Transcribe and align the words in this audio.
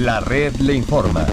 La 0.00 0.18
red 0.18 0.54
le 0.60 0.72
informa. 0.72 1.26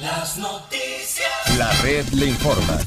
Las 0.00 0.38
noticias. 0.38 1.58
La 1.58 1.72
red 1.82 2.06
le 2.10 2.26
informa. 2.26 2.78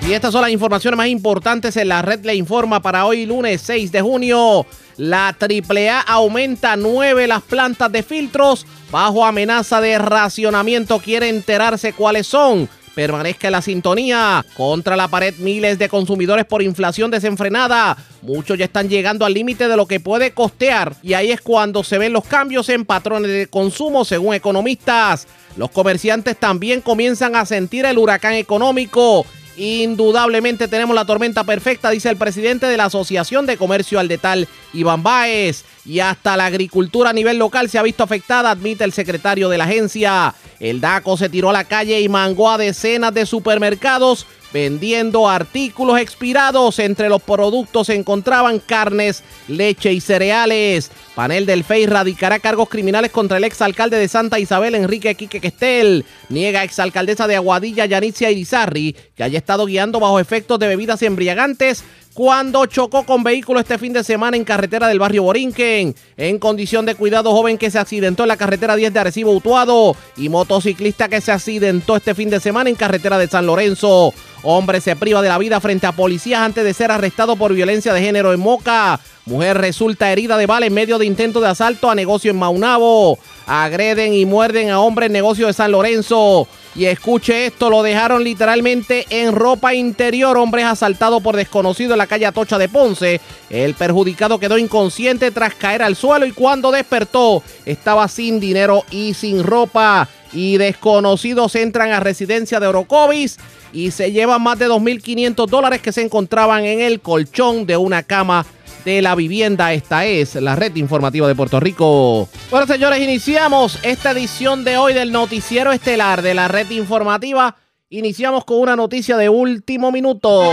Y 0.00 0.14
estas 0.14 0.32
son 0.32 0.42
las 0.42 0.50
informaciones 0.50 0.96
más 0.96 1.08
importantes 1.08 1.76
en 1.76 1.88
la 1.88 2.00
red 2.00 2.24
le 2.24 2.34
informa 2.34 2.80
para 2.80 3.04
hoy 3.04 3.26
lunes 3.26 3.60
6 3.60 3.92
de 3.92 4.00
junio. 4.00 4.66
La 4.96 5.36
AAA 5.38 6.00
aumenta 6.00 6.76
9 6.76 7.26
las 7.26 7.42
plantas 7.42 7.92
de 7.92 8.02
filtros 8.02 8.66
bajo 8.90 9.26
amenaza 9.26 9.82
de 9.82 9.98
racionamiento. 9.98 10.98
Quiere 10.98 11.28
enterarse 11.28 11.92
cuáles 11.92 12.26
son 12.26 12.70
permanezca 12.94 13.50
la 13.50 13.62
sintonía. 13.62 14.44
Contra 14.56 14.96
la 14.96 15.08
pared, 15.08 15.34
miles 15.38 15.78
de 15.78 15.88
consumidores 15.88 16.44
por 16.44 16.62
inflación 16.62 17.10
desenfrenada. 17.10 17.96
Muchos 18.22 18.58
ya 18.58 18.64
están 18.64 18.88
llegando 18.88 19.24
al 19.24 19.34
límite 19.34 19.68
de 19.68 19.76
lo 19.76 19.86
que 19.86 20.00
puede 20.00 20.32
costear 20.32 20.96
y 21.02 21.14
ahí 21.14 21.30
es 21.30 21.40
cuando 21.40 21.84
se 21.84 21.98
ven 21.98 22.12
los 22.12 22.24
cambios 22.24 22.68
en 22.68 22.84
patrones 22.84 23.30
de 23.30 23.46
consumo 23.48 24.04
según 24.04 24.34
economistas. 24.34 25.26
Los 25.56 25.70
comerciantes 25.70 26.36
también 26.36 26.80
comienzan 26.80 27.36
a 27.36 27.46
sentir 27.46 27.84
el 27.84 27.98
huracán 27.98 28.34
económico 28.34 29.26
Indudablemente 29.56 30.68
tenemos 30.68 30.94
la 30.94 31.04
tormenta 31.04 31.44
perfecta, 31.44 31.90
dice 31.90 32.10
el 32.10 32.16
presidente 32.16 32.66
de 32.66 32.76
la 32.76 32.86
Asociación 32.86 33.46
de 33.46 33.56
Comercio 33.56 34.00
al 34.00 34.08
Detal, 34.08 34.48
Iván 34.72 35.02
Báez. 35.02 35.64
Y 35.84 36.00
hasta 36.00 36.36
la 36.36 36.46
agricultura 36.46 37.10
a 37.10 37.12
nivel 37.12 37.38
local 37.38 37.68
se 37.68 37.78
ha 37.78 37.82
visto 37.82 38.02
afectada, 38.02 38.50
admite 38.50 38.84
el 38.84 38.92
secretario 38.92 39.48
de 39.48 39.58
la 39.58 39.64
agencia. 39.64 40.34
El 40.58 40.80
DACO 40.80 41.16
se 41.16 41.28
tiró 41.28 41.50
a 41.50 41.52
la 41.52 41.64
calle 41.64 42.00
y 42.00 42.08
mangó 42.08 42.50
a 42.50 42.58
decenas 42.58 43.14
de 43.14 43.26
supermercados 43.26 44.26
vendiendo 44.54 45.28
artículos 45.28 45.98
expirados. 45.98 46.78
Entre 46.78 47.08
los 47.08 47.20
productos 47.20 47.88
se 47.88 47.94
encontraban 47.96 48.60
carnes, 48.60 49.24
leche 49.48 49.92
y 49.92 50.00
cereales. 50.00 50.92
Panel 51.16 51.44
del 51.44 51.64
FEI 51.64 51.86
radicará 51.86 52.38
cargos 52.38 52.68
criminales 52.68 53.10
contra 53.10 53.36
el 53.36 53.44
exalcalde 53.44 53.98
de 53.98 54.06
Santa 54.06 54.38
Isabel, 54.38 54.76
Enrique 54.76 55.16
Quique 55.16 55.40
Questel. 55.40 56.04
Niega 56.28 56.62
exalcaldesa 56.62 57.26
de 57.26 57.34
Aguadilla, 57.34 57.84
Yanitzia 57.86 58.30
Irizarri, 58.30 58.96
que 59.16 59.24
haya 59.24 59.38
estado 59.38 59.66
guiando 59.66 59.98
bajo 59.98 60.20
efectos 60.20 60.58
de 60.60 60.68
bebidas 60.68 61.02
embriagantes 61.02 61.82
cuando 62.14 62.64
chocó 62.66 63.04
con 63.04 63.24
vehículo 63.24 63.58
este 63.58 63.76
fin 63.76 63.92
de 63.92 64.04
semana 64.04 64.36
en 64.36 64.44
carretera 64.44 64.86
del 64.86 65.00
barrio 65.00 65.24
Borinquen. 65.24 65.94
En 66.16 66.38
condición 66.38 66.86
de 66.86 66.94
cuidado, 66.94 67.32
joven 67.32 67.58
que 67.58 67.70
se 67.70 67.78
accidentó 67.78 68.22
en 68.22 68.28
la 68.28 68.36
carretera 68.36 68.76
10 68.76 68.94
de 68.94 69.00
Arecibo 69.00 69.32
Utuado 69.32 69.96
y 70.16 70.28
motociclista 70.28 71.08
que 71.08 71.20
se 71.20 71.32
accidentó 71.32 71.96
este 71.96 72.14
fin 72.14 72.30
de 72.30 72.38
semana 72.38 72.70
en 72.70 72.76
carretera 72.76 73.18
de 73.18 73.26
San 73.26 73.46
Lorenzo. 73.46 74.14
Hombre 74.44 74.80
se 74.80 74.94
priva 74.94 75.22
de 75.22 75.28
la 75.28 75.38
vida 75.38 75.60
frente 75.60 75.86
a 75.86 75.92
policías 75.92 76.40
antes 76.40 76.64
de 76.64 76.72
ser 76.72 76.92
arrestado 76.92 77.34
por 77.34 77.52
violencia 77.52 77.92
de 77.92 78.00
género 78.00 78.32
en 78.32 78.40
Moca. 78.40 79.00
Mujer 79.26 79.56
resulta 79.56 80.12
herida 80.12 80.36
de 80.36 80.44
bala 80.44 80.66
en 80.66 80.74
medio 80.74 80.98
de 80.98 81.06
intento 81.06 81.40
de 81.40 81.48
asalto 81.48 81.88
a 81.88 81.94
negocio 81.94 82.30
en 82.30 82.38
Maunabo. 82.38 83.18
Agreden 83.46 84.12
y 84.12 84.26
muerden 84.26 84.68
a 84.68 84.80
hombre 84.80 85.06
en 85.06 85.12
negocio 85.12 85.46
de 85.46 85.54
San 85.54 85.72
Lorenzo. 85.72 86.46
Y 86.74 86.84
escuche 86.84 87.46
esto, 87.46 87.70
lo 87.70 87.82
dejaron 87.82 88.22
literalmente 88.22 89.06
en 89.08 89.34
ropa 89.34 89.72
interior. 89.72 90.36
Hombres 90.36 90.66
asaltado 90.66 91.20
por 91.20 91.36
desconocido 91.36 91.94
en 91.94 91.98
la 91.98 92.06
calle 92.06 92.26
Atocha 92.26 92.58
de 92.58 92.68
Ponce. 92.68 93.22
El 93.48 93.72
perjudicado 93.72 94.38
quedó 94.38 94.58
inconsciente 94.58 95.30
tras 95.30 95.54
caer 95.54 95.82
al 95.82 95.96
suelo 95.96 96.26
y 96.26 96.32
cuando 96.32 96.70
despertó 96.70 97.42
estaba 97.64 98.08
sin 98.08 98.40
dinero 98.40 98.84
y 98.90 99.14
sin 99.14 99.42
ropa. 99.42 100.06
Y 100.34 100.58
desconocidos 100.58 101.54
entran 101.54 101.92
a 101.92 102.00
residencia 102.00 102.60
de 102.60 102.66
Orocovis 102.66 103.38
y 103.72 103.90
se 103.90 104.12
llevan 104.12 104.42
más 104.42 104.58
de 104.58 104.68
2.500 104.68 105.46
dólares 105.46 105.80
que 105.80 105.92
se 105.92 106.02
encontraban 106.02 106.66
en 106.66 106.80
el 106.80 107.00
colchón 107.00 107.64
de 107.64 107.76
una 107.78 108.02
cama 108.02 108.44
de 108.84 109.02
la 109.02 109.14
vivienda. 109.14 109.72
Esta 109.72 110.04
es 110.06 110.34
la 110.36 110.56
red 110.56 110.74
informativa 110.76 111.26
de 111.26 111.34
Puerto 111.34 111.60
Rico. 111.60 112.28
Bueno, 112.50 112.66
señores, 112.66 113.00
iniciamos 113.00 113.78
esta 113.82 114.10
edición 114.12 114.64
de 114.64 114.76
hoy 114.76 114.92
del 114.92 115.12
noticiero 115.12 115.72
estelar 115.72 116.22
de 116.22 116.34
la 116.34 116.48
red 116.48 116.70
informativa. 116.70 117.56
Iniciamos 117.90 118.44
con 118.44 118.58
una 118.58 118.76
noticia 118.76 119.16
de 119.16 119.28
último 119.28 119.92
minuto. 119.92 120.52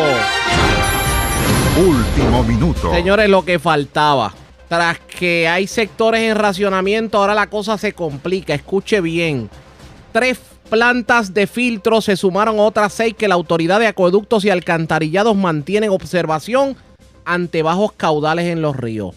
Último 1.77 2.43
minuto. 2.43 2.93
Señores, 2.93 3.29
lo 3.29 3.43
que 3.43 3.59
faltaba. 3.59 4.33
Tras 4.67 4.99
que 4.99 5.47
hay 5.47 5.67
sectores 5.67 6.21
en 6.21 6.35
racionamiento, 6.35 7.17
ahora 7.17 7.33
la 7.33 7.49
cosa 7.49 7.77
se 7.77 7.93
complica. 7.93 8.53
Escuche 8.53 9.01
bien. 9.01 9.49
Tres 10.11 10.39
plantas 10.69 11.33
de 11.33 11.47
filtro 11.47 11.99
se 11.99 12.15
sumaron 12.15 12.59
otras 12.59 12.93
seis 12.93 13.13
que 13.17 13.27
la 13.27 13.35
Autoridad 13.35 13.79
de 13.79 13.87
Acueductos 13.87 14.45
y 14.45 14.49
Alcantarillados 14.49 15.35
mantiene 15.35 15.87
en 15.87 15.91
observación 15.91 16.77
ante 17.31 17.63
bajos 17.63 17.93
caudales 17.93 18.47
en 18.47 18.61
los 18.61 18.75
ríos. 18.75 19.15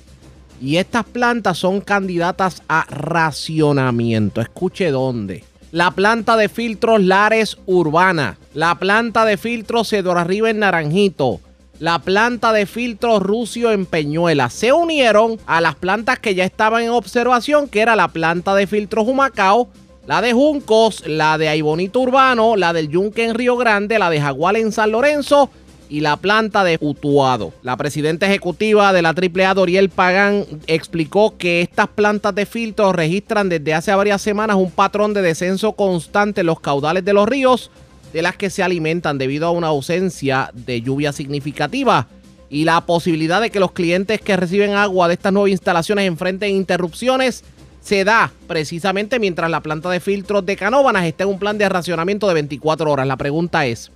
Y 0.61 0.77
estas 0.77 1.05
plantas 1.05 1.59
son 1.59 1.81
candidatas 1.81 2.63
a 2.69 2.87
racionamiento. 2.89 4.41
Escuche 4.41 4.93
dónde. 4.93 5.43
La 5.73 5.91
planta 5.91 6.37
de 6.37 6.49
filtros 6.49 7.03
Lares 7.03 7.59
Urbana. 7.67 8.39
La 8.55 8.77
planta 8.77 9.25
de 9.25 9.37
filtros 9.37 9.89
Cedro 9.89 10.13
Arriba 10.13 10.49
en 10.49 10.61
Naranjito. 10.61 11.41
La 11.81 11.99
planta 11.99 12.53
de 12.53 12.67
filtros 12.67 13.21
Rucio 13.21 13.73
en 13.73 13.85
Peñuela. 13.85 14.49
Se 14.49 14.73
unieron 14.73 15.41
a 15.47 15.61
las 15.61 15.75
plantas 15.75 16.21
que 16.21 16.37
ya 16.37 16.45
estaban 16.45 16.85
en 16.85 16.91
observación, 16.91 17.69
que 17.69 17.81
era 17.81 17.97
la 17.97 18.09
planta 18.09 18.55
de 18.55 18.69
filtros 18.69 19.09
Humacao, 19.09 19.69
la 20.07 20.23
de 20.23 20.33
Juncos, 20.33 21.03
la 21.09 21.37
de 21.37 21.49
Aibonito 21.49 21.99
Urbano, 21.99 22.55
la 22.55 22.73
del 22.73 22.89
Yunque 22.91 23.25
en 23.25 23.35
Río 23.35 23.57
Grande, 23.57 23.99
la 23.99 24.09
de 24.09 24.21
Jagual 24.21 24.55
en 24.55 24.71
San 24.71 24.93
Lorenzo 24.93 25.51
y 25.95 26.01
la 26.01 26.17
planta 26.17 26.65
de 26.65 26.77
Utuado. 26.81 27.53
La 27.63 27.77
presidenta 27.77 28.27
ejecutiva 28.27 28.93
de 28.93 29.01
la 29.01 29.11
AAA, 29.11 29.55
Doriel 29.55 29.91
Pagán, 29.91 30.45
explicó 30.67 31.39
que 31.39 31.61
estas 31.61 31.87
plantas 31.87 32.35
de 32.35 32.47
filtro 32.47 32.93
registran 32.93 33.49
desde 33.49 33.75
hace 33.75 33.95
varias 33.95 34.21
semanas 34.21 34.57
un 34.57 34.73
patrón 34.73 35.15
de 35.15 35.23
descenso 35.23 35.75
constante 35.75 36.41
en 36.41 36.49
los 36.49 36.59
caudales 36.59 37.05
de 37.05 37.13
los 37.13 37.29
ríos 37.29 37.71
de 38.13 38.23
las 38.23 38.37
que 38.37 38.51
se 38.51 38.65
alimentan 38.65 39.19
debido 39.19 39.47
a 39.47 39.53
una 39.53 39.69
ausencia 39.69 40.51
de 40.53 40.83
lluvia 40.83 41.13
significativa 41.13 42.09
y 42.51 42.65
la 42.65 42.81
posibilidad 42.81 43.41
de 43.41 43.51
que 43.51 43.61
los 43.61 43.71
clientes 43.71 44.21
que 44.21 44.37
reciben 44.37 44.73
agua 44.73 45.07
de 45.07 45.15
estas 45.15 45.33
nuevas 45.33 45.53
instalaciones 45.53 46.09
enfrenten 46.09 46.57
interrupciones 46.57 47.45
se 47.81 48.03
da 48.03 48.33
precisamente 48.49 49.21
mientras 49.21 49.49
la 49.49 49.61
planta 49.61 49.91
de 49.91 50.01
filtros 50.01 50.45
de 50.45 50.57
Canóbanas 50.57 51.05
está 51.05 51.23
en 51.23 51.31
un 51.31 51.39
plan 51.39 51.57
de 51.57 51.69
racionamiento 51.69 52.27
de 52.27 52.35
24 52.35 52.91
horas. 52.91 53.07
La 53.07 53.17
pregunta 53.17 53.65
es, 53.65 53.93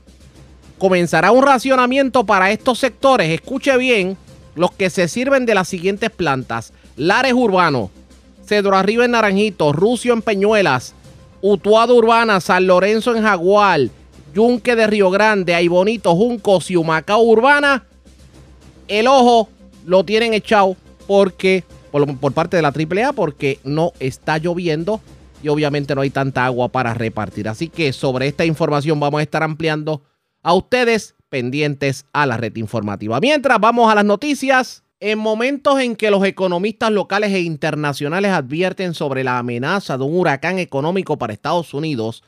comenzará 0.79 1.33
un 1.33 1.43
racionamiento 1.43 2.25
para 2.25 2.51
estos 2.51 2.79
sectores. 2.79 3.31
Escuche 3.31 3.77
bien, 3.77 4.17
los 4.55 4.73
que 4.73 4.91
se 4.91 5.09
sirven 5.09 5.47
de 5.47 5.55
las 5.55 5.69
siguientes 5.69 6.11
plantas. 6.11 6.73
Lares 6.97 7.33
Urbano, 7.33 7.91
Cedro 8.45 8.77
Arriba 8.77 9.05
en 9.05 9.13
Naranjito, 9.13 9.73
Rucio 9.73 10.13
en 10.13 10.23
Peñuelas, 10.23 10.95
Utuado 11.41 11.95
Urbana, 11.95 12.41
San 12.41 12.67
Lorenzo 12.67 13.15
en 13.15 13.23
Jagual, 13.23 13.91
Yunque 14.35 14.75
de 14.75 14.87
Río 14.87 15.11
Grande, 15.11 15.55
Aibonito, 15.55 16.15
Juncos 16.15 16.71
y 16.71 16.77
Humacao 16.77 17.21
Urbana. 17.23 17.85
El 18.89 19.07
ojo 19.07 19.49
lo 19.87 20.05
tienen 20.05 20.35
echado 20.35 20.77
porque, 21.07 21.65
por, 21.91 22.19
por 22.19 22.33
parte 22.33 22.57
de 22.57 22.63
la 22.63 22.69
AAA, 22.69 23.13
porque 23.13 23.61
no 23.65 23.93
está 24.01 24.39
lloviendo 24.39 25.01
y 25.43 25.49
obviamente 25.49 25.95
no 25.95 26.01
hay 26.01 26.11
tanta 26.11 26.45
agua 26.45 26.69
para 26.69 26.95
repartir. 26.95 27.49
Así 27.49 27.69
que 27.69 27.93
sobre 27.93 28.27
esta 28.27 28.45
información 28.45 28.99
vamos 28.99 29.21
a 29.21 29.23
estar 29.23 29.43
ampliando 29.43 30.03
a 30.49 30.55
ustedes 30.55 31.15
pendientes 31.29 32.07
a 32.15 32.25
la 32.25 32.39
red 32.39 32.57
informativa. 32.57 33.21
Mientras 33.21 33.61
vamos 33.61 33.93
a 33.93 33.95
las 33.95 34.07
noticias, 34.07 34.83
en 34.99 35.19
momentos 35.19 35.79
en 35.79 35.95
que 35.95 36.11
los 36.11 36.25
economistas 36.25 36.91
locales 36.91 37.35
e 37.35 37.41
internacionales 37.41 38.31
advierten 38.33 38.95
sobre 38.95 39.25
la 39.25 39.37
amenaza 39.37 39.99
de 39.99 40.05
un 40.05 40.19
huracán 40.19 40.59
económico 40.59 41.19
para 41.19 41.35
Estados 41.35 41.75
Unidos, 41.75 42.25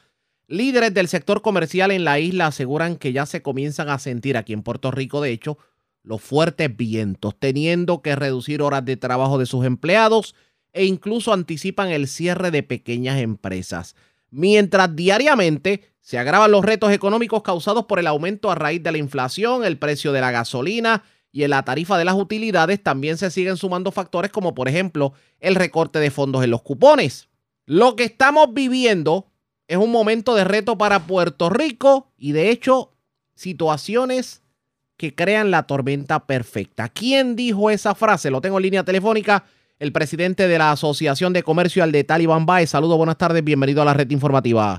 líderes 0.48 0.92
del 0.92 1.08
sector 1.08 1.40
comercial 1.40 1.92
en 1.92 2.04
la 2.04 2.18
isla 2.18 2.48
aseguran 2.48 2.96
que 2.96 3.14
ya 3.14 3.24
se 3.24 3.40
comienzan 3.40 3.88
a 3.88 3.98
sentir 3.98 4.36
aquí 4.36 4.52
en 4.52 4.64
Puerto 4.64 4.90
Rico, 4.90 5.22
de 5.22 5.30
hecho, 5.30 5.56
los 6.02 6.20
fuertes 6.20 6.76
vientos, 6.76 7.34
teniendo 7.38 8.02
que 8.02 8.16
reducir 8.16 8.60
horas 8.60 8.84
de 8.84 8.98
trabajo 8.98 9.38
de 9.38 9.46
sus 9.46 9.64
empleados 9.64 10.34
e 10.74 10.84
incluso 10.84 11.32
anticipan 11.32 11.88
el 11.88 12.06
cierre 12.06 12.50
de 12.50 12.62
pequeñas 12.64 13.18
empresas. 13.18 13.96
Mientras 14.30 14.94
diariamente 14.94 15.90
se 16.00 16.18
agravan 16.18 16.50
los 16.50 16.64
retos 16.64 16.92
económicos 16.92 17.42
causados 17.42 17.86
por 17.86 17.98
el 17.98 18.06
aumento 18.06 18.50
a 18.50 18.54
raíz 18.54 18.82
de 18.82 18.92
la 18.92 18.98
inflación, 18.98 19.64
el 19.64 19.78
precio 19.78 20.12
de 20.12 20.20
la 20.20 20.30
gasolina 20.30 21.02
y 21.32 21.44
en 21.44 21.50
la 21.50 21.64
tarifa 21.64 21.98
de 21.98 22.04
las 22.04 22.14
utilidades 22.14 22.82
también 22.82 23.16
se 23.16 23.30
siguen 23.30 23.56
sumando 23.56 23.92
factores 23.92 24.30
como 24.30 24.54
por 24.54 24.68
ejemplo 24.68 25.12
el 25.38 25.54
recorte 25.54 25.98
de 26.00 26.10
fondos 26.10 26.42
en 26.42 26.50
los 26.50 26.62
cupones. 26.62 27.28
Lo 27.66 27.94
que 27.94 28.04
estamos 28.04 28.52
viviendo 28.52 29.26
es 29.68 29.76
un 29.76 29.92
momento 29.92 30.34
de 30.34 30.44
reto 30.44 30.76
para 30.76 31.06
Puerto 31.06 31.50
Rico 31.50 32.10
y 32.16 32.32
de 32.32 32.50
hecho 32.50 32.90
situaciones 33.34 34.42
que 34.96 35.14
crean 35.14 35.50
la 35.50 35.62
tormenta 35.62 36.26
perfecta. 36.26 36.88
¿Quién 36.88 37.36
dijo 37.36 37.70
esa 37.70 37.94
frase? 37.94 38.30
Lo 38.30 38.40
tengo 38.40 38.58
en 38.58 38.64
línea 38.64 38.84
telefónica. 38.84 39.44
El 39.80 39.92
presidente 39.92 40.46
de 40.46 40.58
la 40.58 40.72
Asociación 40.72 41.32
de 41.32 41.42
Comercio 41.42 41.82
al 41.82 41.90
de 41.90 42.04
Taliban 42.04 42.44
Baez. 42.44 42.68
Saludos, 42.68 42.98
buenas 42.98 43.16
tardes, 43.16 43.42
bienvenido 43.42 43.80
a 43.80 43.86
la 43.86 43.94
red 43.94 44.10
informativa. 44.10 44.78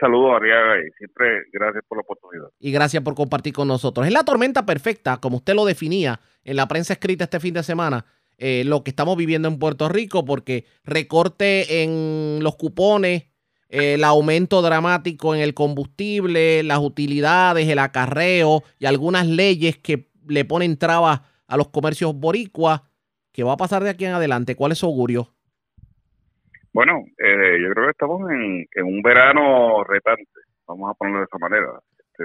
Saludos, 0.00 0.32
Ariaga, 0.34 0.80
y 0.80 0.90
siempre 0.98 1.44
gracias 1.52 1.84
por 1.86 1.98
la 1.98 2.02
oportunidad. 2.02 2.48
Y 2.58 2.72
gracias 2.72 3.04
por 3.04 3.14
compartir 3.14 3.52
con 3.52 3.68
nosotros. 3.68 4.04
Es 4.04 4.12
la 4.12 4.24
tormenta 4.24 4.66
perfecta, 4.66 5.18
como 5.18 5.36
usted 5.36 5.54
lo 5.54 5.64
definía 5.64 6.18
en 6.42 6.56
la 6.56 6.66
prensa 6.66 6.94
escrita 6.94 7.22
este 7.22 7.38
fin 7.38 7.54
de 7.54 7.62
semana, 7.62 8.04
eh, 8.36 8.64
lo 8.66 8.82
que 8.82 8.90
estamos 8.90 9.16
viviendo 9.16 9.46
en 9.46 9.60
Puerto 9.60 9.88
Rico, 9.88 10.24
porque 10.24 10.64
recorte 10.82 11.84
en 11.84 12.40
los 12.42 12.56
cupones, 12.56 13.26
el 13.68 14.02
aumento 14.02 14.60
dramático 14.60 15.36
en 15.36 15.40
el 15.40 15.54
combustible, 15.54 16.64
las 16.64 16.80
utilidades, 16.80 17.68
el 17.68 17.78
acarreo 17.78 18.64
y 18.80 18.86
algunas 18.86 19.28
leyes 19.28 19.78
que 19.78 20.10
le 20.26 20.44
ponen 20.44 20.78
trabas 20.78 21.20
a 21.46 21.56
los 21.56 21.68
comercios 21.68 22.12
boricuas. 22.12 22.80
¿Qué 23.36 23.44
va 23.44 23.52
a 23.52 23.58
pasar 23.58 23.82
de 23.82 23.90
aquí 23.90 24.06
en 24.06 24.14
adelante? 24.14 24.56
¿Cuál 24.56 24.72
es 24.72 24.78
su 24.78 24.86
augurio? 24.86 25.28
Bueno, 26.72 27.04
eh, 27.18 27.58
yo 27.60 27.68
creo 27.74 27.84
que 27.84 27.90
estamos 27.90 28.30
en, 28.30 28.66
un 28.82 29.02
verano 29.02 29.84
retante, 29.84 30.40
vamos 30.66 30.90
a 30.90 30.94
ponerlo 30.94 31.18
de 31.18 31.26
esa 31.26 31.36
manera. 31.38 31.68
Este, 31.98 32.24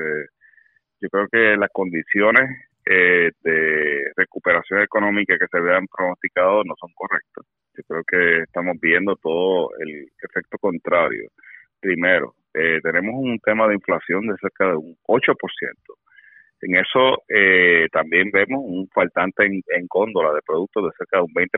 yo 1.01 1.09
creo 1.09 1.27
que 1.27 1.57
las 1.57 1.69
condiciones 1.73 2.49
eh, 2.85 3.29
de 3.43 4.11
recuperación 4.15 4.83
económica 4.83 5.37
que 5.37 5.47
se 5.51 5.59
vean 5.59 5.85
pronosticados 5.87 6.65
no 6.65 6.75
son 6.79 6.91
correctas. 6.95 7.45
Yo 7.75 7.83
creo 7.89 8.03
que 8.07 8.43
estamos 8.43 8.77
viendo 8.79 9.17
todo 9.17 9.71
el 9.79 10.07
efecto 10.23 10.57
contrario. 10.59 11.27
Primero, 11.81 12.35
eh, 12.53 12.79
tenemos 12.81 13.15
un 13.17 13.37
tema 13.39 13.67
de 13.67 13.73
inflación 13.73 14.27
de 14.27 14.37
cerca 14.39 14.69
de 14.69 14.77
un 14.77 14.95
8%. 15.07 15.35
En 16.61 16.75
eso 16.75 17.23
eh, 17.27 17.87
también 17.91 18.29
vemos 18.31 18.61
un 18.63 18.87
faltante 18.93 19.45
en, 19.45 19.61
en 19.75 19.87
góndola 19.87 20.33
de 20.33 20.41
productos 20.45 20.85
de 20.85 20.91
cerca 20.97 21.17
de 21.17 21.23
un 21.23 21.33
20% 21.33 21.49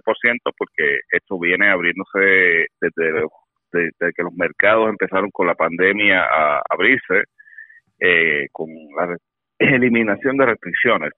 porque 0.58 1.00
esto 1.12 1.38
viene 1.40 1.70
abriéndose 1.70 2.68
desde, 2.80 3.26
desde, 3.74 4.14
que 4.14 4.24
los 4.24 4.34
mercados 4.34 4.90
empezaron 4.90 5.30
con 5.32 5.48
la 5.48 5.56
pandemia 5.56 6.24
a 6.24 6.62
abrirse, 6.70 7.24
eh, 8.00 8.48
con 8.54 8.70
la 8.96 9.18
eliminación 9.60 10.38
de 10.38 10.46
restricciones. 10.46 11.12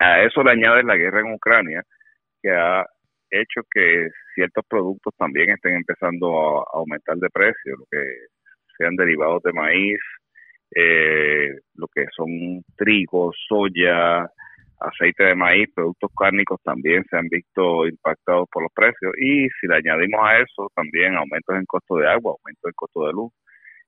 A 0.00 0.22
eso 0.22 0.42
le 0.42 0.50
añade 0.50 0.82
la 0.82 0.96
guerra 0.96 1.20
en 1.20 1.34
Ucrania, 1.34 1.82
que 2.42 2.50
ha 2.50 2.84
hecho 3.30 3.62
que 3.70 4.08
ciertos 4.34 4.64
productos 4.68 5.14
también 5.16 5.50
estén 5.50 5.76
empezando 5.76 6.60
a 6.60 6.64
aumentar 6.74 7.16
de 7.16 7.30
precio, 7.30 7.76
lo 7.76 7.84
que 7.90 8.02
sean 8.76 8.96
derivados 8.96 9.40
de 9.44 9.52
maíz, 9.52 10.00
eh, 10.74 11.50
lo 11.74 11.86
que 11.88 12.06
son 12.16 12.62
trigo, 12.76 13.32
soya, 13.48 14.26
aceite 14.80 15.24
de 15.24 15.34
maíz, 15.34 15.68
productos 15.74 16.10
cárnicos 16.18 16.60
también 16.62 17.04
se 17.10 17.16
han 17.16 17.28
visto 17.28 17.86
impactados 17.86 18.48
por 18.50 18.62
los 18.64 18.72
precios. 18.72 19.12
Y 19.18 19.48
si 19.60 19.66
le 19.68 19.76
añadimos 19.76 20.20
a 20.24 20.38
eso 20.38 20.70
también 20.74 21.16
aumentos 21.16 21.56
en 21.56 21.64
costo 21.66 21.96
de 21.96 22.08
agua, 22.08 22.32
aumento 22.32 22.68
en 22.68 22.74
costo 22.74 23.06
de 23.06 23.12
luz. 23.12 23.32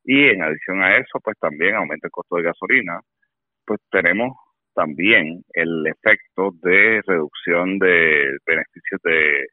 Y 0.04 0.28
en 0.28 0.42
adición 0.42 0.82
a 0.82 0.96
eso 0.96 1.20
pues 1.22 1.36
también 1.40 1.74
aumento 1.74 2.06
el 2.06 2.12
costo 2.12 2.36
de 2.36 2.44
gasolina, 2.44 3.00
pues 3.66 3.80
tenemos 3.90 4.36
también 4.74 5.42
el 5.54 5.86
efecto 5.86 6.52
de 6.62 7.02
reducción 7.06 7.78
de 7.78 8.38
beneficios 8.46 9.00
de, 9.04 9.46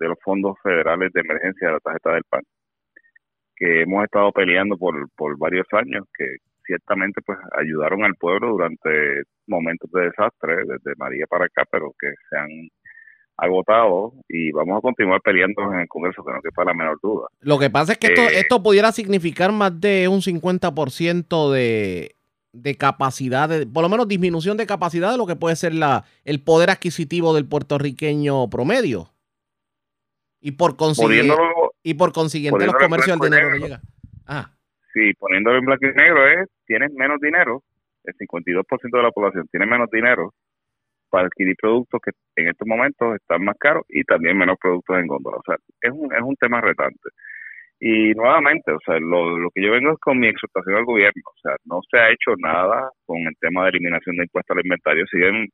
de 0.00 0.08
los 0.08 0.18
fondos 0.24 0.56
federales 0.62 1.12
de 1.12 1.20
emergencia 1.20 1.68
de 1.68 1.74
la 1.74 1.80
tarjeta 1.80 2.14
del 2.14 2.24
PAN 2.28 2.42
que 3.60 3.82
hemos 3.82 4.04
estado 4.04 4.32
peleando 4.32 4.76
por, 4.78 4.94
por 5.14 5.38
varios 5.38 5.66
años, 5.72 6.04
que 6.16 6.36
ciertamente 6.70 7.20
pues 7.26 7.38
ayudaron 7.58 8.04
al 8.04 8.14
pueblo 8.14 8.50
durante 8.50 9.22
momentos 9.48 9.90
de 9.90 10.02
desastre 10.02 10.54
desde 10.58 10.94
María 10.96 11.26
para 11.28 11.46
acá, 11.46 11.64
pero 11.68 11.92
que 11.98 12.08
se 12.28 12.36
han 12.38 12.68
agotado 13.36 14.12
y 14.28 14.52
vamos 14.52 14.78
a 14.78 14.80
continuar 14.80 15.20
peleando 15.22 15.62
en 15.72 15.80
el 15.80 15.88
Congreso, 15.88 16.22
que 16.24 16.32
no 16.32 16.40
quepa 16.40 16.64
la 16.64 16.74
menor 16.74 16.98
duda. 17.02 17.26
Lo 17.40 17.58
que 17.58 17.70
pasa 17.70 17.92
es 17.92 17.98
que 17.98 18.08
esto, 18.08 18.20
eh, 18.22 18.38
esto 18.38 18.62
pudiera 18.62 18.92
significar 18.92 19.50
más 19.50 19.80
de 19.80 20.06
un 20.06 20.20
50% 20.20 21.50
de, 21.50 22.14
de 22.52 22.74
capacidad, 22.76 23.48
por 23.72 23.82
lo 23.82 23.88
menos 23.88 24.06
disminución 24.06 24.56
de 24.56 24.66
capacidad 24.66 25.10
de 25.10 25.18
lo 25.18 25.26
que 25.26 25.36
puede 25.36 25.56
ser 25.56 25.74
la, 25.74 26.04
el 26.24 26.40
poder 26.40 26.70
adquisitivo 26.70 27.34
del 27.34 27.48
puertorriqueño 27.48 28.48
promedio. 28.48 29.10
Y 30.40 30.52
por 30.52 30.76
consiguiente, 30.76 31.34
y 31.82 31.94
por 31.94 32.12
consiguiente 32.12 32.64
los 32.64 32.76
comercios 32.76 33.18
del 33.18 33.30
dinero 33.30 33.50
que 33.52 33.58
llega. 33.58 33.80
Ah 34.24 34.52
si 34.92 35.12
poniéndolo 35.14 35.58
en 35.58 35.64
blanco 35.64 35.86
y 35.86 35.94
negro 35.94 36.26
es, 36.26 36.48
tienes 36.66 36.92
menos 36.92 37.20
dinero, 37.20 37.62
el 38.04 38.14
52% 38.14 38.64
de 38.90 39.02
la 39.02 39.10
población 39.10 39.46
tiene 39.50 39.66
menos 39.66 39.90
dinero 39.90 40.32
para 41.10 41.26
adquirir 41.26 41.56
productos 41.60 42.00
que 42.02 42.12
en 42.36 42.48
estos 42.48 42.66
momentos 42.66 43.16
están 43.16 43.44
más 43.44 43.56
caros 43.58 43.84
y 43.88 44.02
también 44.04 44.38
menos 44.38 44.56
productos 44.60 44.98
en 44.98 45.06
góndola. 45.06 45.38
O 45.38 45.42
sea, 45.44 45.56
es 45.82 45.90
un, 45.92 46.12
es 46.14 46.22
un 46.22 46.36
tema 46.36 46.60
retante. 46.60 47.10
Y 47.80 48.12
nuevamente, 48.12 48.72
o 48.72 48.78
sea, 48.84 48.98
lo, 49.00 49.38
lo 49.38 49.50
que 49.50 49.62
yo 49.62 49.72
vengo 49.72 49.92
es 49.92 49.98
con 49.98 50.18
mi 50.18 50.28
exhortación 50.28 50.76
al 50.76 50.84
gobierno. 50.84 51.22
O 51.24 51.40
sea, 51.42 51.56
no 51.64 51.80
se 51.90 51.98
ha 51.98 52.10
hecho 52.10 52.36
nada 52.38 52.90
con 53.06 53.18
el 53.18 53.34
tema 53.40 53.64
de 53.64 53.70
eliminación 53.70 54.16
de 54.16 54.24
impuestos 54.24 54.56
al 54.56 54.64
inventario. 54.64 55.06
Siguen 55.06 55.48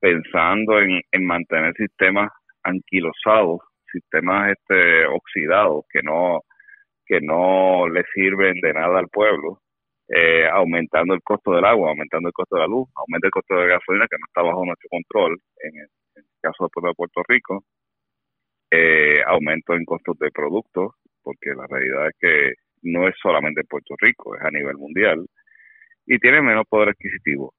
pensando 0.00 0.80
en, 0.80 1.00
en 1.12 1.26
mantener 1.26 1.74
sistemas 1.74 2.30
anquilosados, 2.64 3.60
sistemas 3.92 4.52
este, 4.52 5.06
oxidados 5.06 5.84
que 5.90 6.02
no 6.02 6.40
que 7.10 7.20
no 7.20 7.88
le 7.88 8.04
sirven 8.14 8.54
de 8.60 8.72
nada 8.72 9.00
al 9.00 9.08
pueblo, 9.08 9.58
eh, 10.06 10.46
aumentando 10.46 11.12
el 11.12 11.22
costo 11.22 11.50
del 11.52 11.64
agua, 11.64 11.90
aumentando 11.90 12.28
el 12.28 12.32
costo 12.32 12.54
de 12.54 12.62
la 12.62 12.68
luz, 12.68 12.88
aumenta 12.94 13.26
el 13.26 13.32
costo 13.32 13.54
de 13.54 13.60
la 13.62 13.74
gasolina 13.74 14.06
que 14.08 14.16
no 14.16 14.26
está 14.28 14.42
bajo 14.42 14.64
nuestro 14.64 14.88
control 14.88 15.36
en 15.64 15.76
el, 15.80 15.88
caso 16.40 16.64
del 16.64 16.70
pueblo 16.72 16.90
de 16.90 16.94
Puerto 16.94 17.22
Rico, 17.26 17.64
eh, 18.70 19.22
aumento 19.26 19.74
en 19.74 19.84
costos 19.84 20.16
de 20.18 20.30
productos, 20.30 20.94
porque 21.22 21.50
la 21.50 21.66
realidad 21.66 22.06
es 22.06 22.14
que 22.20 22.54
no 22.82 23.08
es 23.08 23.14
solamente 23.20 23.62
en 23.62 23.66
Puerto 23.66 23.94
Rico, 23.98 24.36
es 24.36 24.42
a 24.42 24.50
nivel 24.50 24.76
mundial, 24.76 25.26
y 26.06 26.18
tiene 26.18 26.40
menos 26.40 26.64
poder 26.68 26.90
adquisitivo. 26.90 27.54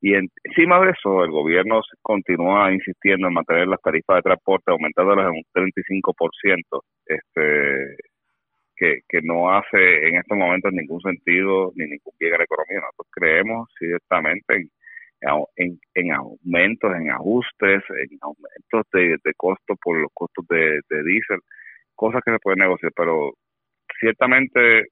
Y 0.00 0.14
encima 0.14 0.80
de 0.80 0.92
eso, 0.92 1.22
el 1.22 1.30
gobierno 1.30 1.82
continúa 2.00 2.72
insistiendo 2.72 3.28
en 3.28 3.34
mantener 3.34 3.68
las 3.68 3.80
tarifas 3.82 4.16
de 4.16 4.22
transporte 4.22 4.72
aumentándolas 4.72 5.26
en 5.26 5.36
un 5.36 5.44
35%, 5.52 6.82
este, 7.06 7.96
que, 9.08 9.20
no 9.22 9.50
hace 9.50 10.08
en 10.08 10.16
estos 10.16 10.36
momentos 10.36 10.72
ningún 10.72 11.00
sentido 11.00 11.72
ni 11.76 11.84
ningún 11.84 12.14
bien 12.18 12.34
a 12.34 12.38
la 12.38 12.44
economía. 12.44 12.80
Nosotros 12.80 13.08
creemos 13.12 13.68
ciertamente 13.78 14.68
en, 15.56 15.78
en, 15.94 16.12
aumentos, 16.12 16.92
en 16.94 17.10
ajustes, 17.10 17.82
en 17.90 18.18
aumentos 18.20 18.90
de, 18.92 19.16
de 19.22 19.34
costo 19.36 19.76
por 19.82 20.00
los 20.00 20.10
costos 20.12 20.44
de, 20.48 20.80
de 20.90 21.02
diésel, 21.04 21.38
cosas 21.94 22.22
que 22.24 22.32
se 22.32 22.38
pueden 22.40 22.60
negociar, 22.60 22.92
pero 22.96 23.34
ciertamente 24.00 24.88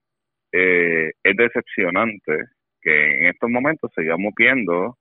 eh, 0.52 1.10
es 1.22 1.36
decepcionante 1.36 2.44
que 2.80 3.14
en 3.18 3.26
estos 3.26 3.50
momentos 3.50 3.90
sigamos 3.96 4.32
viendo 4.36 4.96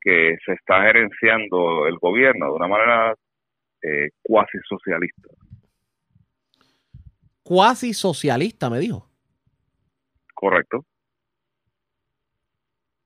que 0.00 0.36
se 0.46 0.52
está 0.52 0.82
gerenciando 0.82 1.86
el 1.86 1.98
gobierno 1.98 2.46
de 2.46 2.52
una 2.52 2.68
manera 2.68 3.14
eh, 3.82 4.08
cuasi 4.22 4.58
socialista 4.68 5.28
cuasi 7.50 7.94
socialista, 7.94 8.70
me 8.70 8.78
dijo. 8.78 9.08
Correcto. 10.34 10.84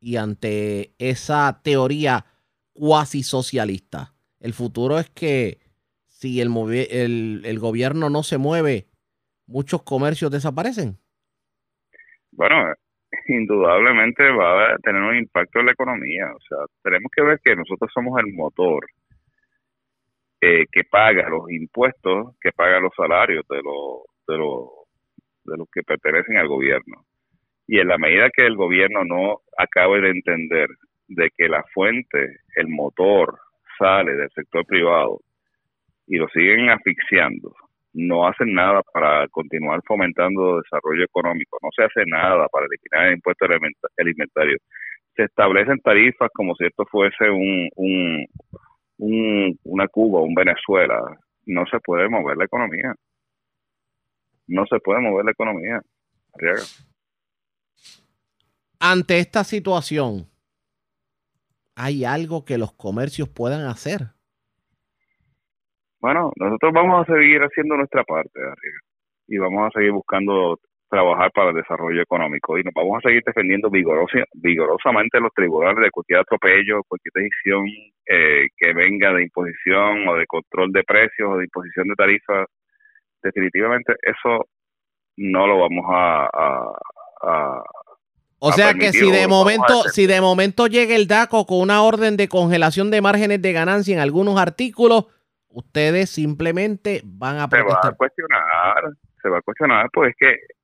Y 0.01 0.17
ante 0.17 0.93
esa 0.99 1.63
teoría 1.63 2.27
cuasi 2.75 3.23
socialista, 3.23 4.13
el 4.41 4.53
futuro 4.53 4.99
es 4.99 5.09
que 5.09 5.61
si 6.09 6.43
el, 6.43 6.51
el, 6.91 7.41
el 7.43 7.59
gobierno 7.59 8.11
no 8.11 8.23
se 8.23 8.37
mueve, 8.37 8.85
muchos 9.47 9.83
comercios 9.83 10.31
desaparecen. 10.31 10.99
Bueno, 12.31 12.75
indudablemente 13.29 14.31
va 14.31 14.75
a 14.75 14.77
tener 14.77 15.01
un 15.01 15.17
impacto 15.17 15.61
en 15.61 15.67
la 15.67 15.73
economía. 15.73 16.27
O 16.35 16.41
sea, 16.47 16.59
tenemos 16.83 17.11
que 17.17 17.23
ver 17.23 17.41
que 17.43 17.57
nosotros 17.57 17.91
somos 17.95 18.21
el 18.21 18.31
motor 18.35 18.85
eh, 20.43 20.67
que 20.71 20.85
paga 20.85 21.31
los 21.31 21.51
impuestos, 21.51 22.37
que 22.43 22.53
paga 22.53 22.79
los 22.79 22.93
salarios 22.95 23.43
de 23.49 23.63
los 23.63 24.14
de, 24.27 24.35
de 24.35 25.57
los 25.57 25.69
que 25.73 25.83
pertenecen 25.83 26.37
al 26.37 26.49
gobierno. 26.49 27.05
Y 27.67 27.79
en 27.79 27.89
la 27.89 27.99
medida 27.99 28.31
que 28.31 28.47
el 28.47 28.57
gobierno 28.57 29.05
no 29.05 29.41
acabe 29.57 30.01
de 30.01 30.11
entender 30.11 30.69
de 31.09 31.31
que 31.37 31.49
la 31.49 31.65
fuente, 31.73 32.41
el 32.57 32.69
motor, 32.69 33.39
sale 33.79 34.15
del 34.15 34.31
sector 34.31 34.65
privado 34.67 35.21
y 36.07 36.17
lo 36.17 36.29
siguen 36.29 36.71
asfixiando, 36.71 37.55
no 37.95 38.27
hacen 38.27 38.53
nada 38.53 38.83
para 38.93 39.27
continuar 39.29 39.81
fomentando 39.87 40.61
desarrollo 40.61 41.05
económico, 41.05 41.59
no 41.63 41.71
se 41.75 41.85
hace 41.85 42.05
nada 42.07 42.47
para 42.49 42.67
eliminar 42.67 43.09
el 43.09 43.15
impuesto 43.17 43.47
alimentario, 43.97 44.59
se 45.17 45.25
establecen 45.25 45.81
tarifas 45.81 46.31
como 46.35 46.55
si 46.57 46.67
esto 46.67 46.85
fuese 46.91 47.31
un, 47.31 47.69
un, 47.77 48.27
un, 48.99 49.59
una 49.65 49.89
Cuba, 49.89 50.21
un 50.21 50.35
Venezuela, 50.35 51.01
no 51.47 51.65
se 51.67 51.79
puede 51.81 52.09
mover 52.09 52.37
la 52.37 52.45
economía. 52.45 52.95
No 54.47 54.67
se 54.67 54.79
puede 54.81 55.01
mover 55.01 55.25
la 55.25 55.31
economía. 55.33 55.81
Ante 58.81 59.19
esta 59.19 59.45
situación, 59.45 60.27
¿hay 61.75 62.05
algo 62.05 62.45
que 62.45 62.59
los 62.59 62.73
comercios 62.73 63.29
puedan 63.29 63.67
hacer? 63.67 64.15
Bueno, 66.01 66.33
nosotros 66.37 66.73
vamos 66.75 67.09
a 67.09 67.15
seguir 67.15 67.41
haciendo 67.41 67.77
nuestra 67.77 68.05
parte, 68.05 68.39
arriba, 68.39 68.79
y 69.27 69.39
vamos 69.39 69.69
a 69.69 69.79
seguir 69.79 69.93
buscando 69.93 70.59
trabajar 70.95 71.31
para 71.33 71.51
el 71.51 71.57
desarrollo 71.57 72.03
económico 72.03 72.59
y 72.59 72.63
nos 72.63 72.73
vamos 72.75 72.99
a 72.99 73.09
seguir 73.09 73.23
defendiendo 73.25 73.69
vigorosamente 73.71 75.19
los 75.19 75.33
tribunales 75.35 75.83
de 75.83 75.91
cualquier 75.91 76.21
atropello, 76.21 76.83
cualquier 76.87 77.25
decisión 77.25 77.67
eh, 78.07 78.47
que 78.57 78.73
venga 78.75 79.13
de 79.13 79.25
imposición 79.25 80.07
o 80.09 80.17
de 80.17 80.27
control 80.27 80.71
de 80.73 80.85
precios 80.85 81.31
o 81.31 81.37
de 81.39 81.45
imposición 81.45 81.89
de 81.89 81.95
tarifas. 81.95 82.47
Definitivamente 83.25 83.95
eso 84.03 84.47
no 85.17 85.47
lo 85.47 85.61
vamos 85.61 85.85
a, 85.89 86.29
o 88.39 88.53
sea 88.53 88.75
que 88.75 88.93
si 88.93 89.11
de 89.11 89.27
momento, 89.27 89.85
si 89.85 90.07
de 90.07 90.21
momento 90.21 90.67
llega 90.67 90.95
el 90.95 91.09
DACO 91.09 91.47
con 91.47 91.61
una 91.61 91.83
orden 91.83 92.19
de 92.19 92.29
congelación 92.29 92.91
de 92.91 93.01
márgenes 93.01 93.41
de 93.41 93.53
ganancia 93.53 93.95
en 93.95 94.01
algunos 94.01 94.39
artículos, 94.39 95.07
ustedes 95.49 96.11
simplemente 96.11 97.01
van 97.05 97.39
a 97.39 97.49
protestar. 97.49 97.81
Se 97.81 97.89
va 97.89 97.93
a 97.93 97.97
cuestionar, 97.97 98.85
se 99.23 99.29
va 99.31 99.39
a 99.39 99.43
cuestionar, 99.43 99.89
pues 99.93 100.11
es 100.11 100.17
que 100.19 100.55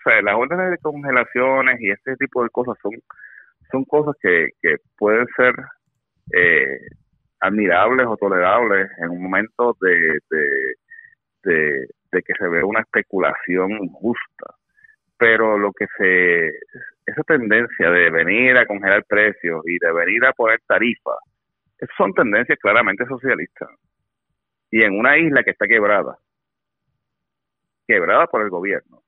o 0.00 0.10
sea, 0.10 0.22
las 0.22 0.34
órdenes 0.34 0.70
de 0.70 0.78
congelaciones 0.78 1.80
y 1.80 1.90
este 1.90 2.16
tipo 2.16 2.42
de 2.42 2.48
cosas 2.50 2.74
son, 2.82 2.92
son 3.70 3.84
cosas 3.84 4.16
que, 4.20 4.48
que 4.62 4.76
pueden 4.96 5.26
ser 5.36 5.54
eh, 6.32 6.80
admirables 7.40 8.06
o 8.06 8.16
tolerables 8.16 8.90
en 8.98 9.10
un 9.10 9.22
momento 9.22 9.76
de, 9.80 10.18
de, 10.30 10.74
de, 11.42 11.86
que 12.10 12.34
se 12.38 12.48
ve 12.48 12.62
una 12.62 12.80
especulación 12.80 13.72
injusta. 13.72 14.54
Pero 15.18 15.58
lo 15.58 15.72
que 15.72 15.86
se, 15.98 16.48
esa 17.06 17.22
tendencia 17.26 17.90
de 17.90 18.10
venir 18.10 18.56
a 18.56 18.66
congelar 18.66 19.04
precios 19.04 19.62
y 19.66 19.78
de 19.78 19.92
venir 19.92 20.24
a 20.24 20.32
poner 20.32 20.60
tarifas, 20.66 21.18
son 21.96 22.12
tendencias 22.14 22.58
claramente 22.58 23.04
socialistas. 23.06 23.68
Y 24.70 24.82
en 24.82 24.98
una 24.98 25.18
isla 25.18 25.42
que 25.42 25.50
está 25.50 25.66
quebrada, 25.66 26.16
quebrada 27.86 28.26
por 28.26 28.42
el 28.42 28.50
gobierno, 28.50 29.02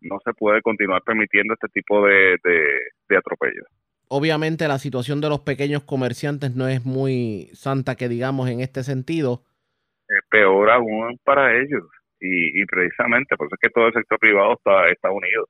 no 0.00 0.18
se 0.24 0.32
puede 0.34 0.62
continuar 0.62 1.02
permitiendo 1.02 1.54
este 1.54 1.68
tipo 1.68 2.06
de, 2.06 2.36
de, 2.44 3.16
atropellos. 3.16 3.66
Obviamente 4.08 4.68
la 4.68 4.78
situación 4.78 5.20
de 5.20 5.28
los 5.28 5.40
pequeños 5.40 5.82
comerciantes 5.82 6.54
no 6.54 6.68
es 6.68 6.84
muy 6.84 7.50
santa 7.54 7.96
que 7.96 8.08
digamos 8.08 8.48
en 8.48 8.60
este 8.60 8.84
sentido. 8.84 9.42
Es 10.08 10.20
peor 10.30 10.70
aún 10.70 11.18
para 11.24 11.56
ellos 11.56 11.84
y, 12.20 12.64
precisamente 12.66 13.36
por 13.36 13.46
eso 13.46 13.56
es 13.56 13.60
que 13.60 13.74
todo 13.74 13.88
el 13.88 13.92
sector 13.92 14.18
privado 14.18 14.54
está, 14.54 14.88
está 14.88 15.10
unido 15.10 15.48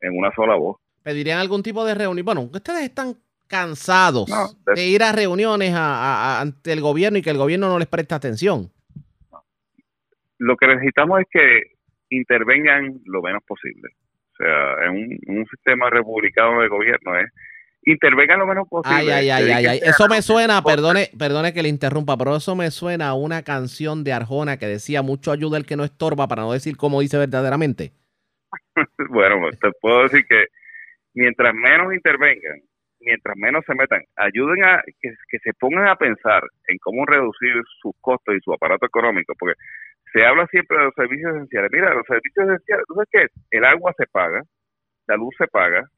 en 0.00 0.16
una 0.16 0.30
sola 0.34 0.54
voz. 0.56 0.78
¿Pedirían 1.02 1.38
algún 1.38 1.62
tipo 1.62 1.84
de 1.84 1.94
reunión? 1.94 2.24
Bueno, 2.24 2.42
ustedes 2.42 2.82
están 2.82 3.14
cansados 3.46 4.26
de, 4.74 4.86
ir 4.86 5.02
a 5.02 5.12
reuniones 5.12 5.72
ante 5.74 6.72
el 6.72 6.80
gobierno 6.80 7.18
y 7.18 7.22
que 7.22 7.30
el 7.30 7.38
gobierno 7.38 7.68
no 7.68 7.78
les 7.78 7.88
presta 7.88 8.16
atención. 8.16 8.70
Lo 10.38 10.56
que 10.56 10.66
necesitamos 10.66 11.20
es 11.20 11.26
que 11.30 11.62
intervengan 12.10 13.00
lo 13.06 13.22
menos 13.22 13.42
posible. 13.44 13.88
O 14.32 14.36
sea, 14.36 14.86
en 14.86 15.18
un, 15.26 15.46
sistema 15.46 15.90
republicano 15.90 16.60
de 16.60 16.68
gobierno 16.68 17.18
es 17.18 17.30
intervengan 17.82 18.38
lo 18.38 18.46
menos 18.46 18.68
posible. 18.68 19.12
Ay, 19.12 19.30
ay, 19.30 19.50
ay, 19.50 19.66
ay, 19.66 19.80
Eso 19.82 20.08
me 20.08 20.22
suena, 20.22 20.62
perdone, 20.62 21.10
perdone 21.18 21.52
que 21.52 21.62
le 21.62 21.68
interrumpa, 21.68 22.16
pero 22.16 22.36
eso 22.36 22.54
me 22.54 22.70
suena 22.70 23.08
a 23.08 23.14
una 23.14 23.42
canción 23.42 24.04
de 24.04 24.12
Arjona 24.12 24.58
que 24.58 24.66
decía 24.66 25.02
mucho 25.02 25.32
ayuda 25.32 25.58
el 25.58 25.66
que 25.66 25.76
no 25.76 25.84
estorba, 25.84 26.28
para 26.28 26.42
no 26.42 26.52
decir 26.52 26.76
cómo 26.76 27.00
dice 27.00 27.18
verdaderamente. 27.18 27.92
bueno, 29.10 29.40
pues, 29.40 29.58
te 29.58 29.70
puedo 29.80 30.02
decir 30.02 30.24
que 30.26 30.46
mientras 31.14 31.54
menos 31.54 31.94
intervengan, 31.94 32.60
mientras 33.00 33.36
menos 33.36 33.64
se 33.66 33.74
metan, 33.74 34.02
ayuden 34.16 34.64
a 34.64 34.82
que, 35.00 35.10
que 35.28 35.38
se 35.38 35.52
pongan 35.54 35.88
a 35.88 35.96
pensar 35.96 36.42
en 36.66 36.78
cómo 36.78 37.06
reducir 37.06 37.54
sus 37.80 37.92
costos 38.00 38.34
y 38.36 38.40
su 38.40 38.52
aparato 38.52 38.86
económico, 38.86 39.34
porque 39.38 39.58
se 40.12 40.24
habla 40.24 40.46
siempre 40.46 40.78
de 40.78 40.84
los 40.84 40.94
servicios 40.94 41.34
esenciales. 41.34 41.70
Mira, 41.72 41.94
los 41.94 42.06
servicios 42.06 42.46
esenciales, 42.46 42.84
¿tú 42.86 42.94
sabes 42.94 43.08
qué? 43.10 43.26
El 43.50 43.64
agua 43.64 43.94
se 43.96 44.06
paga, 44.06 44.42
la 45.06 45.16
luz 45.16 45.34
se 45.38 45.46
paga, 45.46 45.88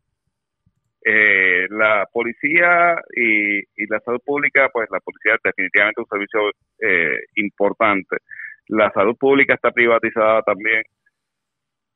eh, 1.05 1.67
la 1.71 2.07
policía 2.13 2.95
y, 3.17 3.61
la 3.87 4.01
salud 4.01 4.21
pública, 4.25 4.69
pues 4.73 4.89
la 4.91 5.01
policía 5.01 5.37
definitivamente 5.43 6.01
un 6.01 6.07
servicio 6.07 6.51
eh, 6.79 7.19
importante. 7.37 8.17
La 8.69 8.91
salud 8.93 9.17
pública 9.17 9.55
está 9.55 9.71
privatizada 9.71 10.43
también. 10.43 10.83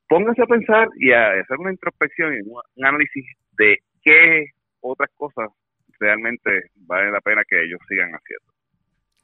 Pónganse 0.09 0.43
a 0.43 0.47
pensar 0.47 0.89
y 0.97 1.13
a 1.13 1.33
hacer 1.33 1.59
una 1.59 1.71
introspección 1.71 2.35
y 2.35 2.49
un 2.49 2.61
análisis 2.85 3.25
de 3.53 3.79
qué 4.03 4.47
otras 4.81 5.11
cosas 5.17 5.49
realmente 5.99 6.71
vale 6.75 7.11
la 7.11 7.21
pena 7.21 7.43
que 7.49 7.63
ellos 7.63 7.81
sigan 7.89 8.11
haciendo. 8.11 8.53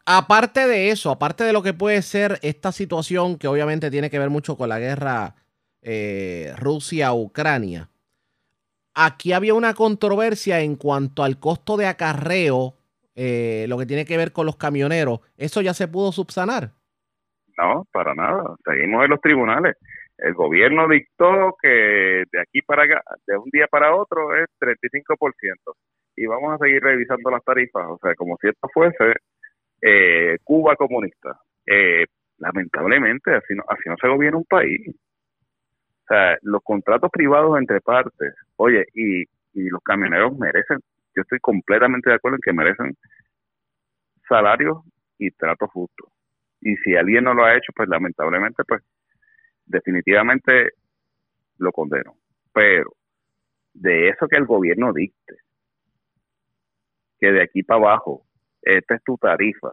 Aparte 0.07 0.67
de 0.67 0.91
eso, 0.91 1.11
aparte 1.11 1.45
de 1.45 1.53
lo 1.53 1.63
que 1.63 1.75
puede 1.75 2.03
ser 2.03 2.39
esta 2.43 2.73
situación 2.73 3.39
que 3.39 3.49
obviamente 3.49 3.91
tiene 3.91 4.11
que 4.11 4.19
ver 4.19 4.31
mucho 4.31 4.57
con 4.57 4.69
la 4.69 4.79
guerra 4.79 5.35
eh, 5.83 6.53
Rusia-Ucrania, 6.59 7.89
aquí 9.05 9.33
había 9.33 9.55
una 9.55 9.75
controversia 9.75 10.61
en 10.61 10.77
cuanto 10.77 11.23
al 11.23 11.39
costo 11.39 11.77
de 11.77 11.87
acarreo, 11.87 12.75
eh, 13.15 13.67
lo 13.69 13.79
que 13.79 13.87
tiene 13.87 14.05
que 14.05 14.17
ver 14.17 14.33
con 14.33 14.47
los 14.47 14.57
camioneros. 14.57 15.21
¿Eso 15.37 15.61
ya 15.61 15.75
se 15.75 15.89
pudo 15.89 16.13
subsanar? 16.13 16.73
No, 17.57 17.87
para 17.93 18.15
nada. 18.15 18.57
Seguimos 18.65 19.05
en 19.05 19.11
los 19.11 19.21
tribunales. 19.21 19.77
El 20.17 20.35
gobierno 20.35 20.87
dictó 20.89 21.57
que 21.61 22.25
de 22.31 22.41
aquí 22.41 22.61
para 22.63 22.85
acá, 22.85 23.03
de 23.27 23.37
un 23.37 23.49
día 23.51 23.67
para 23.71 23.95
otro, 23.95 24.35
es 24.37 24.47
35%. 24.59 25.75
Y 26.17 26.27
vamos 26.27 26.55
a 26.55 26.59
seguir 26.65 26.83
revisando 26.83 27.31
las 27.31 27.43
tarifas. 27.43 27.87
O 27.89 27.99
sea, 28.03 28.15
como 28.15 28.37
si 28.41 28.49
esto 28.49 28.69
fuese 28.73 29.15
eh, 29.81 30.39
Cuba 30.45 30.77
comunista. 30.77 31.39
Eh, 31.67 32.07
lamentablemente, 32.39 33.35
así 33.35 33.55
no, 33.55 33.65
así 33.69 33.83
no 33.87 33.97
se 34.01 34.09
gobierna 34.09 34.39
un 34.39 34.45
país. 34.45 34.89
O 34.89 36.07
sea, 36.09 36.37
los 36.43 36.63
contratos 36.63 37.11
privados 37.11 37.59
entre 37.59 37.81
partes, 37.81 38.35
oye, 38.61 38.85
y, 38.95 39.23
y 39.23 39.69
los 39.71 39.83
camioneros 39.83 40.37
merecen, 40.39 40.79
yo 41.15 41.23
estoy 41.23 41.39
completamente 41.41 42.11
de 42.11 42.17
acuerdo 42.17 42.37
en 42.37 42.43
que 42.43 42.53
merecen 42.53 42.97
salarios 44.29 44.79
y 45.19 45.31
tratos 45.31 45.71
justos. 45.71 46.09
Y 46.61 46.77
si 46.77 46.95
alguien 46.95 47.25
no 47.25 47.33
lo 47.35 47.45
ha 47.45 47.57
hecho, 47.57 47.73
pues 47.75 47.89
lamentablemente, 47.89 48.63
pues 48.65 48.83
definitivamente 49.65 50.73
lo 51.59 51.73
condeno. 51.73 52.15
Pero 52.53 52.93
de 53.73 54.11
eso 54.11 54.29
que 54.29 54.37
el 54.37 54.45
gobierno 54.45 54.93
dicte, 54.93 55.37
que 57.19 57.33
de 57.33 57.43
aquí 57.43 57.63
para 57.63 57.81
abajo 57.81 58.27
esta 58.61 58.97
es 58.97 59.03
tu 59.05 59.17
tarifa. 59.17 59.73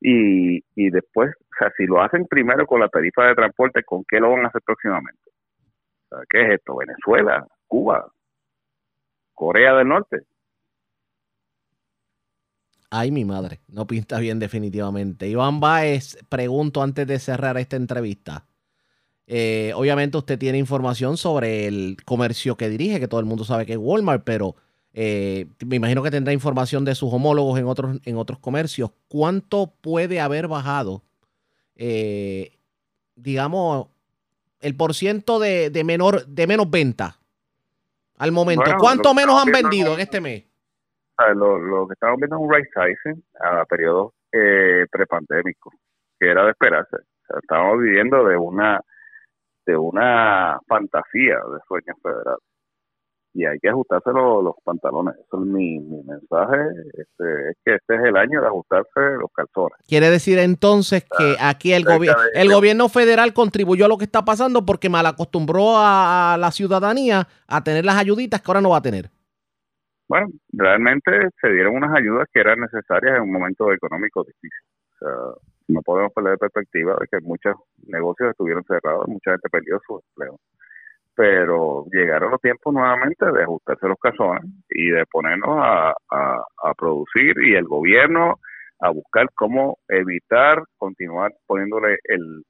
Y, 0.00 0.58
y 0.76 0.90
después, 0.90 1.34
o 1.40 1.56
sea, 1.58 1.72
si 1.76 1.86
lo 1.86 2.00
hacen 2.00 2.26
primero 2.26 2.66
con 2.66 2.78
la 2.78 2.88
tarifa 2.88 3.26
de 3.26 3.34
transporte, 3.34 3.82
¿con 3.82 4.04
qué 4.08 4.20
lo 4.20 4.30
van 4.30 4.44
a 4.44 4.48
hacer 4.48 4.62
próximamente? 4.64 5.27
¿Qué 6.30 6.42
es 6.42 6.54
esto? 6.54 6.76
¿Venezuela? 6.76 7.46
¿Cuba? 7.66 8.10
¿Corea 9.34 9.74
del 9.74 9.88
Norte? 9.88 10.22
Ay, 12.90 13.10
mi 13.10 13.24
madre, 13.24 13.60
no 13.68 13.86
pinta 13.86 14.18
bien 14.18 14.38
definitivamente. 14.38 15.28
Iván 15.28 15.60
Baez, 15.60 16.18
pregunto 16.28 16.82
antes 16.82 17.06
de 17.06 17.18
cerrar 17.18 17.58
esta 17.58 17.76
entrevista. 17.76 18.46
Eh, 19.26 19.72
obviamente 19.76 20.16
usted 20.16 20.38
tiene 20.38 20.56
información 20.56 21.18
sobre 21.18 21.66
el 21.66 21.98
comercio 22.06 22.56
que 22.56 22.70
dirige, 22.70 22.98
que 22.98 23.08
todo 23.08 23.20
el 23.20 23.26
mundo 23.26 23.44
sabe 23.44 23.66
que 23.66 23.74
es 23.74 23.78
Walmart, 23.78 24.24
pero 24.24 24.56
eh, 24.94 25.46
me 25.66 25.76
imagino 25.76 26.02
que 26.02 26.10
tendrá 26.10 26.32
información 26.32 26.86
de 26.86 26.94
sus 26.94 27.12
homólogos 27.12 27.58
en 27.58 27.66
otros, 27.66 28.00
en 28.06 28.16
otros 28.16 28.38
comercios. 28.38 28.90
¿Cuánto 29.06 29.74
puede 29.82 30.18
haber 30.18 30.48
bajado, 30.48 31.02
eh, 31.76 32.58
digamos, 33.16 33.88
el 34.60 34.76
porciento 34.76 35.38
de, 35.38 35.70
de, 35.70 35.84
menor, 35.84 36.26
de 36.26 36.46
menos 36.46 36.70
venta 36.70 37.16
al 38.18 38.32
momento? 38.32 38.70
¿Cuánto 38.78 39.14
menos 39.14 39.40
han 39.40 39.52
vendido 39.52 39.94
en 39.94 40.00
este 40.00 40.20
mes? 40.20 40.44
Lo, 41.34 41.86
que 41.88 41.94
estamos 41.94 42.18
viendo 42.18 42.36
es 42.36 42.42
un 42.42 42.54
right 42.54 42.68
sizing 42.72 43.24
a 43.40 43.64
periodos 43.64 44.12
eh, 44.32 44.86
prepandémicos, 44.90 45.74
que 46.18 46.30
era 46.30 46.44
de 46.44 46.50
esperarse. 46.50 46.96
estamos 47.42 47.80
viviendo 47.80 48.24
de 48.24 48.36
una 48.36 48.80
de 49.66 49.76
una 49.76 50.58
fantasía 50.66 51.36
de 51.36 51.58
sueños 51.66 51.96
federales 52.02 52.47
y 53.38 53.46
hay 53.46 53.58
que 53.60 53.68
ajustarse 53.68 54.10
los, 54.10 54.56
pantalones. 54.64 55.14
Eso 55.14 55.40
es 55.40 55.46
mi, 55.46 55.78
mensaje, 55.78 56.58
este, 56.94 57.50
es 57.50 57.56
que 57.64 57.74
este 57.76 57.94
es 57.94 58.00
el 58.02 58.16
año 58.16 58.40
de 58.40 58.48
ajustarse 58.48 59.00
los 59.20 59.30
calzones. 59.32 59.78
Quiere 59.86 60.10
decir 60.10 60.40
entonces 60.40 61.04
que 61.04 61.36
aquí 61.40 61.72
el, 61.72 61.84
gobierno 61.84 62.20
el 62.34 62.52
gobierno 62.52 62.88
federal 62.88 63.32
contribuyó 63.32 63.84
a 63.84 63.88
lo 63.88 63.96
que 63.96 64.06
está 64.06 64.24
pasando 64.24 64.66
porque 64.66 64.88
mal 64.88 65.06
acostumbró 65.06 65.74
a, 65.76 66.36
la 66.36 66.50
ciudadanía 66.50 67.28
a 67.46 67.62
tener 67.62 67.84
las 67.84 67.96
ayuditas 67.96 68.42
que 68.42 68.50
ahora 68.50 68.60
no 68.60 68.70
va 68.70 68.78
a 68.78 68.82
tener. 68.82 69.08
Bueno, 70.08 70.26
realmente 70.52 71.12
se 71.40 71.48
dieron 71.48 71.76
unas 71.76 71.96
ayudas 71.96 72.26
que 72.32 72.40
eran 72.40 72.58
necesarias 72.58 73.18
en 73.18 73.22
un 73.22 73.32
momento 73.32 73.72
económico 73.72 74.24
difícil. 74.24 74.50
O 74.94 74.98
sea, 74.98 75.10
no 75.68 75.80
podemos 75.82 76.12
perder 76.12 76.32
de 76.32 76.38
perspectiva 76.38 76.96
de 77.00 77.06
que 77.06 77.24
muchos 77.24 77.54
negocios 77.86 78.30
estuvieron 78.30 78.64
cerrados, 78.64 79.06
mucha 79.06 79.30
gente 79.30 79.48
perdió 79.48 79.78
su 79.86 80.02
empleo. 80.08 80.40
Pero 81.18 81.84
llegaron 81.90 82.30
los 82.30 82.40
tiempos 82.40 82.72
nuevamente 82.72 83.26
de 83.26 83.42
ajustarse 83.42 83.88
los 83.88 83.98
cazones 83.98 84.44
y 84.70 84.90
de 84.90 85.04
ponernos 85.06 85.58
a, 85.60 85.92
a 86.12 86.74
producir 86.74 87.34
y 87.42 87.56
el 87.56 87.64
gobierno 87.64 88.36
a 88.80 88.90
buscar 88.90 89.26
cómo 89.34 89.78
evitar 89.88 90.62
continuar 90.76 91.32
poniéndole 91.46 91.98
el, 92.04 92.44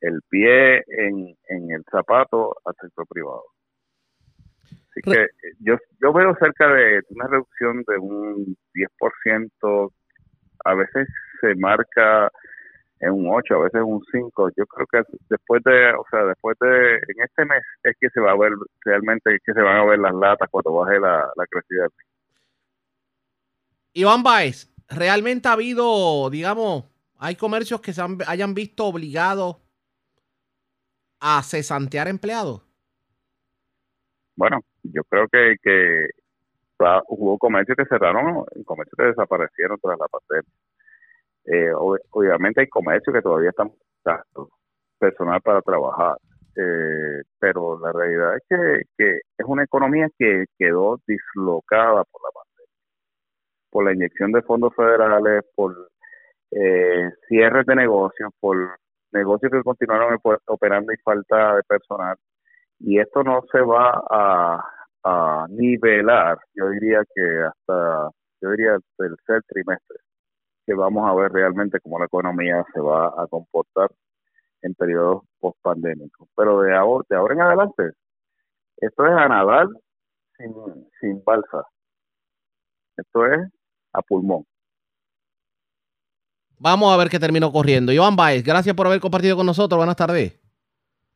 el 0.00 0.20
pie 0.30 0.78
en, 0.78 1.36
en 1.48 1.70
el 1.70 1.84
zapato 1.90 2.56
al 2.64 2.74
sector 2.80 3.06
privado. 3.08 3.44
Así 4.64 5.02
que 5.02 5.24
eh, 5.24 5.30
yo, 5.60 5.76
yo 6.00 6.12
veo 6.12 6.34
cerca 6.36 6.72
de 6.72 7.02
una 7.10 7.26
reducción 7.26 7.84
de 7.86 7.98
un 7.98 8.56
10%, 8.74 9.92
a 10.64 10.74
veces 10.74 11.08
se 11.40 11.54
marca 11.56 12.30
en 13.00 13.12
un 13.12 13.28
8, 13.28 13.54
a 13.54 13.64
veces 13.64 13.82
un 13.84 14.02
5. 14.10 14.50
Yo 14.56 14.66
creo 14.66 14.86
que 14.86 15.02
después 15.28 15.62
de, 15.64 15.92
o 15.92 16.04
sea, 16.10 16.24
después 16.24 16.56
de, 16.60 16.96
en 16.96 17.24
este 17.24 17.44
mes 17.44 17.62
es 17.82 17.96
que 18.00 18.08
se 18.10 18.20
va 18.20 18.32
a 18.32 18.36
ver 18.36 18.52
realmente, 18.84 19.34
es 19.34 19.40
que 19.44 19.52
se 19.52 19.60
van 19.60 19.76
a 19.76 19.84
ver 19.84 19.98
las 19.98 20.14
latas 20.14 20.48
cuando 20.50 20.72
baje 20.72 20.98
la, 20.98 21.30
la 21.36 21.46
crecida. 21.46 21.88
Iván 23.92 24.22
Baez, 24.22 24.70
¿realmente 24.88 25.48
ha 25.48 25.52
habido, 25.52 26.28
digamos, 26.30 26.84
hay 27.18 27.34
comercios 27.36 27.80
que 27.80 27.92
se 27.92 28.02
hayan 28.26 28.54
visto 28.54 28.84
obligados 28.84 29.56
a 31.20 31.42
cesantear 31.42 32.08
empleados? 32.08 32.62
Bueno, 34.36 34.60
yo 34.82 35.02
creo 35.04 35.26
que, 35.28 35.56
que 35.62 36.08
hubo 37.08 37.38
comercios 37.38 37.76
que 37.76 37.86
cerraron, 37.86 38.44
comercios 38.66 38.94
que 38.96 39.04
desaparecieron 39.04 39.78
tras 39.80 39.98
la 39.98 40.08
pandemia. 40.08 40.52
Eh, 41.46 41.72
obviamente 42.10 42.62
hay 42.62 42.68
comercios 42.68 43.14
que 43.14 43.22
todavía 43.22 43.50
están 43.50 43.70
buscando 44.04 44.50
personal 44.98 45.40
para 45.42 45.62
trabajar, 45.62 46.16
eh, 46.56 47.22
pero 47.38 47.78
la 47.78 47.92
realidad 47.92 48.36
es 48.36 48.42
que, 48.96 49.20
es 49.38 49.46
una 49.46 49.64
economía 49.64 50.08
que 50.18 50.46
quedó 50.58 50.98
dislocada 51.06 52.04
por 52.04 52.22
la 52.22 52.30
pandemia, 52.32 52.72
por 53.70 53.84
la 53.84 53.92
inyección 53.92 54.32
de 54.32 54.42
fondos 54.42 54.74
federales, 54.74 55.44
por 55.54 55.74
eh, 56.52 57.10
cierres 57.28 57.66
de 57.66 57.76
negocios, 57.76 58.32
por 58.40 58.56
negocios 59.12 59.52
que 59.52 59.62
continuaron 59.62 60.18
operando 60.46 60.92
y 60.92 60.96
falta 60.98 61.56
de 61.56 61.62
personal. 61.64 62.16
Y 62.80 62.98
esto 62.98 63.22
no 63.22 63.42
se 63.52 63.60
va 63.60 64.02
a, 64.10 64.72
nivelar, 65.48 66.38
yo 66.54 66.68
diría 66.70 67.00
que 67.14 67.22
hasta, 67.22 68.10
yo 68.40 68.50
diría 68.50 68.74
el 68.74 68.82
tercer 68.96 69.40
trimestre, 69.46 69.98
que 70.66 70.74
vamos 70.74 71.08
a 71.08 71.14
ver 71.14 71.32
realmente 71.32 71.80
cómo 71.80 71.98
la 71.98 72.06
economía 72.06 72.64
se 72.74 72.80
va 72.80 73.06
a 73.06 73.26
comportar 73.28 73.90
en 74.62 74.74
periodos 74.74 75.22
post-pandémicos. 75.38 76.28
Pero 76.36 76.60
de 76.60 76.74
ahora, 76.74 77.06
de 77.08 77.16
ahora 77.16 77.34
en 77.34 77.40
adelante, 77.40 77.92
esto 78.78 79.06
es 79.06 79.12
a 79.12 79.28
nadar 79.28 79.68
sin, 80.36 80.52
sin 81.00 81.22
balsa. 81.24 81.64
Esto 82.96 83.26
es 83.26 83.48
a 83.92 84.02
pulmón. 84.02 84.44
Vamos 86.58 86.92
a 86.92 86.96
ver 86.96 87.08
qué 87.08 87.18
terminó 87.18 87.52
corriendo. 87.52 87.92
Iván 87.92 88.16
Baez, 88.16 88.42
gracias 88.42 88.74
por 88.74 88.86
haber 88.86 89.00
compartido 89.00 89.36
con 89.36 89.46
nosotros. 89.46 89.78
Buenas 89.78 89.96
tardes. 89.96 90.40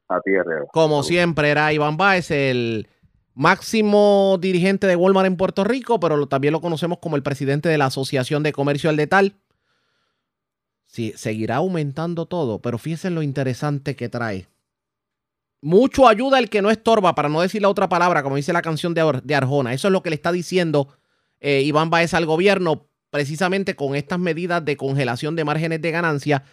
A 0.09 0.21
ti, 0.21 0.33
Herrera. 0.33 0.67
Como 0.73 1.03
siempre, 1.03 1.51
era 1.51 1.73
Iván 1.73 1.97
Baez, 1.97 2.31
el 2.31 2.87
máximo 3.35 4.39
dirigente 4.41 4.87
de 4.87 4.97
Walmart 4.97 5.27
en 5.27 5.37
Puerto 5.37 5.65
Rico, 5.65 6.01
pero 6.01 6.27
también 6.27 6.53
lo 6.53 6.61
conocemos 6.61 6.99
como 6.99 7.17
el 7.17 7.23
presidente 7.23 7.69
de 7.69 7.79
la 7.79 7.87
Asociación 7.87 8.43
de 8.43 8.53
Comercio 8.53 8.91
al 8.91 8.97
Detal. 8.97 9.37
Sí, 10.87 11.13
seguirá 11.17 11.57
aumentando 11.57 12.27
todo, 12.27 12.61
pero 12.61 12.77
fíjense 12.79 13.11
lo 13.11 13.23
interesante 13.23 13.95
que 13.95 14.09
trae. 14.09 14.49
Mucho 15.63 16.09
ayuda 16.09 16.39
el 16.39 16.51
que 16.51 16.63
no 16.63 16.71
estorba, 16.71 17.15
para 17.15 17.29
no 17.29 17.41
decir 17.41 17.63
la 17.63 17.69
otra 17.69 17.89
palabra, 17.89 18.23
como 18.23 18.37
dice 18.37 18.53
la 18.53 18.63
canción 18.63 18.95
de, 18.95 19.35
Arjona. 19.35 19.75
Eso 19.75 19.89
es 19.89 19.93
lo 19.93 20.03
que 20.03 20.11
le 20.11 20.17
está 20.17 20.33
diciendo 20.33 20.89
eh, 21.39 21.63
Iván 21.63 21.91
Baez 21.91 22.15
al 22.15 22.27
gobierno 22.27 22.87
precisamente 23.11 23.77
con 23.77 23.95
estas 23.95 24.19
medidas 24.19 24.65
de 24.65 24.77
congelación 24.77 25.37
de 25.37 25.45
márgenes 25.45 25.83
de 25.83 25.91
ganancia 25.91 26.45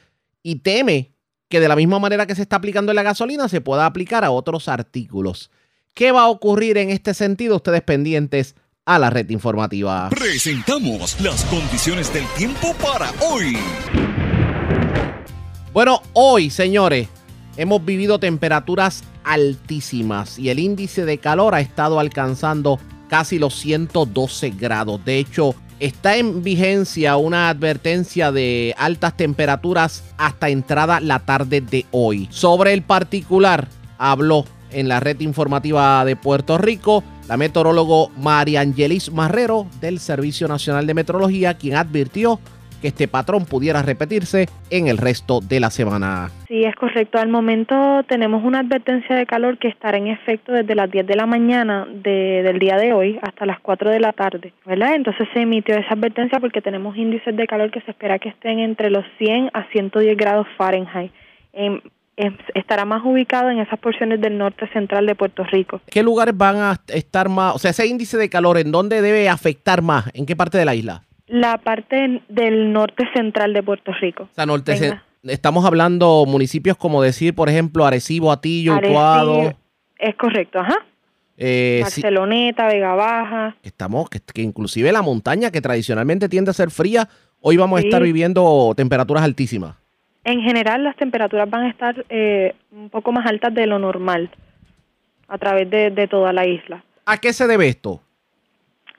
y 0.43 0.57
teme 0.57 1.13
que 1.49 1.59
de 1.59 1.67
la 1.67 1.75
misma 1.75 1.99
manera 1.99 2.25
que 2.25 2.35
se 2.35 2.41
está 2.41 2.57
aplicando 2.57 2.91
en 2.91 2.97
la 2.97 3.03
gasolina 3.03 3.47
se 3.47 3.61
pueda 3.61 3.85
aplicar 3.85 4.25
a 4.25 4.31
otros 4.31 4.67
artículos. 4.67 5.51
¿Qué 5.97 6.11
va 6.11 6.21
a 6.21 6.27
ocurrir 6.27 6.77
en 6.77 6.91
este 6.91 7.15
sentido? 7.15 7.55
Ustedes 7.55 7.81
pendientes 7.81 8.53
a 8.85 8.99
la 8.99 9.09
red 9.09 9.27
informativa. 9.31 10.09
Presentamos 10.11 11.19
las 11.21 11.43
condiciones 11.45 12.13
del 12.13 12.23
tiempo 12.37 12.75
para 12.75 13.11
hoy. 13.27 13.57
Bueno, 15.73 16.03
hoy, 16.13 16.51
señores, 16.51 17.07
hemos 17.57 17.83
vivido 17.83 18.19
temperaturas 18.19 19.03
altísimas 19.23 20.37
y 20.37 20.49
el 20.49 20.59
índice 20.59 21.03
de 21.03 21.17
calor 21.17 21.55
ha 21.55 21.61
estado 21.61 21.99
alcanzando 21.99 22.79
casi 23.09 23.39
los 23.39 23.55
112 23.55 24.51
grados. 24.51 25.03
De 25.03 25.17
hecho, 25.17 25.55
Está 25.79 26.17
en 26.17 26.41
vigencia 26.41 27.17
una 27.17 27.49
advertencia 27.49 28.31
de 28.31 28.73
altas 28.79 29.15
temperaturas 29.15 30.03
hasta 30.17 30.49
entrada 30.49 30.99
la 30.99 31.19
tarde 31.19 31.61
de 31.61 31.85
hoy. 31.91 32.27
Sobre 32.31 32.73
el 32.73 32.81
particular, 32.81 33.67
habló 33.99 34.45
en 34.71 34.87
la 34.87 34.99
red 34.99 35.19
informativa 35.19 36.03
de 36.05 36.15
Puerto 36.15 36.57
Rico 36.57 37.03
la 37.27 37.37
meteorólogo 37.37 38.09
María 38.17 38.61
Angelis 38.61 39.11
Marrero 39.11 39.67
del 39.81 39.99
Servicio 39.99 40.47
Nacional 40.47 40.87
de 40.87 40.93
Meteorología, 40.93 41.55
quien 41.55 41.75
advirtió 41.75 42.39
que 42.81 42.89
este 42.89 43.07
patrón 43.07 43.45
pudiera 43.45 43.81
repetirse 43.81 44.45
en 44.69 44.87
el 44.87 44.97
resto 44.97 45.39
de 45.41 45.59
la 45.59 45.69
semana. 45.69 46.29
Sí, 46.47 46.63
es 46.63 46.75
correcto. 46.75 47.17
Al 47.17 47.27
momento 47.27 48.03
tenemos 48.07 48.43
una 48.43 48.59
advertencia 48.59 49.15
de 49.15 49.25
calor 49.25 49.57
que 49.57 49.67
estará 49.67 49.97
en 49.97 50.07
efecto 50.07 50.51
desde 50.51 50.75
las 50.75 50.89
10 50.89 51.07
de 51.07 51.15
la 51.15 51.25
mañana 51.25 51.87
del 51.91 52.59
día 52.59 52.77
de 52.77 52.93
hoy 52.93 53.19
hasta 53.23 53.45
las 53.45 53.59
4 53.59 53.89
de 53.89 53.99
la 53.99 54.13
tarde, 54.13 54.53
¿verdad? 54.65 54.95
Entonces 54.95 55.27
se 55.33 55.41
emitió 55.41 55.75
esa 55.75 55.95
advertencia 55.95 56.39
porque 56.39 56.61
tenemos 56.61 56.95
índices 56.95 57.35
de 57.35 57.47
calor 57.47 57.71
que 57.71 57.81
se 57.81 57.91
espera 57.91 58.19
que 58.19 58.29
estén 58.29 58.59
entre 58.59 58.89
los 58.89 59.05
100 59.17 59.51
a 59.53 59.63
110 59.71 60.15
grados 60.15 60.47
Fahrenheit. 60.55 61.11
Estará 62.53 62.85
más 62.85 63.03
ubicado 63.05 63.49
en 63.49 63.59
esas 63.59 63.79
porciones 63.79 64.19
del 64.19 64.37
norte 64.37 64.67
central 64.73 65.05
de 65.05 65.15
Puerto 65.15 65.43
Rico. 65.43 65.81
¿Qué 65.89 66.03
lugares 66.03 66.35
van 66.35 66.57
a 66.57 66.81
estar 66.87 67.29
más, 67.29 67.55
o 67.55 67.59
sea, 67.59 67.71
ese 67.71 67.85
índice 67.87 68.17
de 68.17 68.29
calor, 68.29 68.57
¿en 68.57 68.71
dónde 68.71 69.01
debe 69.01 69.29
afectar 69.29 69.81
más? 69.81 70.09
¿En 70.13 70.25
qué 70.25 70.35
parte 70.35 70.57
de 70.57 70.65
la 70.65 70.75
isla? 70.75 71.03
La 71.27 71.57
parte 71.57 72.21
del 72.29 72.73
norte 72.73 73.07
central 73.13 73.53
de 73.53 73.61
Puerto 73.61 73.91
Rico. 73.93 74.23
O 74.23 74.35
sea, 74.35 74.45
norte 74.45 74.99
estamos 75.23 75.65
hablando 75.65 76.25
municipios 76.25 76.77
como 76.77 77.01
decir, 77.01 77.35
por 77.35 77.49
ejemplo, 77.49 77.85
Arecibo, 77.85 78.31
Atillo, 78.31 78.75
Utuado. 78.75 79.53
Es 79.99 80.15
correcto, 80.15 80.59
ajá. 80.59 80.85
Eh, 81.37 81.79
Barceloneta, 81.83 82.67
Vega 82.67 82.95
Baja. 82.95 83.55
Estamos, 83.61 84.09
que, 84.09 84.41
inclusive 84.41 84.91
la 84.91 85.01
montaña, 85.01 85.51
que 85.51 85.61
tradicionalmente 85.61 86.29
tiende 86.29 86.51
a 86.51 86.53
ser 86.53 86.71
fría, 86.71 87.09
hoy 87.41 87.57
vamos 87.57 87.79
a 87.79 87.83
estar 87.83 88.01
viviendo 88.01 88.73
temperaturas 88.75 89.23
altísimas. 89.23 89.75
En 90.27 90.41
general, 90.41 90.83
las 90.83 90.97
temperaturas 90.97 91.49
van 91.49 91.63
a 91.63 91.69
estar 91.69 92.05
eh, 92.09 92.53
un 92.73 92.89
poco 92.89 93.13
más 93.13 93.25
altas 93.25 93.53
de 93.53 93.65
lo 93.65 93.79
normal 93.79 94.29
a 95.29 95.37
través 95.37 95.69
de, 95.69 95.89
de 95.89 96.05
toda 96.09 96.33
la 96.33 96.45
isla. 96.45 96.83
¿A 97.05 97.15
qué 97.17 97.31
se 97.31 97.47
debe 97.47 97.69
esto? 97.69 98.01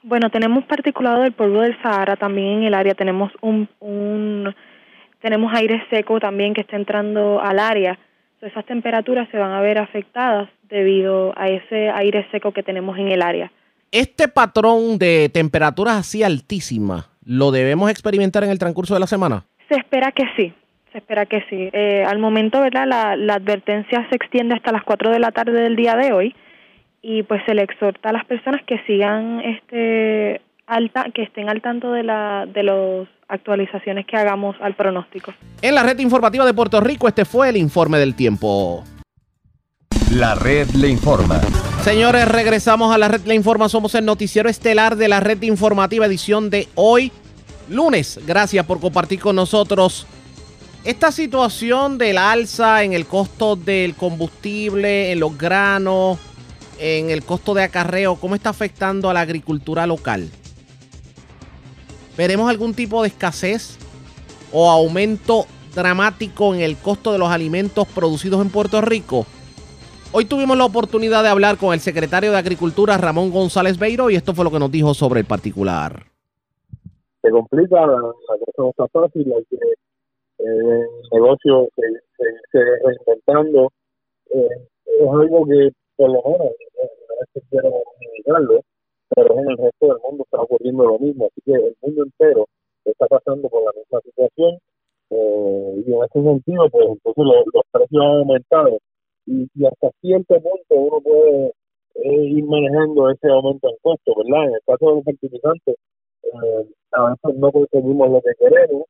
Bueno, 0.01 0.31
tenemos 0.31 0.63
particulado 0.65 1.21
del 1.21 1.33
polvo 1.33 1.61
del 1.61 1.79
Sahara 1.83 2.15
también 2.15 2.57
en 2.57 2.63
el 2.63 2.73
área. 2.73 2.95
Tenemos 2.95 3.31
un, 3.41 3.69
un 3.79 4.55
tenemos 5.21 5.53
aire 5.53 5.83
seco 5.91 6.19
también 6.19 6.55
que 6.55 6.61
está 6.61 6.77
entrando 6.77 7.39
al 7.39 7.59
área. 7.59 7.99
esas 8.41 8.65
temperaturas 8.65 9.29
se 9.29 9.37
van 9.37 9.51
a 9.51 9.61
ver 9.61 9.77
afectadas 9.77 10.49
debido 10.63 11.37
a 11.37 11.47
ese 11.47 11.91
aire 11.91 12.25
seco 12.31 12.53
que 12.53 12.63
tenemos 12.63 12.97
en 12.97 13.09
el 13.09 13.21
área. 13.21 13.51
Este 13.91 14.29
patrón 14.29 14.97
de 14.97 15.29
temperaturas 15.31 15.95
así 15.95 16.23
altísimas, 16.23 17.07
¿lo 17.23 17.51
debemos 17.51 17.91
experimentar 17.91 18.43
en 18.43 18.49
el 18.49 18.57
transcurso 18.57 18.95
de 18.95 18.99
la 18.99 19.07
semana? 19.07 19.45
Se 19.67 19.75
espera 19.75 20.11
que 20.11 20.23
sí, 20.35 20.53
se 20.91 20.97
espera 20.97 21.25
que 21.25 21.43
sí. 21.49 21.69
Eh, 21.73 22.03
al 22.05 22.19
momento, 22.19 22.61
¿verdad? 22.61 22.87
La, 22.87 23.15
la 23.15 23.35
advertencia 23.35 24.07
se 24.09 24.15
extiende 24.15 24.55
hasta 24.55 24.71
las 24.71 24.83
4 24.83 25.11
de 25.11 25.19
la 25.19 25.31
tarde 25.31 25.61
del 25.61 25.75
día 25.75 25.95
de 25.95 26.13
hoy 26.13 26.35
y 27.01 27.23
pues 27.23 27.41
se 27.45 27.53
le 27.53 27.63
exhorta 27.63 28.09
a 28.09 28.13
las 28.13 28.25
personas 28.25 28.61
que 28.65 28.79
sigan 28.85 29.39
este 29.41 30.41
alta 30.67 31.05
que 31.13 31.23
estén 31.23 31.49
al 31.49 31.61
tanto 31.61 31.91
de 31.91 32.03
la 32.03 32.45
de 32.45 32.63
las 32.63 33.07
actualizaciones 33.27 34.05
que 34.05 34.17
hagamos 34.17 34.55
al 34.61 34.75
pronóstico. 34.75 35.33
En 35.61 35.75
la 35.75 35.83
red 35.83 35.97
informativa 35.99 36.45
de 36.45 36.53
Puerto 36.53 36.79
Rico 36.81 37.07
este 37.07 37.25
fue 37.25 37.49
el 37.49 37.57
informe 37.57 37.97
del 37.97 38.15
tiempo. 38.15 38.83
La 40.11 40.35
red 40.35 40.67
le 40.71 40.89
informa. 40.89 41.39
Señores, 41.81 42.27
regresamos 42.27 42.93
a 42.93 42.97
la 42.97 43.07
red 43.07 43.21
le 43.25 43.35
informa. 43.35 43.69
Somos 43.69 43.93
el 43.95 44.05
noticiero 44.05 44.49
estelar 44.49 44.95
de 44.95 45.07
la 45.07 45.19
red 45.19 45.41
informativa 45.43 46.05
edición 46.05 46.49
de 46.49 46.67
hoy, 46.75 47.11
lunes. 47.69 48.19
Gracias 48.25 48.65
por 48.65 48.79
compartir 48.79 49.19
con 49.19 49.35
nosotros 49.35 50.07
esta 50.83 51.11
situación 51.11 51.97
del 51.97 52.17
alza 52.17 52.83
en 52.83 52.93
el 52.93 53.05
costo 53.05 53.55
del 53.55 53.95
combustible, 53.95 55.11
en 55.11 55.19
los 55.19 55.37
granos, 55.37 56.17
en 56.79 57.09
el 57.09 57.23
costo 57.23 57.53
de 57.53 57.63
acarreo, 57.63 58.15
¿cómo 58.15 58.35
está 58.35 58.49
afectando 58.49 59.09
a 59.09 59.13
la 59.13 59.21
agricultura 59.21 59.85
local? 59.85 60.29
¿Veremos 62.17 62.49
algún 62.49 62.73
tipo 62.73 63.01
de 63.01 63.09
escasez 63.09 63.77
o 64.51 64.69
aumento 64.69 65.45
dramático 65.75 66.55
en 66.55 66.61
el 66.61 66.77
costo 66.77 67.11
de 67.11 67.17
los 67.17 67.29
alimentos 67.29 67.87
producidos 67.87 68.41
en 68.41 68.49
Puerto 68.49 68.81
Rico? 68.81 69.25
Hoy 70.11 70.25
tuvimos 70.25 70.57
la 70.57 70.65
oportunidad 70.65 71.21
de 71.21 71.29
hablar 71.29 71.57
con 71.57 71.73
el 71.73 71.81
secretario 71.81 72.31
de 72.31 72.37
Agricultura, 72.37 72.97
Ramón 72.97 73.29
González 73.29 73.77
Beiro, 73.77 74.09
y 74.09 74.15
esto 74.15 74.33
fue 74.33 74.43
lo 74.43 74.51
que 74.51 74.59
nos 74.59 74.71
dijo 74.71 74.93
sobre 74.93 75.19
el 75.19 75.25
particular. 75.27 76.03
Se 77.21 77.29
complica, 77.29 77.85
que, 79.49 79.57
eh, 80.39 80.85
negocio 81.11 81.67
se, 81.75 81.83
se, 82.51 82.59
reinventando. 82.83 83.71
Eh, 84.33 84.47
es 84.99 85.07
algo 85.07 85.45
que, 85.45 85.71
por 85.95 86.09
lo 86.09 86.21
menos, 86.23 86.49
no 86.49 87.25
que 87.33 87.41
quiero 87.49 87.71
indicarlo, 88.01 88.61
pero 89.15 89.39
en 89.39 89.49
el 89.51 89.57
resto 89.57 89.87
del 89.87 89.97
mundo 90.03 90.23
está 90.23 90.41
ocurriendo 90.41 90.85
lo 90.85 90.99
mismo, 90.99 91.25
así 91.25 91.41
que 91.45 91.53
el 91.53 91.75
mundo 91.81 92.03
entero 92.03 92.47
está 92.85 93.07
pasando 93.07 93.49
por 93.49 93.63
la 93.63 93.71
misma 93.73 93.99
situación 94.01 94.57
eh, 95.11 95.83
y 95.85 95.93
en 95.93 96.03
ese 96.03 96.23
sentido, 96.23 96.69
pues 96.69 96.87
entonces 96.87 97.23
los 97.53 97.63
precios 97.71 98.01
han 98.01 98.17
aumentado 98.19 98.77
y, 99.25 99.47
hasta 99.65 99.91
cierto 100.01 100.35
punto 100.41 100.75
uno 100.75 101.01
puede 101.01 101.53
eh, 101.95 102.23
ir 102.25 102.43
manejando 102.45 103.09
ese 103.09 103.27
aumento 103.29 103.69
en 103.69 103.75
costo, 103.81 104.13
¿verdad? 104.15 104.47
En 104.47 104.55
el 104.55 104.61
caso 104.65 104.89
de 104.89 104.95
los 104.95 105.03
fertilizantes, 105.03 105.75
eh, 106.23 106.65
a 106.91 107.09
veces 107.09 107.39
no 107.39 107.51
conseguimos 107.51 108.09
lo 108.09 108.21
que 108.21 108.31
queremos, 108.39 108.83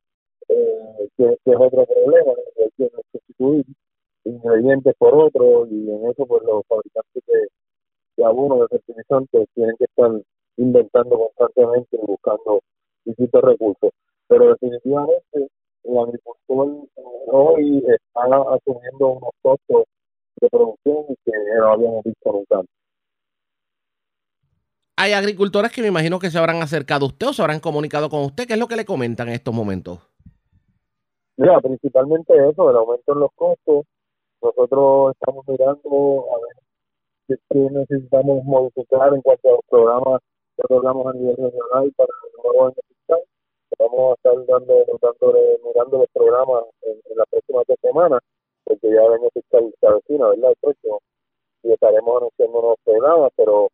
eh, 0.49 1.09
que, 1.17 1.37
es 1.45 1.55
otro 1.55 1.85
problema, 1.85 2.33
que 2.55 2.83
hay 2.83 2.89
sustituir 3.11 3.65
ingredientes 4.25 4.93
por 4.97 5.15
otros 5.15 5.69
y 5.71 5.89
en 5.89 6.09
eso 6.09 6.25
pues 6.25 6.43
los 6.43 6.63
fabricantes 6.67 7.23
de, 7.25 7.47
de 8.17 8.59
de 8.59 8.67
fertilizantes 8.67 9.47
tienen 9.53 9.75
que 9.77 9.85
estar 9.85 10.11
inventando 10.57 11.17
constantemente 11.17 11.97
y 12.01 12.05
buscando 12.05 12.59
distintos 13.05 13.41
recursos. 13.41 13.91
Pero 14.27 14.49
definitivamente 14.49 15.47
el 15.83 15.97
agricultor 15.97 16.87
hoy 17.27 17.83
está 17.87 18.21
asumiendo 18.25 19.07
unos 19.07 19.31
costos 19.41 19.85
de 20.41 20.49
producción 20.49 21.15
que 21.25 21.31
no 21.57 21.71
habíamos 21.71 22.03
visto 22.03 22.31
nunca. 22.31 22.61
Hay 24.97 25.13
agricultores 25.13 25.71
que 25.71 25.81
me 25.81 25.87
imagino 25.87 26.19
que 26.19 26.29
se 26.29 26.37
habrán 26.37 26.61
acercado 26.61 27.05
a 27.05 27.07
usted 27.07 27.27
o 27.27 27.33
se 27.33 27.41
habrán 27.41 27.61
comunicado 27.61 28.09
con 28.09 28.21
usted. 28.23 28.45
¿Qué 28.45 28.53
es 28.53 28.59
lo 28.59 28.67
que 28.67 28.75
le 28.75 28.83
comentan 28.83 29.29
en 29.29 29.35
estos 29.35 29.53
momentos? 29.53 30.08
Mira, 31.39 31.61
principalmente 31.61 32.33
eso, 32.49 32.69
el 32.69 32.75
aumento 32.75 33.13
en 33.13 33.19
los 33.21 33.31
costos. 33.33 33.85
Nosotros 34.41 35.15
estamos 35.15 35.47
mirando 35.47 36.25
a 36.35 36.37
ver 36.43 37.39
qué 37.49 37.59
necesitamos 37.71 38.43
modificar 38.43 39.13
en 39.13 39.21
cuanto 39.21 39.47
a 39.47 39.51
los 39.53 39.61
programas 39.69 40.21
que 40.57 40.63
otorgamos 40.65 41.07
a 41.07 41.13
nivel 41.13 41.37
regional 41.37 41.93
para 41.95 42.09
el 42.27 42.43
nuevo 42.43 42.65
año 42.67 42.75
fiscal. 42.89 43.21
Vamos 43.79 44.11
a 44.11 44.13
estar 44.15 44.45
dando, 44.47 44.73
mirando 45.63 45.97
los 45.99 46.07
programas 46.13 46.63
en, 46.81 46.99
en 47.09 47.17
las 47.17 47.27
próximas 47.29 47.63
dos 47.69 47.77
semanas 47.83 48.19
porque 48.65 48.89
ya 48.89 49.01
el 49.01 49.13
año 49.13 49.29
fiscal 49.33 49.73
se 49.79 49.87
avecina, 49.87 50.27
¿verdad? 50.27 50.49
El 50.49 50.57
próximo, 50.59 50.99
y 51.63 51.71
estaremos 51.71 52.17
anunciando 52.17 52.59
nuevos 52.59 52.79
programas, 52.83 53.31
pero 53.37 53.69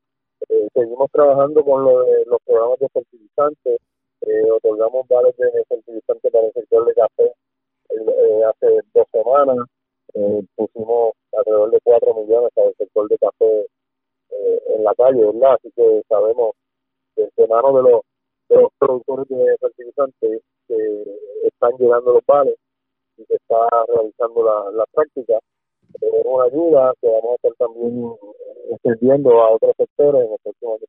eh, 0.50 0.68
seguimos 0.72 1.10
trabajando 1.12 1.66
con 1.66 1.84
los 1.84 2.42
programas 2.46 2.78
de 2.78 2.90
fertilizantes, 2.90 3.80
eh, 4.22 4.52
otorgamos 4.52 5.08
vales 5.08 5.36
de 5.38 5.66
fertilizantes 5.68 6.32
para 6.32 6.46
el 6.46 6.54
sector 6.54 6.86
de 6.86 6.94
café 6.94 7.34
eh, 7.90 8.44
hace 8.50 8.80
dos 8.94 9.08
semanas, 9.12 9.58
pusimos 10.56 11.14
alrededor 11.38 11.72
de 11.72 11.80
cuatro 11.84 12.14
millones 12.16 12.50
para 12.54 12.70
el 12.70 12.76
sector 12.76 13.08
de 13.10 13.18
café 13.18 13.68
en 14.76 14.84
la 14.84 14.94
calle, 14.96 15.26
¿verdad? 15.26 15.54
Así 15.54 15.72
que 15.76 16.02
sabemos 16.08 16.52
que 17.16 17.28
de 17.36 17.48
mano 17.48 17.76
de 17.78 17.90
los, 17.90 18.02
los 18.50 18.72
productores 18.78 19.28
de 19.28 19.58
fertilizantes 19.60 20.42
que 20.68 21.04
están 21.44 21.72
llegando 21.78 22.14
los 22.14 22.26
vales 22.26 22.56
y 23.18 23.26
se 23.26 23.36
está 23.36 23.68
realizando 23.94 24.44
la, 24.74 24.86
práctica. 24.94 25.40
Es 26.02 26.26
una 26.26 26.46
ayuda 26.46 26.94
que 27.02 27.08
vamos 27.08 27.32
a 27.32 27.36
estar 27.36 27.54
también 27.58 28.12
extendiendo 28.72 29.42
a 29.42 29.52
otros 29.52 29.74
sectores 29.78 30.26
en 30.26 30.32
el 30.32 30.40
próximo 30.44 30.76
año 30.76 30.86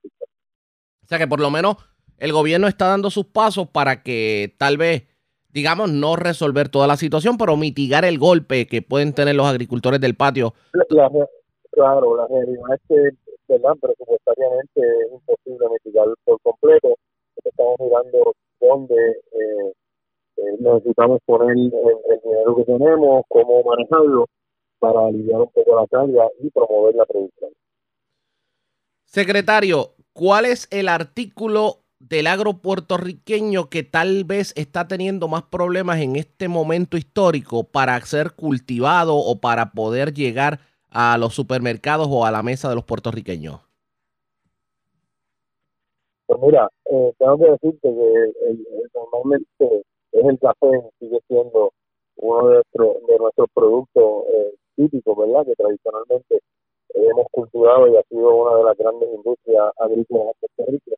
O 1.04 1.06
sea 1.06 1.18
que 1.18 1.28
por 1.28 1.40
lo 1.40 1.50
menos 1.50 1.76
el 2.18 2.32
gobierno 2.32 2.66
está 2.66 2.88
dando 2.88 3.10
sus 3.10 3.26
pasos 3.26 3.68
para 3.68 4.02
que 4.02 4.54
tal 4.58 4.78
vez, 4.78 5.04
digamos, 5.56 5.90
no 5.90 6.16
resolver 6.16 6.68
toda 6.68 6.86
la 6.86 6.98
situación, 6.98 7.38
pero 7.38 7.56
mitigar 7.56 8.04
el 8.04 8.18
golpe 8.18 8.66
que 8.66 8.82
pueden 8.82 9.14
tener 9.14 9.34
los 9.34 9.46
agricultores 9.46 9.98
del 10.02 10.14
patio. 10.14 10.52
claro, 11.70 12.14
la 12.14 12.26
realidad 12.26 12.74
es 12.74 12.80
que, 12.86 13.34
¿verdad? 13.48 13.72
Presupuestariamente 13.80 14.80
es 14.80 15.12
imposible 15.12 15.66
mitigar 15.72 16.08
por 16.26 16.38
completo. 16.42 16.98
Estamos 17.42 17.76
mirando 17.80 18.34
dónde 18.60 18.96
eh, 18.96 19.72
eh, 20.36 20.42
necesitamos 20.58 21.20
poner 21.24 21.56
el, 21.56 21.70
dinero 21.70 22.56
que 22.56 22.64
tenemos, 22.64 23.24
cómo 23.26 23.62
manejarlo 23.62 24.26
para 24.78 25.06
aliviar 25.06 25.40
un 25.40 25.50
poco 25.52 25.74
la 25.74 25.86
carga 25.86 26.28
y 26.38 26.50
promover 26.50 26.96
la 26.96 27.06
producción. 27.06 27.50
Secretario, 29.06 29.94
¿cuál 30.12 30.44
es 30.44 30.68
el 30.70 30.88
artículo 30.88 31.85
del 31.98 32.26
agro 32.26 32.58
puertorriqueño 32.58 33.68
que 33.68 33.82
tal 33.82 34.24
vez 34.24 34.52
está 34.56 34.86
teniendo 34.86 35.28
más 35.28 35.44
problemas 35.44 36.00
en 36.00 36.16
este 36.16 36.48
momento 36.48 36.96
histórico 36.96 37.64
para 37.64 38.00
ser 38.02 38.32
cultivado 38.32 39.16
o 39.16 39.40
para 39.40 39.72
poder 39.72 40.12
llegar 40.12 40.60
a 40.90 41.18
los 41.18 41.34
supermercados 41.34 42.08
o 42.10 42.24
a 42.24 42.30
la 42.30 42.42
mesa 42.42 42.68
de 42.68 42.74
los 42.74 42.84
puertorriqueños? 42.84 43.60
Pues 46.26 46.40
mira, 46.42 46.68
eh, 46.86 47.12
tengo 47.18 47.38
que 47.38 47.50
decirte 47.50 47.88
que 47.88 48.88
normalmente 48.94 49.84
es 50.12 50.24
el 50.24 50.38
café, 50.38 50.66
sigue 50.98 51.20
siendo 51.28 51.72
uno 52.16 52.48
de, 52.48 52.54
nuestros 52.54 53.06
de 53.06 53.18
nuestros 53.18 53.48
productos 53.54 54.24
eh, 54.34 54.54
típicos, 54.76 55.16
¿verdad? 55.16 55.46
Que 55.46 55.54
tradicionalmente 55.54 56.40
hemos 56.94 57.26
cultivado 57.30 57.88
y 57.88 57.96
ha 57.96 58.02
sido 58.08 58.34
una 58.34 58.56
de 58.56 58.64
las 58.64 58.76
grandes 58.76 59.08
industrias 59.14 59.70
agrícolas 59.78 60.34
de 60.40 60.48
Puerto 60.56 60.72
Rico. 60.72 60.96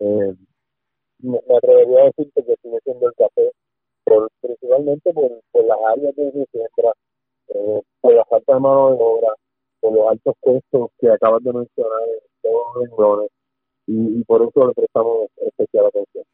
Eh, 0.00 0.34
me, 1.20 1.38
atrevería 1.38 2.02
a 2.02 2.04
decirte 2.06 2.44
que 2.44 2.56
sigue 2.62 2.78
siendo 2.84 3.06
el 3.08 3.14
café, 3.14 3.50
principalmente 4.40 5.12
por, 5.12 5.30
las 5.64 5.78
áreas 5.92 6.14
se 6.14 6.46
siembra, 6.50 6.92
eh, 7.48 7.82
por 8.00 8.14
la 8.14 8.24
falta 8.24 8.54
de 8.54 8.60
mano 8.60 8.90
de 8.90 8.96
obra, 9.00 9.28
por 9.80 9.92
los 9.92 10.08
altos 10.08 10.34
costos 10.40 10.90
que 10.98 11.10
acabas 11.10 11.42
de 11.42 11.52
mencionar 11.52 12.02
en 12.08 12.42
todos 12.42 12.62
los 12.74 12.84
renglones, 12.84 13.30
y 13.86 14.24
por 14.24 14.42
eso 14.42 14.66
le 14.66 14.74
prestamos 14.74 15.28
especial 15.36 15.86
atención. 15.86 16.24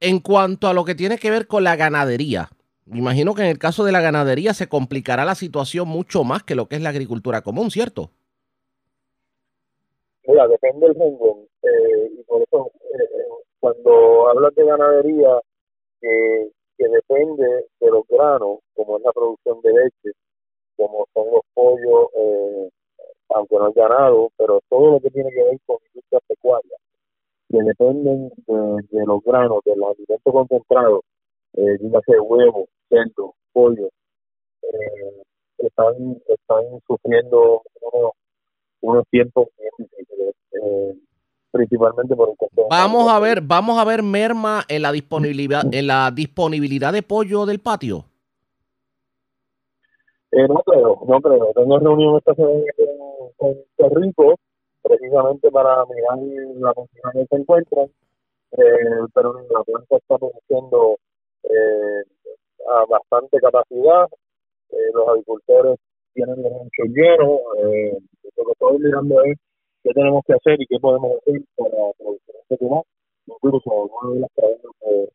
En 0.00 0.18
cuanto 0.18 0.66
a 0.66 0.74
lo 0.74 0.84
que 0.84 0.96
tiene 0.96 1.18
que 1.18 1.30
ver 1.30 1.46
con 1.46 1.62
la 1.62 1.76
ganadería, 1.76 2.50
me 2.86 2.98
imagino 2.98 3.34
que 3.34 3.42
en 3.42 3.48
el 3.48 3.58
caso 3.58 3.84
de 3.84 3.92
la 3.92 4.00
ganadería 4.00 4.52
se 4.52 4.68
complicará 4.68 5.24
la 5.24 5.36
situación 5.36 5.86
mucho 5.86 6.24
más 6.24 6.42
que 6.42 6.56
lo 6.56 6.68
que 6.68 6.76
es 6.76 6.82
la 6.82 6.88
agricultura 6.88 7.42
común, 7.42 7.70
¿cierto? 7.70 8.10
Mira, 10.26 10.48
depende 10.48 10.86
del 10.86 10.94
renglón. 10.94 11.46
Eh, 11.62 12.10
y 12.18 12.22
por 12.24 12.42
eso, 12.42 12.70
eh, 12.94 13.28
cuando 13.60 14.28
hablas 14.28 14.54
de 14.54 14.64
ganadería, 14.64 15.40
que 16.82 16.88
depende 16.88 17.66
de 17.80 17.90
los 17.90 18.06
granos, 18.08 18.58
como 18.74 18.96
es 18.96 19.04
la 19.04 19.12
producción 19.12 19.60
de 19.62 19.72
leche, 19.72 20.18
como 20.76 21.06
son 21.14 21.30
los 21.30 21.42
pollos, 21.54 22.08
eh, 22.16 22.70
aunque 23.28 23.56
no 23.56 23.68
es 23.68 23.74
ganado, 23.74 24.30
pero 24.36 24.60
todo 24.68 24.92
lo 24.92 25.00
que 25.00 25.10
tiene 25.10 25.30
que 25.30 25.42
ver 25.44 25.58
con 25.66 25.76
industria 25.88 26.20
pecuaria, 26.26 26.76
que 27.48 27.62
dependen 27.62 28.30
de, 28.46 29.06
los 29.06 29.22
granos, 29.22 29.60
de 29.64 29.76
los 29.76 29.90
alimentos 29.90 30.32
concentrados, 30.32 31.00
eh, 31.54 31.76
dígase 31.80 32.18
huevo, 32.18 32.66
cerdo, 32.88 33.34
pollo, 33.52 33.88
eh, 34.62 35.22
están, 35.58 36.20
están 36.26 36.80
sufriendo 36.86 37.62
unos, 37.92 38.12
tiempos 39.10 39.48
eh, 39.78 40.94
principalmente 41.50 42.16
por 42.16 42.30
el 42.30 42.36
costo. 42.36 42.66
Vamos 42.70 43.10
a 43.10 43.18
ver, 43.18 43.40
vamos 43.42 43.78
a 43.78 43.84
ver 43.84 44.02
merma 44.02 44.64
en 44.68 44.82
la 44.82 44.92
disponibilidad, 44.92 45.62
en 45.72 45.86
la 45.86 46.10
disponibilidad 46.10 46.92
de 46.92 47.02
pollo 47.02 47.46
del 47.46 47.60
patio. 47.60 48.04
Eh, 50.32 50.48
no 50.48 50.62
creo, 50.62 50.98
no 51.06 51.20
creo. 51.20 51.52
Tengo 51.54 51.78
reunión 51.78 52.16
esta 52.16 52.34
semana 52.34 52.64
con, 53.36 53.54
con 53.76 54.02
Rico 54.02 54.34
precisamente 54.82 55.50
para 55.50 55.84
mirar 55.86 56.18
la 56.56 56.74
posición 56.74 57.12
que 57.12 57.26
se 57.26 57.36
encuentran, 57.36 57.86
eh, 58.52 59.06
pero 59.14 59.34
la 59.50 59.62
planta 59.62 59.96
está 59.96 60.18
produciendo 60.18 60.96
eh, 61.44 62.02
a 62.68 62.84
bastante 62.86 63.38
capacidad, 63.38 64.08
eh, 64.70 64.90
los 64.92 65.08
agricultores 65.08 65.78
tienen 66.14 66.42
los 66.42 66.52
anchos 66.52 66.88
llenos, 66.88 67.40
eh, 67.58 67.98
lo 68.36 68.44
que 68.44 68.52
estamos 68.52 68.80
mirando 68.80 69.24
es 69.24 69.38
qué 69.82 69.90
tenemos 69.92 70.22
que 70.26 70.34
hacer 70.34 70.60
y 70.60 70.66
qué 70.66 70.78
podemos 70.78 71.12
hacer 71.18 71.42
para 71.56 71.92
producir 71.98 72.34
este 72.42 72.56
tema, 72.56 72.82
incluso 73.26 73.70
algunas 73.70 74.14
de 74.14 74.20
las 74.20 74.30
cadenas 74.36 75.10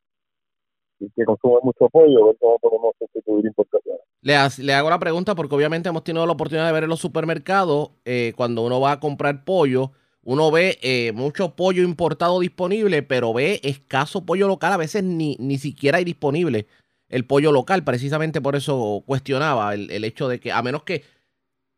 que, 1.00 1.08
que 1.16 1.26
consumen 1.26 1.60
mucho 1.64 1.90
pollo, 1.90 2.26
ver 2.28 2.36
cómo 2.40 2.60
podemos 2.60 2.96
sustituir 3.00 3.46
importaciones. 3.46 4.02
Le, 4.22 4.34
le, 4.64 4.74
hago 4.74 4.90
la 4.90 5.00
pregunta 5.00 5.36
porque 5.36 5.56
obviamente 5.56 5.90
hemos 5.90 6.04
tenido 6.04 6.26
la 6.26 6.34
oportunidad 6.34 6.68
de 6.68 6.74
ver 6.74 6.84
en 6.84 6.90
los 6.90 7.00
supermercados, 7.00 7.92
eh, 8.06 8.34
cuando 8.36 8.66
uno 8.66 8.80
va 8.82 8.94
a 8.94 9.00
comprar 9.00 9.46
pollo, 9.46 9.92
uno 10.24 10.52
ve 10.52 10.78
eh, 10.82 11.14
mucho 11.14 11.56
pollo 11.56 11.84
importado 11.84 12.40
disponible, 12.40 13.02
pero 13.04 13.34
ve 13.34 13.62
escaso 13.64 14.26
pollo 14.26 14.48
local, 14.48 14.74
a 14.74 14.78
veces 14.78 15.04
ni, 15.04 15.38
ni 15.40 15.58
siquiera 15.58 16.00
hay 16.00 16.04
disponible 16.04 16.68
el 17.10 17.26
pollo 17.26 17.52
local. 17.52 17.84
Precisamente 17.84 18.42
por 18.42 18.56
eso 18.56 19.04
cuestionaba 19.06 19.74
el, 19.74 19.92
el 19.92 20.04
hecho 20.04 20.28
de 20.28 20.40
que, 20.40 20.52
a 20.52 20.62
menos 20.62 20.84
que 20.84 21.04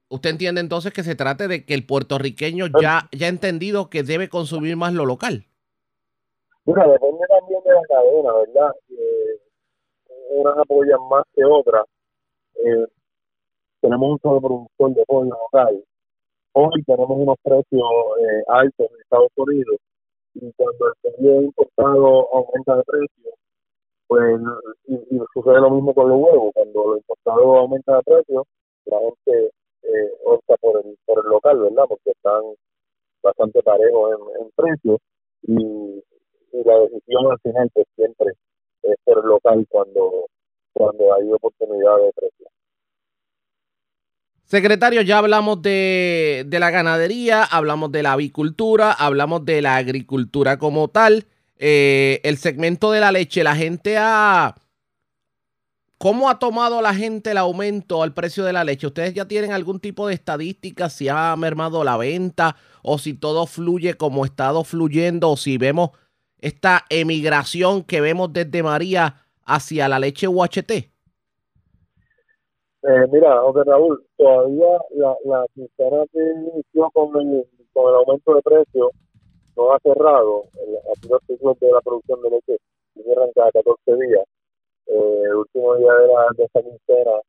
usted 0.09 0.31
entiende 0.31 0.61
entonces 0.61 0.91
que 0.91 1.03
se 1.03 1.15
trate 1.15 1.47
de 1.47 1.65
que 1.65 1.73
el 1.73 1.85
puertorriqueño 1.85 2.67
ya, 2.81 3.09
ya 3.11 3.27
ha 3.27 3.29
entendido 3.29 3.89
que 3.89 4.03
debe 4.03 4.27
consumir 4.27 4.75
más 4.75 4.93
lo 4.93 5.05
local. 5.05 5.45
Bueno, 6.65 6.91
depende 6.91 7.25
también 7.27 7.61
de 7.63 7.71
la 7.71 7.81
cadena, 7.87 8.33
¿verdad? 8.33 8.71
Eh, 8.89 9.39
unas 10.31 10.57
apoyan 10.57 10.99
más 11.09 11.23
que 11.35 11.43
otras. 11.45 11.85
Eh, 12.55 12.85
tenemos 13.81 14.11
un 14.11 14.19
solo 14.19 14.41
productor 14.41 14.93
de 14.93 15.05
pollo 15.05 15.29
local. 15.29 15.83
Hoy 16.53 16.83
tenemos 16.83 17.11
unos 17.11 17.37
precios 17.43 17.87
eh, 18.19 18.43
altos 18.47 18.87
en 18.91 19.01
Estados 19.01 19.31
Unidos 19.35 19.77
y 20.33 20.51
cuando 20.53 20.87
el 20.87 20.93
pollo 21.01 21.41
importado 21.41 22.27
aumenta 22.33 22.77
de 22.77 22.83
precio, 22.83 23.31
pues 24.09 24.41
y, 24.87 24.97
sucede 25.33 25.61
lo 25.61 25.69
mismo 25.69 25.93
con 25.93 26.09
los 26.09 26.17
huevos. 26.19 26.51
Cuando 26.55 26.83
lo 26.83 26.97
importado 26.97 27.57
aumenta 27.57 27.95
de 27.97 28.01
precio, 28.01 28.47
la 28.85 28.97
gente 28.97 29.51
eh, 29.83 30.11
opta 30.25 30.57
por 30.57 30.83
el, 30.83 30.97
por 31.05 31.23
el 31.23 31.29
local, 31.29 31.59
¿verdad? 31.59 31.83
Porque 31.87 32.09
están 32.09 32.41
bastante 33.21 33.61
parejos 33.61 34.11
en, 34.13 34.41
en 34.41 34.51
precio 34.55 34.97
y, 35.43 35.53
y, 35.53 36.63
la 36.65 36.79
decisión 36.79 37.31
al 37.31 37.39
final 37.39 37.69
pues 37.71 37.85
siempre 37.95 38.33
es 38.81 38.95
por 39.03 39.19
el 39.19 39.25
local 39.29 39.63
cuando, 39.69 40.25
cuando 40.73 41.13
hay 41.13 41.31
oportunidad 41.31 41.97
de 41.97 42.11
precio. 42.15 42.47
Secretario, 44.45 45.03
ya 45.03 45.19
hablamos 45.19 45.61
de, 45.61 46.45
de, 46.47 46.59
la 46.59 46.71
ganadería, 46.71 47.43
hablamos 47.43 47.91
de 47.91 48.01
la 48.01 48.13
avicultura, 48.13 48.91
hablamos 48.91 49.45
de 49.45 49.61
la 49.61 49.75
agricultura 49.75 50.57
como 50.57 50.87
tal. 50.87 51.27
Eh, 51.59 52.21
el 52.23 52.37
segmento 52.37 52.91
de 52.91 53.01
la 53.01 53.11
leche, 53.11 53.43
la 53.43 53.55
gente 53.55 53.97
ha 53.97 54.55
¿Cómo 56.01 56.29
ha 56.29 56.39
tomado 56.39 56.81
la 56.81 56.93
gente 56.93 57.31
el 57.31 57.37
aumento 57.37 58.01
al 58.01 58.13
precio 58.13 58.45
de 58.45 58.53
la 58.53 58.63
leche? 58.63 58.87
¿Ustedes 58.87 59.13
ya 59.13 59.27
tienen 59.27 59.51
algún 59.51 59.81
tipo 59.81 60.07
de 60.07 60.13
estadística 60.13 60.87
si 60.87 61.09
ha 61.09 61.35
mermado 61.35 61.83
la 61.83 61.97
venta 61.97 62.55
o 62.81 62.97
si 62.97 63.13
todo 63.13 63.45
fluye 63.45 63.95
como 63.95 64.23
ha 64.23 64.27
estado 64.27 64.63
fluyendo 64.63 65.29
o 65.29 65.35
si 65.35 65.57
vemos 65.57 65.89
esta 66.39 66.85
emigración 66.89 67.83
que 67.83 67.99
vemos 67.99 68.31
desde 68.31 68.63
María 68.63 69.25
hacia 69.45 69.89
la 69.89 69.99
leche 69.99 70.29
UHT? 70.29 70.71
Eh, 70.71 70.87
mira, 73.11 73.37
José 73.41 73.65
Raúl, 73.65 74.01
todavía 74.15 74.77
la, 75.25 75.45
quincena 75.53 76.05
que 76.13 76.19
inició 76.53 76.89
con 76.91 77.09
el, 77.19 77.45
con 77.73 77.89
el 77.89 77.95
aumento 77.95 78.35
de 78.35 78.41
precio 78.41 78.89
no 79.59 79.73
ha 79.73 79.79
cerrado. 79.79 80.45
Aquí 80.95 81.07
los 81.09 81.21
ciclos 81.27 81.59
de 81.59 81.71
la 81.71 81.81
producción 81.81 82.21
de 82.21 82.29
leche 82.29 82.57
cierran 82.93 83.29
cada 83.35 83.51
14 83.51 83.95
días 83.95 84.25
eh, 84.87 85.21
el 85.25 85.35
último 85.35 85.75
día 85.75 85.93
de, 85.93 86.07
la, 86.07 86.27
de 86.35 86.43
esta 86.45 86.61
quincena 86.61 86.99
era 87.01 87.21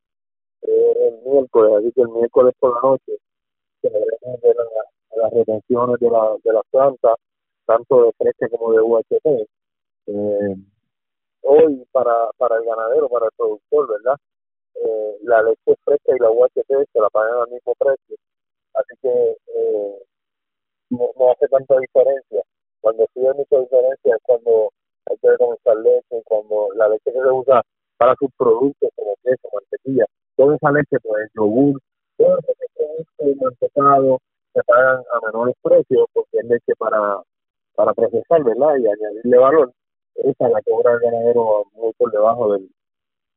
el 0.62 1.19
miércoles, 1.25 1.73
así 1.79 1.93
que 1.93 2.03
el 2.03 2.09
miércoles 2.09 2.55
por 2.59 2.75
la 2.75 2.90
noche 2.90 3.12
celebramos 3.83 4.40
de, 4.40 4.55
la, 4.55 4.64
las 5.23 5.33
retenciones 5.33 6.01
de, 6.01 6.11
la, 6.11 6.37
de 6.43 6.53
las 6.53 6.62
plantas, 6.71 7.16
tanto 7.66 8.05
de 8.05 8.12
fresca 8.12 8.49
como 8.49 8.73
de 8.73 8.81
UHT. 8.81 9.49
Eh, 10.07 10.57
hoy 11.43 11.87
para, 11.93 12.31
para 12.38 12.57
el 12.57 12.64
ganadero, 12.64 13.09
para 13.09 13.27
el 13.27 13.33
productor, 13.37 13.88
¿verdad? 13.90 14.16
Eh, 14.77 15.19
la 15.23 15.43
leche 15.43 15.75
fresca 15.85 16.16
y 16.16 16.19
la 16.19 16.31
UHT 16.31 16.66
se 16.66 17.01
la 17.01 17.11
pagan 17.11 17.43
al 17.43 17.51
mismo 17.51 17.75
precio, 17.79 18.16
así 18.75 18.95
que 19.03 19.09
eh, 19.09 20.03
no, 20.90 21.11
no 21.18 21.33
hace 21.33 21.48
tanta 21.48 21.79
diferencia. 21.79 22.42
Cuando 22.81 23.07
sí 23.14 23.20
hay 23.20 23.35
mucha 23.35 23.59
diferencia 23.59 24.14
es 24.14 24.22
cuando 24.22 24.70
hay 25.07 25.16
que 25.16 25.37
comenzar 25.38 25.76
leche, 25.76 26.22
cuando 26.24 26.68
la 26.76 26.88
leche 26.88 27.12
que 27.12 27.20
se 27.20 27.29
usa 27.29 27.62
para 27.96 28.14
sus 28.18 28.31
productos 28.37 28.90
como 28.96 29.14
queso, 29.22 29.48
mantequilla, 29.53 30.07
toda 30.37 30.57
esa 30.57 30.72
leche, 30.72 30.96
pues 31.03 31.29
yogur, 31.35 31.81
todos 32.16 32.38
esos 32.44 32.66
productos 32.74 33.37
mantecados 33.42 34.18
se 34.55 34.62
pagan 34.64 35.03
a 35.12 35.26
menores 35.26 35.55
precios 35.62 36.07
porque 36.12 36.38
es 36.38 36.44
leche 36.44 36.72
para, 36.79 37.22
para 37.74 37.94
procesar. 37.94 38.40
Y 38.40 38.87
añadirle 38.87 39.38
valor. 39.38 39.72
Esa 40.16 40.48
la 40.48 40.61
cobra 40.62 40.94
el 40.94 41.00
ganadero 41.00 41.64
muy 41.74 41.92
por 41.94 42.11
debajo 42.11 42.53
del, 42.53 42.68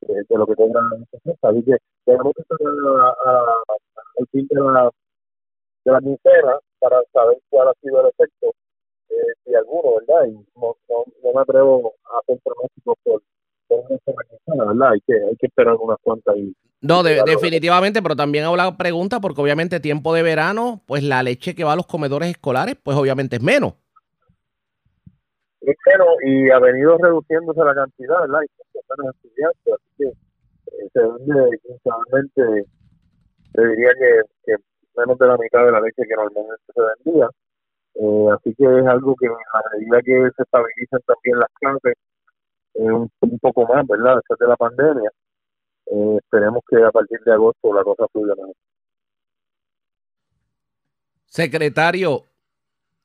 de, 0.01 0.25
lo 0.29 0.45
que 0.45 0.55
cobra 0.55 0.81
la 0.81 0.97
leche 0.97 1.37
Así 1.41 1.63
que 1.63 1.77
tenemos 2.05 2.33
que 2.33 2.41
estar 2.41 2.57
al 4.17 4.27
fin 4.31 4.47
de 4.49 4.55
la, 4.59 4.91
de 5.85 5.91
la 5.91 5.99
quincena 5.99 6.59
para 6.83 7.01
saber 7.13 7.37
cuál 7.49 7.69
ha 7.69 7.73
sido 7.81 8.01
el 8.01 8.07
efecto 8.07 8.53
eh, 9.09 9.33
y 9.45 9.55
alguno, 9.55 9.95
¿verdad? 9.99 10.27
Y 10.27 10.33
no, 10.33 10.75
no, 10.89 11.03
no, 11.23 11.33
me 11.33 11.41
atrevo 11.41 11.93
a 12.11 12.19
hacer 12.19 12.37
pronósticos 12.43 12.97
por, 13.03 13.21
¿verdad? 14.67 14.91
Hay 14.91 14.99
que, 15.07 15.13
hay 15.13 15.35
que 15.37 15.47
esperar 15.47 15.75
unas 15.75 15.97
cuantas 16.01 16.35
y 16.35 16.53
no, 16.81 17.01
de, 17.01 17.23
definitivamente, 17.25 18.01
pero 18.01 18.13
también 18.13 18.43
hago 18.43 18.57
la 18.57 18.75
pregunta 18.75 19.21
porque 19.21 19.39
obviamente 19.39 19.79
tiempo 19.79 20.13
de 20.13 20.21
verano, 20.21 20.81
pues 20.85 21.01
la 21.01 21.23
leche 21.23 21.55
que 21.55 21.63
va 21.63 21.71
a 21.71 21.77
los 21.77 21.87
comedores 21.87 22.29
escolares, 22.29 22.75
pues 22.83 22.97
obviamente 22.97 23.37
es 23.37 23.41
menos. 23.41 23.75
Es 25.61 25.77
menos 25.85 26.07
y 26.25 26.51
ha 26.51 26.59
venido 26.59 26.97
reduciéndose 26.97 27.63
la 27.63 27.73
cantidad, 27.73 28.19
¿verdad? 28.19 28.39
Y 28.43 28.99
menos 28.99 29.15
estudiantes, 29.15 29.73
así 29.73 29.95
que 29.97 30.07
eh, 30.07 30.89
se 30.93 30.99
vende 32.11 32.65
te 33.53 33.67
diría 33.67 33.89
que, 33.97 34.21
que 34.45 34.55
menos 34.95 35.17
de 35.17 35.27
la 35.27 35.37
mitad 35.37 35.65
de 35.65 35.71
la 35.71 35.81
leche 35.81 36.03
que 36.07 36.15
normalmente 36.15 36.63
se 36.73 36.81
vendía. 36.81 37.29
Eh, 37.95 38.27
así 38.33 38.55
que 38.55 38.63
es 38.63 38.87
algo 38.87 39.15
que 39.15 39.27
a 39.27 39.77
medida 39.77 40.01
que 40.01 40.29
se 40.35 40.43
estabilizan 40.43 41.01
también 41.05 41.39
las 41.39 41.49
clases, 41.59 41.93
eh, 42.75 42.91
un, 42.91 43.39
poco 43.39 43.67
más, 43.67 43.85
¿verdad? 43.87 44.15
Después 44.15 44.39
de 44.39 44.47
la 44.47 44.55
pandemia, 44.55 45.11
eh, 45.87 46.17
esperemos 46.17 46.63
que 46.67 46.83
a 46.83 46.91
partir 46.91 47.19
de 47.25 47.33
agosto 47.33 47.73
la 47.73 47.83
cosa 47.83 48.05
fluya 48.11 48.33
más. 48.35 48.55
Secretario, 51.25 52.23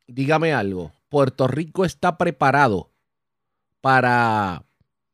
dígame 0.07 0.53
algo. 0.53 0.93
¿Puerto 1.09 1.47
Rico 1.49 1.85
está 1.85 2.19
preparado 2.19 2.91
para, 3.81 4.63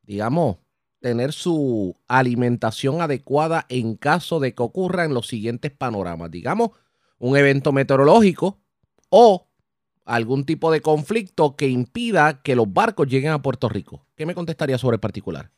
digamos, 0.03 0.57
tener 1.05 1.33
su 1.33 1.95
alimentación 2.09 3.03
adecuada 3.03 3.67
en 3.69 3.95
caso 3.95 4.41
de 4.41 4.55
que 4.55 4.63
ocurra 4.63 5.05
en 5.05 5.13
los 5.13 5.27
siguientes 5.27 5.71
panoramas? 5.71 6.31
Digamos, 6.31 6.71
un 7.19 7.37
evento 7.37 7.73
meteorológico 7.73 8.57
o 9.11 9.47
algún 10.07 10.47
tipo 10.47 10.73
de 10.73 10.81
conflicto 10.81 11.57
que 11.57 11.69
impida 11.69 12.41
que 12.43 12.57
los 12.57 12.73
barcos 12.73 13.07
lleguen 13.07 13.33
a 13.33 13.43
Puerto 13.43 13.69
Rico? 13.69 14.07
¿Qué 14.17 14.25
me 14.25 14.35
contestaría 14.35 14.79
sobre 14.79 14.95
el 14.95 15.01
particular? 15.01 15.51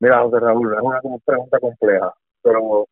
Mira, 0.00 0.22
José 0.22 0.40
Raúl, 0.40 0.72
es 0.72 0.80
una 0.80 1.18
pregunta 1.18 1.60
compleja, 1.60 2.14
pero 2.40 2.86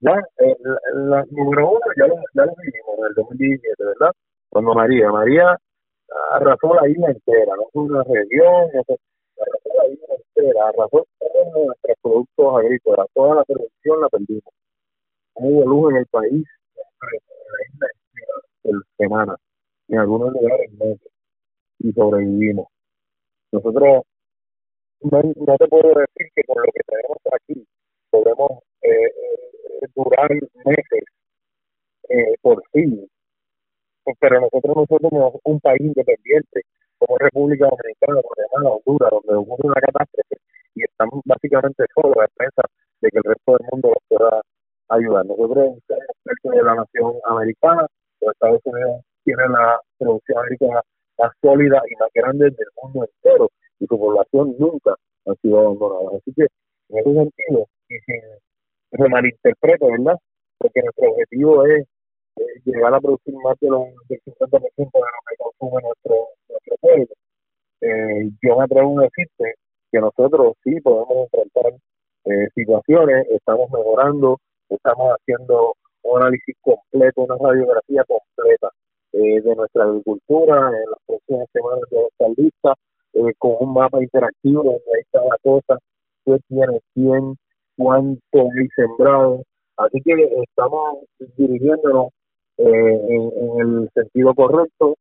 ya, 0.00 0.12
eh, 0.38 0.56
la, 0.94 1.26
número 1.30 1.72
uno, 1.72 1.80
ya 1.98 2.06
lo, 2.06 2.14
ya 2.32 2.46
lo 2.46 2.54
vivimos 2.56 2.98
en 3.00 3.04
el 3.04 3.14
2017, 3.16 3.84
¿verdad? 3.84 4.12
Cuando 4.48 4.72
María, 4.72 5.12
María 5.12 5.58
arrasó 6.30 6.74
la 6.74 6.88
isla 6.88 7.08
entera, 7.08 7.54
no 7.54 7.64
fue 7.70 7.82
una 7.82 8.02
región, 8.02 8.70
no 8.72 8.82
fue, 8.84 8.96
arrasó 9.36 9.68
la 9.76 9.92
isla 9.92 10.23
entera, 10.36 10.68
arrasó 10.68 11.06
todos 11.18 11.66
nuestros 11.66 11.96
productos 12.02 12.56
agrícolas, 12.58 13.06
toda 13.14 13.36
la 13.36 13.44
producción 13.44 14.00
la 14.00 14.08
perdimos. 14.08 14.54
Hubo 15.34 15.66
luz 15.66 15.92
en 15.92 15.96
el 15.98 16.06
país, 16.06 16.32
en 16.32 16.76
la 16.76 17.58
isla 17.68 17.86
entera, 17.86 18.34
por 18.62 18.86
semana 18.96 19.36
en 19.88 19.98
algunos 19.98 20.32
lugares 20.32 20.70
y 21.78 21.92
sobrevivimos. 21.92 22.68
Nosotros 23.52 24.02
no, 25.00 25.22
no, 25.22 25.56
te 25.58 25.68
puedo 25.68 25.88
decir 25.88 26.32
que 26.34 26.42
con 26.44 26.56
lo 26.62 26.72
que 26.72 26.80
tenemos 26.86 27.18
aquí 27.32 27.66
podemos 28.10 28.62
eh, 28.82 28.90
eh, 28.90 29.86
durar 29.94 30.30
meses 30.30 31.04
eh, 32.08 32.34
por 32.40 32.62
fin, 32.72 33.06
pero 34.20 34.40
nosotros 34.40 34.76
no 34.76 34.86
somos 34.86 35.34
un 35.44 35.60
país 35.60 35.80
independiente 35.80 36.62
como 36.98 37.18
República 37.18 37.68
Dominicana, 37.68 38.20
Guatemala, 38.22 38.76
Honduras, 38.76 39.10
donde 39.10 39.34
ocurre 39.34 39.68
una 39.68 39.80
catástrofe 39.80 40.36
y 40.74 40.84
estamos 40.84 41.20
básicamente 41.24 41.84
solos 41.94 42.16
a 42.18 42.22
defensa 42.22 42.62
de 43.00 43.08
que 43.10 43.18
el 43.18 43.24
resto 43.24 43.52
del 43.56 43.68
mundo 43.70 43.88
nos 43.88 44.04
pueda 44.08 44.42
ayudar. 44.88 45.26
Nosotros 45.26 45.78
parte 45.88 46.48
de 46.56 46.62
la 46.62 46.74
nación 46.74 47.14
americana, 47.26 47.86
los 48.20 48.32
Estados 48.32 48.60
Unidos 48.64 49.02
tiene 49.24 49.42
la 49.48 49.80
producción 49.98 50.38
agrícola 50.38 50.82
más 51.18 51.32
sólida 51.40 51.82
y 51.88 51.94
más 51.96 52.10
grande 52.14 52.44
del 52.50 52.68
mundo 52.82 53.06
entero 53.06 53.48
y 53.78 53.86
su 53.86 53.98
población 53.98 54.54
nunca 54.58 54.94
ha 55.26 55.34
sido 55.42 55.60
abandonada. 55.60 56.18
Así 56.18 56.32
que, 56.34 56.46
en 56.90 56.98
ese 56.98 57.12
sentido, 57.12 57.66
y 57.88 57.98
sin 58.06 58.20
se 58.90 59.08
malinterprete, 59.08 59.90
¿verdad? 59.90 60.18
Porque 60.58 60.82
nuestro 60.82 61.10
objetivo 61.10 61.66
es 61.66 61.86
llegar 62.64 62.94
a 62.94 63.00
producir 63.00 63.34
más 63.42 63.58
de 63.60 63.68
los, 63.68 63.84
del 64.08 64.20
50% 64.22 64.50
de 64.50 64.60
lo 64.60 64.86
que 64.86 65.36
consume 65.38 65.82
nuestro, 65.82 66.14
nuestro 66.48 66.76
pueblo. 66.80 67.08
Eh, 67.80 68.30
yo 68.42 68.56
me 68.56 68.64
atrevo 68.64 69.00
a 69.00 69.04
decirte 69.04 69.54
que 69.92 70.00
nosotros 70.00 70.54
sí 70.64 70.80
podemos 70.80 71.28
enfrentar 71.32 71.72
eh, 72.24 72.48
situaciones, 72.54 73.26
estamos 73.30 73.70
mejorando, 73.70 74.38
estamos 74.68 75.12
haciendo 75.12 75.74
un 76.02 76.22
análisis 76.22 76.56
completo, 76.62 77.22
una 77.22 77.36
radiografía 77.36 78.02
completa 78.04 78.70
eh, 79.12 79.40
de 79.40 79.54
nuestra 79.54 79.84
agricultura 79.84 80.68
en 80.68 80.90
las 80.90 80.98
próximas 81.06 81.48
semanas 81.52 81.84
de 81.90 82.02
estar 82.02 82.30
lista 82.36 82.74
eh, 83.12 83.32
con 83.38 83.56
un 83.60 83.74
mapa 83.74 84.02
interactivo 84.02 84.62
donde 84.62 84.82
ahí 84.94 85.02
está 85.02 85.20
la 85.22 85.36
cosa, 85.42 85.78
qué 86.24 86.38
tiene 86.48 86.80
quién, 86.94 87.36
cuánto 87.76 88.38
hay 88.38 88.68
sembrado. 88.74 89.42
Así 89.76 90.00
que 90.02 90.14
estamos 90.42 91.04
dirigiéndonos 91.36 92.08
eh, 92.58 92.64
en, 92.64 93.60
el 93.60 93.90
sentido 93.94 94.34
correcto, 94.34 94.96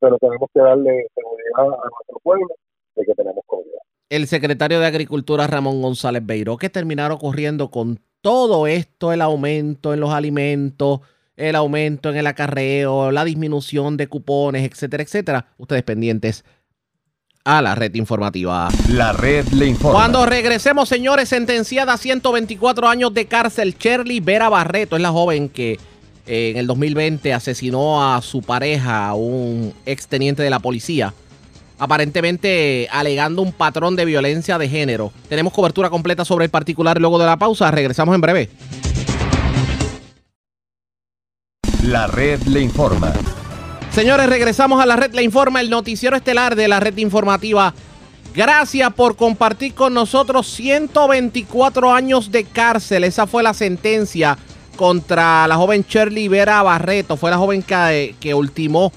pero 0.00 0.18
tenemos 0.18 0.48
que 0.52 0.60
darle 0.60 1.06
seguridad 1.14 1.78
a 1.78 1.88
nuestro 1.88 2.18
pueblo 2.22 2.48
de 2.96 3.04
que 3.04 3.14
tenemos 3.14 3.44
comida. 3.46 3.78
El 4.08 4.26
secretario 4.26 4.80
de 4.80 4.86
Agricultura 4.86 5.46
Ramón 5.46 5.82
González 5.82 6.24
Beiró, 6.24 6.56
que 6.56 6.70
terminaron 6.70 7.16
ocurriendo 7.16 7.70
con 7.70 8.00
todo 8.20 8.66
esto, 8.66 9.12
el 9.12 9.22
aumento 9.22 9.94
en 9.94 10.00
los 10.00 10.10
alimentos, 10.10 11.00
el 11.36 11.54
aumento 11.54 12.10
en 12.10 12.16
el 12.16 12.26
acarreo, 12.26 13.10
la 13.12 13.24
disminución 13.24 13.96
de 13.96 14.08
cupones, 14.08 14.68
etcétera, 14.68 15.02
etcétera. 15.02 15.46
Ustedes 15.58 15.82
pendientes 15.82 16.44
a 17.44 17.62
la 17.62 17.74
red 17.74 17.94
informativa. 17.94 18.68
La 18.90 19.12
red 19.12 19.46
le 19.48 19.66
informa. 19.66 19.98
Cuando 19.98 20.26
regresemos, 20.26 20.88
señores, 20.88 21.28
sentenciada 21.28 21.92
a 21.92 21.96
124 21.96 22.88
años 22.88 23.14
de 23.14 23.26
cárcel, 23.26 23.76
Shirley 23.78 24.20
Vera 24.20 24.48
Barreto 24.48 24.96
es 24.96 25.02
la 25.02 25.10
joven 25.10 25.48
que 25.48 25.78
eh, 26.26 26.50
en 26.50 26.56
el 26.56 26.66
2020 26.66 27.32
asesinó 27.32 28.14
a 28.14 28.20
su 28.22 28.42
pareja, 28.42 29.14
un 29.14 29.72
exteniente 29.84 30.42
de 30.42 30.50
la 30.50 30.58
policía 30.58 31.14
aparentemente 31.78 32.88
alegando 32.90 33.42
un 33.42 33.52
patrón 33.52 33.96
de 33.96 34.04
violencia 34.04 34.58
de 34.58 34.68
género. 34.68 35.12
Tenemos 35.28 35.52
cobertura 35.52 35.90
completa 35.90 36.24
sobre 36.24 36.46
el 36.46 36.50
particular 36.50 37.00
luego 37.00 37.18
de 37.18 37.26
la 37.26 37.36
pausa. 37.36 37.70
Regresamos 37.70 38.14
en 38.14 38.20
breve. 38.20 38.50
La 41.82 42.06
red 42.06 42.42
le 42.44 42.60
informa. 42.60 43.12
Señores, 43.92 44.28
regresamos 44.28 44.80
a 44.80 44.86
la 44.86 44.96
red 44.96 45.14
le 45.14 45.22
informa, 45.22 45.60
el 45.60 45.70
noticiero 45.70 46.16
estelar 46.16 46.56
de 46.56 46.68
la 46.68 46.80
red 46.80 46.96
informativa. 46.98 47.72
Gracias 48.34 48.92
por 48.92 49.16
compartir 49.16 49.72
con 49.72 49.94
nosotros 49.94 50.46
124 50.48 51.92
años 51.92 52.30
de 52.30 52.44
cárcel. 52.44 53.04
Esa 53.04 53.26
fue 53.26 53.42
la 53.42 53.54
sentencia 53.54 54.36
contra 54.76 55.48
la 55.48 55.56
joven 55.56 55.84
Shirley 55.88 56.28
Vera 56.28 56.62
Barreto. 56.62 57.16
Fue 57.16 57.30
la 57.30 57.38
joven 57.38 57.62
que, 57.62 58.14
que 58.20 58.34
ultimó 58.34 58.92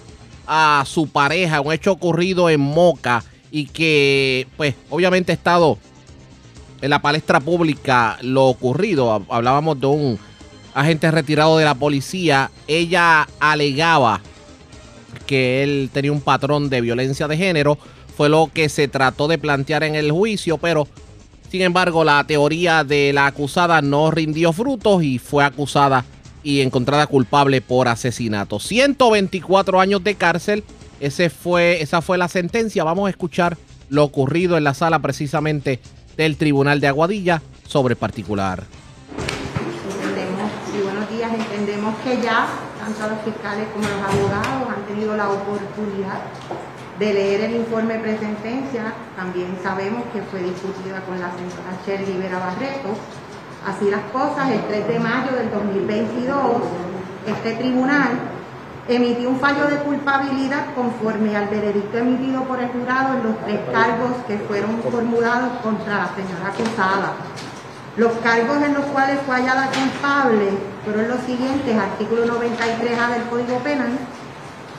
a 0.45 0.83
su 0.85 1.07
pareja, 1.07 1.61
un 1.61 1.73
hecho 1.73 1.91
ocurrido 1.91 2.49
en 2.49 2.59
Moca 2.59 3.23
y 3.51 3.65
que 3.65 4.47
pues 4.57 4.75
obviamente 4.89 5.31
ha 5.31 5.35
estado 5.35 5.77
en 6.81 6.89
la 6.89 7.01
palestra 7.01 7.39
pública 7.39 8.17
lo 8.21 8.45
ocurrido. 8.45 9.23
Hablábamos 9.29 9.79
de 9.79 9.87
un 9.87 10.19
agente 10.73 11.11
retirado 11.11 11.57
de 11.57 11.65
la 11.65 11.75
policía. 11.75 12.51
Ella 12.67 13.27
alegaba 13.39 14.21
que 15.25 15.63
él 15.63 15.89
tenía 15.93 16.11
un 16.11 16.21
patrón 16.21 16.69
de 16.69 16.81
violencia 16.81 17.27
de 17.27 17.37
género. 17.37 17.77
Fue 18.15 18.29
lo 18.29 18.49
que 18.53 18.69
se 18.69 18.87
trató 18.87 19.27
de 19.27 19.37
plantear 19.37 19.83
en 19.83 19.95
el 19.95 20.11
juicio, 20.11 20.57
pero 20.57 20.87
sin 21.49 21.61
embargo 21.61 22.03
la 22.03 22.23
teoría 22.25 22.83
de 22.83 23.11
la 23.13 23.25
acusada 23.25 23.81
no 23.81 24.11
rindió 24.11 24.53
frutos 24.53 25.03
y 25.03 25.19
fue 25.19 25.43
acusada 25.43 26.05
y 26.43 26.61
encontrada 26.61 27.07
culpable 27.07 27.61
por 27.61 27.87
asesinato. 27.87 28.59
124 28.59 29.79
años 29.79 30.03
de 30.03 30.15
cárcel. 30.15 30.63
Ese 30.99 31.29
fue, 31.29 31.81
esa 31.81 32.01
fue 32.01 32.17
la 32.17 32.27
sentencia. 32.27 32.83
Vamos 32.83 33.07
a 33.07 33.09
escuchar 33.09 33.57
lo 33.89 34.03
ocurrido 34.03 34.57
en 34.57 34.63
la 34.63 34.73
sala 34.73 34.99
precisamente 34.99 35.79
del 36.17 36.37
Tribunal 36.37 36.79
de 36.79 36.87
Aguadilla 36.87 37.41
sobre 37.67 37.95
particular. 37.95 38.63
Entendemos, 39.89 40.51
y 40.77 40.81
buenos 40.83 41.09
días, 41.09 41.31
entendemos 41.33 41.95
que 42.03 42.21
ya 42.21 42.47
tanto 42.79 43.15
los 43.15 43.21
fiscales 43.23 43.67
como 43.73 43.87
los 43.87 44.13
abogados 44.13 44.69
han 44.75 44.85
tenido 44.87 45.15
la 45.15 45.29
oportunidad 45.29 46.21
de 46.99 47.13
leer 47.13 47.41
el 47.41 47.55
informe 47.55 47.97
presentencia. 47.99 48.93
También 49.15 49.57
sabemos 49.63 50.03
que 50.13 50.21
fue 50.21 50.41
discutida 50.41 51.01
con 51.01 51.19
la 51.19 51.31
señora 51.31 51.73
Shirley 51.85 52.13
Rivera 52.13 52.39
Barreto 52.39 52.95
Así 53.67 53.91
las 53.91 54.03
cosas, 54.13 54.49
el 54.51 54.61
3 54.61 54.87
de 54.87 54.99
mayo 54.99 55.31
del 55.35 55.51
2022, 55.51 56.37
este 57.27 57.53
tribunal 57.55 58.11
emitió 58.87 59.29
un 59.29 59.39
fallo 59.39 59.67
de 59.67 59.77
culpabilidad 59.79 60.73
conforme 60.73 61.35
al 61.35 61.49
veredicto 61.49 61.97
emitido 61.97 62.43
por 62.45 62.59
el 62.61 62.69
jurado 62.69 63.17
en 63.17 63.23
los 63.23 63.37
tres 63.45 63.59
cargos 63.71 64.11
que 64.27 64.37
fueron 64.37 64.81
formulados 64.81 65.59
contra 65.61 65.97
la 65.97 66.09
señora 66.15 66.47
acusada. 66.47 67.13
Los 67.97 68.13
cargos 68.23 68.63
en 68.63 68.73
los 68.73 68.85
cuales 68.85 69.19
fue 69.25 69.35
hallada 69.35 69.67
culpable 69.67 70.51
fueron 70.85 71.09
los 71.09 71.19
siguientes, 71.21 71.77
artículo 71.77 72.25
93A 72.25 73.09
del 73.11 73.23
Código 73.29 73.59
Penal, 73.59 73.91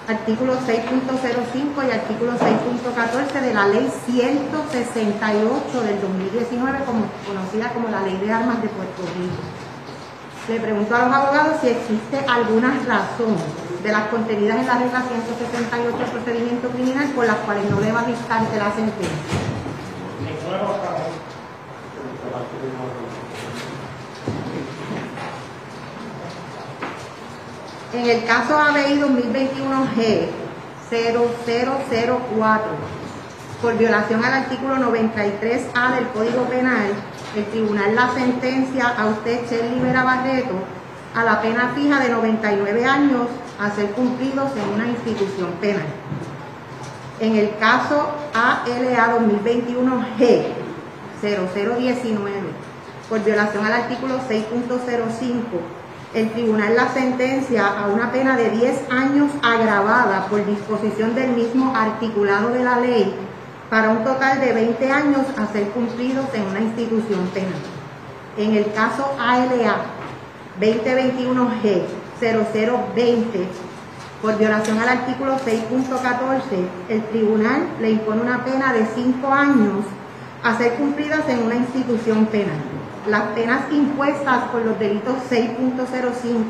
artículo 0.08 0.54
6.05 0.54 1.86
y 1.86 1.90
artículo 1.90 2.32
6.14 2.32 3.40
de 3.40 3.54
la 3.54 3.66
ley 3.68 3.90
168 4.06 5.82
del 5.82 6.00
2019, 6.00 6.84
como, 6.84 7.04
conocida 7.26 7.72
como 7.72 7.88
la 7.88 8.02
ley 8.02 8.16
de 8.16 8.32
armas 8.32 8.62
de 8.62 8.68
Puerto 8.68 9.02
Rico. 9.16 9.42
Le 10.48 10.58
pregunto 10.58 10.96
a 10.96 11.04
los 11.04 11.14
abogados 11.14 11.60
si 11.60 11.68
existe 11.68 12.18
alguna 12.26 12.74
razón 12.86 13.36
de 13.82 13.92
las 13.92 14.08
contenidas 14.08 14.58
en 14.58 14.66
la 14.66 14.78
regla 14.78 15.02
168 15.02 15.98
del 15.98 16.10
procedimiento 16.10 16.68
criminal 16.70 17.08
por 17.14 17.26
las 17.26 17.36
cuales 17.36 17.70
no 17.70 17.80
deba 17.80 18.02
dictarse 18.02 18.56
la 18.56 18.72
sentencia. 18.72 19.50
En 27.92 28.06
el 28.06 28.24
caso 28.24 28.56
ABI 28.56 29.00
2021G 29.00 30.28
0004, 30.90 32.62
por 33.60 33.76
violación 33.78 34.24
al 34.24 34.32
artículo 34.32 34.76
93A 34.76 35.96
del 35.96 36.06
Código 36.10 36.44
Penal, 36.44 36.92
el 37.34 37.44
tribunal 37.46 37.96
la 37.96 38.14
sentencia 38.14 38.90
a 38.90 39.06
usted, 39.06 39.40
Chen 39.48 39.82
Vera 39.82 40.04
Barreto, 40.04 40.54
a 41.16 41.24
la 41.24 41.42
pena 41.42 41.72
fija 41.74 41.98
de 41.98 42.10
99 42.10 42.84
años 42.84 43.26
a 43.58 43.70
ser 43.74 43.90
cumplidos 43.90 44.52
en 44.52 44.72
una 44.72 44.86
institución 44.86 45.50
penal. 45.60 45.86
En 47.18 47.34
el 47.34 47.56
caso 47.58 48.08
ALA 48.32 49.18
2021G 49.18 50.44
0019, 51.20 52.40
por 53.08 53.24
violación 53.24 53.66
al 53.66 53.72
artículo 53.72 54.20
6.05 54.28 55.79
el 56.14 56.32
tribunal 56.32 56.74
la 56.74 56.88
sentencia 56.88 57.66
a 57.66 57.86
una 57.86 58.10
pena 58.10 58.36
de 58.36 58.50
10 58.50 58.90
años 58.90 59.30
agravada 59.42 60.26
por 60.26 60.44
disposición 60.44 61.14
del 61.14 61.30
mismo 61.30 61.74
articulado 61.76 62.50
de 62.50 62.64
la 62.64 62.80
ley 62.80 63.14
para 63.68 63.90
un 63.90 64.02
total 64.02 64.40
de 64.40 64.52
20 64.52 64.90
años 64.90 65.22
a 65.38 65.46
ser 65.52 65.68
cumplidos 65.68 66.26
en 66.34 66.46
una 66.46 66.60
institución 66.60 67.28
penal. 67.28 67.52
En 68.36 68.56
el 68.56 68.72
caso 68.72 69.14
ALA 69.20 69.82
2021G 70.60 71.82
0020, 72.20 73.46
por 74.20 74.36
violación 74.36 74.78
al 74.78 74.88
artículo 74.88 75.36
6.14, 75.38 76.40
el 76.88 77.04
tribunal 77.04 77.68
le 77.80 77.92
impone 77.92 78.20
una 78.20 78.44
pena 78.44 78.72
de 78.72 78.84
5 78.94 79.32
años 79.32 79.84
a 80.42 80.58
ser 80.58 80.74
cumplidas 80.74 81.28
en 81.28 81.44
una 81.44 81.54
institución 81.54 82.26
penal 82.26 82.69
las 83.10 83.22
penas 83.34 83.62
impuestas 83.72 84.44
por 84.52 84.64
los 84.64 84.78
delitos 84.78 85.14
6.05 85.30 86.44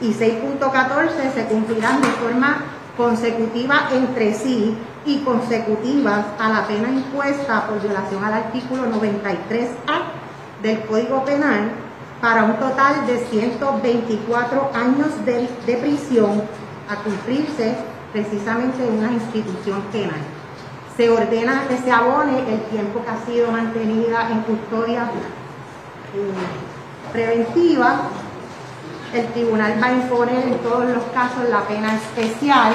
y 0.00 0.12
6.14 0.12 1.32
se 1.34 1.44
cumplirán 1.44 2.00
de 2.00 2.08
forma 2.08 2.58
consecutiva 2.96 3.88
entre 3.92 4.34
sí 4.34 4.76
y 5.04 5.18
consecutivas 5.18 6.24
a 6.38 6.48
la 6.48 6.66
pena 6.66 6.88
impuesta 6.88 7.66
por 7.66 7.80
violación 7.80 8.22
al 8.24 8.34
artículo 8.34 8.84
93A 8.86 10.62
del 10.62 10.80
Código 10.82 11.24
Penal 11.24 11.70
para 12.20 12.44
un 12.44 12.54
total 12.54 13.04
de 13.06 13.18
124 13.18 14.70
años 14.74 15.08
de, 15.26 15.76
prisión 15.76 16.42
a 16.88 16.96
cumplirse 17.02 17.74
precisamente 18.12 18.86
en 18.86 18.98
una 18.98 19.12
institución 19.12 19.82
penal. 19.90 20.20
Se 20.96 21.10
ordena 21.10 21.64
que 21.68 21.78
se 21.78 21.90
abone 21.90 22.38
el 22.38 22.60
tiempo 22.70 23.02
que 23.02 23.10
ha 23.10 23.26
sido 23.26 23.50
mantenida 23.50 24.30
en 24.30 24.42
custodia 24.42 25.10
preventiva, 27.12 28.02
el 29.12 29.26
tribunal 29.28 29.78
va 29.82 29.86
a 29.86 29.92
imponer 29.92 30.46
en 30.46 30.58
todos 30.58 30.86
los 30.86 31.04
casos 31.14 31.48
la 31.50 31.62
pena 31.62 31.94
especial. 31.94 32.72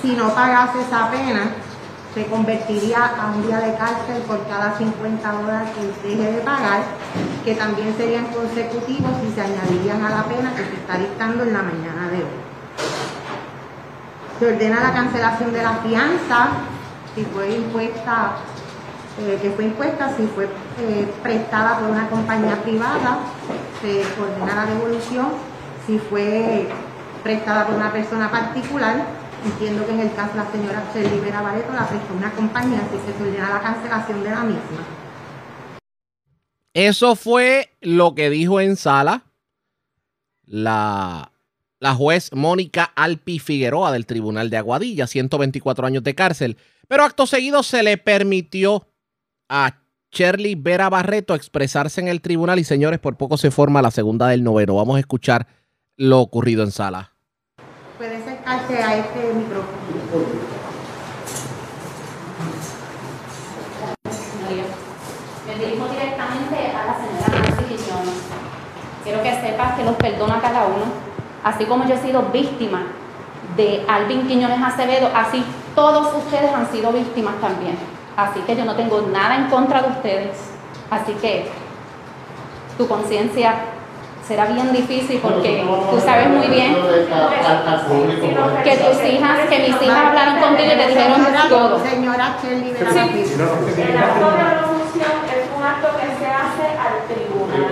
Si 0.00 0.12
no 0.14 0.34
pagase 0.34 0.80
esa 0.80 1.10
pena, 1.10 1.50
se 2.14 2.26
convertiría 2.26 3.04
a 3.04 3.26
un 3.26 3.46
día 3.46 3.58
de 3.58 3.74
cárcel 3.74 4.22
por 4.26 4.46
cada 4.48 4.76
50 4.78 5.40
horas 5.40 5.64
que 5.74 6.08
deje 6.08 6.32
de 6.32 6.40
pagar, 6.40 6.82
que 7.44 7.54
también 7.54 7.94
serían 7.96 8.26
consecutivos 8.28 9.12
y 9.28 9.34
se 9.34 9.42
añadirían 9.42 10.02
a 10.02 10.10
la 10.10 10.24
pena 10.24 10.54
que 10.54 10.64
se 10.64 10.76
está 10.76 10.96
dictando 10.96 11.42
en 11.44 11.52
la 11.52 11.62
mañana 11.62 12.08
de 12.10 12.18
hoy. 12.18 12.46
Se 14.38 14.46
ordena 14.46 14.80
la 14.80 14.92
cancelación 14.94 15.52
de 15.52 15.62
la 15.62 15.74
fianza 15.74 16.48
si 17.14 17.24
fue 17.24 17.54
impuesta 17.54 18.32
eh, 19.18 19.38
que 19.40 19.50
fue 19.50 19.64
impuesta, 19.64 20.14
si 20.14 20.26
fue 20.26 20.44
eh, 20.44 21.08
prestada 21.22 21.78
por 21.78 21.88
una 21.88 22.08
compañía 22.10 22.62
privada, 22.62 23.20
se 23.80 24.02
ordena 24.20 24.54
la 24.54 24.66
devolución, 24.66 25.28
si 25.86 25.98
fue 25.98 26.68
prestada 27.22 27.66
por 27.66 27.76
una 27.76 27.90
persona 27.90 28.30
particular, 28.30 29.06
entiendo 29.42 29.86
que 29.86 29.92
en 29.92 30.00
el 30.00 30.14
caso 30.14 30.32
de 30.32 30.44
la 30.44 30.52
señora 30.52 30.84
Shirley 30.94 31.20
Vera 31.20 31.40
Bareto 31.40 31.72
la 31.72 31.88
prestó 31.88 32.12
una 32.12 32.30
compañía, 32.32 32.80
así 32.80 32.98
se 33.06 33.22
ordena 33.22 33.54
la 33.54 33.60
cancelación 33.60 34.22
de 34.22 34.30
la 34.30 34.40
misma. 34.42 34.84
Eso 36.74 37.16
fue 37.16 37.70
lo 37.80 38.14
que 38.14 38.28
dijo 38.28 38.60
en 38.60 38.76
sala 38.76 39.24
la, 40.44 41.32
la 41.80 41.94
juez 41.94 42.34
Mónica 42.34 42.84
Alpi 42.94 43.38
Figueroa 43.38 43.92
del 43.92 44.04
Tribunal 44.04 44.50
de 44.50 44.58
Aguadilla, 44.58 45.06
124 45.06 45.86
años 45.86 46.02
de 46.02 46.14
cárcel. 46.14 46.58
Pero 46.86 47.02
acto 47.02 47.26
seguido 47.26 47.62
se 47.62 47.82
le 47.82 47.96
permitió 47.96 48.86
a 49.48 49.78
Shirley 50.12 50.54
Vera 50.54 50.88
Barreto 50.88 51.34
expresarse 51.34 52.00
en 52.00 52.08
el 52.08 52.20
tribunal 52.20 52.58
y 52.58 52.64
señores, 52.64 52.98
por 53.00 53.16
poco 53.16 53.36
se 53.36 53.50
forma 53.50 53.82
la 53.82 53.90
segunda 53.90 54.28
del 54.28 54.42
noveno. 54.42 54.76
Vamos 54.76 54.96
a 54.96 55.00
escuchar 55.00 55.46
lo 55.96 56.20
ocurrido 56.20 56.62
en 56.62 56.70
sala. 56.70 57.12
Puede 57.98 58.16
acercarse 58.16 58.82
a 58.82 58.96
este 58.98 59.34
micrófono. 59.34 59.76
Me 65.46 65.64
dirijo 65.64 65.88
directamente 65.88 66.72
a 66.72 66.86
la 66.86 66.96
señora 66.96 67.48
Nancy 67.48 67.64
Quiñones. 67.64 68.20
Quiero 69.04 69.22
que 69.22 69.40
sepas 69.40 69.76
que 69.76 69.84
los 69.84 69.96
perdono 69.96 70.34
a 70.34 70.40
cada 70.40 70.66
uno. 70.66 70.84
Así 71.44 71.64
como 71.66 71.86
yo 71.86 71.94
he 71.94 72.02
sido 72.02 72.22
víctima 72.30 72.86
de 73.56 73.84
Alvin 73.88 74.26
Quiñones 74.26 74.60
Acevedo, 74.60 75.10
así 75.14 75.44
todos 75.74 76.24
ustedes 76.24 76.52
han 76.52 76.70
sido 76.72 76.92
víctimas 76.92 77.40
también. 77.40 77.95
Así 78.16 78.40
que 78.40 78.56
yo 78.56 78.64
no 78.64 78.74
tengo 78.74 79.02
nada 79.12 79.36
en 79.36 79.44
contra 79.48 79.82
de 79.82 79.88
ustedes. 79.88 80.36
Así 80.90 81.12
que 81.14 81.48
tu 82.78 82.86
conciencia 82.88 83.54
será 84.26 84.46
bien 84.46 84.72
difícil 84.72 85.20
porque 85.22 85.64
tú 85.90 86.00
sabes 86.00 86.28
muy 86.30 86.46
bien 86.48 86.74
que 88.64 88.76
tus 88.76 89.04
hijas, 89.04 89.38
que 89.48 89.58
mis 89.58 89.82
hijas 89.82 90.06
hablaron 90.06 90.38
contigo 90.40 90.72
y 90.72 90.76
te 90.76 90.86
dijeron 90.88 91.26
todo. 91.48 91.78
Señora 91.84 92.36
Vera 92.42 92.90
Sí. 92.90 92.98
Barreto. 92.98 93.82
El 93.82 93.96
acto 93.98 94.26
de 94.30 94.42
es 95.36 95.46
un 95.56 95.62
acto 95.62 95.88
que 96.00 96.06
se 96.18 96.26
hace 96.26 96.66
al 96.78 96.96
tribunal. 97.06 97.66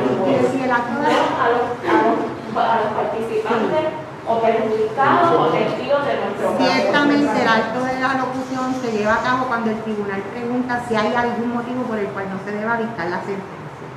Si 0.53 0.63
el 0.63 0.71
acto 0.71 1.01
de- 1.01 1.15
a 1.15 2.77
los 2.79 2.93
participantes 2.95 4.04
o 4.27 4.41
perjudicados 4.41 5.37
o 5.37 5.53
testigos 5.53 6.07
de 6.07 6.15
nuestro 6.17 6.57
caso. 6.57 6.65
Ciertamente 6.65 7.43
el 7.43 7.49
acto 7.49 7.85
de 7.85 8.01
la 8.01 8.15
locución 8.15 8.75
se 8.81 8.93
lleva 8.93 9.15
a 9.15 9.23
cabo 9.23 9.47
cuando 9.47 9.71
el 9.71 9.81
tribunal 9.83 10.23
pregunta 10.33 10.83
si 10.89 10.97
hay 10.97 11.15
algún 11.15 11.55
motivo 11.55 11.83
por 11.83 11.99
el 11.99 12.07
cual 12.09 12.27
no 12.31 12.39
se 12.45 12.57
deba 12.57 12.77
dictar 12.79 13.09
la 13.09 13.19
sentencia. 13.19 13.89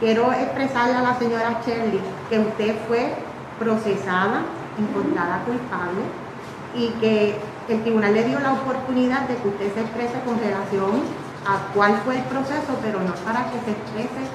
Quiero 0.00 0.32
expresarle 0.32 0.94
a 0.94 1.02
la 1.02 1.18
señora 1.18 1.60
Shirley 1.64 2.00
que 2.28 2.38
usted 2.38 2.76
fue 2.86 3.14
procesada, 3.58 4.42
encontrada 4.78 5.42
culpable 5.46 6.02
y 6.74 6.88
que 7.00 7.38
el 7.68 7.82
tribunal 7.82 8.12
le 8.14 8.24
dio 8.24 8.38
la 8.40 8.52
oportunidad 8.52 9.22
de 9.22 9.36
que 9.36 9.48
usted 9.48 9.74
se 9.74 9.80
exprese 9.80 10.20
con 10.26 10.38
relación 10.38 11.02
a 11.46 11.72
cuál 11.74 11.94
fue 12.04 12.16
el 12.16 12.24
proceso, 12.24 12.76
pero 12.82 13.00
no 13.00 13.14
para 13.24 13.50
que 13.50 13.58
se 13.64 13.70
exprese 13.72 14.28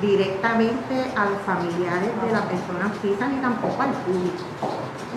directamente 0.00 1.12
a 1.16 1.24
los 1.26 1.40
familiares 1.42 2.10
de 2.22 2.32
la 2.32 2.42
persona 2.42 2.90
fija 3.00 3.28
ni 3.28 3.40
tampoco 3.40 3.82
al 3.82 3.92
público. 4.02 4.44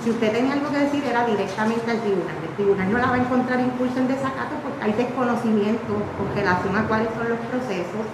Si 0.04 0.12
usted 0.12 0.32
tenía 0.32 0.54
algo 0.54 0.70
que 0.70 0.78
decir 0.78 1.04
era 1.04 1.26
directamente 1.26 1.90
al 1.92 2.00
tribunal. 2.00 2.36
El 2.42 2.56
tribunal 2.56 2.92
no 2.92 2.98
la 3.00 3.08
va 3.08 3.16
a 3.16 3.18
encontrar 3.18 3.60
impulso 3.60 4.00
en 4.00 4.08
desacato 4.08 4.56
porque 4.64 4.84
hay 4.84 4.94
desconocimiento 4.94 5.94
con 6.18 6.34
relación 6.36 6.76
a 6.76 6.88
cuáles 6.88 7.10
son 7.18 7.30
los 7.30 7.40
procesos. 7.40 8.06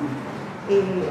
Eh, 0.70 1.09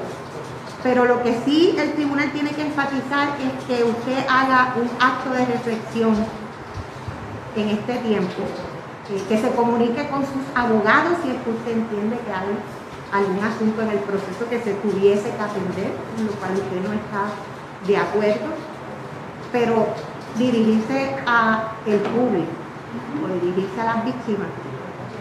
pero 0.82 1.04
lo 1.04 1.22
que 1.22 1.38
sí 1.44 1.76
el 1.78 1.92
tribunal 1.92 2.32
tiene 2.32 2.50
que 2.50 2.62
enfatizar 2.62 3.28
es 3.38 3.64
que 3.66 3.84
usted 3.84 4.26
haga 4.28 4.74
un 4.76 4.90
acto 4.98 5.30
de 5.30 5.44
reflexión 5.46 6.16
en 7.54 7.68
este 7.68 7.98
tiempo, 7.98 8.42
eh, 9.10 9.22
que 9.28 9.38
se 9.38 9.50
comunique 9.50 10.08
con 10.08 10.22
sus 10.22 10.42
abogados 10.54 11.18
si 11.22 11.30
es 11.30 11.36
que 11.42 11.50
usted 11.50 11.72
entiende 11.72 12.18
que 12.18 12.32
hay 12.32 12.58
algún 13.12 13.44
asunto 13.44 13.82
en 13.82 13.90
el 13.90 13.98
proceso 13.98 14.48
que 14.48 14.58
se 14.60 14.72
tuviese 14.74 15.30
que 15.30 15.42
atender, 15.42 15.92
en 16.18 16.26
lo 16.26 16.32
cual 16.32 16.52
usted 16.54 16.80
no 16.82 16.92
está 16.94 17.28
de 17.86 17.96
acuerdo, 17.96 18.46
pero 19.52 19.86
dirigirse 20.36 21.16
a 21.26 21.74
el 21.84 22.00
público 22.00 22.52
o 23.22 23.44
dirigirse 23.44 23.80
a 23.80 23.84
las 23.84 24.04
víctimas, 24.04 24.48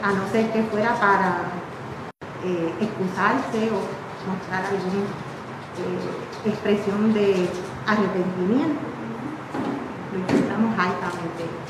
a 0.01 0.11
no 0.13 0.27
ser 0.31 0.51
que 0.51 0.63
fuera 0.63 0.95
para 0.95 1.51
eh, 2.45 2.73
excusarse 2.79 3.69
o 3.69 3.83
mostrar 4.25 4.65
alguna 4.65 5.05
eh, 5.77 6.49
expresión 6.49 7.13
de 7.13 7.49
arrepentimiento. 7.85 8.79
Lo 10.13 10.19
intentamos 10.19 10.71
altamente. 10.79 11.60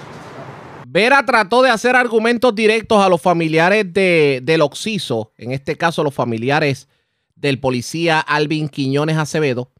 Vera 0.93 1.25
trató 1.25 1.61
de 1.61 1.69
hacer 1.69 1.95
argumentos 1.95 2.53
directos 2.53 3.01
a 3.01 3.07
los 3.07 3.21
familiares 3.21 3.93
de, 3.93 4.41
del 4.43 4.59
Oxiso, 4.59 5.31
en 5.37 5.53
este 5.53 5.77
caso 5.77 6.03
los 6.03 6.13
familiares 6.13 6.89
del 7.33 7.59
policía 7.59 8.19
Alvin 8.19 8.67
Quiñones 8.67 9.15
Acevedo, 9.15 9.71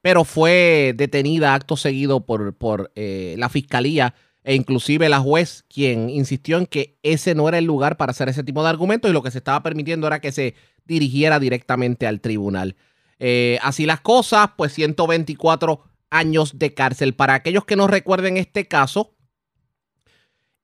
pero 0.00 0.24
fue 0.24 0.94
detenida 0.96 1.52
acto 1.52 1.76
seguido 1.76 2.24
por, 2.24 2.54
por 2.54 2.90
eh, 2.94 3.34
la 3.36 3.50
fiscalía 3.50 4.14
e 4.42 4.54
inclusive 4.54 5.10
la 5.10 5.20
juez, 5.20 5.66
quien 5.68 6.08
insistió 6.08 6.56
en 6.56 6.64
que 6.64 6.96
ese 7.02 7.34
no 7.34 7.46
era 7.46 7.58
el 7.58 7.66
lugar 7.66 7.98
para 7.98 8.12
hacer 8.12 8.30
ese 8.30 8.42
tipo 8.42 8.62
de 8.62 8.70
argumentos 8.70 9.10
y 9.10 9.12
lo 9.12 9.22
que 9.22 9.32
se 9.32 9.38
estaba 9.38 9.62
permitiendo 9.62 10.06
era 10.06 10.20
que 10.22 10.32
se 10.32 10.54
dirigiera 10.86 11.38
directamente 11.40 12.06
al 12.06 12.22
tribunal. 12.22 12.74
Eh, 13.18 13.58
así 13.60 13.84
las 13.84 14.00
cosas, 14.00 14.48
pues 14.56 14.72
124 14.72 15.82
años 16.08 16.58
de 16.58 16.72
cárcel. 16.72 17.14
Para 17.14 17.34
aquellos 17.34 17.66
que 17.66 17.76
no 17.76 17.86
recuerden 17.86 18.38
este 18.38 18.66
caso, 18.66 19.13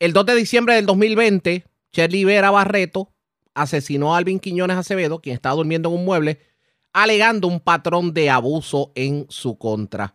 el 0.00 0.14
2 0.14 0.26
de 0.26 0.34
diciembre 0.34 0.74
del 0.74 0.86
2020, 0.86 1.64
Shirley 1.92 2.24
Vera 2.24 2.50
Barreto 2.50 3.12
asesinó 3.54 4.14
a 4.14 4.18
Alvin 4.18 4.40
Quiñones 4.40 4.78
Acevedo, 4.78 5.20
quien 5.20 5.34
estaba 5.34 5.54
durmiendo 5.54 5.90
en 5.90 5.96
un 5.96 6.04
mueble, 6.06 6.40
alegando 6.94 7.46
un 7.46 7.60
patrón 7.60 8.14
de 8.14 8.30
abuso 8.30 8.92
en 8.94 9.26
su 9.28 9.58
contra. 9.58 10.14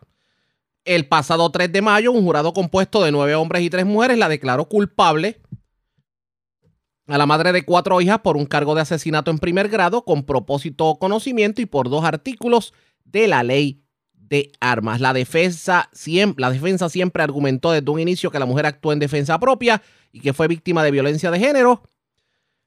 El 0.86 1.07
pasado 1.07 1.51
3 1.51 1.71
de 1.71 1.81
mayo, 1.83 2.11
un 2.11 2.23
jurado 2.23 2.51
compuesto 2.51 3.03
de 3.03 3.11
nueve 3.11 3.36
hombres 3.36 3.61
y 3.61 3.69
tres 3.69 3.86
mujeres 3.86 4.17
la 4.17 4.27
declaró 4.27 4.67
culpable 4.67 5.39
a 7.07 7.19
la 7.19 7.27
madre 7.27 7.51
de 7.51 7.63
cuatro 7.63 8.01
hijas 8.01 8.19
por 8.19 8.38
un 8.38 8.47
cargo 8.47 8.73
de 8.73 8.81
asesinato 8.81 9.29
en 9.29 9.38
primer 9.38 9.69
grado 9.69 10.03
con 10.03 10.23
propósito 10.23 10.88
o 10.88 10.97
conocimiento 10.97 11.61
y 11.61 11.67
por 11.67 11.89
dos 11.89 12.03
artículos 12.03 12.73
de 13.03 13.27
la 13.27 13.43
ley 13.43 13.84
de 14.30 14.51
armas. 14.59 15.01
La 15.01 15.13
defensa, 15.13 15.89
siempre, 15.93 16.41
la 16.41 16.49
defensa 16.49 16.89
siempre 16.89 17.23
argumentó 17.23 17.71
desde 17.71 17.89
un 17.89 17.99
inicio 17.99 18.32
que 18.32 18.39
la 18.39 18.45
mujer 18.45 18.65
actuó 18.65 18.93
en 18.93 18.99
defensa 18.99 19.39
propia 19.39 19.82
y 20.11 20.19
que 20.19 20.34
fue 20.34 20.47
víctima 20.47 20.84
de 20.84 20.91
violencia 20.91 21.32
de 21.32 21.39
género. 21.39 21.84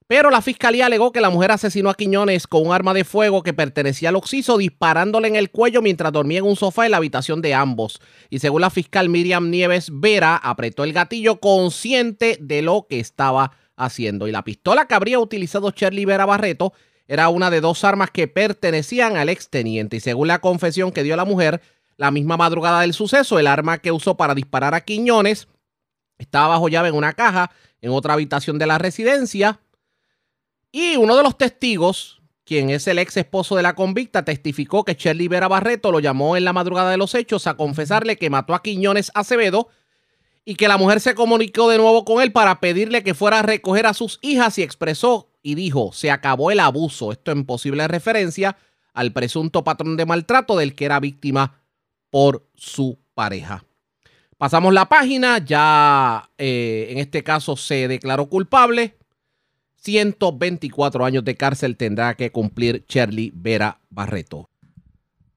Pero 0.09 0.31
la 0.31 0.41
fiscalía 0.41 0.87
alegó 0.87 1.13
que 1.13 1.21
la 1.21 1.29
mujer 1.29 1.51
asesinó 1.51 1.91
a 1.91 1.95
Quiñones 1.95 2.47
con 2.47 2.67
un 2.67 2.73
arma 2.73 2.95
de 2.95 3.05
fuego 3.05 3.43
que 3.43 3.53
pertenecía 3.53 4.09
al 4.09 4.17
Oxiso, 4.17 4.57
disparándole 4.57 5.29
en 5.29 5.37
el 5.37 5.51
cuello 5.51 5.83
mientras 5.83 6.13
dormía 6.13 6.39
en 6.39 6.47
un 6.47 6.57
sofá 6.57 6.87
en 6.87 6.93
la 6.93 6.97
habitación 6.97 7.43
de 7.43 7.53
ambos. 7.53 8.01
Y 8.31 8.39
según 8.39 8.63
la 8.63 8.71
fiscal 8.71 9.11
Miriam 9.11 9.51
Nieves 9.51 9.91
Vera, 9.93 10.37
apretó 10.37 10.85
el 10.85 10.95
gatillo 10.95 11.41
consciente 11.41 12.39
de 12.41 12.63
lo 12.63 12.87
que 12.89 13.01
estaba 13.01 13.53
haciendo. 13.77 14.27
Y 14.27 14.33
la 14.33 14.45
pistola 14.45 14.87
que 14.87 14.95
habría 14.95 15.19
utilizado 15.19 15.71
Shirley 15.73 16.07
Vera 16.07 16.25
Barreto 16.25 16.73
era 17.09 17.31
una 17.31 17.51
de 17.51 17.63
dos 17.63 17.83
armas 17.85 18.11
que 18.11 18.29
pertenecían 18.29 19.17
al 19.17 19.31
exteniente. 19.31 19.97
Y 19.97 20.01
según 20.01 20.29
la 20.29 20.41
confesión 20.41 20.93
que 20.93 21.03
dio 21.03 21.17
la 21.17 21.25
mujer, 21.25 21.63
la 21.97 22.11
misma 22.11 22.37
madrugada 22.37 22.83
del 22.83 22.93
suceso, 22.93 23.39
el 23.39 23.47
arma 23.47 23.79
que 23.79 23.91
usó 23.91 24.17
para 24.17 24.35
disparar 24.35 24.75
a 24.75 24.83
Quiñones 24.83 25.49
estaba 26.19 26.49
bajo 26.49 26.69
llave 26.69 26.89
en 26.89 26.95
una 26.95 27.15
caja 27.15 27.51
en 27.81 27.91
otra 27.91 28.13
habitación 28.13 28.59
de 28.59 28.67
la 28.67 28.77
residencia. 28.77 29.61
Y 30.71 30.97
uno 30.97 31.17
de 31.17 31.23
los 31.23 31.39
testigos, 31.39 32.21
quien 32.45 32.69
es 32.69 32.87
el 32.87 32.99
ex 32.99 33.17
esposo 33.17 33.57
de 33.57 33.63
la 33.63 33.75
convicta, 33.75 34.25
testificó 34.25 34.85
que 34.85 34.95
Shirley 34.95 35.29
Vera 35.29 35.49
Barreto 35.49 35.91
lo 35.91 36.01
llamó 36.01 36.37
en 36.37 36.45
la 36.45 36.53
madrugada 36.53 36.91
de 36.91 36.99
los 36.99 37.15
hechos 37.15 37.47
a 37.47 37.57
confesarle 37.57 38.19
que 38.19 38.29
mató 38.29 38.55
a 38.55 38.63
Quiñones 38.63 39.11
Acevedo 39.15 39.69
y 40.45 40.57
que 40.57 40.69
la 40.69 40.77
mujer 40.77 41.01
se 41.01 41.15
comunicó 41.15 41.71
de 41.71 41.79
nuevo 41.79 42.05
con 42.05 42.23
él 42.23 42.33
para 42.33 42.61
pedirle 42.61 43.03
que 43.03 43.15
fuera 43.15 43.39
a 43.39 43.43
recoger 43.43 43.87
a 43.87 43.95
sus 43.95 44.19
hijas 44.21 44.59
y 44.59 44.63
expresó 44.63 45.29
y 45.49 45.55
dijo, 45.55 45.93
se 45.95 46.11
acabó 46.11 46.51
el 46.51 46.61
abuso. 46.61 47.11
Esto 47.11 47.33
en 47.33 47.47
posible 47.47 47.89
referencia 47.89 48.59
al 48.93 49.15
presunto 49.15 49.65
patrón 49.65 49.97
de 49.97 50.05
maltrato 50.05 50.59
del 50.59 50.75
que 50.75 50.85
era 50.85 51.01
víctima 51.01 51.63
por 52.11 52.47
su 52.55 52.99
pareja. 53.15 53.65
Pasamos 54.37 54.75
la 54.75 54.91
página, 54.91 55.39
ya 55.39 56.29
eh, 56.37 56.89
en 56.91 56.99
este 56.99 57.25
caso 57.25 57.57
se 57.57 57.89
declaró 57.89 58.29
culpable. 58.29 58.99
124 59.77 61.07
años 61.07 61.25
de 61.25 61.35
cárcel 61.35 61.79
tendrá 61.79 62.15
que 62.15 62.31
cumplir 62.31 62.85
Shirley 62.87 63.33
Vera 63.35 63.81
Barreto. 63.89 64.51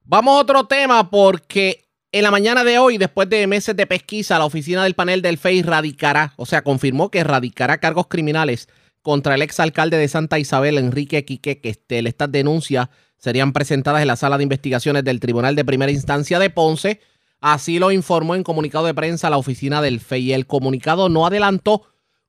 Vamos 0.03 0.35
a 0.35 0.41
otro 0.41 0.65
tema 0.65 1.09
porque 1.09 1.85
en 2.11 2.23
la 2.23 2.31
mañana 2.31 2.65
de 2.65 2.79
hoy, 2.79 2.97
después 2.97 3.29
de 3.29 3.47
meses 3.47 3.77
de 3.77 3.87
pesquisa, 3.87 4.37
la 4.37 4.43
oficina 4.43 4.83
del 4.83 4.93
panel 4.93 5.21
del 5.21 5.37
FEI 5.37 5.61
radicará, 5.61 6.33
o 6.35 6.45
sea, 6.45 6.63
confirmó 6.63 7.09
que 7.09 7.23
radicará 7.23 7.77
cargos 7.77 8.07
criminales 8.07 8.67
contra 9.01 9.35
el 9.35 9.41
exalcalde 9.41 9.97
de 9.97 10.07
Santa 10.07 10.39
Isabel, 10.39 10.77
Enrique 10.77 11.25
Quique 11.25 11.59
Questel. 11.59 12.07
Estas 12.07 12.31
denuncias 12.31 12.89
serían 13.17 13.53
presentadas 13.53 14.01
en 14.01 14.07
la 14.07 14.15
sala 14.15 14.37
de 14.37 14.43
investigaciones 14.43 15.03
del 15.03 15.19
Tribunal 15.19 15.55
de 15.55 15.65
Primera 15.65 15.91
Instancia 15.91 16.39
de 16.39 16.49
Ponce. 16.49 16.99
Así 17.39 17.79
lo 17.79 17.91
informó 17.91 18.35
en 18.35 18.43
comunicado 18.43 18.85
de 18.85 18.93
prensa 18.93 19.29
la 19.29 19.37
oficina 19.37 19.81
del 19.81 19.99
FEI. 19.99 20.33
El 20.33 20.47
comunicado 20.47 21.09
no 21.09 21.25
adelantó 21.25 21.83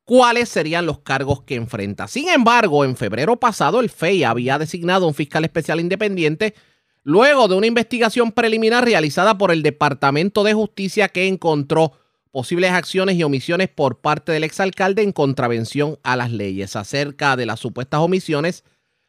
cuáles 0.05 0.49
serían 0.49 0.87
los 0.87 1.01
cargos 1.01 1.43
que 1.43 1.55
enfrenta. 1.55 2.09
Sin 2.09 2.29
embargo, 2.29 2.85
en 2.85 2.97
febrero 2.97 3.39
pasado 3.39 3.81
el 3.81 3.91
FEI 3.91 4.25
había 4.25 4.59
designado 4.59 5.07
un 5.07 5.15
fiscal 5.15 5.45
especial 5.45 5.81
independiente 5.81 6.55
luego 7.05 7.49
de 7.49 7.57
una 7.57 7.67
investigación 7.67 8.33
preliminar 8.33 8.85
realizada 8.85 9.37
por 9.37 9.51
el 9.51 9.63
Departamento 9.63 10.45
de 10.45 10.55
Justicia 10.55 11.09
que 11.09 11.27
encontró 11.27 11.93
posibles 12.33 12.73
acciones 12.73 13.17
y 13.17 13.23
omisiones 13.23 13.69
por 13.69 14.01
parte 14.01 14.33
del 14.33 14.43
exalcalde 14.43 15.03
en 15.03 15.13
contravención 15.13 15.99
a 16.03 16.17
las 16.17 16.33
leyes. 16.33 16.75
Acerca 16.75 17.37
de 17.37 17.47
las 17.47 17.61
supuestas 17.61 18.01
omisiones, 18.01 18.65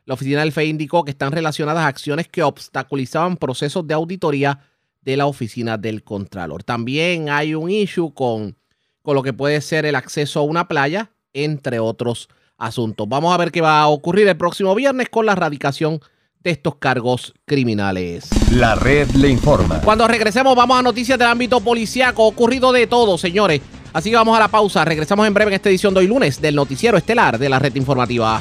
la 0.05 0.13
oficina 0.13 0.41
del 0.41 0.51
FEI 0.51 0.69
indicó 0.69 1.05
que 1.05 1.11
están 1.11 1.31
relacionadas 1.31 1.85
a 1.85 1.87
acciones 1.87 2.27
que 2.27 2.43
obstaculizaban 2.43 3.37
procesos 3.37 3.87
de 3.87 3.93
auditoría 3.93 4.59
de 5.01 5.17
la 5.17 5.25
oficina 5.25 5.77
del 5.77 6.03
Contralor. 6.03 6.63
También 6.63 7.29
hay 7.29 7.55
un 7.55 7.69
issue 7.69 8.13
con, 8.13 8.57
con 9.01 9.15
lo 9.15 9.23
que 9.23 9.33
puede 9.33 9.61
ser 9.61 9.85
el 9.85 9.95
acceso 9.95 10.41
a 10.41 10.43
una 10.43 10.67
playa, 10.67 11.11
entre 11.31 11.79
otros 11.79 12.29
asuntos. 12.57 13.07
Vamos 13.07 13.33
a 13.33 13.37
ver 13.37 13.51
qué 13.51 13.61
va 13.61 13.81
a 13.81 13.87
ocurrir 13.87 14.27
el 14.27 14.37
próximo 14.37 14.75
viernes 14.75 15.09
con 15.09 15.25
la 15.25 15.31
erradicación 15.31 16.01
de 16.43 16.51
estos 16.51 16.75
cargos 16.75 17.33
criminales. 17.45 18.27
La 18.51 18.75
red 18.75 19.09
le 19.11 19.29
informa. 19.29 19.81
Cuando 19.81 20.07
regresemos 20.07 20.55
vamos 20.55 20.77
a 20.77 20.81
noticias 20.81 21.17
del 21.17 21.27
ámbito 21.27 21.61
policíaco. 21.61 22.25
Ocurrido 22.25 22.71
de 22.71 22.87
todo, 22.87 23.17
señores. 23.17 23.61
Así 23.93 24.09
que 24.09 24.15
vamos 24.15 24.35
a 24.35 24.39
la 24.39 24.47
pausa. 24.47 24.83
Regresamos 24.83 25.25
en 25.27 25.33
breve 25.33 25.51
en 25.51 25.55
esta 25.55 25.69
edición 25.69 25.93
de 25.93 26.01
hoy 26.01 26.07
lunes 26.07 26.41
del 26.41 26.55
noticiero 26.55 26.97
estelar 26.97 27.37
de 27.37 27.49
la 27.49 27.59
red 27.59 27.75
informativa. 27.75 28.39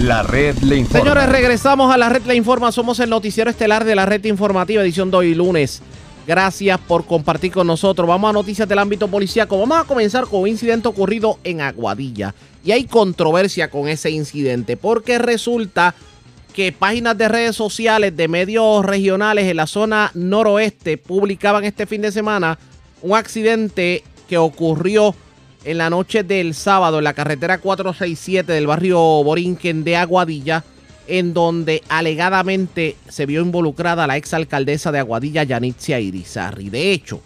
La 0.00 0.22
red 0.22 0.56
le 0.58 0.76
informa. 0.76 1.00
Señores, 1.00 1.28
regresamos 1.28 1.92
a 1.92 1.98
la 1.98 2.08
red 2.08 2.22
le 2.24 2.36
informa. 2.36 2.70
Somos 2.70 3.00
el 3.00 3.10
noticiero 3.10 3.50
estelar 3.50 3.84
de 3.84 3.96
la 3.96 4.06
red 4.06 4.24
informativa, 4.24 4.82
edición 4.82 5.10
de 5.10 5.16
hoy 5.16 5.34
lunes. 5.34 5.82
Gracias 6.24 6.78
por 6.78 7.04
compartir 7.04 7.50
con 7.50 7.66
nosotros. 7.66 8.06
Vamos 8.06 8.30
a 8.30 8.32
noticias 8.32 8.68
del 8.68 8.78
ámbito 8.78 9.08
policíaco. 9.08 9.58
Vamos 9.58 9.78
a 9.78 9.84
comenzar 9.84 10.26
con 10.26 10.42
un 10.42 10.48
incidente 10.48 10.86
ocurrido 10.86 11.38
en 11.42 11.62
Aguadilla. 11.62 12.34
Y 12.64 12.72
hay 12.72 12.84
controversia 12.84 13.70
con 13.70 13.88
ese 13.88 14.10
incidente 14.10 14.76
porque 14.76 15.18
resulta 15.18 15.94
que 16.52 16.72
páginas 16.72 17.16
de 17.16 17.28
redes 17.28 17.56
sociales 17.56 18.16
de 18.16 18.26
medios 18.26 18.84
regionales 18.84 19.44
en 19.44 19.56
la 19.56 19.66
zona 19.66 20.10
noroeste 20.14 20.98
publicaban 20.98 21.64
este 21.64 21.86
fin 21.86 22.02
de 22.02 22.10
semana 22.10 22.58
un 23.00 23.16
accidente 23.16 24.02
que 24.28 24.38
ocurrió 24.38 25.14
en 25.64 25.78
la 25.78 25.90
noche 25.90 26.22
del 26.22 26.54
sábado 26.54 26.98
en 26.98 27.04
la 27.04 27.14
carretera 27.14 27.58
467 27.58 28.52
del 28.52 28.66
barrio 28.66 28.98
Borinquen 28.98 29.84
de 29.84 29.96
Aguadilla, 29.96 30.64
en 31.06 31.34
donde 31.34 31.82
alegadamente 31.88 32.96
se 33.08 33.26
vio 33.26 33.40
involucrada 33.40 34.06
la 34.06 34.16
exalcaldesa 34.16 34.92
de 34.92 34.98
Aguadilla, 34.98 35.44
Yanitzia 35.44 36.00
Irizarri. 36.00 36.70
De 36.70 36.92
hecho, 36.92 37.20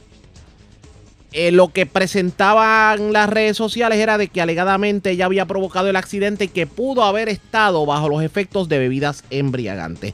eh, 1.33 1.51
lo 1.51 1.69
que 1.69 1.87
presentaban 1.87 3.13
las 3.13 3.29
redes 3.29 3.57
sociales 3.57 3.99
era 3.99 4.19
de 4.19 4.29
que 4.29 4.43
alegadamente 4.43 5.11
ella 5.11 5.25
había 5.25 5.47
provocado 5.47 5.89
el 5.89 5.97
accidente 5.97 6.45
y 6.45 6.49
que 6.49 6.67
pudo 6.67 7.05
haber 7.05 7.29
estado 7.29 7.87
bajo 7.87 8.09
los 8.09 8.23
efectos 8.23 8.69
de 8.69 8.79
bebidas 8.79 9.25
embriagantes. 9.31 10.13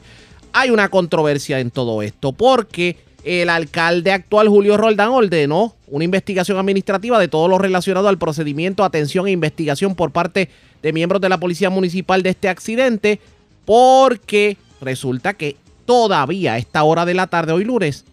Hay 0.53 0.69
una 0.69 0.89
controversia 0.89 1.59
en 1.59 1.71
todo 1.71 2.01
esto 2.01 2.31
porque 2.31 2.97
el 3.23 3.49
alcalde 3.49 4.13
actual 4.13 4.47
Julio 4.47 4.77
Roldán 4.77 5.09
ordenó 5.09 5.75
una 5.87 6.05
investigación 6.05 6.57
administrativa 6.57 7.19
de 7.19 7.27
todo 7.27 7.49
lo 7.49 7.57
relacionado 7.57 8.07
al 8.07 8.17
procedimiento, 8.17 8.83
atención 8.85 9.27
e 9.27 9.31
investigación 9.31 9.95
por 9.95 10.11
parte 10.11 10.49
de 10.81 10.93
miembros 10.93 11.21
de 11.21 11.29
la 11.29 11.37
Policía 11.37 11.69
Municipal 11.69 12.23
de 12.23 12.29
este 12.29 12.47
accidente, 12.47 13.19
porque 13.65 14.55
resulta 14.79 15.33
que 15.33 15.57
todavía 15.85 16.53
a 16.53 16.57
esta 16.57 16.83
hora 16.83 17.05
de 17.05 17.13
la 17.13 17.27
tarde, 17.27 17.51
hoy 17.51 17.65
lunes, 17.65 18.05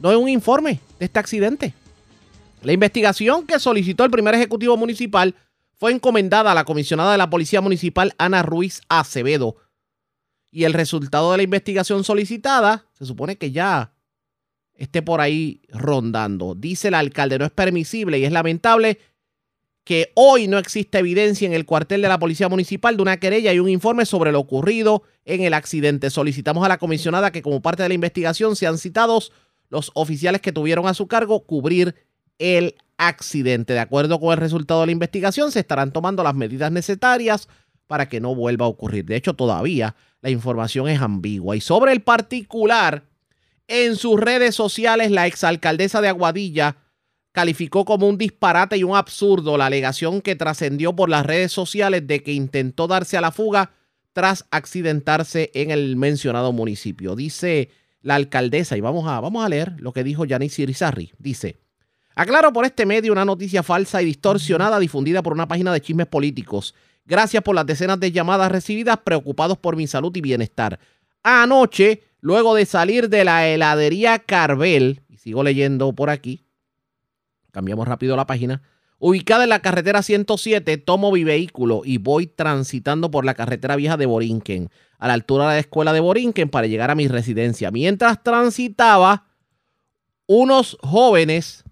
no 0.00 0.10
hay 0.10 0.16
un 0.16 0.28
informe 0.28 0.80
de 0.98 1.04
este 1.04 1.20
accidente. 1.20 1.74
La 2.62 2.72
investigación 2.72 3.46
que 3.46 3.60
solicitó 3.60 4.04
el 4.04 4.10
primer 4.10 4.34
ejecutivo 4.34 4.76
municipal 4.76 5.34
fue 5.78 5.92
encomendada 5.92 6.50
a 6.52 6.54
la 6.54 6.64
comisionada 6.64 7.12
de 7.12 7.18
la 7.18 7.30
Policía 7.30 7.60
Municipal, 7.60 8.14
Ana 8.18 8.42
Ruiz 8.42 8.80
Acevedo. 8.88 9.56
Y 10.50 10.64
el 10.64 10.72
resultado 10.72 11.30
de 11.30 11.36
la 11.36 11.42
investigación 11.44 12.02
solicitada 12.02 12.86
se 12.94 13.06
supone 13.06 13.36
que 13.36 13.52
ya 13.52 13.92
esté 14.74 15.02
por 15.02 15.20
ahí 15.20 15.62
rondando. 15.68 16.54
Dice 16.56 16.88
el 16.88 16.94
alcalde, 16.94 17.38
no 17.38 17.44
es 17.44 17.52
permisible 17.52 18.18
y 18.18 18.24
es 18.24 18.32
lamentable 18.32 18.98
que 19.84 20.10
hoy 20.14 20.48
no 20.48 20.58
existe 20.58 20.98
evidencia 20.98 21.46
en 21.46 21.52
el 21.52 21.64
cuartel 21.64 22.02
de 22.02 22.08
la 22.08 22.18
Policía 22.18 22.48
Municipal 22.48 22.96
de 22.96 23.02
una 23.02 23.18
querella 23.18 23.52
y 23.52 23.60
un 23.60 23.68
informe 23.68 24.04
sobre 24.04 24.32
lo 24.32 24.40
ocurrido 24.40 25.04
en 25.24 25.42
el 25.42 25.54
accidente. 25.54 26.10
Solicitamos 26.10 26.64
a 26.64 26.68
la 26.68 26.78
comisionada 26.78 27.30
que 27.30 27.40
como 27.40 27.62
parte 27.62 27.84
de 27.84 27.88
la 27.88 27.94
investigación 27.94 28.56
sean 28.56 28.78
citados 28.78 29.32
los 29.70 29.90
oficiales 29.94 30.40
que 30.40 30.52
tuvieron 30.52 30.86
a 30.86 30.94
su 30.94 31.06
cargo 31.06 31.44
cubrir 31.44 31.94
el 32.38 32.76
accidente. 32.96 33.72
De 33.72 33.80
acuerdo 33.80 34.20
con 34.20 34.32
el 34.32 34.38
resultado 34.38 34.80
de 34.80 34.86
la 34.86 34.92
investigación, 34.92 35.52
se 35.52 35.60
estarán 35.60 35.92
tomando 35.92 36.22
las 36.22 36.34
medidas 36.34 36.72
necesarias 36.72 37.48
para 37.86 38.08
que 38.08 38.20
no 38.20 38.34
vuelva 38.34 38.66
a 38.66 38.68
ocurrir. 38.68 39.04
De 39.06 39.16
hecho, 39.16 39.34
todavía 39.34 39.96
la 40.20 40.30
información 40.30 40.88
es 40.88 41.00
ambigua. 41.00 41.56
Y 41.56 41.60
sobre 41.60 41.92
el 41.92 42.02
particular, 42.02 43.04
en 43.66 43.96
sus 43.96 44.20
redes 44.20 44.54
sociales, 44.54 45.10
la 45.10 45.26
exalcaldesa 45.26 46.00
de 46.00 46.08
Aguadilla 46.08 46.76
calificó 47.32 47.84
como 47.84 48.08
un 48.08 48.18
disparate 48.18 48.76
y 48.76 48.84
un 48.84 48.96
absurdo 48.96 49.56
la 49.56 49.66
alegación 49.66 50.20
que 50.20 50.36
trascendió 50.36 50.96
por 50.96 51.08
las 51.08 51.24
redes 51.24 51.52
sociales 51.52 52.06
de 52.06 52.22
que 52.22 52.32
intentó 52.32 52.88
darse 52.88 53.16
a 53.16 53.20
la 53.20 53.30
fuga 53.30 53.72
tras 54.12 54.46
accidentarse 54.50 55.50
en 55.54 55.70
el 55.70 55.96
mencionado 55.96 56.52
municipio. 56.52 57.14
Dice 57.14 57.70
la 58.00 58.16
alcaldesa, 58.16 58.76
y 58.76 58.80
vamos 58.80 59.06
a, 59.06 59.20
vamos 59.20 59.44
a 59.44 59.48
leer 59.48 59.74
lo 59.78 59.92
que 59.92 60.02
dijo 60.02 60.24
Yanis 60.24 60.58
Irizarri. 60.58 61.12
Dice, 61.18 61.58
aclaro 62.18 62.52
por 62.52 62.64
este 62.64 62.84
medio 62.84 63.12
una 63.12 63.24
noticia 63.24 63.62
falsa 63.62 64.02
y 64.02 64.06
distorsionada 64.06 64.80
difundida 64.80 65.22
por 65.22 65.32
una 65.32 65.46
página 65.46 65.72
de 65.72 65.80
chismes 65.80 66.08
políticos. 66.08 66.74
Gracias 67.06 67.44
por 67.44 67.54
las 67.54 67.64
decenas 67.64 68.00
de 68.00 68.10
llamadas 68.10 68.50
recibidas 68.50 68.98
preocupados 68.98 69.56
por 69.56 69.76
mi 69.76 69.86
salud 69.86 70.14
y 70.16 70.20
bienestar. 70.20 70.80
Anoche 71.22 72.02
luego 72.20 72.56
de 72.56 72.66
salir 72.66 73.08
de 73.08 73.24
la 73.24 73.46
heladería 73.46 74.18
Carvel, 74.18 75.02
y 75.08 75.18
sigo 75.18 75.44
leyendo 75.44 75.92
por 75.92 76.10
aquí, 76.10 76.44
cambiamos 77.52 77.86
rápido 77.86 78.16
la 78.16 78.26
página, 78.26 78.62
ubicada 78.98 79.44
en 79.44 79.50
la 79.50 79.62
carretera 79.62 80.02
107, 80.02 80.76
tomo 80.78 81.12
mi 81.12 81.22
vehículo 81.22 81.82
y 81.84 81.98
voy 81.98 82.26
transitando 82.26 83.12
por 83.12 83.24
la 83.24 83.34
carretera 83.34 83.76
vieja 83.76 83.96
de 83.96 84.06
Borinquen, 84.06 84.70
a 84.98 85.06
la 85.06 85.14
altura 85.14 85.48
de 85.50 85.54
la 85.54 85.60
escuela 85.60 85.92
de 85.92 86.00
Borinquen 86.00 86.48
para 86.48 86.66
llegar 86.66 86.90
a 86.90 86.96
mi 86.96 87.06
residencia. 87.06 87.70
Mientras 87.70 88.24
transitaba, 88.24 89.28
unos 90.26 90.76
jóvenes 90.82 91.64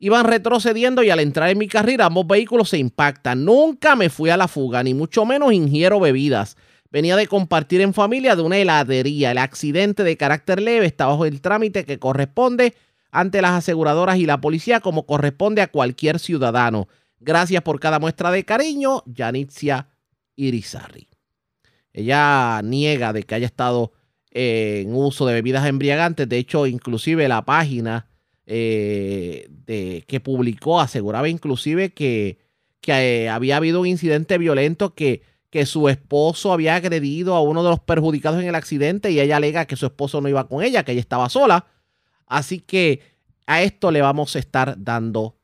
iban 0.00 0.24
retrocediendo 0.24 1.02
y 1.02 1.10
al 1.10 1.20
entrar 1.20 1.50
en 1.50 1.58
mi 1.58 1.68
carrera 1.68 2.06
ambos 2.06 2.26
vehículos 2.26 2.70
se 2.70 2.78
impactan. 2.78 3.44
Nunca 3.44 3.94
me 3.94 4.08
fui 4.08 4.30
a 4.30 4.36
la 4.36 4.48
fuga, 4.48 4.82
ni 4.82 4.94
mucho 4.94 5.24
menos 5.24 5.52
ingiero 5.52 6.00
bebidas. 6.00 6.56
Venía 6.90 7.14
de 7.14 7.28
compartir 7.28 7.82
en 7.82 7.94
familia 7.94 8.34
de 8.34 8.42
una 8.42 8.56
heladería. 8.56 9.30
El 9.30 9.38
accidente 9.38 10.02
de 10.02 10.16
carácter 10.16 10.60
leve 10.60 10.86
está 10.86 11.06
bajo 11.06 11.26
el 11.26 11.40
trámite 11.40 11.84
que 11.84 11.98
corresponde 12.00 12.74
ante 13.12 13.42
las 13.42 13.52
aseguradoras 13.52 14.16
y 14.16 14.26
la 14.26 14.40
policía 14.40 14.80
como 14.80 15.04
corresponde 15.06 15.62
a 15.62 15.70
cualquier 15.70 16.18
ciudadano. 16.18 16.88
Gracias 17.20 17.62
por 17.62 17.78
cada 17.78 17.98
muestra 17.98 18.30
de 18.30 18.44
cariño, 18.44 19.04
Yanitzia 19.06 19.88
Irizarri. 20.34 21.08
Ella 21.92 22.62
niega 22.64 23.12
de 23.12 23.24
que 23.24 23.34
haya 23.34 23.46
estado 23.46 23.92
en 24.30 24.94
uso 24.94 25.26
de 25.26 25.34
bebidas 25.34 25.66
embriagantes. 25.66 26.28
De 26.28 26.38
hecho, 26.38 26.66
inclusive 26.66 27.28
la 27.28 27.44
página 27.44 28.09
eh, 28.52 29.46
de, 29.48 30.04
que 30.08 30.18
publicó 30.18 30.80
aseguraba 30.80 31.28
inclusive 31.28 31.94
que, 31.94 32.38
que 32.80 32.92
eh, 33.24 33.28
había 33.28 33.56
habido 33.56 33.80
un 33.80 33.86
incidente 33.86 34.38
violento 34.38 34.94
que 34.94 35.22
que 35.50 35.66
su 35.66 35.88
esposo 35.88 36.52
había 36.52 36.76
agredido 36.76 37.34
a 37.34 37.42
uno 37.42 37.62
de 37.62 37.70
los 37.70 37.80
perjudicados 37.80 38.40
en 38.40 38.48
el 38.48 38.54
accidente 38.54 39.10
y 39.10 39.20
ella 39.20 39.36
alega 39.36 39.66
que 39.66 39.76
su 39.76 39.86
esposo 39.86 40.20
no 40.20 40.28
iba 40.28 40.48
con 40.48 40.62
ella, 40.62 40.84
que 40.84 40.92
ella 40.92 41.00
estaba 41.00 41.28
sola. 41.28 41.66
Así 42.26 42.60
que 42.60 43.02
a 43.46 43.62
esto 43.62 43.90
le 43.90 44.00
vamos 44.00 44.36
a 44.36 44.38
estar 44.38 44.76
dando 44.78 45.36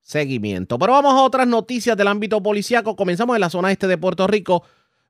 seguimiento. 0.00 0.78
Pero 0.78 0.92
vamos 0.92 1.14
a 1.14 1.22
otras 1.22 1.48
noticias 1.48 1.96
del 1.96 2.06
ámbito 2.06 2.40
policíaco. 2.42 2.94
Comenzamos 2.94 3.34
en 3.36 3.40
la 3.40 3.50
zona 3.50 3.72
este 3.72 3.88
de 3.88 3.98
Puerto 3.98 4.26
Rico 4.28 4.62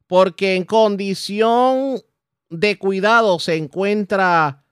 porque 0.06 0.56
en 0.56 0.64
condición 0.64 2.00
de 2.48 2.78
cuidado 2.78 3.38
se 3.38 3.56
encuentra 3.56 4.64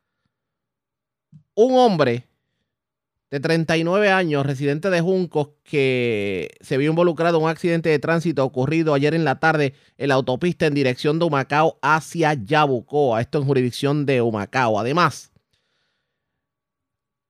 un 1.54 1.74
hombre 1.76 2.26
de 3.32 3.40
39 3.40 4.10
años, 4.10 4.44
residente 4.44 4.90
de 4.90 5.00
Juncos, 5.00 5.48
que 5.64 6.50
se 6.60 6.76
vio 6.76 6.90
involucrado 6.90 7.38
en 7.38 7.44
un 7.44 7.48
accidente 7.48 7.88
de 7.88 7.98
tránsito 7.98 8.44
ocurrido 8.44 8.92
ayer 8.92 9.14
en 9.14 9.24
la 9.24 9.40
tarde 9.40 9.72
en 9.96 10.08
la 10.10 10.16
autopista 10.16 10.66
en 10.66 10.74
dirección 10.74 11.18
de 11.18 11.24
Humacao 11.24 11.78
hacia 11.80 12.34
Yabucoa, 12.34 13.22
esto 13.22 13.38
en 13.38 13.46
jurisdicción 13.46 14.04
de 14.04 14.20
Humacao. 14.20 14.78
Además, 14.78 15.32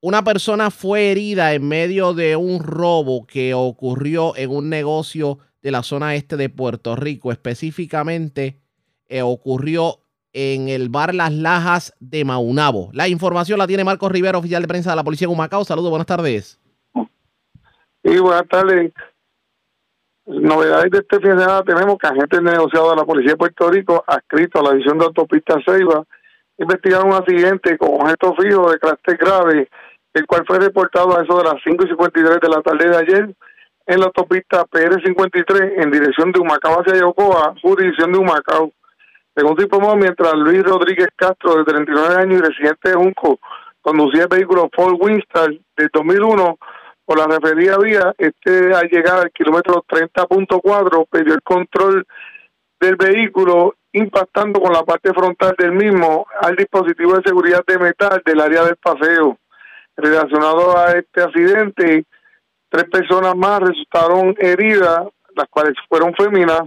una 0.00 0.24
persona 0.24 0.72
fue 0.72 1.12
herida 1.12 1.54
en 1.54 1.68
medio 1.68 2.14
de 2.14 2.34
un 2.34 2.64
robo 2.64 3.24
que 3.24 3.54
ocurrió 3.54 4.36
en 4.36 4.50
un 4.50 4.68
negocio 4.68 5.38
de 5.62 5.70
la 5.70 5.84
zona 5.84 6.16
este 6.16 6.36
de 6.36 6.48
Puerto 6.48 6.96
Rico. 6.96 7.30
Específicamente 7.30 8.60
eh, 9.06 9.22
ocurrió 9.22 10.00
en 10.32 10.68
el 10.68 10.88
bar 10.88 11.14
Las 11.14 11.32
Lajas 11.32 11.94
de 12.00 12.24
Maunabo. 12.24 12.90
La 12.92 13.08
información 13.08 13.58
la 13.58 13.66
tiene 13.66 13.84
Marcos 13.84 14.10
Rivera, 14.10 14.38
oficial 14.38 14.62
de 14.62 14.68
prensa 14.68 14.90
de 14.90 14.96
la 14.96 15.04
Policía 15.04 15.28
de 15.28 15.32
Humacao. 15.32 15.64
Saludos, 15.64 15.90
buenas 15.90 16.06
tardes. 16.06 16.60
Sí, 18.04 18.18
buenas 18.18 18.48
tardes. 18.48 18.92
Novedades 20.26 20.90
de 20.90 20.98
este 20.98 21.20
fin 21.20 21.36
de 21.36 21.42
semana 21.42 21.62
tenemos 21.62 21.98
que 21.98 22.06
agentes 22.06 22.42
negociados 22.42 22.90
de 22.90 22.96
la 22.96 23.04
Policía 23.04 23.32
de 23.32 23.36
Puerto 23.36 23.70
Rico, 23.70 24.04
adscrito 24.06 24.60
a 24.60 24.62
la 24.62 24.70
división 24.70 24.98
de 24.98 25.04
autopista 25.06 25.56
Ceiba, 25.64 26.04
investigaron 26.58 27.08
un 27.08 27.14
accidente 27.14 27.76
con 27.76 28.00
objeto 28.00 28.34
fijo 28.36 28.70
de 28.70 28.78
carácter 28.78 29.16
grave, 29.16 29.68
el 30.14 30.26
cual 30.26 30.44
fue 30.46 30.60
reportado 30.60 31.18
a 31.18 31.22
eso 31.22 31.38
de 31.38 31.44
las 31.44 31.56
5 31.64 31.84
y 31.84 31.88
53 31.88 32.40
de 32.40 32.48
la 32.48 32.62
tarde 32.62 32.88
de 32.88 32.96
ayer 32.96 33.34
en 33.86 34.00
la 34.00 34.06
autopista 34.06 34.64
PR53 34.66 35.82
en 35.82 35.90
dirección 35.90 36.30
de 36.32 36.40
Humacao 36.40 36.80
hacia 36.80 37.00
Yocoa, 37.00 37.54
jurisdicción 37.60 38.12
de 38.12 38.18
Humacao. 38.18 38.72
Según 39.34 39.56
se 39.56 39.64
informó, 39.64 39.96
mientras 39.96 40.34
Luis 40.34 40.62
Rodríguez 40.62 41.08
Castro, 41.16 41.56
de 41.56 41.64
39 41.64 42.14
años 42.16 42.38
y 42.38 42.42
residente 42.42 42.90
de 42.90 42.94
Junco, 42.94 43.38
conducía 43.80 44.22
el 44.22 44.28
vehículo 44.28 44.68
Ford 44.74 44.96
Winstar 45.00 45.50
de 45.50 45.88
2001 45.92 46.58
por 47.04 47.18
la 47.18 47.26
referida 47.26 47.78
vía, 47.78 48.14
este 48.18 48.74
al 48.74 48.88
llegar 48.88 49.18
al 49.18 49.32
kilómetro 49.32 49.84
30.4 49.88 51.06
perdió 51.10 51.34
el 51.34 51.42
control 51.42 52.06
del 52.80 52.96
vehículo 52.96 53.74
impactando 53.92 54.60
con 54.60 54.72
la 54.72 54.82
parte 54.84 55.12
frontal 55.12 55.54
del 55.58 55.72
mismo 55.72 56.26
al 56.40 56.56
dispositivo 56.56 57.14
de 57.14 57.22
seguridad 57.24 57.64
de 57.66 57.78
metal 57.78 58.22
del 58.24 58.40
área 58.40 58.64
del 58.64 58.76
paseo. 58.76 59.38
Relacionado 59.96 60.76
a 60.78 60.92
este 60.92 61.22
accidente, 61.22 62.04
tres 62.68 62.84
personas 62.84 63.36
más 63.36 63.60
resultaron 63.60 64.34
heridas, 64.38 65.06
las 65.34 65.48
cuales 65.48 65.74
fueron 65.88 66.14
féminas, 66.14 66.62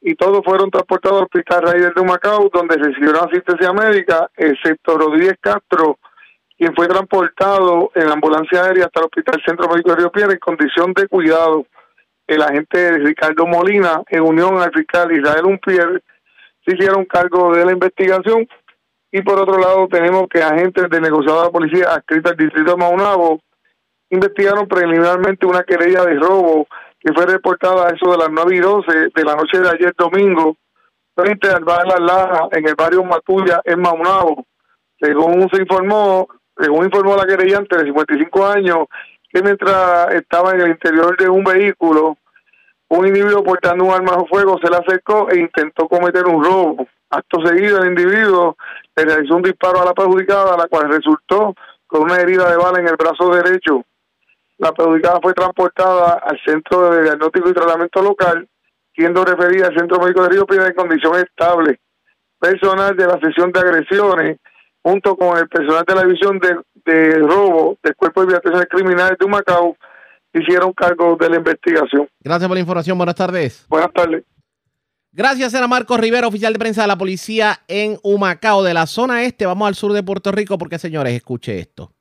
y 0.00 0.14
todos 0.14 0.44
fueron 0.44 0.70
transportados 0.70 1.18
al 1.18 1.24
Hospital 1.24 1.62
Raider 1.62 1.94
de 1.94 2.02
Macao, 2.02 2.50
donde 2.52 2.76
recibieron 2.76 3.28
asistencia 3.28 3.72
médica, 3.72 4.30
excepto 4.36 4.96
Rodríguez 4.98 5.36
Castro, 5.40 5.98
quien 6.56 6.74
fue 6.74 6.86
transportado 6.86 7.90
en 7.94 8.06
la 8.06 8.14
ambulancia 8.14 8.64
aérea 8.64 8.86
hasta 8.86 9.00
el 9.00 9.06
Hospital 9.06 9.42
Centro 9.44 9.68
Médico 9.68 9.90
de 9.90 9.96
Río 9.96 10.12
Piedra 10.12 10.32
en 10.32 10.38
condición 10.38 10.92
de 10.94 11.08
cuidado. 11.08 11.66
El 12.26 12.42
agente 12.42 12.98
Ricardo 12.98 13.46
Molina, 13.46 14.02
en 14.08 14.22
unión 14.22 14.58
al 14.58 14.72
fiscal 14.72 15.12
Israel 15.12 15.44
Unpier, 15.44 16.02
se 16.64 16.74
hicieron 16.74 17.04
cargo 17.04 17.54
de 17.54 17.64
la 17.64 17.72
investigación. 17.72 18.48
Y 19.12 19.22
por 19.22 19.38
otro 19.38 19.58
lado, 19.58 19.86
tenemos 19.88 20.28
que 20.28 20.42
agentes 20.42 20.90
del 20.90 21.02
negociado 21.02 21.38
de 21.38 21.46
la 21.46 21.52
policía 21.52 21.94
adscrita 21.94 22.30
al 22.30 22.36
distrito 22.36 22.72
de 22.72 22.76
Maunabo 22.76 23.40
investigaron 24.10 24.68
preliminarmente 24.68 25.46
una 25.46 25.62
querella 25.64 26.04
de 26.04 26.14
robo 26.14 26.66
que 27.06 27.12
fue 27.12 27.24
reportada 27.24 27.86
a 27.86 27.90
eso 27.90 28.10
de 28.10 28.18
las 28.18 28.28
9 28.32 28.56
y 28.56 28.58
12 28.58 28.92
de 29.14 29.24
la 29.24 29.36
noche 29.36 29.60
de 29.60 29.68
ayer 29.68 29.94
domingo 29.96 30.56
frente 31.14 31.48
al 31.48 31.62
bar 31.62 31.86
La 31.86 32.00
Laja 32.00 32.48
en 32.50 32.66
el 32.66 32.74
barrio 32.74 33.04
Matuya 33.04 33.60
en 33.64 33.80
Maunabo. 33.80 34.44
Según 34.98 35.48
se 35.50 35.62
informó, 35.62 36.26
según 36.58 36.86
informó 36.86 37.14
la 37.14 37.24
querellante 37.24 37.76
de 37.76 37.84
55 37.84 38.46
años, 38.48 38.78
que 39.32 39.40
mientras 39.40 40.14
estaba 40.14 40.50
en 40.50 40.62
el 40.62 40.70
interior 40.70 41.16
de 41.16 41.28
un 41.28 41.44
vehículo, 41.44 42.18
un 42.88 43.06
individuo 43.06 43.44
portando 43.44 43.84
un 43.84 43.94
arma 43.94 44.16
de 44.16 44.26
fuego 44.26 44.58
se 44.60 44.68
le 44.68 44.78
acercó 44.78 45.30
e 45.30 45.38
intentó 45.38 45.86
cometer 45.86 46.26
un 46.26 46.42
robo. 46.42 46.88
Acto 47.10 47.38
seguido, 47.46 47.84
el 47.84 47.90
individuo 47.90 48.56
le 48.96 49.04
realizó 49.04 49.36
un 49.36 49.42
disparo 49.42 49.80
a 49.80 49.84
la 49.84 49.94
perjudicada, 49.94 50.56
la 50.56 50.66
cual 50.66 50.88
resultó 50.88 51.54
con 51.86 52.02
una 52.02 52.16
herida 52.16 52.50
de 52.50 52.56
bala 52.56 52.80
en 52.80 52.88
el 52.88 52.96
brazo 52.96 53.30
derecho. 53.30 53.84
La 54.58 54.72
perjudicada 54.72 55.18
fue 55.22 55.34
transportada 55.34 56.20
al 56.24 56.38
centro 56.44 56.90
de 56.90 57.02
diagnóstico 57.02 57.50
y 57.50 57.52
tratamiento 57.52 58.02
local, 58.02 58.48
siendo 58.94 59.24
referida 59.24 59.66
al 59.66 59.76
centro 59.76 60.00
médico 60.00 60.22
de 60.22 60.28
Río 60.30 60.46
Piedra 60.46 60.68
en 60.68 60.74
condición 60.74 61.14
estable. 61.16 61.78
Personal 62.38 62.96
de 62.96 63.06
la 63.06 63.18
sesión 63.20 63.52
de 63.52 63.60
agresiones, 63.60 64.38
junto 64.82 65.16
con 65.16 65.36
el 65.38 65.48
personal 65.48 65.84
de 65.86 65.94
la 65.94 66.02
división 66.02 66.38
de, 66.38 66.56
de 66.84 67.18
robo 67.18 67.76
del 67.82 67.94
Cuerpo 67.96 68.20
de 68.20 68.26
Investigaciones 68.26 68.68
Criminales 68.70 69.18
de 69.18 69.26
Macao, 69.26 69.76
hicieron 70.32 70.72
cargo 70.72 71.16
de 71.16 71.30
la 71.30 71.36
investigación. 71.36 72.08
Gracias 72.20 72.48
por 72.48 72.56
la 72.56 72.60
información. 72.60 72.96
Buenas 72.96 73.14
tardes. 73.14 73.66
Buenas 73.68 73.92
tardes. 73.92 74.24
Gracias, 75.12 75.54
era 75.54 75.66
Marcos 75.66 75.98
Rivera, 75.98 76.26
oficial 76.26 76.52
de 76.52 76.58
prensa 76.58 76.82
de 76.82 76.88
la 76.88 76.98
policía 76.98 77.60
en 77.68 77.98
Humacao, 78.02 78.62
de 78.62 78.74
la 78.74 78.86
zona 78.86 79.24
este. 79.24 79.46
Vamos 79.46 79.66
al 79.66 79.74
sur 79.74 79.94
de 79.94 80.02
Puerto 80.02 80.30
Rico 80.30 80.58
porque, 80.58 80.78
señores, 80.78 81.14
escuche 81.14 81.58
esto. 81.58 81.95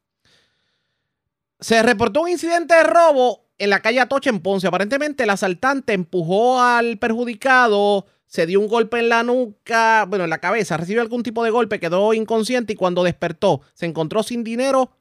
Se 1.66 1.82
reportó 1.82 2.22
un 2.22 2.30
incidente 2.30 2.76
de 2.76 2.84
robo 2.84 3.47
en 3.57 3.72
la 3.72 3.80
calle 3.80 3.99
Atocha 3.99 4.30
en 4.30 4.39
Ponce. 4.39 4.68
Aparentemente 4.68 5.24
el 5.24 5.32
asaltante 5.32 5.93
empujó 5.93 6.61
al 6.61 6.99
perjudicado, 6.99 8.05
se 8.28 8.45
dio 8.45 8.59
un 8.59 8.68
golpe 8.68 8.99
en 8.99 9.09
la 9.09 9.24
nuca, 9.24 10.05
bueno, 10.07 10.26
en 10.26 10.30
la 10.30 10.38
cabeza, 10.38 10.78
recibió 10.78 11.01
algún 11.01 11.24
tipo 11.24 11.43
de 11.43 11.49
golpe, 11.49 11.80
quedó 11.80 12.13
inconsciente 12.13 12.74
y 12.74 12.76
cuando 12.76 13.03
despertó 13.03 13.61
se 13.74 13.88
encontró 13.88 14.22
sin 14.22 14.43
dinero 14.43 14.91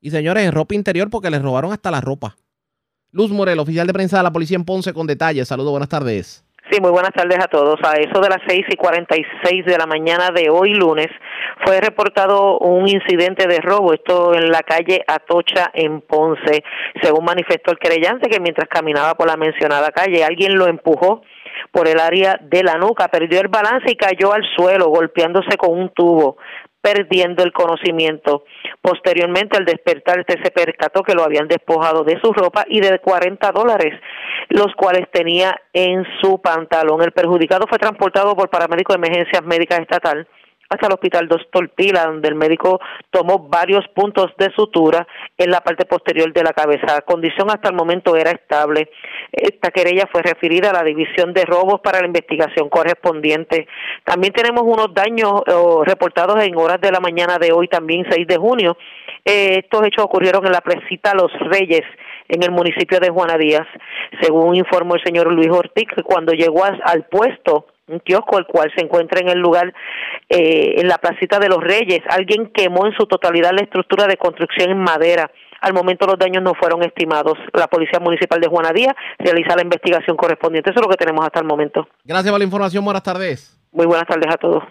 y, 0.00 0.12
señores, 0.12 0.46
en 0.46 0.52
ropa 0.52 0.74
interior 0.74 1.10
porque 1.10 1.28
le 1.28 1.40
robaron 1.40 1.74
hasta 1.74 1.90
la 1.90 2.00
ropa. 2.00 2.38
Luz 3.10 3.30
Morel, 3.30 3.58
oficial 3.58 3.86
de 3.86 3.92
prensa 3.92 4.16
de 4.16 4.22
la 4.22 4.32
policía 4.32 4.56
en 4.56 4.64
Ponce, 4.64 4.94
con 4.94 5.06
detalles. 5.06 5.48
Saludos, 5.48 5.72
buenas 5.72 5.90
tardes. 5.90 6.43
Sí, 6.70 6.80
muy 6.80 6.90
buenas 6.92 7.12
tardes 7.12 7.38
a 7.44 7.48
todos. 7.48 7.78
A 7.84 7.92
eso 7.96 8.22
de 8.22 8.28
las 8.30 8.40
seis 8.46 8.64
y 8.70 8.76
cuarenta 8.76 9.14
y 9.18 9.24
seis 9.42 9.66
de 9.66 9.76
la 9.76 9.84
mañana 9.84 10.30
de 10.30 10.48
hoy 10.48 10.72
lunes 10.72 11.08
fue 11.62 11.78
reportado 11.78 12.58
un 12.58 12.88
incidente 12.88 13.46
de 13.46 13.60
robo, 13.60 13.92
esto 13.92 14.32
en 14.32 14.50
la 14.50 14.62
calle 14.62 15.04
Atocha 15.06 15.70
en 15.74 16.00
Ponce, 16.00 16.64
según 17.02 17.26
manifestó 17.26 17.70
el 17.70 17.78
querellante 17.78 18.30
que 18.30 18.40
mientras 18.40 18.66
caminaba 18.68 19.14
por 19.14 19.28
la 19.28 19.36
mencionada 19.36 19.90
calle 19.90 20.24
alguien 20.24 20.54
lo 20.56 20.66
empujó 20.66 21.22
por 21.70 21.86
el 21.86 22.00
área 22.00 22.38
de 22.40 22.62
la 22.62 22.76
nuca, 22.76 23.08
perdió 23.08 23.40
el 23.40 23.48
balance 23.48 23.90
y 23.90 23.96
cayó 23.96 24.32
al 24.32 24.44
suelo 24.56 24.86
golpeándose 24.86 25.58
con 25.58 25.78
un 25.78 25.90
tubo 25.90 26.38
perdiendo 26.84 27.42
el 27.42 27.52
conocimiento. 27.54 28.44
Posteriormente, 28.82 29.56
al 29.56 29.64
despertar, 29.64 30.18
este 30.20 30.42
se 30.42 30.50
percató 30.50 31.02
que 31.02 31.14
lo 31.14 31.24
habían 31.24 31.48
despojado 31.48 32.04
de 32.04 32.20
su 32.20 32.30
ropa 32.34 32.66
y 32.68 32.80
de 32.80 32.98
40 32.98 33.52
dólares, 33.52 33.98
los 34.50 34.74
cuales 34.76 35.10
tenía 35.10 35.58
en 35.72 36.04
su 36.20 36.42
pantalón. 36.42 37.00
El 37.00 37.12
perjudicado 37.12 37.66
fue 37.66 37.78
transportado 37.78 38.36
por 38.36 38.50
paramédico 38.50 38.92
de 38.92 38.98
emergencias 38.98 39.42
médicas 39.44 39.80
estatal 39.80 40.28
hasta 40.74 40.86
el 40.86 40.92
hospital 40.92 41.28
Doctor 41.28 41.70
Pila, 41.70 42.06
donde 42.06 42.28
el 42.28 42.34
médico 42.34 42.80
tomó 43.10 43.48
varios 43.48 43.86
puntos 43.94 44.32
de 44.38 44.50
sutura 44.54 45.06
en 45.38 45.50
la 45.50 45.60
parte 45.60 45.84
posterior 45.84 46.32
de 46.32 46.42
la 46.42 46.52
cabeza. 46.52 46.86
La 46.86 47.00
condición 47.02 47.50
hasta 47.50 47.68
el 47.68 47.74
momento 47.74 48.16
era 48.16 48.30
estable. 48.30 48.90
Esta 49.32 49.70
querella 49.70 50.08
fue 50.10 50.22
referida 50.22 50.70
a 50.70 50.72
la 50.72 50.84
División 50.84 51.32
de 51.32 51.44
Robos 51.44 51.80
para 51.80 52.00
la 52.00 52.06
investigación 52.06 52.68
correspondiente. 52.68 53.66
También 54.04 54.32
tenemos 54.32 54.62
unos 54.64 54.92
daños 54.94 55.42
reportados 55.84 56.42
en 56.42 56.56
horas 56.56 56.80
de 56.80 56.92
la 56.92 57.00
mañana 57.00 57.38
de 57.38 57.52
hoy, 57.52 57.68
también 57.68 58.06
6 58.08 58.26
de 58.26 58.36
junio. 58.36 58.76
Eh, 59.24 59.60
estos 59.64 59.86
hechos 59.86 60.04
ocurrieron 60.04 60.44
en 60.46 60.52
la 60.52 60.60
presita 60.60 61.14
Los 61.14 61.32
Reyes, 61.50 61.82
en 62.28 62.42
el 62.42 62.50
municipio 62.50 63.00
de 63.00 63.10
Juana 63.10 63.38
Díaz. 63.38 63.66
Según 64.20 64.56
informó 64.56 64.94
el 64.96 65.04
señor 65.04 65.32
Luis 65.32 65.50
Ortiz, 65.50 65.88
cuando 66.04 66.32
llegó 66.32 66.64
al 66.64 67.04
puesto 67.04 67.66
un 67.86 68.00
kiosco 68.00 68.38
el 68.38 68.46
cual 68.46 68.72
se 68.74 68.84
encuentra 68.84 69.20
en 69.20 69.28
el 69.28 69.38
lugar 69.38 69.72
eh, 70.28 70.74
en 70.80 70.88
la 70.88 70.98
placita 70.98 71.38
de 71.38 71.48
los 71.48 71.62
Reyes. 71.62 72.00
Alguien 72.08 72.50
quemó 72.52 72.86
en 72.86 72.94
su 72.94 73.06
totalidad 73.06 73.52
la 73.52 73.62
estructura 73.62 74.06
de 74.06 74.16
construcción 74.16 74.70
en 74.70 74.78
madera. 74.78 75.30
Al 75.60 75.72
momento 75.72 76.06
los 76.06 76.18
daños 76.18 76.42
no 76.42 76.54
fueron 76.54 76.82
estimados. 76.82 77.38
La 77.52 77.68
Policía 77.68 77.98
Municipal 77.98 78.40
de 78.40 78.48
Juanadía 78.48 78.94
realiza 79.18 79.56
la 79.56 79.62
investigación 79.62 80.16
correspondiente. 80.16 80.70
Eso 80.70 80.80
es 80.80 80.86
lo 80.86 80.90
que 80.90 80.96
tenemos 80.96 81.24
hasta 81.24 81.40
el 81.40 81.46
momento. 81.46 81.88
Gracias 82.04 82.30
por 82.30 82.38
la 82.38 82.44
información. 82.44 82.84
Buenas 82.84 83.02
tardes. 83.02 83.58
Muy 83.72 83.86
buenas 83.86 84.06
tardes 84.06 84.32
a 84.32 84.36
todos. 84.36 84.62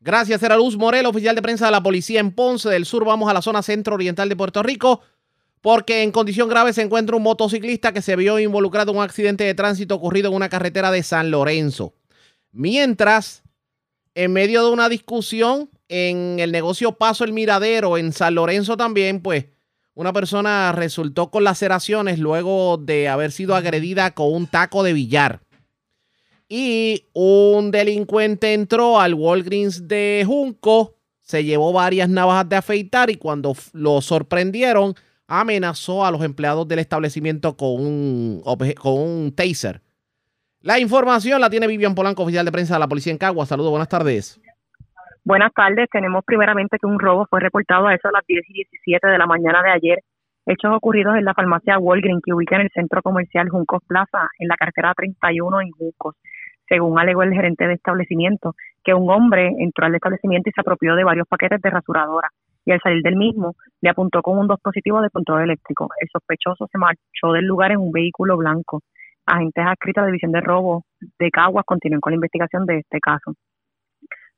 Gracias, 0.00 0.40
era 0.44 0.56
Luz 0.56 0.76
Morel, 0.76 1.06
oficial 1.06 1.34
de 1.34 1.42
prensa 1.42 1.66
de 1.66 1.72
la 1.72 1.82
Policía 1.82 2.20
en 2.20 2.32
Ponce 2.32 2.68
del 2.68 2.84
Sur. 2.84 3.04
Vamos 3.04 3.28
a 3.28 3.34
la 3.34 3.42
zona 3.42 3.62
centro-oriental 3.62 4.28
de 4.28 4.36
Puerto 4.36 4.62
Rico 4.62 5.02
porque 5.60 6.02
en 6.02 6.12
condición 6.12 6.48
grave 6.48 6.72
se 6.72 6.82
encuentra 6.82 7.16
un 7.16 7.22
motociclista 7.22 7.92
que 7.92 8.00
se 8.00 8.14
vio 8.14 8.38
involucrado 8.38 8.92
en 8.92 8.98
un 8.98 9.02
accidente 9.02 9.44
de 9.44 9.54
tránsito 9.54 9.96
ocurrido 9.96 10.28
en 10.28 10.36
una 10.36 10.48
carretera 10.48 10.92
de 10.92 11.02
San 11.02 11.32
Lorenzo. 11.32 11.94
Mientras, 12.58 13.44
en 14.16 14.32
medio 14.32 14.64
de 14.64 14.72
una 14.72 14.88
discusión 14.88 15.70
en 15.86 16.40
el 16.40 16.50
negocio 16.50 16.90
Paso 16.90 17.22
el 17.22 17.32
Miradero 17.32 17.96
en 17.96 18.12
San 18.12 18.34
Lorenzo 18.34 18.76
también, 18.76 19.22
pues 19.22 19.46
una 19.94 20.12
persona 20.12 20.72
resultó 20.72 21.30
con 21.30 21.44
laceraciones 21.44 22.18
luego 22.18 22.76
de 22.76 23.06
haber 23.06 23.30
sido 23.30 23.54
agredida 23.54 24.10
con 24.10 24.32
un 24.32 24.48
taco 24.48 24.82
de 24.82 24.92
billar. 24.92 25.40
Y 26.48 27.04
un 27.12 27.70
delincuente 27.70 28.54
entró 28.54 28.98
al 28.98 29.14
Walgreens 29.14 29.86
de 29.86 30.24
Junco, 30.26 30.96
se 31.20 31.44
llevó 31.44 31.72
varias 31.72 32.08
navajas 32.08 32.48
de 32.48 32.56
afeitar 32.56 33.08
y 33.08 33.18
cuando 33.18 33.56
lo 33.72 34.00
sorprendieron, 34.00 34.96
amenazó 35.28 36.04
a 36.04 36.10
los 36.10 36.24
empleados 36.24 36.66
del 36.66 36.80
establecimiento 36.80 37.56
con 37.56 37.86
un, 37.86 38.42
con 38.42 38.98
un 38.98 39.32
taser. 39.32 39.80
La 40.68 40.78
información 40.78 41.40
la 41.40 41.48
tiene 41.48 41.66
Vivian 41.66 41.94
Polanco, 41.94 42.24
oficial 42.24 42.44
de 42.44 42.52
prensa 42.52 42.74
de 42.74 42.80
la 42.80 42.88
policía 42.88 43.10
en 43.10 43.16
Cagua. 43.16 43.46
Saludos, 43.46 43.70
buenas 43.70 43.88
tardes. 43.88 44.38
Buenas 45.24 45.50
tardes. 45.54 45.88
Tenemos 45.90 46.22
primeramente 46.26 46.76
que 46.78 46.86
un 46.86 46.98
robo 46.98 47.26
fue 47.30 47.40
reportado 47.40 47.86
a 47.86 47.94
eso 47.94 48.08
a 48.08 48.12
las 48.12 48.26
10 48.26 48.44
y 48.50 48.52
17 48.52 49.06
de 49.06 49.16
la 49.16 49.26
mañana 49.26 49.62
de 49.62 49.70
ayer. 49.70 49.98
Hechos 50.44 50.76
ocurridos 50.76 51.16
en 51.16 51.24
la 51.24 51.32
farmacia 51.32 51.78
Walgreen 51.78 52.20
que 52.22 52.34
ubica 52.34 52.56
en 52.56 52.62
el 52.66 52.70
centro 52.74 53.00
comercial 53.00 53.48
Juncos 53.48 53.82
Plaza, 53.86 54.28
en 54.38 54.48
la 54.48 54.56
cartera 54.56 54.92
31 54.94 55.62
en 55.62 55.70
Juncos. 55.70 56.16
Según 56.68 56.98
alegó 56.98 57.22
el 57.22 57.32
gerente 57.32 57.66
de 57.66 57.72
establecimiento, 57.72 58.54
que 58.84 58.92
un 58.92 59.08
hombre 59.08 59.50
entró 59.60 59.86
al 59.86 59.94
establecimiento 59.94 60.50
y 60.50 60.52
se 60.52 60.60
apropió 60.60 60.96
de 60.96 61.04
varios 61.04 61.26
paquetes 61.26 61.62
de 61.62 61.70
rasuradora 61.70 62.28
y 62.66 62.72
al 62.72 62.80
salir 62.82 63.02
del 63.02 63.16
mismo 63.16 63.56
le 63.80 63.88
apuntó 63.88 64.20
con 64.20 64.36
un 64.36 64.46
dispositivo 64.46 65.00
de 65.00 65.08
control 65.08 65.44
eléctrico. 65.44 65.88
El 65.98 66.08
sospechoso 66.12 66.68
se 66.70 66.76
marchó 66.76 67.32
del 67.32 67.46
lugar 67.46 67.72
en 67.72 67.78
un 67.78 67.90
vehículo 67.90 68.36
blanco. 68.36 68.82
Agentes 69.28 69.62
adscritos 69.66 70.00
a 70.00 70.04
la 70.04 70.06
División 70.06 70.32
de 70.32 70.40
Robo 70.40 70.84
de 71.18 71.30
Caguas 71.30 71.66
continúan 71.66 72.00
con 72.00 72.12
la 72.12 72.14
investigación 72.14 72.64
de 72.64 72.78
este 72.78 72.98
caso. 72.98 73.34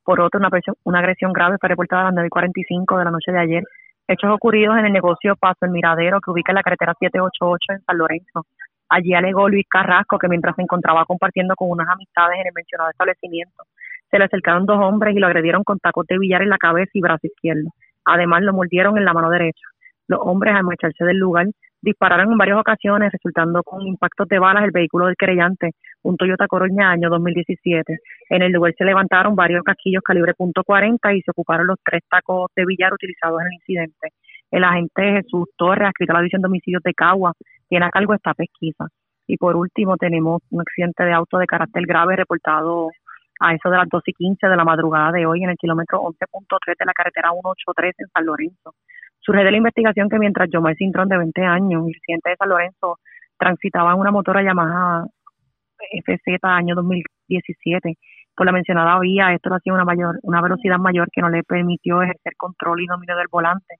Por 0.02 0.20
otro, 0.20 0.40
una, 0.40 0.50
una 0.82 0.98
agresión 0.98 1.32
grave 1.32 1.58
fue 1.60 1.68
reportada 1.68 2.08
a 2.08 2.10
las 2.10 2.24
9.45 2.24 2.98
de 2.98 3.04
la 3.04 3.10
noche 3.12 3.30
de 3.30 3.38
ayer. 3.38 3.62
Hechos 4.08 4.32
ocurridos 4.32 4.76
en 4.78 4.86
el 4.86 4.92
negocio 4.92 5.36
Paso 5.36 5.58
El 5.62 5.70
Miradero, 5.70 6.20
que 6.20 6.32
ubica 6.32 6.50
en 6.50 6.56
la 6.56 6.64
carretera 6.64 6.94
788 6.98 7.72
en 7.72 7.84
San 7.84 7.98
Lorenzo. 7.98 8.46
Allí 8.88 9.14
alegó 9.14 9.48
Luis 9.48 9.64
Carrasco 9.70 10.18
que 10.18 10.26
mientras 10.26 10.56
se 10.56 10.62
encontraba 10.62 11.04
compartiendo 11.04 11.54
con 11.54 11.70
unas 11.70 11.88
amistades 11.88 12.40
en 12.40 12.48
el 12.48 12.52
mencionado 12.52 12.90
establecimiento, 12.90 13.62
se 14.10 14.18
le 14.18 14.24
acercaron 14.24 14.66
dos 14.66 14.80
hombres 14.80 15.14
y 15.14 15.20
lo 15.20 15.28
agredieron 15.28 15.62
con 15.62 15.78
tacos 15.78 16.04
de 16.08 16.18
billar 16.18 16.42
en 16.42 16.48
la 16.48 16.58
cabeza 16.58 16.90
y 16.94 17.00
brazo 17.00 17.28
izquierdo. 17.28 17.70
Además, 18.04 18.42
lo 18.42 18.52
mordieron 18.52 18.98
en 18.98 19.04
la 19.04 19.12
mano 19.12 19.30
derecha. 19.30 19.62
Los 20.08 20.18
hombres, 20.20 20.52
al 20.56 20.64
marcharse 20.64 21.04
del 21.04 21.18
lugar, 21.18 21.46
dispararon 21.82 22.32
en 22.32 22.38
varias 22.38 22.58
ocasiones, 22.58 23.12
resultando 23.12 23.62
con 23.62 23.86
impactos 23.86 24.28
de 24.28 24.38
balas 24.38 24.64
el 24.64 24.70
vehículo 24.70 25.06
del 25.06 25.16
creyente, 25.16 25.72
un 26.02 26.16
Toyota 26.16 26.46
Corolla 26.46 26.90
año 26.90 27.08
2017. 27.10 27.98
En 28.30 28.42
el 28.42 28.52
lugar 28.52 28.74
se 28.76 28.84
levantaron 28.84 29.34
varios 29.34 29.62
casquillos 29.64 30.02
calibre 30.02 30.34
.40 30.34 31.16
y 31.16 31.22
se 31.22 31.30
ocuparon 31.30 31.66
los 31.66 31.78
tres 31.84 32.02
tacos 32.08 32.50
de 32.54 32.64
billar 32.64 32.92
utilizados 32.92 33.40
en 33.40 33.46
el 33.46 33.52
incidente. 33.54 34.08
El 34.50 34.64
agente 34.64 35.22
Jesús 35.22 35.48
Torres, 35.56 35.88
adscrito 35.88 36.12
a 36.12 36.14
la 36.14 36.20
División 36.20 36.42
de 36.42 36.48
Homicidios 36.48 36.82
de 36.82 36.94
Cagua, 36.94 37.32
tiene 37.68 37.86
a 37.86 37.90
cargo 37.90 38.14
esta 38.14 38.34
pesquisa. 38.34 38.88
Y 39.26 39.36
por 39.36 39.54
último, 39.54 39.96
tenemos 39.96 40.42
un 40.50 40.60
accidente 40.60 41.04
de 41.04 41.12
auto 41.12 41.38
de 41.38 41.46
carácter 41.46 41.84
grave 41.86 42.16
reportado 42.16 42.90
a 43.40 43.54
eso 43.54 43.70
de 43.70 43.76
las 43.76 43.88
2 43.88 44.02
y 44.06 44.12
15 44.12 44.48
de 44.48 44.56
la 44.56 44.64
madrugada 44.64 45.12
de 45.12 45.24
hoy 45.24 45.42
en 45.44 45.50
el 45.50 45.56
kilómetro 45.56 46.02
11.3 46.02 46.74
de 46.78 46.84
la 46.84 46.92
carretera 46.92 47.30
183 47.30 47.94
en 47.98 48.08
San 48.08 48.26
Lorenzo. 48.26 48.74
Surge 49.20 49.44
de 49.44 49.50
la 49.50 49.56
investigación 49.56 50.08
que 50.08 50.18
mientras 50.18 50.48
Yomar 50.50 50.76
Cintrón, 50.76 51.08
de 51.08 51.18
20 51.18 51.42
años, 51.42 51.84
el 51.86 51.94
residente 51.94 52.30
de 52.30 52.36
San 52.36 52.48
Lorenzo, 52.48 52.98
transitaba 53.38 53.92
en 53.92 53.98
una 54.00 54.10
motora 54.10 54.42
llamada 54.42 55.06
FZ 56.04 56.38
año 56.42 56.74
2017 56.74 57.96
por 58.36 58.46
la 58.46 58.52
mencionada 58.52 58.98
vía, 59.00 59.34
esto 59.34 59.50
lo 59.50 59.56
hacía 59.56 59.74
una 59.74 59.84
mayor, 59.84 60.18
una 60.22 60.40
velocidad 60.40 60.78
mayor 60.78 61.08
que 61.12 61.20
no 61.20 61.28
le 61.28 61.42
permitió 61.42 62.02
ejercer 62.02 62.32
control 62.36 62.80
y 62.80 62.86
dominio 62.86 63.16
del 63.16 63.28
volante, 63.30 63.76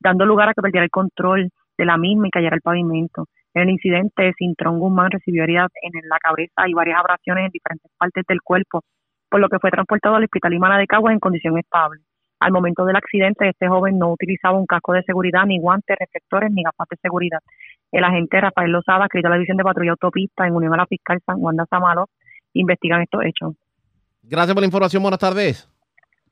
dando 0.00 0.24
lugar 0.24 0.48
a 0.48 0.54
que 0.54 0.62
perdiera 0.62 0.84
el 0.84 0.90
control 0.90 1.50
de 1.76 1.84
la 1.84 1.98
misma 1.98 2.28
y 2.28 2.30
cayera 2.30 2.56
el 2.56 2.62
pavimento. 2.62 3.26
En 3.52 3.64
el 3.64 3.70
incidente, 3.70 4.32
Cintrón 4.38 4.78
Guzmán 4.78 5.10
recibió 5.10 5.42
heridas 5.42 5.68
en 5.82 5.92
la 6.08 6.18
cabeza 6.18 6.66
y 6.66 6.72
varias 6.72 6.98
abrasiones 6.98 7.46
en 7.46 7.50
diferentes 7.50 7.90
partes 7.98 8.24
del 8.26 8.40
cuerpo, 8.40 8.82
por 9.28 9.40
lo 9.40 9.48
que 9.48 9.58
fue 9.58 9.70
transportado 9.70 10.14
al 10.14 10.24
Hospital 10.24 10.54
Imana 10.54 10.78
de 10.78 10.86
Caguas 10.86 11.12
en 11.12 11.20
condición 11.20 11.58
estable. 11.58 12.00
Al 12.40 12.52
momento 12.52 12.84
del 12.84 12.96
accidente, 12.96 13.48
este 13.48 13.68
joven 13.68 13.98
no 13.98 14.12
utilizaba 14.12 14.58
un 14.58 14.66
casco 14.66 14.92
de 14.92 15.02
seguridad, 15.02 15.44
ni 15.46 15.58
guantes, 15.58 15.96
receptores, 15.98 16.52
ni 16.52 16.62
gafas 16.62 16.86
de 16.88 16.96
seguridad. 17.02 17.40
El 17.90 18.04
agente 18.04 18.40
Rafael 18.40 18.70
Lozada, 18.70 19.06
escrito 19.06 19.26
a 19.26 19.30
la 19.30 19.36
División 19.36 19.56
de 19.56 19.64
Patrulla 19.64 19.92
Autopista, 19.92 20.46
en 20.46 20.54
unión 20.54 20.74
a 20.74 20.76
la 20.76 20.86
fiscal 20.86 21.20
San 21.26 21.40
Juan 21.40 21.56
de 21.56 21.64
Samalo, 21.68 22.08
investigan 22.52 23.02
estos 23.02 23.24
hechos. 23.24 23.54
Gracias 24.22 24.54
por 24.54 24.62
la 24.62 24.66
información. 24.66 25.02
Buenas 25.02 25.20
tardes. 25.20 25.68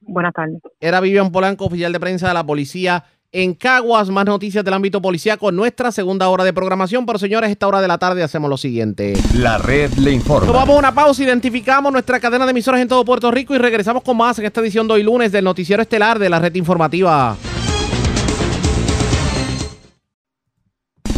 Buenas 0.00 0.32
tardes. 0.32 0.60
Era 0.80 1.00
Vivian 1.00 1.32
Polanco, 1.32 1.66
oficial 1.66 1.92
de 1.92 1.98
prensa 1.98 2.28
de 2.28 2.34
la 2.34 2.44
policía 2.44 3.04
en 3.36 3.52
Caguas. 3.52 4.08
Más 4.08 4.24
noticias 4.24 4.64
del 4.64 4.72
ámbito 4.72 5.02
policíaco 5.02 5.50
en 5.50 5.56
nuestra 5.56 5.92
segunda 5.92 6.28
hora 6.28 6.42
de 6.42 6.54
programación. 6.54 7.04
Pero 7.04 7.18
señores, 7.18 7.50
esta 7.50 7.68
hora 7.68 7.82
de 7.82 7.88
la 7.88 7.98
tarde 7.98 8.22
hacemos 8.22 8.48
lo 8.48 8.56
siguiente. 8.56 9.12
La 9.34 9.58
red 9.58 9.92
le 9.94 10.12
informa. 10.12 10.46
Tomamos 10.46 10.78
una 10.78 10.94
pausa, 10.94 11.22
identificamos 11.22 11.92
nuestra 11.92 12.18
cadena 12.18 12.46
de 12.46 12.52
emisoras 12.52 12.80
en 12.80 12.88
todo 12.88 13.04
Puerto 13.04 13.30
Rico 13.30 13.54
y 13.54 13.58
regresamos 13.58 14.02
con 14.02 14.16
más 14.16 14.38
en 14.38 14.46
esta 14.46 14.60
edición 14.62 14.88
de 14.88 14.94
hoy 14.94 15.02
lunes 15.02 15.32
del 15.32 15.44
noticiero 15.44 15.82
estelar 15.82 16.18
de 16.18 16.30
la 16.30 16.38
red 16.38 16.54
informativa. 16.54 17.36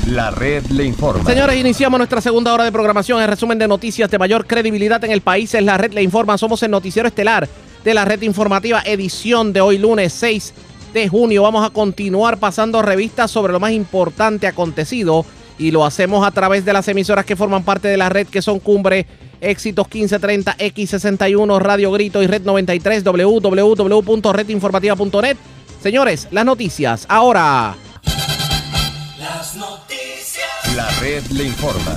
La 0.07 0.31
red 0.33 0.64
le 0.71 0.85
informa. 0.85 1.25
Señores, 1.25 1.57
iniciamos 1.57 1.99
nuestra 1.99 2.21
segunda 2.21 2.53
hora 2.53 2.64
de 2.64 2.73
programación. 2.73 3.23
El 3.23 3.29
resumen 3.29 3.59
de 3.59 3.69
noticias 3.69 4.11
de 4.11 4.19
mayor 4.19 4.47
credibilidad 4.47 5.05
en 5.05 5.12
el 5.12 5.21
país 5.21 5.55
es 5.55 5.62
la 5.62 5.79
red 5.79 5.93
le 5.93 6.03
informa. 6.03 6.37
Somos 6.37 6.62
el 6.64 6.73
noticiero 6.73 7.07
estelar 7.07 7.49
de 7.85 7.95
la 7.95 8.05
red 8.05 8.23
informativa, 8.23 8.83
edición 8.85 9.53
de 9.53 9.61
hoy 9.61 9.79
lunes 9.79 10.12
6 10.14 10.53
de 10.93 11.09
junio. 11.09 11.43
Vamos 11.43 11.66
a 11.66 11.70
continuar 11.70 12.39
pasando 12.39 12.82
revistas 12.82 13.30
sobre 13.30 13.53
lo 13.53 13.61
más 13.61 13.72
importante 13.72 14.47
acontecido 14.47 15.24
y 15.59 15.70
lo 15.70 15.84
hacemos 15.84 16.26
a 16.26 16.30
través 16.30 16.64
de 16.64 16.72
las 16.72 16.89
emisoras 16.89 17.24
que 17.24 17.36
forman 17.36 17.64
parte 17.64 17.89
de 17.89 17.97
la 17.97 18.09
red 18.09 18.26
que 18.26 18.43
son 18.43 18.61
Cumbre, 18.61 19.07
Éxitos 19.41 19.86
1530, 19.86 20.57
X61, 20.57 21.61
Radio 21.61 21.93
Grito 21.93 22.22
y 22.22 22.26
Red 22.26 22.43
93, 22.43 23.05
www.redinformativa.net. 23.05 25.36
Señores, 25.82 26.28
las 26.30 26.45
noticias 26.45 27.07
ahora. 27.09 27.76
Las 29.18 29.57
noticias. 29.57 30.76
La 30.76 30.89
red 31.01 31.24
le 31.30 31.45
informa. 31.45 31.97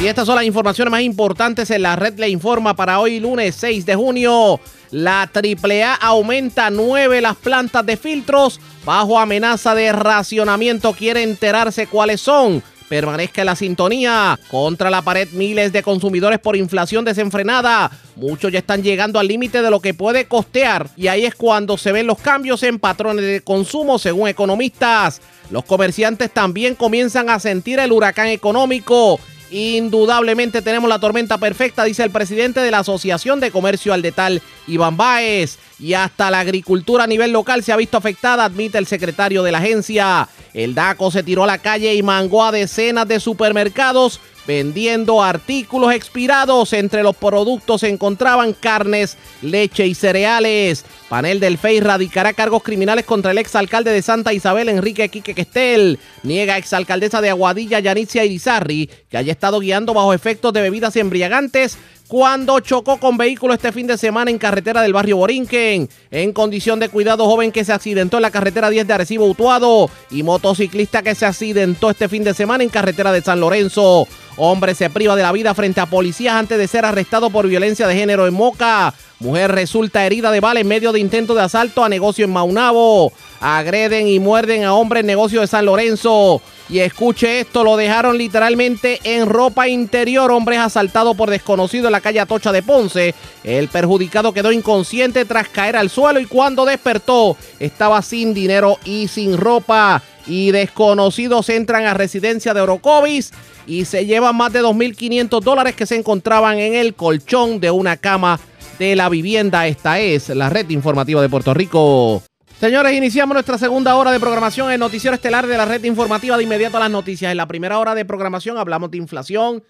Y 0.00 0.06
estas 0.06 0.26
son 0.26 0.36
las 0.36 0.44
informaciones 0.44 0.92
más 0.92 1.02
importantes 1.02 1.70
en 1.70 1.82
la 1.82 1.96
red 1.96 2.16
le 2.18 2.28
informa 2.28 2.76
para 2.76 3.00
hoy 3.00 3.18
lunes 3.18 3.56
6 3.56 3.84
de 3.84 3.96
junio. 3.96 4.60
La 4.90 5.22
AAA 5.22 5.94
aumenta 5.94 6.70
9 6.70 7.20
las 7.20 7.36
plantas 7.36 7.84
de 7.84 7.96
filtros 7.96 8.60
bajo 8.84 9.18
amenaza 9.18 9.74
de 9.74 9.92
racionamiento. 9.92 10.92
Quiere 10.92 11.22
enterarse 11.22 11.86
cuáles 11.86 12.20
son. 12.20 12.62
Permanezca 12.88 13.44
la 13.44 13.54
sintonía. 13.54 14.38
Contra 14.50 14.88
la 14.88 15.02
pared 15.02 15.28
miles 15.32 15.72
de 15.72 15.82
consumidores 15.82 16.38
por 16.38 16.56
inflación 16.56 17.04
desenfrenada. 17.04 17.90
Muchos 18.16 18.50
ya 18.50 18.60
están 18.60 18.82
llegando 18.82 19.18
al 19.18 19.28
límite 19.28 19.60
de 19.60 19.70
lo 19.70 19.80
que 19.80 19.92
puede 19.92 20.24
costear. 20.24 20.88
Y 20.96 21.08
ahí 21.08 21.26
es 21.26 21.34
cuando 21.34 21.76
se 21.76 21.92
ven 21.92 22.06
los 22.06 22.18
cambios 22.18 22.62
en 22.62 22.78
patrones 22.78 23.24
de 23.24 23.42
consumo 23.42 23.98
según 23.98 24.28
economistas. 24.28 25.20
Los 25.50 25.64
comerciantes 25.64 26.30
también 26.32 26.74
comienzan 26.74 27.28
a 27.28 27.38
sentir 27.38 27.78
el 27.78 27.92
huracán 27.92 28.28
económico 28.28 29.20
Indudablemente 29.50 30.62
tenemos 30.62 30.88
la 30.88 30.98
tormenta 30.98 31.38
perfecta, 31.38 31.84
dice 31.84 32.04
el 32.04 32.10
presidente 32.10 32.60
de 32.60 32.70
la 32.70 32.80
Asociación 32.80 33.40
de 33.40 33.50
Comercio 33.50 33.92
al 33.92 34.02
Detal, 34.02 34.42
Iván 34.66 34.96
Báez. 34.96 35.58
Y 35.78 35.94
hasta 35.94 36.30
la 36.30 36.40
agricultura 36.40 37.04
a 37.04 37.06
nivel 37.06 37.32
local 37.32 37.62
se 37.62 37.72
ha 37.72 37.76
visto 37.76 37.96
afectada, 37.96 38.44
admite 38.44 38.78
el 38.78 38.86
secretario 38.86 39.42
de 39.42 39.52
la 39.52 39.58
agencia. 39.58 40.28
El 40.52 40.74
DACO 40.74 41.10
se 41.10 41.22
tiró 41.22 41.44
a 41.44 41.46
la 41.46 41.58
calle 41.58 41.94
y 41.94 42.02
mangó 42.02 42.44
a 42.44 42.52
decenas 42.52 43.06
de 43.08 43.20
supermercados 43.20 44.20
vendiendo 44.48 45.22
artículos 45.22 45.92
expirados. 45.92 46.72
Entre 46.72 47.02
los 47.02 47.14
productos 47.14 47.82
se 47.82 47.88
encontraban 47.90 48.54
carnes, 48.54 49.16
leche 49.42 49.86
y 49.86 49.94
cereales. 49.94 50.84
Panel 51.08 51.40
del 51.40 51.56
FEI 51.56 51.80
radicará 51.80 52.34
cargos 52.34 52.62
criminales 52.62 53.06
contra 53.06 53.30
el 53.30 53.38
exalcalde 53.38 53.90
de 53.90 54.02
Santa 54.02 54.34
Isabel, 54.34 54.68
Enrique 54.68 55.08
Quique 55.08 55.34
Questel. 55.34 55.98
Niega 56.22 56.58
exalcaldesa 56.58 57.22
de 57.22 57.30
Aguadilla, 57.30 57.80
Yanitzia 57.80 58.26
Irizarri, 58.26 58.90
que 59.08 59.16
haya 59.16 59.32
estado 59.32 59.58
guiando 59.60 59.94
bajo 59.94 60.12
efectos 60.12 60.52
de 60.52 60.60
bebidas 60.60 60.96
embriagantes 60.96 61.78
cuando 62.08 62.60
chocó 62.60 62.98
con 62.98 63.16
vehículo 63.16 63.54
este 63.54 63.72
fin 63.72 63.86
de 63.86 63.96
semana 63.96 64.30
en 64.30 64.38
carretera 64.38 64.82
del 64.82 64.92
barrio 64.92 65.16
Borinquen. 65.16 65.88
En 66.10 66.32
condición 66.32 66.78
de 66.78 66.90
cuidado, 66.90 67.26
joven 67.26 67.52
que 67.52 67.64
se 67.64 67.72
accidentó 67.72 68.18
en 68.18 68.22
la 68.22 68.30
carretera 68.30 68.68
10 68.68 68.86
de 68.86 68.94
Arecibo 68.94 69.26
Utuado 69.26 69.90
y 70.10 70.22
motociclista 70.22 71.02
que 71.02 71.14
se 71.14 71.26
accidentó 71.26 71.90
este 71.90 72.08
fin 72.08 72.24
de 72.24 72.34
semana 72.34 72.64
en 72.64 72.70
carretera 72.70 73.12
de 73.12 73.22
San 73.22 73.40
Lorenzo. 73.40 74.06
Hombre 74.40 74.76
se 74.76 74.88
priva 74.88 75.16
de 75.16 75.22
la 75.24 75.32
vida 75.32 75.52
frente 75.52 75.80
a 75.80 75.86
policías 75.86 76.36
antes 76.36 76.58
de 76.58 76.68
ser 76.68 76.84
arrestado 76.84 77.28
por 77.28 77.48
violencia 77.48 77.88
de 77.88 77.96
género 77.96 78.24
en 78.28 78.34
Moca. 78.34 78.94
Mujer 79.18 79.50
resulta 79.50 80.06
herida 80.06 80.30
de 80.30 80.38
bala 80.38 80.60
en 80.60 80.68
medio 80.68 80.92
de 80.92 81.00
intento 81.00 81.34
de 81.34 81.42
asalto 81.42 81.82
a 81.82 81.88
negocio 81.88 82.24
en 82.24 82.32
Maunabo. 82.32 83.12
Agreden 83.40 84.06
y 84.06 84.20
muerden 84.20 84.62
a 84.62 84.74
hombre 84.74 85.00
en 85.00 85.06
negocio 85.06 85.40
de 85.40 85.48
San 85.48 85.66
Lorenzo. 85.66 86.40
Y 86.68 86.78
escuche 86.78 87.40
esto, 87.40 87.64
lo 87.64 87.76
dejaron 87.76 88.16
literalmente 88.16 89.00
en 89.02 89.28
ropa 89.28 89.66
interior. 89.66 90.30
Hombre 90.30 90.56
asaltado 90.56 91.14
por 91.14 91.30
desconocido 91.30 91.88
en 91.88 91.92
la 91.92 92.00
calle 92.00 92.20
Atocha 92.20 92.52
de 92.52 92.62
Ponce. 92.62 93.16
El 93.42 93.66
perjudicado 93.66 94.32
quedó 94.32 94.52
inconsciente 94.52 95.24
tras 95.24 95.48
caer 95.48 95.74
al 95.74 95.90
suelo 95.90 96.20
y 96.20 96.26
cuando 96.26 96.64
despertó 96.64 97.36
estaba 97.58 98.02
sin 98.02 98.34
dinero 98.34 98.78
y 98.84 99.08
sin 99.08 99.36
ropa. 99.36 100.00
Y 100.28 100.50
desconocidos 100.50 101.48
entran 101.48 101.86
a 101.86 101.94
residencia 101.94 102.52
de 102.52 102.60
Orocovis 102.60 103.32
y 103.66 103.86
se 103.86 104.06
llevan 104.06 104.36
más 104.36 104.52
de 104.52 104.62
2.500 104.62 105.40
dólares 105.40 105.74
que 105.74 105.86
se 105.86 105.96
encontraban 105.96 106.58
en 106.58 106.74
el 106.74 106.94
colchón 106.94 107.60
de 107.60 107.70
una 107.70 107.96
cama 107.96 108.38
de 108.78 108.94
la 108.94 109.08
vivienda. 109.08 109.66
Esta 109.66 109.98
es 109.98 110.28
la 110.28 110.50
red 110.50 110.68
informativa 110.70 111.22
de 111.22 111.28
Puerto 111.28 111.54
Rico. 111.54 112.22
Señores, 112.60 112.92
iniciamos 112.92 113.34
nuestra 113.34 113.56
segunda 113.56 113.94
hora 113.96 114.10
de 114.10 114.18
programación 114.18 114.72
en 114.72 114.80
Noticiero 114.80 115.14
Estelar 115.14 115.46
de 115.46 115.56
la 115.56 115.64
red 115.64 115.84
informativa 115.84 116.36
de 116.36 116.42
inmediato 116.42 116.76
a 116.76 116.80
las 116.80 116.90
noticias. 116.90 117.30
En 117.30 117.36
la 117.36 117.46
primera 117.46 117.78
hora 117.78 117.94
de 117.94 118.04
programación 118.04 118.58
hablamos 118.58 118.90
de 118.90 118.98
inflación, 118.98 119.62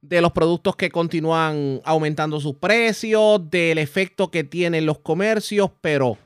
de 0.00 0.20
los 0.20 0.32
productos 0.32 0.74
que 0.74 0.90
continúan 0.90 1.80
aumentando 1.84 2.40
sus 2.40 2.56
precios, 2.56 3.50
del 3.50 3.78
efecto 3.78 4.30
que 4.30 4.42
tienen 4.42 4.86
los 4.86 4.98
comercios, 5.00 5.70
pero 5.80 6.18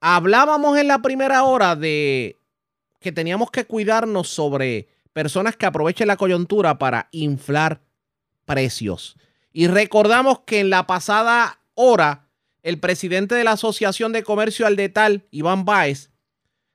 hablábamos 0.00 0.78
en 0.78 0.88
la 0.88 1.00
primera 1.00 1.44
hora 1.44 1.76
de 1.76 2.38
que 3.02 3.12
teníamos 3.12 3.50
que 3.50 3.66
cuidarnos 3.66 4.28
sobre 4.28 4.88
personas 5.12 5.56
que 5.56 5.66
aprovechen 5.66 6.06
la 6.06 6.16
coyuntura 6.16 6.78
para 6.78 7.08
inflar 7.12 7.82
precios. 8.46 9.16
Y 9.52 9.66
recordamos 9.66 10.40
que 10.40 10.60
en 10.60 10.70
la 10.70 10.86
pasada 10.86 11.60
hora, 11.74 12.28
el 12.62 12.78
presidente 12.78 13.34
de 13.34 13.44
la 13.44 13.52
Asociación 13.52 14.12
de 14.12 14.22
Comercio 14.22 14.66
al 14.66 14.76
Detal, 14.76 15.26
Iván 15.30 15.64
Báez, 15.64 16.10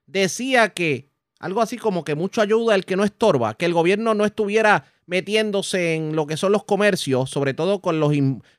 decía 0.06 0.70
que 0.70 1.08
algo 1.40 1.60
así 1.60 1.76
como 1.76 2.04
que 2.04 2.14
mucho 2.14 2.40
ayuda 2.40 2.74
el 2.74 2.84
que 2.84 2.96
no 2.96 3.04
estorba, 3.04 3.54
que 3.54 3.66
el 3.66 3.74
gobierno 3.74 4.14
no 4.14 4.24
estuviera 4.24 4.86
metiéndose 5.06 5.94
en 5.94 6.14
lo 6.14 6.26
que 6.26 6.36
son 6.36 6.52
los 6.52 6.64
comercios, 6.64 7.30
sobre 7.30 7.54
todo 7.54 7.80
con, 7.80 8.00
los, 8.00 8.12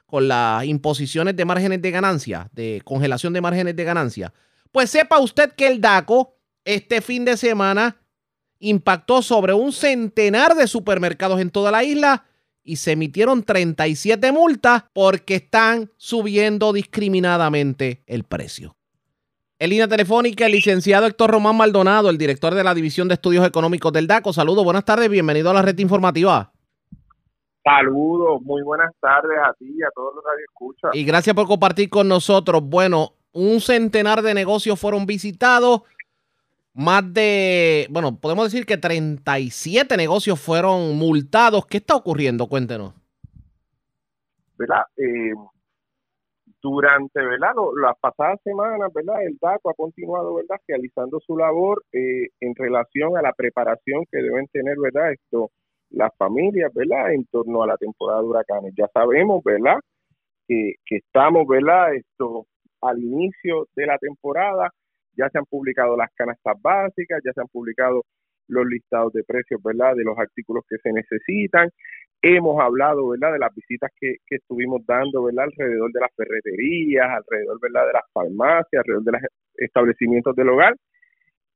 con 0.06 0.28
las 0.28 0.66
imposiciones 0.66 1.36
de 1.36 1.46
márgenes 1.46 1.82
de 1.82 1.92
ganancia, 1.92 2.50
de 2.54 2.82
congelación 2.84 3.34
de 3.34 3.42
márgenes 3.42 3.76
de 3.76 3.84
ganancia. 3.84 4.34
Pues 4.72 4.90
sepa 4.90 5.20
usted 5.20 5.52
que 5.52 5.68
el 5.68 5.82
DACO 5.82 6.39
este 6.76 7.02
fin 7.02 7.26
de 7.26 7.36
semana 7.36 7.98
impactó 8.60 9.22
sobre 9.22 9.54
un 9.54 9.72
centenar 9.72 10.56
de 10.56 10.68
supermercados 10.68 11.40
en 11.42 11.50
toda 11.50 11.72
la 11.72 11.84
isla 11.84 12.26
y 12.64 12.76
se 12.76 12.92
emitieron 12.92 13.44
37 13.44 14.32
multas 14.32 14.84
porque 14.94 15.36
están 15.36 15.92
subiendo 15.98 16.72
discriminadamente 16.72 18.04
el 18.06 18.24
precio. 18.24 18.76
En 19.58 19.72
línea 19.72 19.88
telefónica, 19.88 20.46
el 20.46 20.52
licenciado 20.52 21.08
Héctor 21.08 21.32
Román 21.32 21.58
Maldonado, 21.58 22.10
el 22.10 22.18
director 22.18 22.54
de 22.54 22.64
la 22.64 22.76
División 22.76 23.08
de 23.08 23.16
Estudios 23.16 23.46
Económicos 23.46 23.92
del 23.92 24.08
DACO. 24.08 24.32
Saludos, 24.32 24.64
buenas 24.64 24.86
tardes, 24.86 25.10
bienvenido 25.10 25.50
a 25.50 25.54
la 25.56 25.62
red 25.64 25.78
informativa. 25.80 26.52
Saludos, 27.64 28.42
muy 28.44 28.62
buenas 28.62 28.92
tardes 29.02 29.38
a 29.44 29.54
ti 29.54 29.66
y 29.76 29.84
a 29.84 29.90
todos 29.94 30.16
los 30.16 30.24
que 30.24 30.44
escuchan. 30.44 30.92
Y 30.94 31.04
gracias 31.04 31.36
por 31.36 31.48
compartir 31.48 31.90
con 31.90 32.08
nosotros. 32.08 32.62
Bueno, 32.64 33.16
un 33.32 33.60
centenar 33.60 34.22
de 34.22 34.34
negocios 34.34 34.80
fueron 34.80 35.06
visitados. 35.06 35.82
Más 36.74 37.14
de, 37.14 37.88
bueno, 37.90 38.18
podemos 38.20 38.46
decir 38.46 38.66
que 38.66 38.78
37 38.78 39.98
negocios 39.98 40.40
fueron 40.40 40.98
multados. 40.98 41.66
¿Qué 41.66 41.78
está 41.78 41.96
ocurriendo? 41.96 42.48
Cuéntenos. 42.48 42.94
¿Verdad? 44.58 44.84
Eh, 44.98 45.34
durante 46.62 47.22
¿verdad? 47.22 47.54
las 47.82 47.98
pasadas 48.00 48.40
semanas, 48.44 48.92
¿verdad? 48.94 49.24
El 49.24 49.38
DACO 49.42 49.70
ha 49.70 49.74
continuado, 49.74 50.36
¿verdad? 50.36 50.58
Realizando 50.68 51.20
su 51.26 51.38
labor 51.38 51.84
eh, 51.94 52.28
en 52.40 52.56
relación 52.56 53.18
a 53.18 53.22
la 53.22 53.34
preparación 53.34 54.06
que 54.12 54.22
deben 54.22 54.48
tener, 54.48 54.78
¿verdad? 54.78 55.14
Esto, 55.14 55.52
las 55.90 56.12
familias, 56.18 56.74
¿verdad? 56.74 57.14
En 57.14 57.26
torno 57.26 57.64
a 57.64 57.68
la 57.68 57.78
temporada 57.78 58.22
de 58.22 58.28
huracanes. 58.28 58.74
Ya 58.78 58.88
sabemos, 58.94 59.44
¿verdad? 59.44 59.80
Que, 60.48 60.74
que 60.86 60.98
estamos, 60.98 61.48
¿verdad? 61.48 61.96
Esto, 61.96 62.46
al 62.82 63.00
inicio 63.00 63.68
de 63.76 63.86
la 63.86 63.98
temporada, 63.98 64.70
ya 65.20 65.30
se 65.30 65.38
han 65.38 65.46
publicado 65.46 65.98
las 65.98 66.10
canastas 66.16 66.56
básicas, 66.62 67.22
ya 67.26 67.34
se 67.34 67.42
han 67.42 67.48
publicado 67.48 68.04
los 68.48 68.66
listados 68.66 69.14
de 69.14 69.24
precios, 69.24 69.62
¿verdad? 69.64 69.96
De 69.96 70.04
los 70.04 70.18
artículos 70.18 70.64
que 70.68 70.78
se 70.78 70.92
necesitan. 70.92 71.70
Hemos 72.22 72.60
hablado, 72.62 73.10
¿verdad? 73.10 73.34
De 73.34 73.40
las 73.40 73.54
visitas 73.54 73.92
que, 74.00 74.16
que 74.26 74.38
estuvimos 74.38 74.86
dando, 74.86 75.24
¿verdad? 75.24 75.46
Alrededor 75.46 75.92
de 75.92 76.00
las 76.00 76.12
ferreterías, 76.16 77.08
alrededor, 77.08 77.60
¿verdad? 77.62 77.88
De 77.88 77.94
las 77.94 78.12
farmacias, 78.14 78.82
alrededor 78.82 79.04
de 79.04 79.12
los 79.12 79.22
establecimientos 79.56 80.36
del 80.36 80.50
hogar. 80.50 80.76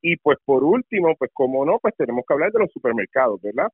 Y 0.02 0.16
pues 0.18 0.38
por 0.44 0.62
último, 0.64 1.14
pues 1.18 1.30
como 1.32 1.64
no, 1.64 1.78
pues 1.80 1.94
tenemos 1.96 2.24
que 2.26 2.34
hablar 2.34 2.52
de 2.52 2.60
los 2.60 2.72
supermercados, 2.72 3.40
¿verdad? 3.42 3.68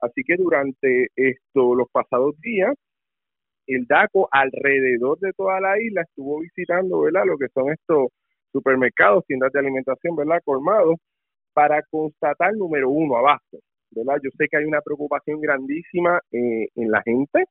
Así 0.00 0.22
que 0.24 0.36
durante 0.36 1.08
esto, 1.16 1.74
los 1.74 1.88
pasados 1.90 2.38
días, 2.40 2.74
el 3.66 3.86
DACO 3.86 4.28
alrededor 4.30 5.18
de 5.20 5.32
toda 5.32 5.60
la 5.60 5.80
isla 5.80 6.02
estuvo 6.02 6.40
visitando, 6.40 7.00
¿verdad? 7.02 7.24
Lo 7.26 7.38
que 7.38 7.48
son 7.54 7.70
estos 7.72 8.08
supermercados, 8.52 9.24
tiendas 9.26 9.52
de 9.52 9.60
alimentación, 9.60 10.16
¿verdad? 10.16 10.40
Colmados, 10.44 10.96
para 11.52 11.82
constatar, 11.90 12.54
número 12.54 12.90
uno, 12.90 13.16
abasto, 13.16 13.58
¿verdad? 13.90 14.20
Yo 14.22 14.30
sé 14.36 14.46
que 14.48 14.56
hay 14.56 14.64
una 14.64 14.80
preocupación 14.80 15.40
grandísima 15.40 16.20
eh, 16.32 16.68
en 16.74 16.90
la 16.90 17.02
gente, 17.02 17.44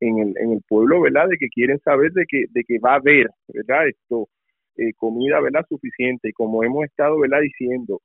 en 0.00 0.18
el, 0.18 0.34
en 0.38 0.52
el 0.52 0.62
pueblo, 0.68 1.00
¿verdad? 1.00 1.28
De 1.28 1.36
que 1.38 1.48
quieren 1.48 1.78
saber 1.80 2.12
de 2.12 2.24
que, 2.28 2.44
de 2.50 2.64
que 2.64 2.78
va 2.78 2.92
a 2.92 2.96
haber, 2.96 3.28
¿verdad? 3.48 3.88
Esto, 3.88 4.28
eh, 4.76 4.92
comida, 4.96 5.40
¿verdad? 5.40 5.64
Suficiente. 5.68 6.28
Y 6.28 6.32
como 6.32 6.62
hemos 6.62 6.84
estado, 6.84 7.18
¿verdad? 7.18 7.40
Diciendo, 7.40 8.00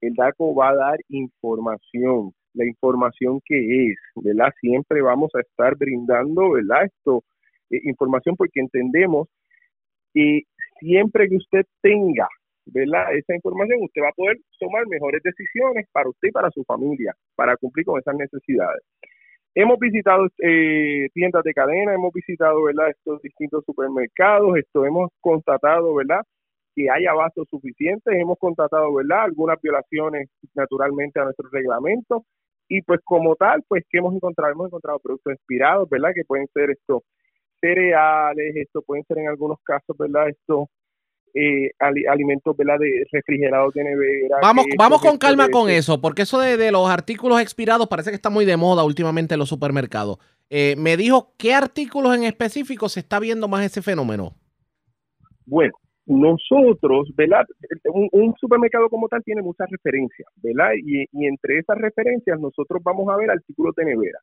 el 0.00 0.14
DACO 0.14 0.54
va 0.54 0.70
a 0.70 0.76
dar 0.76 0.98
información, 1.08 2.32
la 2.54 2.66
información 2.66 3.40
que 3.44 3.90
es, 3.90 3.96
¿verdad? 4.16 4.52
Siempre 4.60 5.02
vamos 5.02 5.30
a 5.34 5.40
estar 5.40 5.76
brindando, 5.76 6.52
¿verdad? 6.52 6.84
Esto, 6.86 7.22
eh, 7.70 7.80
información 7.84 8.36
porque 8.36 8.60
entendemos 8.60 9.28
que 10.12 10.42
siempre 10.80 11.28
que 11.28 11.36
usted 11.36 11.64
tenga 11.80 12.28
¿verdad? 12.66 13.14
esa 13.14 13.34
información, 13.34 13.80
usted 13.82 14.02
va 14.02 14.08
a 14.08 14.12
poder 14.12 14.36
tomar 14.58 14.86
mejores 14.88 15.22
decisiones 15.22 15.86
para 15.92 16.08
usted 16.08 16.28
y 16.28 16.32
para 16.32 16.50
su 16.50 16.64
familia, 16.64 17.14
para 17.34 17.56
cumplir 17.56 17.86
con 17.86 17.98
esas 17.98 18.16
necesidades. 18.16 18.82
Hemos 19.54 19.78
visitado 19.78 20.26
eh, 20.42 21.08
tiendas 21.14 21.42
de 21.42 21.54
cadena, 21.54 21.94
hemos 21.94 22.12
visitado 22.12 22.62
¿verdad? 22.64 22.90
estos 22.90 23.22
distintos 23.22 23.64
supermercados, 23.64 24.56
esto 24.58 24.84
hemos 24.84 25.10
constatado 25.20 25.94
¿verdad? 25.94 26.20
que 26.74 26.90
hay 26.90 27.06
abastos 27.06 27.48
suficientes, 27.48 28.12
hemos 28.14 28.38
constatado 28.38 28.92
¿verdad? 28.92 29.22
algunas 29.24 29.60
violaciones 29.62 30.28
naturalmente 30.54 31.20
a 31.20 31.24
nuestro 31.24 31.48
reglamento 31.50 32.24
y 32.68 32.82
pues 32.82 33.00
como 33.04 33.36
tal, 33.36 33.62
pues 33.68 33.84
que 33.88 33.98
hemos 33.98 34.14
encontrado, 34.14 34.52
hemos 34.52 34.66
encontrado 34.66 34.98
productos 34.98 35.34
expirados, 35.34 35.88
¿verdad? 35.88 36.10
Que 36.14 36.24
pueden 36.24 36.48
ser 36.52 36.70
estos 36.70 37.02
cereales, 37.66 38.56
esto 38.56 38.82
pueden 38.82 39.04
ser 39.04 39.18
en 39.18 39.28
algunos 39.28 39.58
casos, 39.64 39.96
¿verdad? 39.98 40.28
Estos 40.28 40.68
eh, 41.34 41.70
alimentos 41.78 42.56
¿verdad? 42.56 42.78
de 42.78 43.04
refrigerados 43.12 43.74
de 43.74 43.84
nevera. 43.84 44.38
Vamos, 44.40 44.64
vamos 44.78 45.02
con 45.02 45.18
calma 45.18 45.48
con 45.50 45.68
eso, 45.68 46.00
porque 46.00 46.22
eso 46.22 46.40
de, 46.40 46.72
los 46.72 46.88
artículos 46.88 47.40
expirados 47.40 47.88
parece 47.88 48.10
que 48.10 48.16
está 48.16 48.30
muy 48.30 48.44
de 48.44 48.56
moda 48.56 48.84
últimamente 48.84 49.34
en 49.34 49.40
los 49.40 49.48
supermercados. 49.48 50.18
Eh, 50.48 50.76
me 50.78 50.96
dijo 50.96 51.34
qué 51.36 51.52
artículos 51.52 52.16
en 52.16 52.24
específico 52.24 52.88
se 52.88 53.00
está 53.00 53.18
viendo 53.20 53.48
más 53.48 53.64
ese 53.64 53.82
fenómeno. 53.82 54.32
Bueno, 55.44 55.74
nosotros, 56.06 57.10
¿verdad? 57.14 57.44
Un, 58.12 58.34
supermercado 58.40 58.88
como 58.88 59.08
tal 59.08 59.22
tiene 59.22 59.42
muchas 59.42 59.68
referencias, 59.68 60.28
¿verdad? 60.36 60.70
Y, 60.82 61.02
y, 61.02 61.26
entre 61.26 61.58
esas 61.58 61.76
referencias 61.78 62.40
nosotros 62.40 62.80
vamos 62.82 63.08
a 63.08 63.16
ver 63.16 63.30
artículos 63.30 63.74
de 63.74 63.84
nevera. 63.84 64.20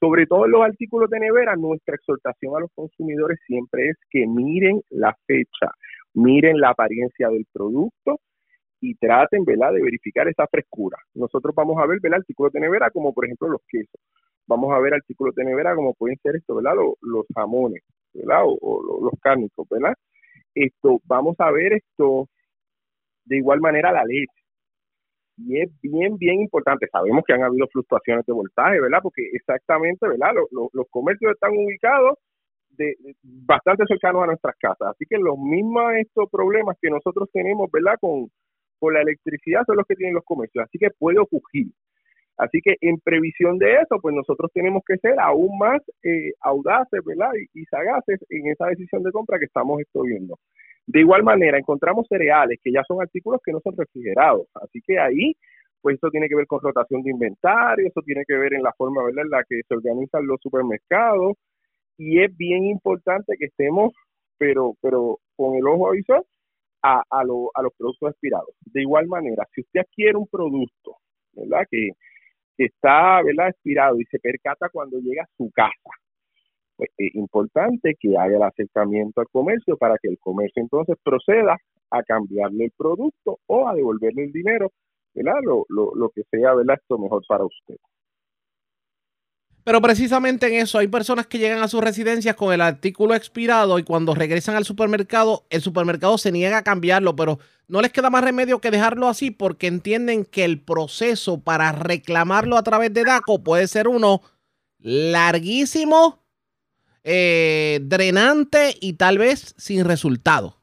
Sobre 0.00 0.26
todo 0.26 0.46
en 0.46 0.52
los 0.52 0.62
artículos 0.62 1.10
de 1.10 1.20
nevera, 1.20 1.56
nuestra 1.56 1.94
exhortación 1.94 2.56
a 2.56 2.60
los 2.60 2.70
consumidores 2.74 3.38
siempre 3.46 3.90
es 3.90 3.96
que 4.10 4.26
miren 4.26 4.80
la 4.90 5.14
fecha 5.26 5.70
miren 6.14 6.60
la 6.60 6.70
apariencia 6.70 7.28
del 7.28 7.46
producto 7.52 8.20
y 8.80 8.94
traten, 8.94 9.44
¿verdad?, 9.44 9.72
de 9.72 9.82
verificar 9.82 10.26
esa 10.28 10.46
frescura. 10.46 10.96
Nosotros 11.14 11.54
vamos 11.54 11.76
a 11.78 11.86
ver, 11.86 12.00
¿verdad?, 12.00 12.20
artículos 12.20 12.52
de 12.52 12.60
nevera 12.60 12.90
como 12.90 13.12
por 13.12 13.26
ejemplo 13.26 13.48
los 13.48 13.60
quesos. 13.68 14.00
Vamos 14.46 14.72
a 14.72 14.80
ver 14.80 14.94
artículos 14.94 15.34
de 15.34 15.44
nevera 15.44 15.74
como 15.74 15.94
pueden 15.94 16.18
ser 16.22 16.36
esto, 16.36 16.56
¿verdad?, 16.56 16.74
los, 17.02 17.26
jamones, 17.34 17.82
¿verdad?, 18.14 18.42
o, 18.44 19.00
los 19.02 19.20
cárnicos, 19.20 19.68
¿verdad? 19.68 19.94
Esto, 20.54 21.00
vamos 21.04 21.36
a 21.38 21.50
ver 21.50 21.74
esto 21.74 22.28
de 23.24 23.36
igual 23.36 23.60
manera 23.60 23.92
la 23.92 24.04
leche. 24.04 24.39
Y 25.46 25.60
es 25.60 25.70
bien, 25.82 26.16
bien 26.18 26.40
importante. 26.40 26.86
Sabemos 26.92 27.24
que 27.26 27.32
han 27.32 27.42
habido 27.42 27.66
fluctuaciones 27.68 28.26
de 28.26 28.32
voltaje, 28.32 28.80
¿verdad? 28.80 29.00
Porque 29.02 29.22
exactamente, 29.32 30.06
¿verdad? 30.06 30.32
los 30.50 30.86
comercios 30.90 31.32
están 31.32 31.52
ubicados 31.52 32.18
bastante 33.22 33.84
cercanos 33.86 34.22
a 34.22 34.26
nuestras 34.26 34.54
casas. 34.58 34.88
Así 34.94 35.04
que 35.08 35.18
los 35.18 35.38
mismos 35.38 35.92
estos 35.98 36.30
problemas 36.30 36.76
que 36.80 36.90
nosotros 36.90 37.28
tenemos, 37.32 37.70
¿verdad? 37.70 37.94
Con, 38.00 38.28
con 38.78 38.94
la 38.94 39.02
electricidad 39.02 39.62
son 39.66 39.76
los 39.76 39.86
que 39.86 39.96
tienen 39.96 40.14
los 40.14 40.24
comercios. 40.24 40.64
Así 40.64 40.78
que 40.78 40.88
puede 40.98 41.18
ocurrir. 41.18 41.68
Así 42.36 42.60
que 42.62 42.76
en 42.80 42.98
previsión 43.00 43.58
de 43.58 43.74
eso, 43.74 44.00
pues 44.00 44.14
nosotros 44.14 44.50
tenemos 44.54 44.82
que 44.86 44.96
ser 44.96 45.20
aún 45.20 45.58
más 45.58 45.82
eh, 46.02 46.32
audaces, 46.40 47.00
¿verdad? 47.04 47.30
Y, 47.52 47.64
sagaces 47.66 48.18
en 48.30 48.48
esa 48.48 48.66
decisión 48.68 49.02
de 49.02 49.12
compra 49.12 49.38
que 49.38 49.44
estamos 49.44 49.78
viendo. 50.04 50.38
De 50.92 51.00
igual 51.00 51.22
manera, 51.22 51.56
encontramos 51.56 52.06
cereales 52.08 52.58
que 52.62 52.72
ya 52.72 52.82
son 52.82 53.00
artículos 53.00 53.40
que 53.44 53.52
no 53.52 53.60
son 53.60 53.76
refrigerados. 53.76 54.48
Así 54.54 54.80
que 54.84 54.98
ahí, 54.98 55.34
pues 55.80 55.96
eso 55.96 56.10
tiene 56.10 56.28
que 56.28 56.34
ver 56.34 56.48
con 56.48 56.60
rotación 56.60 57.02
de 57.02 57.10
inventario, 57.10 57.86
eso 57.86 58.02
tiene 58.02 58.24
que 58.26 58.36
ver 58.36 58.54
en 58.54 58.62
la 58.64 58.72
forma, 58.72 59.04
¿verdad? 59.04 59.24
En 59.24 59.30
la 59.30 59.44
que 59.48 59.60
se 59.68 59.74
organizan 59.74 60.26
los 60.26 60.40
supermercados, 60.42 61.36
y 61.96 62.20
es 62.20 62.36
bien 62.36 62.64
importante 62.64 63.36
que 63.38 63.46
estemos, 63.46 63.92
pero, 64.36 64.74
pero 64.80 65.18
con 65.36 65.54
el 65.54 65.64
ojo 65.68 65.90
avisor, 65.90 66.24
a, 66.82 67.02
a, 67.08 67.20
a 67.20 67.24
los 67.62 67.72
productos 67.78 68.10
expirados. 68.10 68.50
De 68.64 68.82
igual 68.82 69.06
manera, 69.06 69.46
si 69.54 69.60
usted 69.60 69.80
adquiere 69.82 70.16
un 70.16 70.26
producto, 70.26 70.96
¿verdad? 71.34 71.66
Que, 71.70 71.90
está, 72.58 73.22
¿verdad? 73.22 73.50
Expirado 73.50 74.00
y 74.00 74.04
se 74.06 74.18
percata 74.18 74.68
cuando 74.70 74.98
llega 74.98 75.22
a 75.22 75.36
su 75.36 75.50
casa, 75.52 75.90
pues 76.80 76.90
es 76.96 77.14
importante 77.14 77.94
que 78.00 78.16
haya 78.16 78.36
el 78.36 78.42
acercamiento 78.42 79.20
al 79.20 79.28
comercio 79.28 79.76
para 79.76 79.98
que 79.98 80.08
el 80.08 80.18
comercio 80.18 80.62
entonces 80.62 80.96
proceda 81.04 81.58
a 81.90 82.02
cambiarle 82.04 82.64
el 82.64 82.72
producto 82.74 83.38
o 83.46 83.68
a 83.68 83.74
devolverle 83.74 84.24
el 84.24 84.32
dinero, 84.32 84.72
¿verdad? 85.12 85.40
Lo, 85.42 85.66
lo, 85.68 85.94
lo 85.94 86.08
que 86.08 86.22
sea, 86.30 86.54
¿verdad? 86.54 86.78
Esto 86.80 86.96
mejor 86.96 87.22
para 87.28 87.44
usted. 87.44 87.76
Pero 89.62 89.82
precisamente 89.82 90.46
en 90.46 90.54
eso 90.54 90.78
hay 90.78 90.88
personas 90.88 91.26
que 91.26 91.38
llegan 91.38 91.62
a 91.62 91.68
sus 91.68 91.84
residencias 91.84 92.34
con 92.34 92.54
el 92.54 92.62
artículo 92.62 93.14
expirado 93.14 93.78
y 93.78 93.82
cuando 93.82 94.14
regresan 94.14 94.56
al 94.56 94.64
supermercado, 94.64 95.44
el 95.50 95.60
supermercado 95.60 96.16
se 96.16 96.32
niega 96.32 96.56
a 96.56 96.64
cambiarlo, 96.64 97.14
pero 97.14 97.40
no 97.68 97.82
les 97.82 97.92
queda 97.92 98.08
más 98.08 98.24
remedio 98.24 98.62
que 98.62 98.70
dejarlo 98.70 99.06
así 99.06 99.30
porque 99.30 99.66
entienden 99.66 100.24
que 100.24 100.46
el 100.46 100.62
proceso 100.62 101.42
para 101.42 101.72
reclamarlo 101.72 102.56
a 102.56 102.62
través 102.62 102.94
de 102.94 103.04
DACO 103.04 103.42
puede 103.42 103.68
ser 103.68 103.86
uno 103.86 104.22
larguísimo, 104.78 106.20
eh, 107.04 107.80
drenante 107.82 108.74
y 108.80 108.94
tal 108.94 109.18
vez 109.18 109.54
sin 109.56 109.84
resultado. 109.84 110.56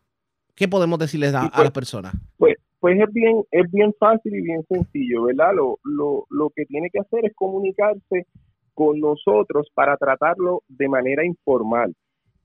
¿Qué 0.56 0.68
podemos 0.68 1.00
decirles 1.00 1.34
a, 1.34 1.50
pues, 1.50 1.64
las 1.64 1.72
personas? 1.72 2.14
Pues, 2.38 2.56
pues 2.80 3.00
es 3.00 3.14
bien, 3.14 3.44
es 3.52 3.72
bien 3.72 3.94
fácil 4.00 4.36
y 4.36 4.42
bien 4.42 4.64
sencillo, 4.68 5.24
¿verdad? 5.24 5.54
Lo, 5.56 5.80
lo, 5.84 6.26
lo 6.30 6.50
que 6.56 6.66
tiene 6.66 6.90
que 6.92 7.00
hacer 7.00 7.26
es 7.26 7.36
comunicarse 7.36 8.26
con 8.74 9.00
nosotros 9.00 9.68
para 9.74 9.98
tratarlo 9.98 10.64
de 10.68 10.88
manera 10.88 11.26
informal. 11.26 11.96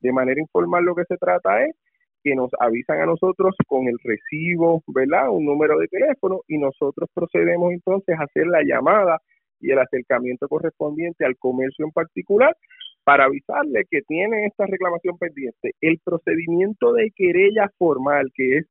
De 0.01 0.11
manera 0.11 0.41
informal 0.41 0.83
lo 0.83 0.95
que 0.95 1.05
se 1.05 1.17
trata 1.17 1.65
es 1.65 1.75
que 2.23 2.35
nos 2.35 2.49
avisan 2.59 3.01
a 3.01 3.05
nosotros 3.05 3.55
con 3.67 3.87
el 3.87 3.97
recibo, 4.03 4.81
¿verdad? 4.87 5.29
Un 5.29 5.45
número 5.45 5.77
de 5.77 5.87
teléfono 5.87 6.41
y 6.47 6.57
nosotros 6.57 7.09
procedemos 7.13 7.73
entonces 7.73 8.17
a 8.17 8.23
hacer 8.23 8.47
la 8.47 8.63
llamada 8.63 9.21
y 9.59 9.71
el 9.71 9.79
acercamiento 9.79 10.47
correspondiente 10.47 11.25
al 11.25 11.37
comercio 11.37 11.85
en 11.85 11.91
particular 11.91 12.55
para 13.03 13.25
avisarle 13.25 13.85
que 13.89 14.01
tiene 14.01 14.45
esta 14.45 14.65
reclamación 14.65 15.17
pendiente. 15.17 15.71
El 15.81 15.99
procedimiento 16.03 16.93
de 16.93 17.11
querella 17.15 17.69
formal, 17.77 18.31
que 18.33 18.57
es 18.57 18.65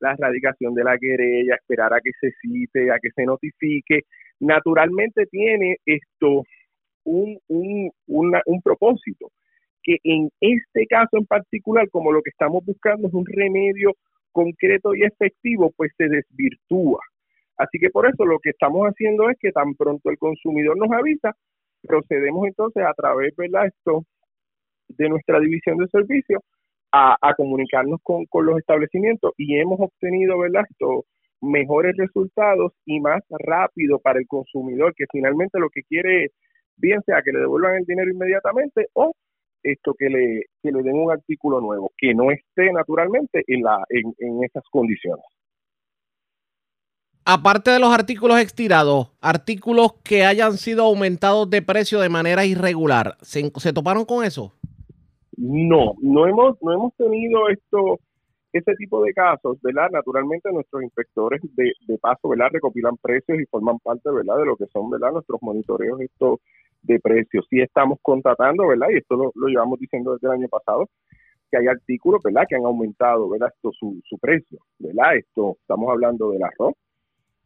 la 0.00 0.12
erradicación 0.12 0.74
de 0.74 0.84
la 0.84 0.98
querella, 0.98 1.54
esperar 1.54 1.94
a 1.94 2.00
que 2.00 2.10
se 2.20 2.30
cite, 2.40 2.90
a 2.90 2.98
que 3.00 3.10
se 3.14 3.24
notifique, 3.24 4.02
naturalmente 4.40 5.26
tiene 5.26 5.76
esto 5.86 6.42
un, 7.04 7.38
un, 7.48 7.90
un 8.06 8.62
propósito, 8.62 9.30
que 9.82 9.96
en 10.02 10.28
este 10.40 10.86
caso 10.86 11.16
en 11.16 11.26
particular, 11.26 11.88
como 11.90 12.12
lo 12.12 12.20
que 12.22 12.30
estamos 12.30 12.64
buscando 12.64 13.08
es 13.08 13.14
un 13.14 13.24
remedio 13.24 13.92
concreto 14.32 14.94
y 14.94 15.04
efectivo, 15.04 15.72
pues 15.76 15.92
se 15.96 16.08
desvirtúa. 16.08 17.00
Así 17.56 17.78
que 17.78 17.88
por 17.88 18.06
eso 18.06 18.26
lo 18.26 18.38
que 18.38 18.50
estamos 18.50 18.86
haciendo 18.86 19.30
es 19.30 19.38
que 19.40 19.52
tan 19.52 19.74
pronto 19.74 20.10
el 20.10 20.18
consumidor 20.18 20.76
nos 20.76 20.90
avisa, 20.90 21.34
procedemos 21.86 22.46
entonces 22.46 22.84
a 22.84 22.92
través 22.94 23.34
¿verdad? 23.36 23.66
Esto, 23.66 24.04
de 24.88 25.08
nuestra 25.08 25.40
división 25.40 25.78
de 25.78 25.88
servicios 25.88 26.42
a, 26.92 27.34
comunicarnos 27.36 28.00
con, 28.02 28.24
con, 28.26 28.46
los 28.46 28.58
establecimientos 28.58 29.32
y 29.36 29.58
hemos 29.58 29.78
obtenido 29.80 30.38
¿verdad? 30.38 30.64
Esto, 30.70 31.04
mejores 31.42 31.94
resultados 31.96 32.72
y 32.86 33.00
más 33.00 33.22
rápido 33.30 33.98
para 33.98 34.18
el 34.18 34.26
consumidor 34.26 34.94
que 34.94 35.04
finalmente 35.12 35.58
lo 35.58 35.68
que 35.68 35.82
quiere 35.82 36.24
es 36.24 36.32
bien 36.76 37.02
sea 37.04 37.22
que 37.22 37.32
le 37.32 37.40
devuelvan 37.40 37.76
el 37.76 37.84
dinero 37.84 38.10
inmediatamente 38.10 38.88
o 38.94 39.12
esto 39.62 39.94
que 39.98 40.08
le, 40.08 40.42
que 40.62 40.70
le 40.70 40.82
den 40.82 40.96
un 40.96 41.10
artículo 41.10 41.60
nuevo, 41.60 41.90
que 41.98 42.14
no 42.14 42.30
esté 42.30 42.72
naturalmente 42.72 43.42
en, 43.46 43.62
la, 43.62 43.84
en, 43.88 44.14
en 44.18 44.44
esas 44.44 44.62
condiciones. 44.70 45.24
Aparte 47.28 47.72
de 47.72 47.80
los 47.80 47.92
artículos 47.92 48.38
estirados, 48.38 49.08
artículos 49.20 49.94
que 50.04 50.24
hayan 50.24 50.52
sido 50.52 50.84
aumentados 50.84 51.50
de 51.50 51.60
precio 51.60 51.98
de 51.98 52.08
manera 52.08 52.44
irregular, 52.44 53.16
¿se, 53.20 53.50
¿se 53.56 53.72
toparon 53.72 54.04
con 54.04 54.24
eso? 54.24 54.52
No, 55.36 55.94
no 56.00 56.28
hemos, 56.28 56.56
no 56.62 56.72
hemos 56.72 56.94
tenido 56.94 57.48
esto, 57.48 57.98
ese 58.52 58.76
tipo 58.76 59.02
de 59.02 59.12
casos, 59.12 59.58
¿verdad? 59.60 59.90
Naturalmente 59.90 60.52
nuestros 60.52 60.84
inspectores 60.84 61.40
de, 61.56 61.72
de 61.88 61.98
paso, 61.98 62.28
¿verdad? 62.28 62.46
Recopilan 62.52 62.96
precios 62.98 63.40
y 63.40 63.46
forman 63.46 63.80
parte, 63.80 64.08
¿verdad? 64.08 64.38
De 64.38 64.46
lo 64.46 64.56
que 64.56 64.66
son, 64.66 64.88
¿verdad? 64.88 65.10
Nuestros 65.10 65.42
monitoreos 65.42 65.98
de 66.82 67.00
precios. 67.00 67.44
Sí 67.50 67.60
estamos 67.60 67.98
contratando, 68.02 68.68
¿verdad? 68.68 68.86
Y 68.92 68.98
esto 68.98 69.16
lo, 69.16 69.32
lo, 69.34 69.48
llevamos 69.48 69.80
diciendo 69.80 70.12
desde 70.12 70.28
el 70.28 70.34
año 70.34 70.48
pasado, 70.48 70.88
que 71.50 71.58
hay 71.58 71.66
artículos, 71.66 72.22
¿verdad? 72.22 72.44
Que 72.48 72.54
han 72.54 72.64
aumentado, 72.64 73.28
¿verdad? 73.28 73.50
Esto, 73.52 73.72
su, 73.72 74.00
su 74.04 74.16
precio, 74.16 74.60
¿verdad? 74.78 75.16
Esto, 75.16 75.56
estamos 75.60 75.90
hablando 75.90 76.30
del 76.30 76.44
arroz, 76.44 76.74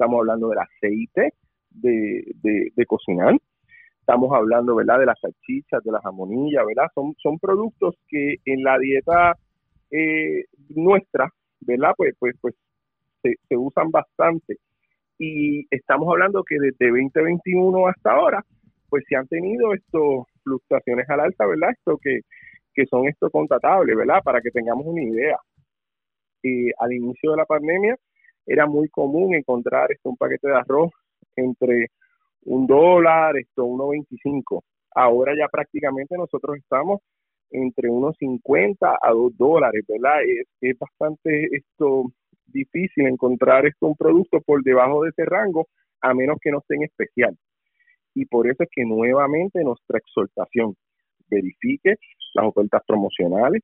estamos 0.00 0.20
hablando 0.20 0.48
del 0.48 0.58
aceite 0.58 1.34
de, 1.68 2.24
de, 2.74 2.86
cocinar, 2.86 3.36
estamos 4.00 4.32
hablando, 4.34 4.74
¿verdad? 4.74 4.98
De 4.98 5.04
las 5.04 5.20
salchichas, 5.20 5.84
de 5.84 5.92
las 5.92 6.02
jamonillas, 6.02 6.64
¿verdad? 6.66 6.88
Son, 6.94 7.14
son 7.18 7.38
productos 7.38 7.96
que 8.08 8.36
en 8.46 8.64
la 8.64 8.78
dieta 8.78 9.36
eh, 9.90 10.46
nuestra, 10.70 11.28
¿verdad? 11.60 11.92
Pues, 11.98 12.14
pues, 12.18 12.34
pues 12.40 12.54
se, 13.22 13.34
se 13.46 13.56
usan 13.58 13.90
bastante. 13.90 14.56
Y 15.18 15.66
estamos 15.70 16.08
hablando 16.10 16.42
que 16.44 16.56
desde 16.58 16.88
2021 16.88 17.88
hasta 17.88 18.12
ahora, 18.12 18.42
pues 18.88 19.04
se 19.06 19.16
han 19.16 19.28
tenido 19.28 19.74
estos 19.74 20.24
fluctuaciones 20.42 21.10
al 21.10 21.20
alta, 21.20 21.46
¿verdad? 21.46 21.72
Esto 21.72 21.98
que, 22.02 22.20
que 22.72 22.86
son 22.86 23.06
esto 23.06 23.28
contratables, 23.28 23.94
¿verdad? 23.94 24.22
Para 24.24 24.40
que 24.40 24.50
tengamos 24.50 24.86
una 24.86 25.02
idea. 25.02 25.36
Y 26.42 26.70
al 26.78 26.90
inicio 26.94 27.32
de 27.32 27.36
la 27.36 27.44
pandemia 27.44 27.96
era 28.46 28.66
muy 28.66 28.88
común 28.88 29.34
encontrar 29.34 29.90
esto, 29.92 30.10
un 30.10 30.16
paquete 30.16 30.48
de 30.48 30.56
arroz 30.56 30.90
entre 31.36 31.88
un 32.42 32.66
dólar, 32.66 33.36
esto, 33.36 33.64
1.25. 33.64 34.62
Ahora 34.94 35.34
ya 35.38 35.48
prácticamente 35.48 36.16
nosotros 36.16 36.56
estamos 36.58 37.00
entre 37.50 37.90
unos 37.90 38.16
50 38.18 38.98
a 39.00 39.10
2 39.10 39.36
dólares, 39.36 39.84
¿verdad? 39.88 40.22
Es, 40.24 40.46
es 40.60 40.78
bastante 40.78 41.48
esto 41.52 42.04
difícil 42.46 43.06
encontrar 43.06 43.66
esto 43.66 43.86
un 43.86 43.96
producto 43.96 44.40
por 44.40 44.62
debajo 44.62 45.02
de 45.02 45.10
ese 45.10 45.24
rango, 45.24 45.68
a 46.00 46.14
menos 46.14 46.38
que 46.40 46.50
no 46.50 46.58
esté 46.58 46.76
en 46.76 46.84
especial 46.84 47.36
y 48.14 48.26
por 48.26 48.50
eso 48.50 48.62
es 48.62 48.68
que 48.72 48.84
nuevamente 48.84 49.62
nuestra 49.62 49.98
exhortación 49.98 50.76
verifique 51.28 51.96
las 52.34 52.46
ofertas 52.46 52.82
promocionales, 52.86 53.62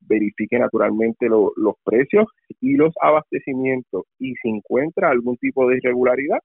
verifique 0.00 0.58
naturalmente 0.58 1.28
lo, 1.28 1.52
los 1.56 1.74
precios 1.84 2.26
y 2.60 2.74
los 2.74 2.94
abastecimientos 3.00 4.04
y 4.18 4.34
si 4.36 4.48
encuentra 4.48 5.10
algún 5.10 5.36
tipo 5.36 5.68
de 5.68 5.78
irregularidad, 5.78 6.38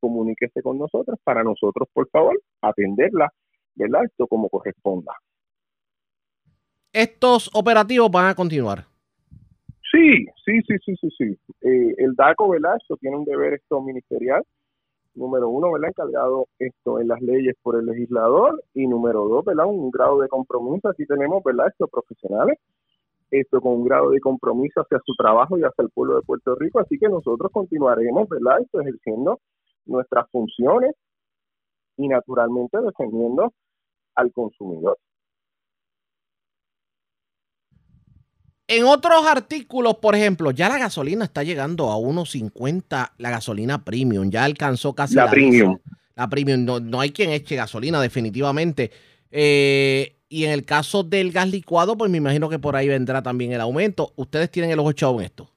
comuníquese 0.00 0.62
con 0.62 0.78
nosotros 0.78 1.18
para 1.24 1.42
nosotros, 1.42 1.88
por 1.92 2.08
favor, 2.10 2.40
atenderla, 2.60 3.32
¿verdad? 3.74 4.04
Esto 4.04 4.26
como 4.26 4.48
corresponda. 4.48 5.12
¿Estos 6.92 7.50
operativos 7.54 8.10
van 8.10 8.26
a 8.26 8.34
continuar? 8.34 8.84
Sí, 9.90 10.26
sí, 10.44 10.60
sí, 10.66 10.74
sí, 10.84 10.96
sí, 11.00 11.08
sí. 11.16 11.38
Eh, 11.60 11.94
el 11.98 12.14
DACO, 12.14 12.48
¿verdad? 12.48 12.76
Esto 12.80 12.96
tiene 12.96 13.16
un 13.16 13.24
deber 13.24 13.54
esto 13.54 13.80
ministerial 13.80 14.42
número 15.16 15.48
uno, 15.48 15.72
¿verdad? 15.72 15.88
Encargado 15.88 16.46
esto 16.58 17.00
en 17.00 17.08
las 17.08 17.20
leyes 17.20 17.54
por 17.62 17.76
el 17.76 17.86
legislador 17.86 18.62
y 18.74 18.86
número 18.86 19.26
dos, 19.26 19.44
¿verdad? 19.44 19.66
Un 19.66 19.90
grado 19.90 20.20
de 20.20 20.28
compromiso. 20.28 20.88
Aquí 20.88 21.06
tenemos, 21.06 21.42
¿verdad? 21.42 21.68
Estos 21.68 21.90
profesionales, 21.90 22.58
esto 23.30 23.60
con 23.60 23.72
un 23.72 23.84
grado 23.84 24.10
de 24.10 24.20
compromiso 24.20 24.80
hacia 24.80 25.00
su 25.04 25.14
trabajo 25.14 25.58
y 25.58 25.62
hacia 25.62 25.82
el 25.82 25.90
pueblo 25.90 26.16
de 26.16 26.22
Puerto 26.22 26.54
Rico. 26.54 26.80
Así 26.80 26.98
que 26.98 27.08
nosotros 27.08 27.50
continuaremos, 27.52 28.28
¿verdad? 28.28 28.60
Esto 28.60 28.80
ejerciendo 28.80 29.40
nuestras 29.84 30.30
funciones 30.30 30.94
y 31.96 32.08
naturalmente 32.08 32.78
defendiendo 32.80 33.52
al 34.14 34.32
consumidor. 34.32 34.98
En 38.68 38.84
otros 38.84 39.24
artículos, 39.26 39.98
por 39.98 40.16
ejemplo, 40.16 40.50
ya 40.50 40.68
la 40.68 40.78
gasolina 40.78 41.24
está 41.24 41.44
llegando 41.44 41.92
a 41.92 41.96
1.50, 41.96 43.12
la 43.16 43.30
gasolina 43.30 43.84
premium, 43.84 44.28
ya 44.28 44.42
alcanzó 44.44 44.92
casi 44.92 45.14
la, 45.14 45.26
la 45.26 45.30
premium. 45.30 45.78
La 46.16 46.28
premium, 46.28 46.64
no, 46.64 46.80
no, 46.80 47.00
hay 47.00 47.10
quien 47.10 47.30
eche 47.30 47.54
gasolina 47.54 48.00
definitivamente. 48.00 48.90
Eh, 49.30 50.16
y 50.28 50.44
en 50.44 50.52
el 50.52 50.64
caso 50.64 51.02
del 51.02 51.32
gas 51.32 51.50
licuado, 51.50 51.96
pues 51.96 52.10
me 52.10 52.18
imagino 52.18 52.48
que 52.48 52.58
por 52.58 52.76
ahí 52.76 52.88
vendrá 52.88 53.22
también 53.22 53.52
el 53.52 53.60
aumento. 53.60 54.12
¿Ustedes 54.16 54.50
tienen 54.50 54.70
el 54.70 54.78
ojo 54.78 54.90
echado 54.90 55.18
en 55.18 55.26
esto? 55.26 55.48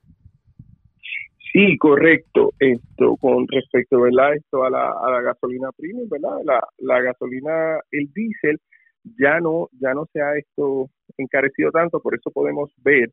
Sí, 1.51 1.77
correcto. 1.77 2.53
Esto 2.59 3.15
con 3.17 3.47
respecto, 3.47 4.01
¿verdad? 4.01 4.35
Esto 4.35 4.63
a 4.63 4.69
la, 4.69 4.91
a 4.91 5.11
la 5.11 5.21
gasolina 5.21 5.71
premium, 5.75 6.07
¿verdad? 6.07 6.37
La, 6.45 6.61
la 6.77 7.01
gasolina, 7.01 7.79
el 7.91 8.11
diésel, 8.13 8.59
ya 9.17 9.39
no, 9.39 9.69
ya 9.79 9.93
no 9.93 10.05
se 10.13 10.21
ha 10.21 10.37
esto 10.37 10.89
encarecido 11.17 11.71
tanto, 11.71 11.99
por 12.01 12.15
eso 12.15 12.29
podemos 12.31 12.71
ver 12.83 13.11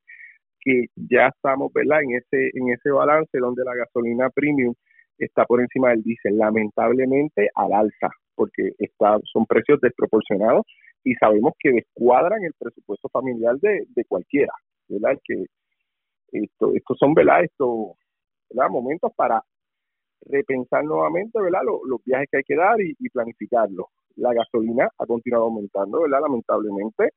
que 0.60 0.86
ya 0.96 1.28
estamos, 1.28 1.72
¿verdad? 1.72 2.02
En 2.02 2.16
ese, 2.16 2.50
en 2.54 2.70
ese 2.70 2.90
balance 2.90 3.38
donde 3.38 3.64
la 3.64 3.74
gasolina 3.74 4.28
premium 4.30 4.74
está 5.18 5.44
por 5.44 5.60
encima 5.60 5.90
del 5.90 6.02
diésel, 6.02 6.36
lamentablemente 6.36 7.48
al 7.54 7.72
alza, 7.72 8.10
porque 8.36 8.72
está, 8.78 9.18
son 9.32 9.46
precios 9.46 9.80
desproporcionados 9.80 10.64
y 11.02 11.14
sabemos 11.14 11.52
que 11.58 11.72
descuadran 11.72 12.42
el 12.44 12.52
presupuesto 12.58 13.08
familiar 13.08 13.56
de, 13.58 14.04
cualquiera, 14.08 14.52
¿verdad? 14.88 15.18
Que 15.24 15.46
esto, 16.32 16.72
estos 16.74 16.98
son, 16.98 17.14
¿verdad? 17.14 17.44
Estos, 17.44 17.92
¿verdad? 18.50 18.70
Momentos 18.70 19.12
para 19.16 19.42
repensar 20.22 20.84
nuevamente, 20.84 21.40
¿verdad? 21.40 21.60
Los, 21.64 22.02
viajes 22.04 22.28
que 22.30 22.36
hay 22.38 22.42
que 22.44 22.56
dar 22.56 22.80
y, 22.80 22.94
planificarlos 23.10 23.86
la 24.16 24.32
gasolina 24.32 24.88
ha 24.98 25.06
continuado 25.06 25.44
aumentando, 25.44 26.00
¿verdad? 26.02 26.20
Lamentablemente, 26.22 27.10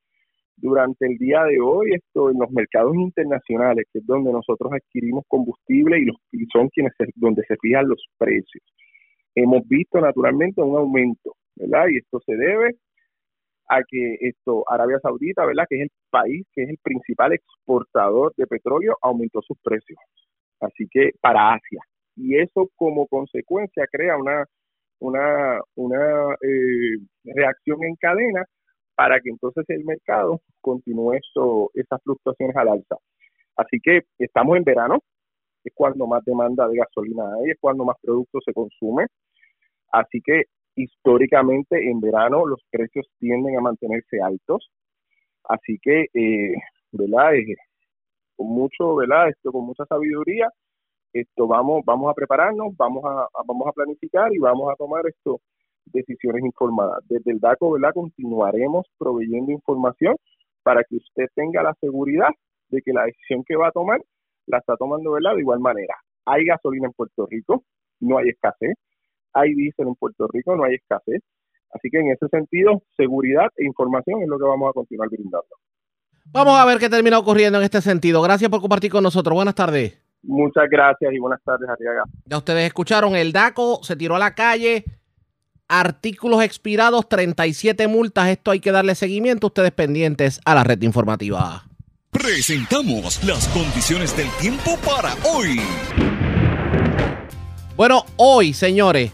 durante 0.58 1.06
el 1.06 1.18
día 1.18 1.44
de 1.46 1.60
hoy, 1.60 1.94
esto 1.94 2.30
en 2.30 2.40
los 2.40 2.52
mercados 2.52 2.94
internacionales, 2.96 3.86
que 3.92 4.00
es 4.00 4.06
donde 4.06 4.32
nosotros 4.32 4.72
adquirimos 4.74 5.24
combustible 5.28 6.00
y, 6.00 6.06
los, 6.06 6.18
son 6.52 6.68
quienes 6.70 6.94
se, 6.98 7.06
donde 7.16 7.44
se 7.48 7.56
fijan 7.58 7.88
los 7.88 8.06
precios. 8.18 8.64
Hemos 9.44 9.68
visto 9.68 10.00
naturalmente 10.02 10.62
un 10.62 10.78
aumento 10.78 11.36
¿verdad? 11.56 11.88
Y 11.90 11.98
esto 11.98 12.20
se 12.26 12.36
debe 12.36 12.76
a 13.68 13.84
que 13.88 14.18
esto 14.22 14.64
Arabia 14.70 15.00
Saudita, 15.02 15.46
¿verdad? 15.46 15.66
Que 15.70 15.78
es 15.78 15.82
el 15.84 15.92
país 16.10 16.46
que 16.54 16.64
es 16.64 16.70
el 16.70 16.78
principal 16.82 17.34
exportador 17.34 18.34
de 18.38 18.48
petróleo, 18.48 18.98
aumentó 19.02 19.42
sus 19.42 19.58
precios. 19.62 20.00
Así 20.62 20.88
que 20.90 21.12
para 21.22 21.54
Asia. 21.54 21.82
Y 22.16 22.38
eso 22.38 22.70
como 22.76 23.08
consecuencia 23.08 23.86
crea 23.92 24.18
una 24.18 24.46
una, 25.00 25.62
una 25.76 26.34
eh, 26.42 26.98
reacción 27.24 27.84
en 27.84 27.96
cadena 27.96 28.46
para 28.96 29.20
que 29.22 29.30
entonces 29.30 29.66
el 29.70 29.86
mercado 29.86 30.42
continúe 30.62 31.14
eso, 31.14 31.72
esas 31.74 32.02
fluctuaciones 32.04 32.56
al 32.58 32.70
alza. 32.70 32.98
Así 33.56 33.80
que 33.82 34.02
estamos 34.18 34.58
en 34.58 34.64
verano, 34.64 35.00
es 35.64 35.74
cuando 35.74 36.06
más 36.08 36.24
demanda 36.26 36.68
de 36.68 36.78
gasolina 36.78 37.24
hay, 37.36 37.52
es 37.52 37.58
cuando 37.60 37.86
más 37.86 37.96
productos 38.02 38.44
se 38.46 38.54
consume. 38.54 39.08
Así 39.92 40.22
que 40.22 40.44
históricamente 40.76 41.90
en 41.90 42.00
verano 42.00 42.46
los 42.46 42.62
precios 42.72 43.08
tienden 43.20 43.58
a 43.58 43.62
mantenerse 43.62 44.22
altos. 44.22 44.70
Así 45.44 45.78
que, 45.82 46.08
eh, 46.14 46.56
¿verdad? 46.92 47.36
Eh, 47.36 47.56
con 48.36 48.48
mucho, 48.48 48.96
¿verdad? 48.96 49.30
Esto, 49.30 49.52
con 49.52 49.66
mucha 49.66 49.86
sabiduría, 49.86 50.50
esto 51.14 51.48
vamos, 51.48 51.84
vamos 51.86 52.12
a 52.12 52.14
prepararnos, 52.14 52.76
vamos 52.78 53.04
a, 53.06 53.28
vamos 53.46 53.68
a 53.68 53.72
planificar 53.74 54.34
y 54.34 54.38
vamos 54.40 54.72
a 54.72 54.76
tomar 54.76 55.06
esto 55.08 55.42
decisiones 55.92 56.44
informadas. 56.44 57.00
Desde 57.08 57.32
el 57.32 57.40
DACO, 57.40 57.72
¿verdad? 57.72 57.94
Continuaremos 57.94 58.86
proveyendo 58.98 59.52
información 59.52 60.16
para 60.64 60.84
que 60.84 60.98
usted 60.98 61.26
tenga 61.36 61.64
la 61.64 61.74
seguridad 61.80 62.30
de 62.70 62.82
que 62.82 62.94
la 62.94 63.06
decisión 63.06 63.44
que 63.44 63.56
va 63.56 63.70
a 63.70 63.72
tomar 63.72 64.02
la 64.46 64.60
está 64.60 64.76
tomando, 64.78 65.12
¿verdad? 65.12 65.36
De 65.36 65.42
igual 65.42 65.60
manera. 65.60 65.96
Hay 66.26 66.46
gasolina 66.46 66.88
en 66.88 66.94
Puerto 66.94 67.26
Rico, 67.26 67.64
no 68.00 68.18
hay 68.18 68.30
escasez. 68.30 68.76
Hay 69.34 69.54
diésel 69.54 69.88
en 69.88 69.96
Puerto 69.96 70.28
Rico, 70.28 70.56
no 70.56 70.64
hay 70.64 70.76
escasez. 70.76 71.22
Así 71.72 71.90
que 71.90 72.00
en 72.00 72.12
ese 72.12 72.28
sentido, 72.30 72.82
seguridad 72.98 73.48
e 73.58 73.66
información 73.66 74.22
es 74.24 74.28
lo 74.28 74.38
que 74.38 74.46
vamos 74.46 74.70
a 74.70 74.74
continuar 74.74 75.10
brindando. 75.10 75.48
Vamos 76.32 76.60
a 76.60 76.66
ver 76.66 76.80
qué 76.80 76.90
termina 76.90 77.18
ocurriendo 77.18 77.58
en 77.60 77.66
este 77.66 77.82
sentido. 77.82 78.22
Gracias 78.22 78.50
por 78.50 78.62
compartir 78.62 78.92
con 78.92 79.04
nosotros. 79.04 79.36
Buenas 79.36 79.56
tardes. 79.56 80.00
Muchas 80.22 80.70
gracias 80.70 81.14
y 81.14 81.20
buenas 81.20 81.42
tardes, 81.44 81.70
Arriaga. 81.70 82.04
Ya 82.26 82.38
ustedes 82.38 82.68
escucharon, 82.68 83.16
el 83.16 83.32
DACO 83.32 83.80
se 83.84 83.96
tiró 83.96 84.16
a 84.16 84.20
la 84.20 84.36
calle, 84.36 84.84
artículos 85.68 86.44
expirados, 86.44 87.08
37 87.08 87.88
multas, 87.88 88.28
esto 88.28 88.52
hay 88.52 88.60
que 88.60 88.72
darle 88.72 88.96
seguimiento, 88.96 89.48
ustedes 89.48 89.72
pendientes 89.72 90.42
a 90.46 90.56
la 90.56 90.64
red 90.64 90.82
informativa. 90.82 91.64
Presentamos 92.12 93.24
las 93.24 93.48
condiciones 93.50 94.16
del 94.18 94.28
tiempo 94.42 94.78
para 94.86 95.14
hoy. 95.24 95.60
Bueno, 97.80 98.06
hoy, 98.18 98.52
señores, 98.52 99.10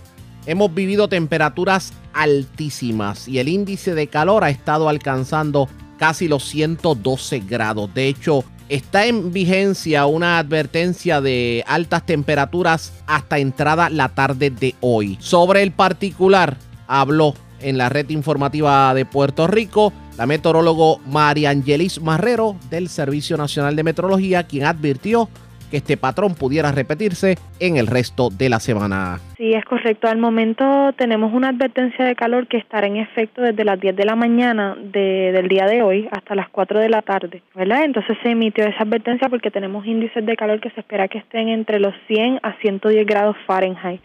hemos 0.48 0.74
vivido 0.74 1.08
temperaturas 1.08 1.94
altísimas 2.14 3.28
y 3.28 3.38
el 3.38 3.48
índice 3.48 3.94
de 3.94 4.08
calor 4.08 4.44
ha 4.44 4.50
estado 4.50 4.90
alcanzando 4.90 5.70
casi 6.00 6.28
los 6.28 6.46
112 6.46 7.42
grados. 7.42 7.94
De 7.94 8.08
hecho, 8.08 8.44
Está 8.68 9.06
en 9.06 9.32
vigencia 9.32 10.08
una 10.08 10.40
advertencia 10.40 11.22
de 11.22 11.64
altas 11.68 12.04
temperaturas 12.04 12.94
hasta 13.06 13.38
entrada 13.38 13.92
la 13.92 14.10
tarde 14.10 14.50
de 14.50 14.74
hoy. 14.82 15.20
Sobre 15.22 15.62
el 15.62 15.72
particular, 15.72 16.58
habló 16.88 17.36
en 17.60 17.78
la 17.78 17.90
red 17.90 18.10
informativa 18.10 18.92
de 18.96 19.06
Puerto 19.06 19.46
Rico 19.46 19.94
la 20.18 20.26
meteorólogo 20.26 21.00
María 21.06 21.52
Angelis 21.52 22.02
Marrero 22.02 22.56
del 22.72 22.90
Servicio 22.90 23.38
Nacional 23.38 23.76
de 23.76 23.84
Meteorología, 23.84 24.48
quien 24.48 24.66
advirtió 24.66 25.30
que 25.76 25.80
este 25.80 25.98
patrón 25.98 26.36
pudiera 26.36 26.72
repetirse 26.72 27.36
en 27.60 27.76
el 27.76 27.88
resto 27.88 28.30
de 28.30 28.48
la 28.48 28.62
semana. 28.62 29.20
Sí, 29.36 29.52
es 29.52 29.66
correcto. 29.66 30.08
Al 30.08 30.18
momento 30.18 30.94
tenemos 30.98 31.34
una 31.34 31.50
advertencia 31.50 32.06
de 32.06 32.16
calor 32.16 32.48
que 32.48 32.56
estará 32.56 32.88
en 32.88 32.96
efecto 32.96 33.42
desde 33.42 33.66
las 33.66 33.78
10 33.78 33.94
de 33.94 34.06
la 34.06 34.16
mañana 34.16 34.78
del 34.78 35.50
día 35.50 35.66
de 35.66 35.82
hoy 35.82 36.08
hasta 36.14 36.34
las 36.34 36.48
4 36.48 36.80
de 36.80 36.88
la 36.88 37.02
tarde, 37.02 37.44
¿verdad? 37.54 37.84
Entonces 37.84 38.18
se 38.24 38.30
emitió 38.30 38.64
esa 38.64 38.84
advertencia 38.84 39.28
porque 39.28 39.52
tenemos 39.52 39.86
índices 39.86 40.26
de 40.26 40.38
calor 40.38 40.62
que 40.62 40.70
se 40.70 40.80
espera 40.80 41.10
que 41.10 41.18
estén 41.18 41.50
entre 41.50 41.82
los 41.82 41.94
100 42.08 42.40
a 42.42 42.54
110 42.62 43.06
grados 43.06 43.36
Fahrenheit. 43.46 44.00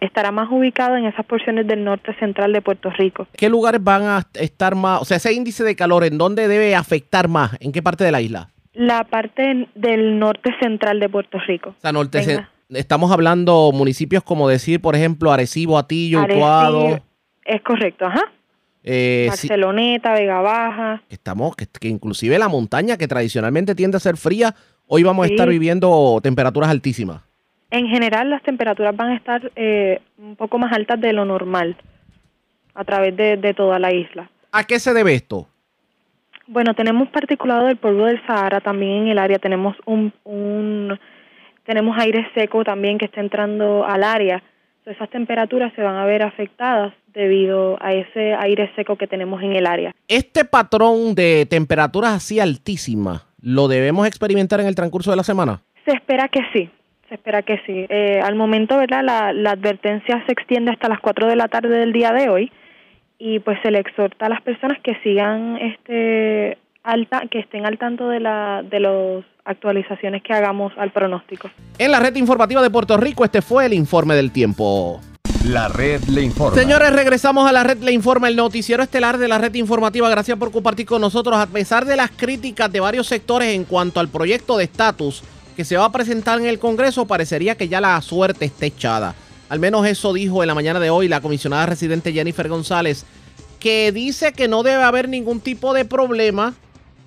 estará 0.00 0.32
más 0.32 0.50
ubicado 0.50 0.96
en 0.96 1.04
esas 1.04 1.26
porciones 1.26 1.66
del 1.66 1.84
norte 1.84 2.14
central 2.18 2.54
de 2.54 2.62
Puerto 2.62 2.88
Rico. 2.88 3.26
¿Qué 3.36 3.50
lugares 3.50 3.84
van 3.84 4.04
a 4.04 4.22
estar 4.40 4.74
más, 4.74 5.02
o 5.02 5.04
sea, 5.04 5.18
ese 5.18 5.34
índice 5.34 5.62
de 5.62 5.76
calor, 5.76 6.04
¿en 6.04 6.16
dónde 6.16 6.48
debe 6.48 6.74
afectar 6.74 7.28
más? 7.28 7.54
¿En 7.60 7.70
qué 7.70 7.82
parte 7.82 8.02
de 8.02 8.12
la 8.12 8.22
isla? 8.22 8.51
La 8.74 9.04
parte 9.04 9.68
del 9.74 10.18
norte 10.18 10.50
central 10.60 11.00
de 11.00 11.08
Puerto 11.08 11.38
Rico. 11.46 11.70
O 11.70 11.80
sea, 11.80 11.92
norte 11.92 12.46
estamos 12.70 13.12
hablando 13.12 13.70
municipios 13.72 14.22
como 14.22 14.48
decir, 14.48 14.80
por 14.80 14.94
ejemplo, 14.96 15.32
Arecibo, 15.32 15.78
Atillo, 15.78 16.22
Utuado. 16.22 17.00
Es 17.44 17.60
correcto, 17.62 18.06
ajá. 18.06 18.22
Eh, 18.84 19.26
Barceloneta, 19.28 20.12
Vega 20.12 20.40
Baja. 20.40 21.02
Estamos, 21.08 21.54
que, 21.54 21.88
inclusive 21.88 22.38
la 22.38 22.48
montaña, 22.48 22.96
que 22.96 23.06
tradicionalmente 23.06 23.74
tiende 23.74 23.96
a 23.96 24.00
ser 24.00 24.16
fría, 24.16 24.54
hoy 24.86 25.02
vamos 25.02 25.24
a 25.24 25.28
estar 25.28 25.48
viviendo 25.48 26.18
temperaturas 26.22 26.70
altísimas. 26.70 27.22
En 27.70 27.88
general, 27.88 28.28
las 28.30 28.42
temperaturas 28.42 28.94
van 28.96 29.10
a 29.10 29.16
estar 29.16 29.50
eh, 29.56 30.00
un 30.18 30.36
poco 30.36 30.58
más 30.58 30.72
altas 30.72 31.00
de 31.00 31.12
lo 31.12 31.24
normal 31.24 31.76
a 32.74 32.84
través 32.84 33.16
de, 33.16 33.36
de 33.36 33.54
toda 33.54 33.78
la 33.78 33.92
isla. 33.92 34.30
¿A 34.50 34.64
qué 34.64 34.78
se 34.78 34.92
debe 34.92 35.14
esto? 35.14 35.48
Bueno, 36.46 36.74
tenemos 36.74 37.08
particulado 37.08 37.66
del 37.66 37.76
polvo 37.76 38.06
del 38.06 38.24
Sahara 38.26 38.60
también 38.60 39.02
en 39.02 39.08
el 39.08 39.18
área. 39.18 39.38
Tenemos 39.38 39.76
un, 39.86 40.12
un 40.24 40.98
tenemos 41.64 41.96
aire 41.98 42.26
seco 42.34 42.64
también 42.64 42.98
que 42.98 43.06
está 43.06 43.20
entrando 43.20 43.84
al 43.84 44.02
área. 44.02 44.42
esas 44.84 45.08
temperaturas 45.10 45.72
se 45.74 45.82
van 45.82 45.96
a 45.96 46.04
ver 46.04 46.22
afectadas 46.22 46.92
debido 47.14 47.78
a 47.80 47.92
ese 47.92 48.34
aire 48.34 48.70
seco 48.74 48.96
que 48.96 49.06
tenemos 49.06 49.42
en 49.42 49.54
el 49.54 49.66
área. 49.66 49.94
Este 50.08 50.44
patrón 50.44 51.14
de 51.14 51.46
temperaturas 51.46 52.14
así 52.14 52.40
altísimas, 52.40 53.26
¿lo 53.40 53.68
debemos 53.68 54.06
experimentar 54.06 54.60
en 54.60 54.66
el 54.66 54.74
transcurso 54.74 55.10
de 55.10 55.16
la 55.16 55.22
semana? 55.22 55.60
Se 55.84 55.92
espera 55.92 56.28
que 56.28 56.40
sí. 56.52 56.70
Se 57.08 57.14
espera 57.14 57.42
que 57.42 57.60
sí. 57.66 57.86
Eh, 57.88 58.20
al 58.24 58.34
momento, 58.34 58.78
¿verdad? 58.78 59.04
La, 59.04 59.32
la 59.32 59.50
advertencia 59.50 60.24
se 60.26 60.32
extiende 60.32 60.70
hasta 60.70 60.88
las 60.88 60.98
4 61.00 61.28
de 61.28 61.36
la 61.36 61.48
tarde 61.48 61.78
del 61.78 61.92
día 61.92 62.12
de 62.12 62.30
hoy 62.30 62.50
y 63.24 63.38
pues 63.38 63.56
se 63.62 63.70
le 63.70 63.78
exhorta 63.78 64.26
a 64.26 64.28
las 64.28 64.42
personas 64.42 64.78
que 64.82 64.96
sigan 65.04 65.56
este 65.58 66.58
alta 66.82 67.22
que 67.30 67.38
estén 67.38 67.64
al 67.64 67.78
tanto 67.78 68.08
de 68.08 68.18
la 68.18 68.64
de 68.68 68.80
las 68.80 69.24
actualizaciones 69.44 70.24
que 70.24 70.32
hagamos 70.32 70.72
al 70.76 70.90
pronóstico. 70.90 71.48
En 71.78 71.92
la 71.92 72.00
red 72.00 72.16
informativa 72.16 72.60
de 72.60 72.70
Puerto 72.70 72.96
Rico 72.96 73.24
este 73.24 73.40
fue 73.40 73.66
el 73.66 73.74
informe 73.74 74.16
del 74.16 74.32
tiempo. 74.32 75.00
La 75.46 75.68
red 75.68 76.02
le 76.04 76.22
informa. 76.22 76.56
Señores, 76.56 76.92
regresamos 76.92 77.48
a 77.48 77.52
la 77.52 77.62
red 77.62 77.78
le 77.78 77.92
informa, 77.92 78.26
el 78.26 78.34
noticiero 78.34 78.82
estelar 78.82 79.18
de 79.18 79.28
la 79.28 79.38
red 79.38 79.54
informativa. 79.54 80.10
Gracias 80.10 80.36
por 80.36 80.50
compartir 80.50 80.86
con 80.86 81.00
nosotros. 81.00 81.36
A 81.36 81.46
pesar 81.46 81.84
de 81.84 81.96
las 81.96 82.10
críticas 82.10 82.72
de 82.72 82.80
varios 82.80 83.06
sectores 83.06 83.54
en 83.54 83.64
cuanto 83.64 84.00
al 84.00 84.08
proyecto 84.08 84.56
de 84.56 84.64
estatus 84.64 85.22
que 85.56 85.64
se 85.64 85.76
va 85.76 85.84
a 85.84 85.92
presentar 85.92 86.40
en 86.40 86.46
el 86.46 86.58
Congreso, 86.58 87.06
parecería 87.06 87.56
que 87.56 87.68
ya 87.68 87.80
la 87.80 88.00
suerte 88.00 88.46
está 88.46 88.66
echada. 88.66 89.14
Al 89.52 89.60
menos 89.60 89.86
eso 89.86 90.14
dijo 90.14 90.42
en 90.42 90.46
la 90.46 90.54
mañana 90.54 90.80
de 90.80 90.88
hoy 90.88 91.08
la 91.08 91.20
comisionada 91.20 91.66
residente 91.66 92.14
Jennifer 92.14 92.48
González, 92.48 93.04
que 93.60 93.92
dice 93.92 94.32
que 94.32 94.48
no 94.48 94.62
debe 94.62 94.82
haber 94.82 95.10
ningún 95.10 95.40
tipo 95.40 95.74
de 95.74 95.84
problema 95.84 96.54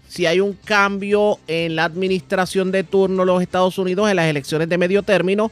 si 0.08 0.28
hay 0.28 0.42
un 0.42 0.54
cambio 0.54 1.40
en 1.48 1.76
la 1.76 1.86
administración 1.86 2.72
de 2.72 2.84
turno 2.84 3.24
en 3.24 3.28
los 3.30 3.42
Estados 3.42 3.80
Unidos 3.80 4.12
en 4.12 4.18
las 4.18 4.28
elecciones 4.28 4.70
de 4.70 4.78
medio 4.78 5.02
término. 5.02 5.52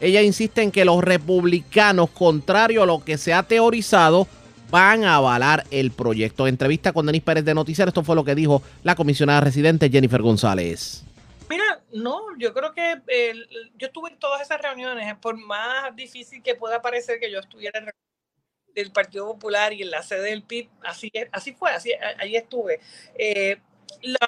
Ella 0.00 0.20
insiste 0.20 0.62
en 0.62 0.72
que 0.72 0.84
los 0.84 1.04
republicanos, 1.04 2.10
contrario 2.10 2.82
a 2.82 2.86
lo 2.86 3.04
que 3.04 3.18
se 3.18 3.32
ha 3.32 3.44
teorizado, 3.44 4.26
van 4.68 5.04
a 5.04 5.14
avalar 5.14 5.64
el 5.70 5.92
proyecto. 5.92 6.48
En 6.48 6.54
entrevista 6.54 6.92
con 6.92 7.06
Denis 7.06 7.22
Pérez 7.22 7.44
de 7.44 7.54
Noticiero, 7.54 7.90
esto 7.90 8.02
fue 8.02 8.16
lo 8.16 8.24
que 8.24 8.34
dijo 8.34 8.64
la 8.82 8.96
comisionada 8.96 9.42
residente 9.42 9.90
Jennifer 9.90 10.20
González. 10.20 11.04
No, 11.92 12.36
yo 12.38 12.54
creo 12.54 12.72
que 12.72 13.02
yo 13.76 13.86
estuve 13.86 14.10
en 14.10 14.18
todas 14.18 14.40
esas 14.40 14.60
reuniones, 14.60 15.14
por 15.18 15.36
más 15.36 15.94
difícil 15.94 16.42
que 16.42 16.54
pueda 16.54 16.80
parecer 16.80 17.20
que 17.20 17.30
yo 17.30 17.38
estuviera 17.40 17.78
en 17.78 17.90
del 18.74 18.92
Partido 18.92 19.26
Popular 19.26 19.72
y 19.74 19.82
en 19.82 19.90
la 19.90 20.02
sede 20.02 20.30
del 20.30 20.44
PIB, 20.44 20.70
así, 20.82 21.12
así 21.32 21.52
fue, 21.52 21.72
así, 21.72 21.92
ahí 22.18 22.36
estuve. 22.36 22.80
Eh, 23.18 23.60
la 24.02 24.18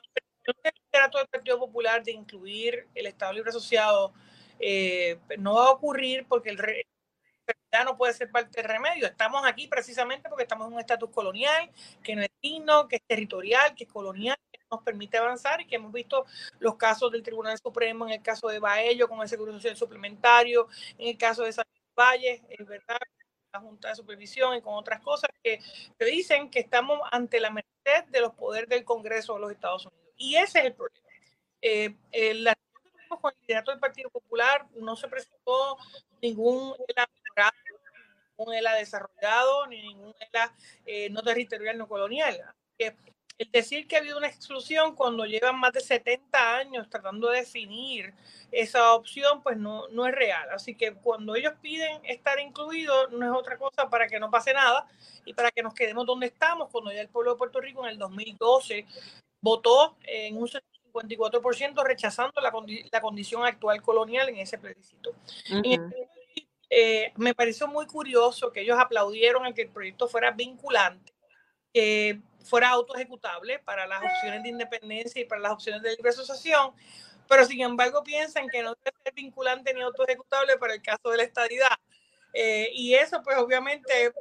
liderato 0.93 1.19
del 1.19 1.29
Partido 1.29 1.59
Popular 1.59 2.03
de 2.05 2.13
incluir 2.13 2.87
el 2.95 3.07
Estado 3.07 3.33
Libre 3.33 3.51
Asociado 3.51 4.13
eh, 4.59 5.19
no 5.39 5.55
va 5.55 5.67
a 5.69 5.71
ocurrir 5.71 6.27
porque 6.29 6.51
el 6.51 6.59
no 7.85 7.97
puede 7.97 8.13
ser 8.15 8.31
parte 8.31 8.61
del 8.61 8.71
remedio. 8.71 9.07
Estamos 9.07 9.45
aquí 9.45 9.67
precisamente 9.67 10.29
porque 10.29 10.45
estamos 10.45 10.69
en 10.69 10.75
un 10.75 10.81
estatus 10.81 11.11
colonial 11.11 11.71
que 12.03 12.15
no 12.15 12.23
es 12.23 12.31
digno, 12.41 12.87
que 12.87 12.97
es 12.97 13.03
territorial, 13.07 13.75
que 13.75 13.85
es 13.85 13.91
colonial, 13.91 14.37
nos 14.71 14.83
permite 14.83 15.17
avanzar 15.17 15.61
y 15.61 15.67
que 15.67 15.77
hemos 15.77 15.93
visto 15.93 16.25
los 16.59 16.77
casos 16.77 17.11
del 17.11 17.23
Tribunal 17.23 17.59
Supremo, 17.59 18.07
en 18.07 18.13
el 18.13 18.23
caso 18.23 18.49
de 18.49 18.59
Baello 18.59 19.09
con 19.09 19.21
el 19.21 19.29
Seguro 19.29 19.53
Social 19.53 19.77
Suplementario, 19.77 20.69
en 20.99 21.09
el 21.09 21.19
caso 21.19 21.43
de 21.43 21.53
San 21.53 21.65
Valle, 21.99 22.43
es 22.49 22.67
verdad, 22.67 22.99
la 23.53 23.61
Junta 23.61 23.89
de 23.89 23.95
Supervisión 23.95 24.57
y 24.57 24.61
con 24.61 24.75
otras 24.75 25.01
cosas 25.01 25.31
que 25.43 25.61
te 25.97 26.05
dicen 26.07 26.51
que 26.51 26.61
estamos 26.61 26.99
ante 27.13 27.39
la 27.41 27.51
merced 27.51 28.05
de 28.09 28.21
los 28.21 28.35
poderes 28.35 28.69
del 28.69 28.85
Congreso 28.85 29.35
de 29.35 29.41
los 29.41 29.53
Estados 29.53 29.87
Unidos. 29.87 30.13
Y 30.17 30.37
ese 30.37 30.61
es 30.61 30.65
el 30.67 30.75
problema. 30.75 31.09
Eh, 31.63 31.95
eh, 32.11 32.45
con 33.21 33.33
el 33.33 33.41
liderato 33.43 33.71
del 33.71 33.81
Partido 33.81 34.11
Popular 34.11 34.67
no 34.75 34.97
se 34.97 35.07
presentó 35.07 35.79
ningún 36.21 36.75
elaborado 36.89 37.53
ningún 38.37 38.55
ELA 38.55 38.75
desarrollado, 38.75 39.67
ni 39.67 39.83
ningún 39.83 40.15
ELA 40.19 40.55
eh, 40.87 41.11
no 41.11 41.23
territorial, 41.23 41.79
no 41.79 41.89
colonial. 41.89 42.41
El 43.39 43.51
decir 43.51 43.87
que 43.87 43.97
ha 43.97 43.99
habido 43.99 44.19
una 44.19 44.29
exclusión 44.29 44.95
cuando 44.95 45.25
llevan 45.25 45.59
más 45.59 45.73
de 45.73 45.81
70 45.81 46.57
años 46.57 46.89
tratando 46.89 47.31
de 47.31 47.41
definir 47.41 48.15
esa 48.53 48.95
opción, 48.95 49.43
pues 49.43 49.57
no, 49.57 49.89
no 49.89 50.07
es 50.07 50.15
real. 50.15 50.49
Así 50.53 50.77
que 50.77 50.95
cuando 50.95 51.35
ellos 51.35 51.55
piden 51.61 52.01
estar 52.05 52.39
incluidos, 52.39 53.11
no 53.13 53.27
es 53.27 53.39
otra 53.39 53.59
cosa 53.59 53.89
para 53.91 54.07
que 54.07 54.21
no 54.21 54.31
pase 54.31 54.53
nada 54.53 54.87
y 55.25 55.35
para 55.35 55.51
que 55.51 55.63
nos 55.63 55.75
quedemos 55.75 56.07
donde 56.07 56.27
estamos, 56.27 56.71
cuando 56.71 56.93
ya 56.93 57.01
el 57.01 57.09
pueblo 57.09 57.33
de 57.33 57.39
Puerto 57.39 57.61
Rico 57.61 57.85
en 57.85 57.91
el 57.91 57.99
2012 57.99 58.87
votó 59.41 59.97
en 60.05 60.37
un 60.37 60.49
54% 60.49 61.85
rechazando 61.85 62.41
la, 62.41 62.53
la, 62.93 63.01
condición 63.01 63.45
actual 63.45 63.83
colonial 63.83 64.29
en 64.29 64.39
ese 64.39 64.59
plebiscito. 64.59 65.13
Eh, 66.71 67.13
me 67.17 67.35
pareció 67.35 67.69
muy 67.69 67.87
curioso 67.87 68.51
que 68.51 68.63
ellos 68.63 68.79
aplaudieron 68.79 69.45
a 69.45 69.53
que 69.53 69.63
el 69.63 69.69
proyecto 69.69 70.09
fuera 70.09 70.31
vinculante, 70.31 71.13
que 71.73 72.21
fuera 72.45 72.69
autoejecutable 72.71 73.59
para 73.61 73.87
las 73.87 74.03
opciones 74.03 74.43
de 74.43 74.51
independencia 74.51 75.21
y 75.21 75.25
para 75.25 75.41
las 75.41 75.53
opciones 75.53 75.83
de 75.83 75.91
libre 75.97 76.11
asociación, 76.11 76.73
pero 77.29 77.45
sin 77.45 77.63
embargo 77.63 78.03
piensan 78.05 78.49
que 78.49 78.63
no 78.63 78.75
debe 78.85 78.97
ser 79.03 79.15
vinculante 79.15 79.73
ni 79.75 79.81
autoejecutable 79.81 80.57
para 80.59 80.75
el 80.75 80.83
caso 80.83 81.11
de 81.11 81.17
la 81.17 81.23
estadidad. 81.25 81.77
Eh, 82.33 82.69
y 82.73 82.95
eso 82.95 83.23
pues 83.23 83.37
obviamente 83.39 84.13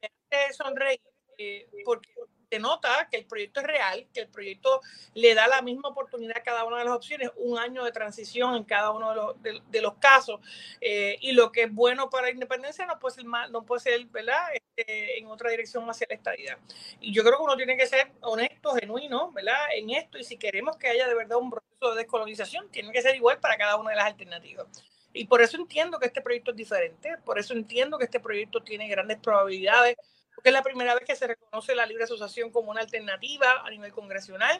me 0.00 0.10
hace 0.38 0.54
sonreír 0.54 1.00
eh, 1.38 1.68
porque 1.84 2.10
denota 2.50 3.08
que 3.10 3.16
el 3.16 3.26
proyecto 3.26 3.60
es 3.60 3.66
real, 3.66 4.06
que 4.12 4.20
el 4.20 4.28
proyecto 4.28 4.80
le 5.14 5.34
da 5.34 5.46
la 5.46 5.62
misma 5.62 5.88
oportunidad 5.88 6.38
a 6.38 6.42
cada 6.42 6.64
una 6.64 6.78
de 6.78 6.84
las 6.84 6.94
opciones, 6.94 7.30
un 7.36 7.58
año 7.58 7.84
de 7.84 7.92
transición 7.92 8.56
en 8.56 8.64
cada 8.64 8.90
uno 8.90 9.10
de 9.10 9.16
los, 9.52 9.62
de, 9.70 9.80
los 9.80 9.94
casos. 9.94 10.40
Eh, 10.80 11.16
y 11.20 11.32
lo 11.32 11.52
que 11.52 11.64
es 11.64 11.72
bueno 11.72 12.10
para 12.10 12.26
la 12.26 12.32
independencia 12.32 12.84
no 12.86 12.98
puede 12.98 13.14
ser, 13.14 13.24
mal, 13.24 13.50
no 13.52 13.64
puede 13.64 13.80
ser 13.80 14.04
¿verdad? 14.06 14.48
Este, 14.52 15.18
en 15.18 15.26
otra 15.26 15.50
dirección 15.50 15.88
hacia 15.88 16.06
la 16.08 16.16
estadidad. 16.16 16.58
Y 17.00 17.12
yo 17.12 17.22
creo 17.22 17.36
que 17.36 17.44
uno 17.44 17.56
tiene 17.56 17.76
que 17.76 17.86
ser 17.86 18.12
honesto, 18.20 18.74
genuino 18.74 19.30
¿verdad? 19.32 19.68
en 19.74 19.90
esto. 19.90 20.18
Y 20.18 20.24
si 20.24 20.36
queremos 20.36 20.76
que 20.76 20.88
haya 20.88 21.06
de 21.06 21.14
verdad 21.14 21.38
un 21.38 21.50
proceso 21.50 21.90
de 21.92 22.02
descolonización, 22.02 22.68
tiene 22.70 22.92
que 22.92 23.02
ser 23.02 23.14
igual 23.14 23.38
para 23.38 23.56
cada 23.56 23.76
una 23.76 23.90
de 23.90 23.96
las 23.96 24.06
alternativas. 24.06 24.66
Y 25.12 25.26
por 25.26 25.42
eso 25.42 25.56
entiendo 25.56 25.98
que 25.98 26.06
este 26.06 26.20
proyecto 26.20 26.52
es 26.52 26.56
diferente, 26.56 27.16
por 27.24 27.38
eso 27.38 27.52
entiendo 27.52 27.98
que 27.98 28.04
este 28.04 28.20
proyecto 28.20 28.62
tiene 28.62 28.88
grandes 28.88 29.18
probabilidades 29.18 29.96
porque 30.40 30.48
es 30.48 30.54
la 30.54 30.62
primera 30.62 30.94
vez 30.94 31.04
que 31.04 31.14
se 31.14 31.26
reconoce 31.26 31.74
la 31.74 31.84
libre 31.84 32.04
asociación 32.04 32.50
como 32.50 32.70
una 32.70 32.80
alternativa 32.80 33.60
a 33.62 33.68
nivel 33.68 33.92
congresional. 33.92 34.58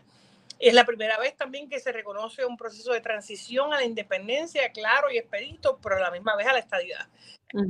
Es 0.58 0.74
la 0.74 0.84
primera 0.84 1.18
vez 1.18 1.34
también 1.38 1.70
que 1.70 1.80
se 1.80 1.90
reconoce 1.90 2.44
un 2.44 2.58
proceso 2.58 2.92
de 2.92 3.00
transición 3.00 3.72
a 3.72 3.78
la 3.78 3.84
independencia 3.84 4.70
claro 4.72 5.10
y 5.10 5.16
expedito, 5.16 5.78
pero 5.82 5.96
a 5.96 6.00
la 6.00 6.10
misma 6.10 6.36
vez 6.36 6.48
a 6.48 6.52
la 6.52 6.58
estadidad, 6.58 7.08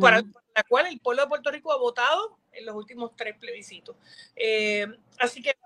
para, 0.00 0.22
la 0.22 0.62
cual 0.68 0.88
el 0.88 0.98
pueblo 0.98 1.22
de 1.22 1.28
Puerto 1.28 1.52
Rico 1.52 1.72
ha 1.72 1.76
votado 1.76 2.36
en 2.50 2.66
los 2.66 2.74
últimos 2.74 3.14
tres 3.14 3.36
plebiscitos. 3.38 3.94
Eh, 4.34 4.88
así 5.20 5.40
que, 5.40 5.56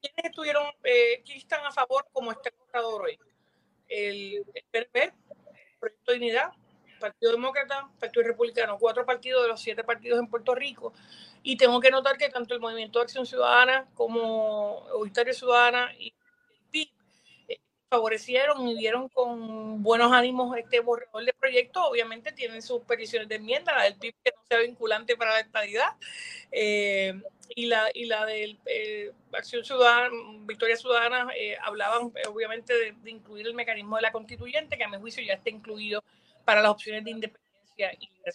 ¿quiénes 0.00 0.24
estuvieron, 0.24 0.64
eh, 0.84 1.20
quiénes 1.24 1.42
están 1.42 1.66
a 1.66 1.72
favor 1.72 2.06
como 2.12 2.30
está 2.30 2.50
el 2.74 2.84
hoy? 2.84 3.18
El, 3.88 4.44
el 4.54 4.64
PRP, 4.70 5.12
Proyecto 5.80 6.12
de 6.12 6.18
Unidad, 6.18 6.52
Partido 7.02 7.32
Demócrata, 7.32 7.88
Partido 7.98 8.28
Republicano, 8.28 8.78
cuatro 8.78 9.04
partidos 9.04 9.42
de 9.42 9.48
los 9.48 9.60
siete 9.60 9.82
partidos 9.82 10.20
en 10.20 10.28
Puerto 10.28 10.54
Rico. 10.54 10.92
Y 11.42 11.56
tengo 11.56 11.80
que 11.80 11.90
notar 11.90 12.16
que 12.16 12.28
tanto 12.28 12.54
el 12.54 12.60
Movimiento 12.60 13.00
de 13.00 13.02
Acción 13.02 13.26
Ciudadana 13.26 13.88
como 13.94 14.86
Victoria 15.02 15.34
Ciudadana 15.34 15.92
y 15.98 16.06
el 16.06 16.70
PIB 16.70 16.88
eh, 17.48 17.58
favorecieron 17.90 18.68
y 18.68 18.76
vieron 18.76 19.08
con 19.08 19.82
buenos 19.82 20.12
ánimos 20.12 20.56
este 20.56 20.78
borrador 20.78 21.24
de 21.24 21.32
proyecto. 21.32 21.84
Obviamente 21.84 22.30
tienen 22.30 22.62
sus 22.62 22.82
peticiones 22.82 23.28
de 23.28 23.34
enmienda, 23.34 23.74
la 23.74 23.82
del 23.82 23.96
PIB 23.96 24.14
que 24.22 24.30
no 24.36 24.42
sea 24.48 24.58
vinculante 24.60 25.16
para 25.16 25.32
la 25.32 25.40
estadidad 25.40 25.96
eh, 26.52 27.20
y 27.56 27.66
la 27.66 27.90
y 27.92 28.04
la 28.04 28.24
de 28.24 28.56
eh, 28.66 29.10
Acción 29.32 29.64
Ciudadana, 29.64 30.10
Victoria 30.46 30.76
Ciudadana, 30.76 31.26
hablaban 31.64 32.12
obviamente 32.28 32.72
de, 32.72 33.10
incluir 33.10 33.48
el 33.48 33.54
mecanismo 33.54 33.96
de 33.96 34.02
la 34.02 34.12
constituyente, 34.12 34.78
que 34.78 34.84
a 34.84 34.88
mi 34.88 34.98
juicio 34.98 35.24
ya 35.24 35.34
está 35.34 35.50
incluido 35.50 36.04
para 36.44 36.62
las 36.62 36.70
opciones 36.70 37.04
de 37.04 37.10
independencia 37.10 37.92
y 37.98 38.08
de 38.24 38.32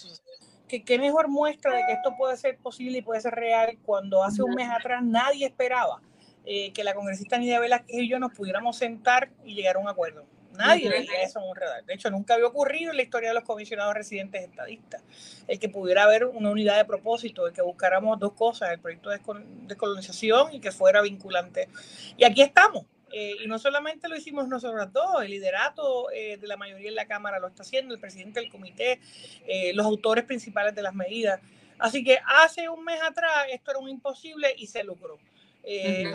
Que 0.67 0.83
qué 0.83 0.99
mejor 0.99 1.27
muestra 1.27 1.73
de 1.73 1.85
que 1.85 1.93
esto 1.93 2.15
puede 2.17 2.37
ser 2.37 2.57
posible 2.57 2.99
y 2.99 3.01
puede 3.01 3.21
ser 3.21 3.33
real 3.33 3.77
cuando 3.85 4.23
hace 4.23 4.43
un 4.43 4.53
mes 4.55 4.69
atrás 4.69 5.03
nadie 5.03 5.45
esperaba 5.45 6.01
eh, 6.45 6.71
que 6.73 6.83
la 6.83 6.93
congresista 6.93 7.37
Nidia 7.37 7.59
Velázquez 7.59 7.97
y 7.97 8.09
yo 8.09 8.19
nos 8.19 8.33
pudiéramos 8.33 8.77
sentar 8.77 9.29
y 9.43 9.53
llegar 9.53 9.75
a 9.75 9.79
un 9.79 9.89
acuerdo. 9.89 10.25
Nadie 10.57 10.89
veía 10.89 11.21
eso 11.21 11.39
en 11.39 11.49
un 11.49 11.55
radar. 11.55 11.85
De 11.85 11.93
hecho, 11.93 12.09
nunca 12.09 12.33
había 12.33 12.47
ocurrido 12.47 12.91
en 12.91 12.97
la 12.97 13.03
historia 13.03 13.29
de 13.29 13.35
los 13.35 13.43
comisionados 13.43 13.93
residentes 13.93 14.43
estadistas 14.43 15.03
el 15.47 15.59
que 15.59 15.69
pudiera 15.69 16.03
haber 16.03 16.25
una 16.25 16.49
unidad 16.49 16.77
de 16.77 16.85
propósito, 16.85 17.47
el 17.47 17.53
que 17.53 17.61
buscáramos 17.61 18.19
dos 18.19 18.33
cosas, 18.33 18.71
el 18.71 18.79
proyecto 18.79 19.09
de 19.09 19.75
colonización 19.77 20.53
y 20.53 20.59
que 20.59 20.71
fuera 20.71 21.01
vinculante. 21.01 21.69
Y 22.17 22.23
aquí 22.23 22.41
estamos. 22.41 22.85
Eh, 23.11 23.35
y 23.43 23.47
no 23.47 23.57
solamente 23.57 24.09
lo 24.09 24.17
hicimos 24.17 24.47
nosotros 24.47 24.91
dos, 24.91 25.21
el 25.21 25.31
liderato 25.31 26.11
eh, 26.11 26.37
de 26.37 26.47
la 26.47 26.57
mayoría 26.57 26.89
en 26.89 26.95
la 26.95 27.05
Cámara 27.05 27.39
lo 27.39 27.47
está 27.47 27.63
haciendo, 27.63 27.93
el 27.93 27.99
presidente 27.99 28.39
del 28.39 28.49
comité, 28.49 28.99
eh, 29.47 29.73
los 29.73 29.85
autores 29.85 30.25
principales 30.25 30.75
de 30.75 30.81
las 30.81 30.93
medidas. 30.93 31.39
Así 31.79 32.03
que 32.03 32.19
hace 32.25 32.67
un 32.69 32.83
mes 32.83 32.99
atrás 33.01 33.45
esto 33.51 33.71
era 33.71 33.79
un 33.79 33.89
imposible 33.89 34.53
y 34.57 34.67
se 34.67 34.83
logró. 34.83 35.17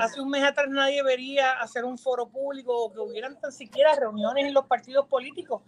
Hace 0.01 0.23
un 0.23 0.31
mes 0.31 0.43
atrás 0.43 0.66
nadie 0.70 1.02
vería 1.02 1.60
hacer 1.60 1.85
un 1.85 1.98
foro 1.98 2.27
público 2.27 2.74
o 2.74 2.90
que 2.90 2.98
hubieran 2.98 3.39
tan 3.39 3.52
siquiera 3.52 3.94
reuniones 3.94 4.47
en 4.47 4.55
los 4.55 4.64
partidos 4.64 5.06
políticos 5.06 5.60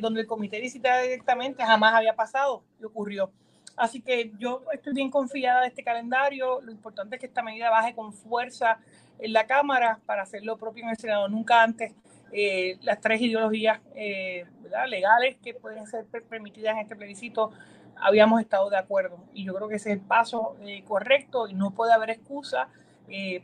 donde 0.00 0.22
el 0.22 0.26
comité 0.26 0.58
visitara 0.58 1.02
directamente, 1.02 1.62
jamás 1.62 1.94
había 1.94 2.16
pasado 2.16 2.62
y 2.80 2.84
ocurrió. 2.84 3.30
Así 3.76 4.00
que 4.00 4.32
yo 4.38 4.62
estoy 4.72 4.94
bien 4.94 5.10
confiada 5.10 5.60
de 5.60 5.68
este 5.68 5.84
calendario. 5.84 6.60
Lo 6.62 6.72
importante 6.72 7.16
es 7.16 7.20
que 7.20 7.26
esta 7.26 7.42
medida 7.42 7.70
baje 7.70 7.94
con 7.94 8.12
fuerza 8.12 8.78
en 9.18 9.32
la 9.32 9.46
Cámara 9.46 10.00
para 10.06 10.22
hacer 10.22 10.44
lo 10.44 10.56
propio 10.56 10.84
en 10.84 10.90
el 10.90 10.96
Senado. 10.96 11.28
Nunca 11.28 11.62
antes 11.62 11.94
eh, 12.32 12.78
las 12.82 13.00
tres 13.00 13.20
ideologías 13.20 13.80
eh, 13.94 14.46
legales 14.88 15.36
que 15.42 15.54
pueden 15.54 15.86
ser 15.86 16.06
permitidas 16.28 16.74
en 16.74 16.80
este 16.80 16.96
plebiscito 16.96 17.52
habíamos 17.96 18.40
estado 18.40 18.68
de 18.68 18.76
acuerdo. 18.76 19.18
Y 19.32 19.44
yo 19.44 19.54
creo 19.54 19.68
que 19.68 19.76
ese 19.76 19.90
es 19.90 19.96
el 19.96 20.02
paso 20.02 20.56
eh, 20.62 20.82
correcto 20.86 21.48
y 21.48 21.54
no 21.54 21.72
puede 21.72 21.92
haber 21.92 22.10
excusa 22.10 22.68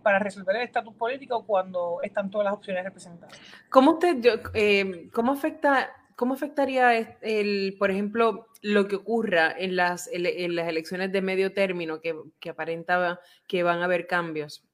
para 0.02 0.18
resolver 0.18 0.56
el 0.56 0.62
estatus 0.62 0.92
político 0.94 1.44
cuando 1.46 2.00
están 2.02 2.32
todas 2.32 2.46
las 2.46 2.54
opciones 2.54 2.82
representadas. 2.82 3.40
¿Cómo, 3.70 3.92
usted, 3.92 4.40
cómo, 5.12 5.30
afecta, 5.30 5.88
cómo 6.16 6.34
afectaría, 6.34 7.18
el, 7.20 7.76
por 7.78 7.90
ejemplo, 7.90 8.48
lo 8.62 8.88
que 8.88 8.96
ocurra 8.96 9.52
en 9.56 9.76
las, 9.76 10.08
en 10.12 10.54
las 10.54 10.68
elecciones 10.68 11.12
de 11.12 11.22
medio 11.22 11.52
término, 11.52 12.00
que, 12.00 12.14
que 12.40 12.50
aparentaba 12.50 13.20
que 13.46 13.62
van 13.62 13.80
a 13.80 13.84
haber 13.84 14.06
cambios? 14.06 14.64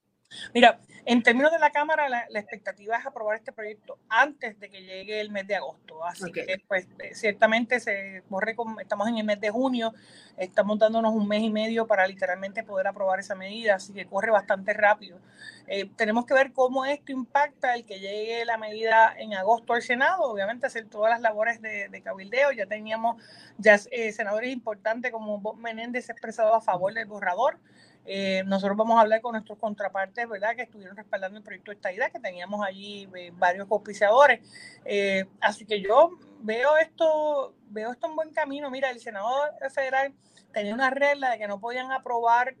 Mira, 0.53 0.79
en 1.05 1.23
términos 1.23 1.51
de 1.51 1.59
la 1.59 1.71
Cámara, 1.71 2.07
la, 2.07 2.39
expectativa 2.39 2.97
es 2.97 3.05
aprobar 3.05 3.37
este 3.37 3.51
proyecto 3.51 3.97
antes 4.09 4.59
de 4.59 4.69
que 4.69 4.81
llegue 4.81 5.21
el 5.21 5.31
mes 5.31 5.47
de 5.47 5.55
agosto. 5.55 6.05
Así 6.05 6.31
que, 6.31 6.61
pues, 6.67 6.87
eh, 6.99 7.15
ciertamente 7.15 7.79
se 7.79 8.21
borre 8.29 8.55
estamos 8.79 9.07
en 9.07 9.17
el 9.17 9.23
mes 9.23 9.41
de 9.41 9.49
junio, 9.49 9.93
estamos 10.37 10.77
dándonos 10.77 11.13
un 11.13 11.27
mes 11.27 11.41
y 11.41 11.49
medio 11.49 11.87
para 11.87 12.05
literalmente 12.05 12.63
poder 12.63 12.87
aprobar 12.87 13.19
esa 13.19 13.33
medida, 13.33 13.75
así 13.75 13.91
que 13.91 14.05
corre 14.05 14.29
bastante 14.29 14.73
rápido. 14.73 15.19
Eh, 15.67 15.89
tenemos 15.95 16.25
que 16.25 16.35
ver 16.35 16.53
cómo 16.53 16.85
esto 16.85 17.11
impacta 17.11 17.73
el 17.73 17.85
que 17.85 17.99
llegue 17.99 18.45
la 18.45 18.57
medida 18.57 19.13
en 19.17 19.33
agosto 19.33 19.73
al 19.73 19.81
Senado, 19.81 20.23
obviamente 20.23 20.67
hacer 20.67 20.85
todas 20.85 21.09
las 21.09 21.21
labores 21.21 21.61
de, 21.61 22.01
cabildeo. 22.03 22.51
Ya 22.51 22.67
teníamos 22.67 23.21
ya 23.57 23.79
eh, 23.91 24.11
senadores 24.11 24.51
importantes 24.51 25.11
como 25.11 25.39
Bob 25.39 25.57
Menéndez 25.57 26.09
expresado 26.09 26.53
a 26.53 26.61
favor 26.61 26.93
del 26.93 27.07
borrador. 27.07 27.57
Eh, 28.05 28.43
nosotros 28.45 28.75
vamos 28.75 28.97
a 28.97 29.01
hablar 29.01 29.21
con 29.21 29.33
nuestros 29.33 29.57
contrapartes, 29.59 30.27
¿verdad?, 30.27 30.55
que 30.55 30.63
estuvieron 30.63 30.97
respaldando 30.97 31.37
el 31.37 31.43
proyecto 31.43 31.71
de 31.71 31.75
esta 31.75 31.91
idea, 31.91 32.09
que 32.09 32.19
teníamos 32.19 32.65
allí 32.65 33.07
eh, 33.15 33.31
varios 33.35 33.69
auspiciadores. 33.69 34.39
Eh, 34.85 35.25
así 35.41 35.65
que 35.65 35.81
yo 35.81 36.11
veo 36.41 36.77
esto, 36.77 37.53
veo 37.69 37.91
esto 37.91 38.07
en 38.07 38.15
buen 38.15 38.31
camino. 38.31 38.71
Mira, 38.71 38.89
el 38.89 38.99
senador 38.99 39.51
federal 39.73 40.13
tenía 40.51 40.73
una 40.73 40.89
regla 40.89 41.31
de 41.31 41.37
que 41.37 41.47
no 41.47 41.59
podían 41.59 41.91
aprobar 41.91 42.55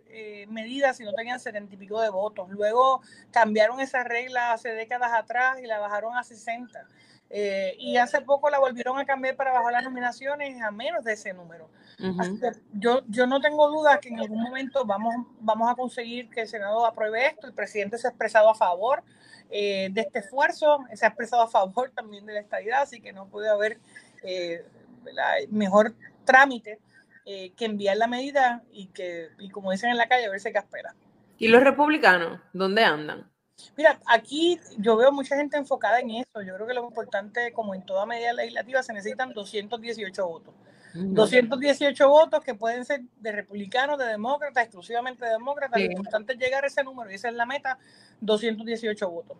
medidas 0.47 0.97
si 0.97 1.03
no 1.03 1.13
tenían 1.13 1.39
setenta 1.39 1.73
y 1.73 1.77
pico 1.77 1.99
de 1.99 2.09
votos. 2.09 2.47
Luego 2.49 3.01
cambiaron 3.31 3.79
esa 3.79 4.03
regla 4.03 4.53
hace 4.53 4.69
décadas 4.69 5.11
atrás 5.13 5.59
y 5.59 5.65
la 5.65 5.79
bajaron 5.79 6.15
a 6.15 6.23
60. 6.23 6.85
Eh, 7.31 7.75
y 7.77 7.97
hace 7.97 8.21
poco 8.21 8.49
la 8.49 8.57
volvieron 8.57 8.97
a 8.97 9.05
cambiar 9.05 9.35
para 9.35 9.53
bajar 9.53 9.71
las 9.71 9.83
nominaciones 9.83 10.59
a 10.63 10.71
menos 10.71 11.03
de 11.03 11.13
ese 11.13 11.33
número. 11.33 11.69
yo, 12.73 13.01
yo 13.07 13.27
no 13.27 13.39
tengo 13.39 13.69
duda 13.69 13.99
que 13.99 14.09
en 14.09 14.19
algún 14.19 14.41
momento 14.41 14.83
vamos, 14.85 15.13
vamos 15.39 15.71
a 15.71 15.75
conseguir 15.75 16.29
que 16.29 16.41
el 16.41 16.47
Senado 16.47 16.85
apruebe 16.85 17.27
esto. 17.27 17.45
El 17.45 17.53
presidente 17.53 17.97
se 17.99 18.07
ha 18.07 18.09
expresado 18.09 18.49
a 18.49 18.55
favor 18.55 19.03
eh, 19.51 19.89
de 19.91 20.01
este 20.01 20.19
esfuerzo, 20.19 20.79
se 20.93 21.05
ha 21.05 21.09
expresado 21.09 21.43
a 21.43 21.47
favor 21.47 21.91
también 21.95 22.25
de 22.25 22.33
la 22.33 22.39
estabilidad, 22.39 22.81
así 22.81 22.99
que 22.99 23.13
no 23.13 23.27
puede 23.27 23.49
haber 23.49 23.79
eh, 24.23 24.65
mejor 25.49 25.93
trámite 26.25 26.79
que 27.25 27.65
enviar 27.65 27.95
la 27.95 28.07
medida 28.07 28.63
y 28.71 28.87
que, 28.87 29.29
y 29.37 29.51
como 29.51 29.71
dicen 29.71 29.91
en 29.91 29.97
la 29.97 30.07
calle, 30.07 30.27
verse 30.29 30.51
qué 30.51 30.57
espera. 30.57 30.95
¿Y 31.37 31.47
los 31.47 31.63
republicanos? 31.63 32.41
¿Dónde 32.53 32.83
andan? 32.83 33.29
Mira, 33.75 33.99
aquí 34.05 34.59
yo 34.77 34.97
veo 34.97 35.11
mucha 35.11 35.35
gente 35.35 35.57
enfocada 35.57 35.99
en 35.99 36.11
eso. 36.11 36.41
Yo 36.41 36.55
creo 36.55 36.67
que 36.67 36.73
lo 36.73 36.85
importante, 36.85 37.51
como 37.53 37.75
en 37.75 37.85
toda 37.85 38.05
medida 38.05 38.33
legislativa, 38.33 38.83
se 38.83 38.93
necesitan 38.93 39.33
218 39.33 40.27
votos. 40.27 40.53
218 40.93 42.09
votos 42.09 42.43
que 42.43 42.55
pueden 42.55 42.83
ser 42.83 43.01
de 43.17 43.31
republicanos, 43.31 43.99
de 43.99 44.05
demócratas, 44.05 44.63
exclusivamente 44.63 45.23
de 45.25 45.31
demócratas. 45.31 45.79
Sí. 45.79 45.85
Lo 45.85 45.91
importante 45.91 46.33
es 46.33 46.39
llegar 46.39 46.63
a 46.63 46.67
ese 46.67 46.83
número 46.83 47.11
y 47.11 47.15
esa 47.15 47.29
es 47.29 47.35
la 47.35 47.45
meta, 47.45 47.77
218 48.21 49.09
votos. 49.09 49.37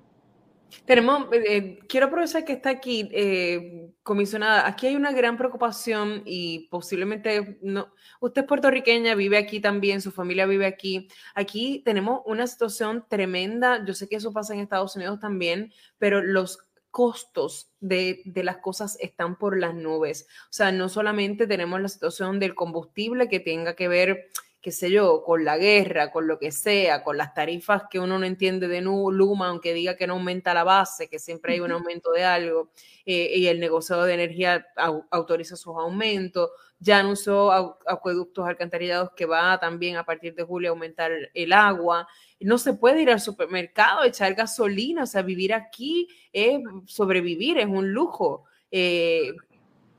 Tenemos, 0.86 1.28
eh, 1.32 1.80
quiero 1.88 2.08
aprovechar 2.08 2.46
que 2.46 2.54
está 2.54 2.70
aquí, 2.70 3.10
eh, 3.12 3.89
comisionada. 4.04 4.68
Aquí 4.68 4.88
hay 4.88 4.96
una 4.96 5.12
gran 5.12 5.38
preocupación 5.38 6.24
y 6.26 6.68
posiblemente 6.70 7.60
no. 7.62 7.94
Usted 8.20 8.42
es 8.42 8.48
puertorriqueña, 8.48 9.16
vive 9.16 9.38
aquí 9.38 9.60
también, 9.60 10.02
su 10.02 10.12
familia 10.12 10.46
vive 10.46 10.66
aquí. 10.66 11.08
Aquí 11.36 11.82
tenemos 11.86 12.22
una 12.26 12.48
situación 12.48 13.06
tremenda. 13.08 13.84
Yo 13.86 13.94
sé 13.94 14.08
que 14.08 14.16
eso 14.16 14.34
pasa 14.34 14.54
en 14.54 14.62
Estados 14.62 14.96
Unidos 14.96 15.20
también, 15.20 15.72
pero 15.98 16.22
los 16.22 16.60
costos 16.92 17.72
de, 17.80 18.22
de, 18.26 18.44
las 18.44 18.58
cosas 18.58 18.98
están 19.00 19.38
por 19.38 19.58
las 19.60 19.76
nubes. 19.76 20.28
O 20.46 20.54
sea, 20.54 20.72
no 20.72 20.90
solamente 20.90 21.46
tenemos 21.46 21.80
la 21.80 21.88
situación 21.88 22.40
del 22.40 22.56
combustible 22.56 23.30
que 23.30 23.40
tenga 23.40 23.76
que 23.76 23.88
ver 23.88 24.30
qué 24.62 24.72
sé 24.72 24.92
yo, 24.92 25.24
con 25.24 25.46
la 25.46 25.58
guerra, 25.58 26.12
con 26.12 26.28
lo 26.28 26.38
que 26.38 26.52
sea, 26.52 27.04
con 27.04 27.18
las 27.18 27.34
tarifas 27.34 27.84
que 27.90 28.00
uno 28.00 28.20
no 28.20 28.26
entiende 28.26 28.68
de 28.68 28.82
Luma, 28.82 29.48
aunque 29.48 29.74
diga 29.74 29.96
que 29.96 30.06
no 30.06 30.14
aumenta 30.14 30.54
la 30.54 30.66
base, 30.66 31.08
que 31.08 31.18
siempre 31.18 31.54
hay 31.54 31.62
un 31.62 31.72
aumento 31.72 32.12
de 32.12 32.26
algo, 32.26 32.70
eh, 33.06 33.32
y 33.38 33.48
el 33.48 33.60
negociado 33.62 34.04
de 34.04 34.14
energía 34.16 34.68
au 34.76 35.06
autoriza 35.12 35.56
sus 35.56 35.76
aumentos, 35.78 36.50
ya 36.80 37.00
anunció 37.00 37.52
acueductos 37.88 38.48
alcantarillados 38.48 39.12
que 39.16 39.26
va 39.26 39.60
también 39.60 39.96
a 39.98 40.06
partir 40.06 40.36
de 40.36 40.44
julio 40.44 40.70
a 40.70 40.74
aumentar 40.74 41.12
el 41.34 41.54
agua. 41.54 42.08
No 42.40 42.58
se 42.58 42.74
puede 42.74 43.02
ir 43.02 43.10
al 43.10 43.22
supermercado, 43.22 44.04
echar 44.04 44.34
gasolina, 44.34 45.04
o 45.04 45.08
sea, 45.08 45.22
vivir 45.22 45.54
aquí 45.54 46.08
es 46.34 46.60
sobrevivir, 46.86 47.58
es 47.60 47.68
un 47.68 47.92
lujo. 47.94 48.46
Eh, 48.72 49.34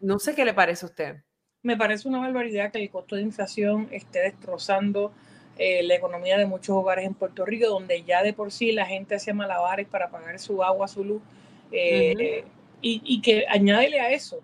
no 0.00 0.18
sé 0.18 0.34
qué 0.34 0.44
le 0.44 0.54
parece 0.54 0.86
a 0.86 0.88
usted 0.88 1.16
me 1.62 1.76
parece 1.76 2.08
una 2.08 2.20
barbaridad 2.20 2.72
que 2.72 2.82
el 2.82 2.90
costo 2.90 3.16
de 3.16 3.22
inflación 3.22 3.88
esté 3.90 4.20
destrozando 4.20 5.12
eh, 5.58 5.82
la 5.82 5.94
economía 5.94 6.38
de 6.38 6.46
muchos 6.46 6.74
hogares 6.74 7.04
en 7.04 7.14
Puerto 7.14 7.44
Rico, 7.44 7.68
donde 7.68 8.02
ya 8.02 8.22
de 8.22 8.32
por 8.32 8.50
sí 8.50 8.72
la 8.72 8.86
gente 8.86 9.14
hace 9.14 9.34
malabares 9.34 9.86
para 9.86 10.08
pagar 10.10 10.38
su 10.38 10.62
agua, 10.62 10.88
su 10.88 11.04
luz, 11.04 11.22
eh, 11.70 12.14
uh 12.14 12.20
-huh. 12.20 12.44
y, 12.80 13.02
y, 13.04 13.20
que 13.20 13.44
añádele 13.46 14.00
a 14.00 14.10
eso, 14.10 14.40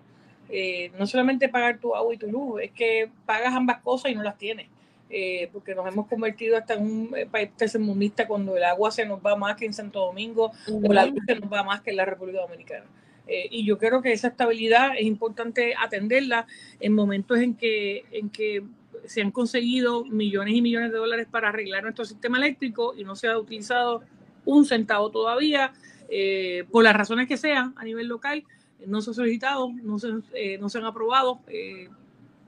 eh, 0.50 0.90
no 0.98 1.06
solamente 1.06 1.48
pagar 1.48 1.78
tu 1.78 1.94
agua 1.96 2.14
y 2.14 2.18
tu 2.18 2.30
luz, 2.30 2.60
es 2.62 2.70
que 2.72 3.08
pagas 3.24 3.54
ambas 3.54 3.80
cosas 3.80 4.12
y 4.12 4.14
no 4.14 4.22
las 4.22 4.36
tienes. 4.36 4.68
Eh, 5.08 5.48
porque 5.52 5.72
nos 5.72 5.86
hemos 5.86 6.08
convertido 6.08 6.56
hasta 6.56 6.74
en 6.74 6.82
un 6.82 7.16
país 7.30 7.50
tercermundista 7.56 8.26
cuando 8.26 8.56
el 8.56 8.64
agua 8.64 8.90
se 8.90 9.06
nos 9.06 9.20
va 9.24 9.36
más 9.36 9.54
que 9.56 9.64
en 9.64 9.72
Santo 9.72 10.00
Domingo 10.00 10.46
uh 10.66 10.80
-huh. 10.80 10.90
o 10.90 10.92
la 10.92 11.06
luz 11.06 11.20
se 11.24 11.36
nos 11.36 11.50
va 11.50 11.62
más 11.62 11.80
que 11.80 11.90
en 11.90 11.96
la 11.96 12.04
República 12.04 12.40
Dominicana. 12.40 12.86
Eh, 13.26 13.48
y 13.50 13.64
yo 13.64 13.78
creo 13.78 14.02
que 14.02 14.12
esa 14.12 14.28
estabilidad 14.28 14.92
es 14.96 15.04
importante 15.04 15.74
atenderla 15.76 16.46
en 16.80 16.92
momentos 16.92 17.38
en 17.38 17.54
que, 17.54 18.04
en 18.12 18.30
que 18.30 18.62
se 19.04 19.22
han 19.22 19.30
conseguido 19.30 20.04
millones 20.04 20.54
y 20.54 20.62
millones 20.62 20.92
de 20.92 20.98
dólares 20.98 21.26
para 21.30 21.48
arreglar 21.48 21.82
nuestro 21.82 22.04
sistema 22.04 22.38
eléctrico 22.38 22.94
y 22.96 23.04
no 23.04 23.16
se 23.16 23.28
ha 23.28 23.38
utilizado 23.38 24.02
un 24.44 24.64
centavo 24.64 25.10
todavía, 25.10 25.72
eh, 26.08 26.64
por 26.70 26.84
las 26.84 26.94
razones 26.94 27.26
que 27.26 27.36
sean 27.36 27.74
a 27.76 27.84
nivel 27.84 28.06
local, 28.06 28.44
no 28.86 29.00
se 29.00 29.10
ha 29.10 29.14
solicitado, 29.14 29.72
no 29.82 29.98
se, 29.98 30.08
eh, 30.34 30.58
no 30.58 30.68
se 30.68 30.78
han 30.78 30.84
aprobado 30.84 31.40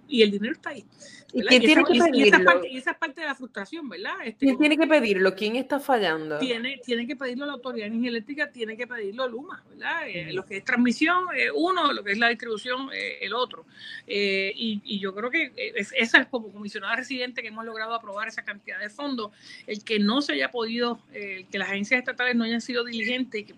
y 0.08 0.22
el 0.22 0.30
dinero 0.30 0.54
está 0.54 0.70
ahí. 0.70 0.84
¿Y 1.32 1.42
quién 1.42 1.62
tiene 1.62 1.84
que 1.84 1.92
pedirlo? 1.92 2.18
Y 2.18 2.28
esa, 2.28 2.44
parte, 2.44 2.68
y 2.68 2.76
esa, 2.78 2.90
es 2.92 2.96
parte 2.96 3.20
de 3.20 3.26
la 3.26 3.34
frustración, 3.34 3.88
¿verdad? 3.88 4.14
Este, 4.24 4.46
¿Quién 4.46 4.58
tiene 4.58 4.78
que 4.78 4.86
pedirlo? 4.86 5.34
¿Quién 5.34 5.56
está 5.56 5.78
fallando? 5.78 6.38
Tiene, 6.38 6.80
tiene 6.82 7.06
que 7.06 7.16
pedirlo 7.16 7.44
la 7.44 7.52
Autoridad 7.52 7.84
de 7.84 7.88
Energía 7.88 8.08
Eléctrica, 8.10 8.50
tiene 8.50 8.76
que 8.76 8.86
pedirlo 8.86 9.28
Luma, 9.28 9.62
¿verdad? 9.68 10.08
Eh, 10.08 10.32
lo 10.32 10.46
que 10.46 10.56
es 10.58 10.64
transmisión, 10.64 11.26
eh, 11.36 11.50
uno, 11.54 11.92
lo 11.92 12.02
que 12.02 12.12
es 12.12 12.18
la 12.18 12.28
distribución, 12.28 12.88
eh, 12.94 13.18
el 13.20 13.34
otro. 13.34 13.66
Y, 14.06 14.80
y, 14.84 14.98
yo 14.98 15.14
creo 15.14 15.30
que 15.30 15.52
es, 15.76 15.92
esa 15.96 16.18
es 16.18 16.26
como 16.28 16.50
comisionada 16.50 16.96
residente 16.96 17.42
que 17.42 17.48
hemos 17.48 17.64
logrado 17.64 17.94
aprobar 17.94 18.28
esa 18.28 18.42
cantidad 18.42 18.78
de 18.80 18.88
fondos, 18.88 19.30
el 19.66 19.84
que 19.84 19.98
no 19.98 20.22
se 20.22 20.32
haya 20.32 20.50
podido, 20.50 21.00
que 21.12 21.58
las 21.58 21.68
agencias 21.68 21.98
estatales 21.98 22.36
no 22.36 22.44
hayan 22.44 22.60
sido 22.60 22.84
diligentes, 22.84 23.44
que 23.44 23.54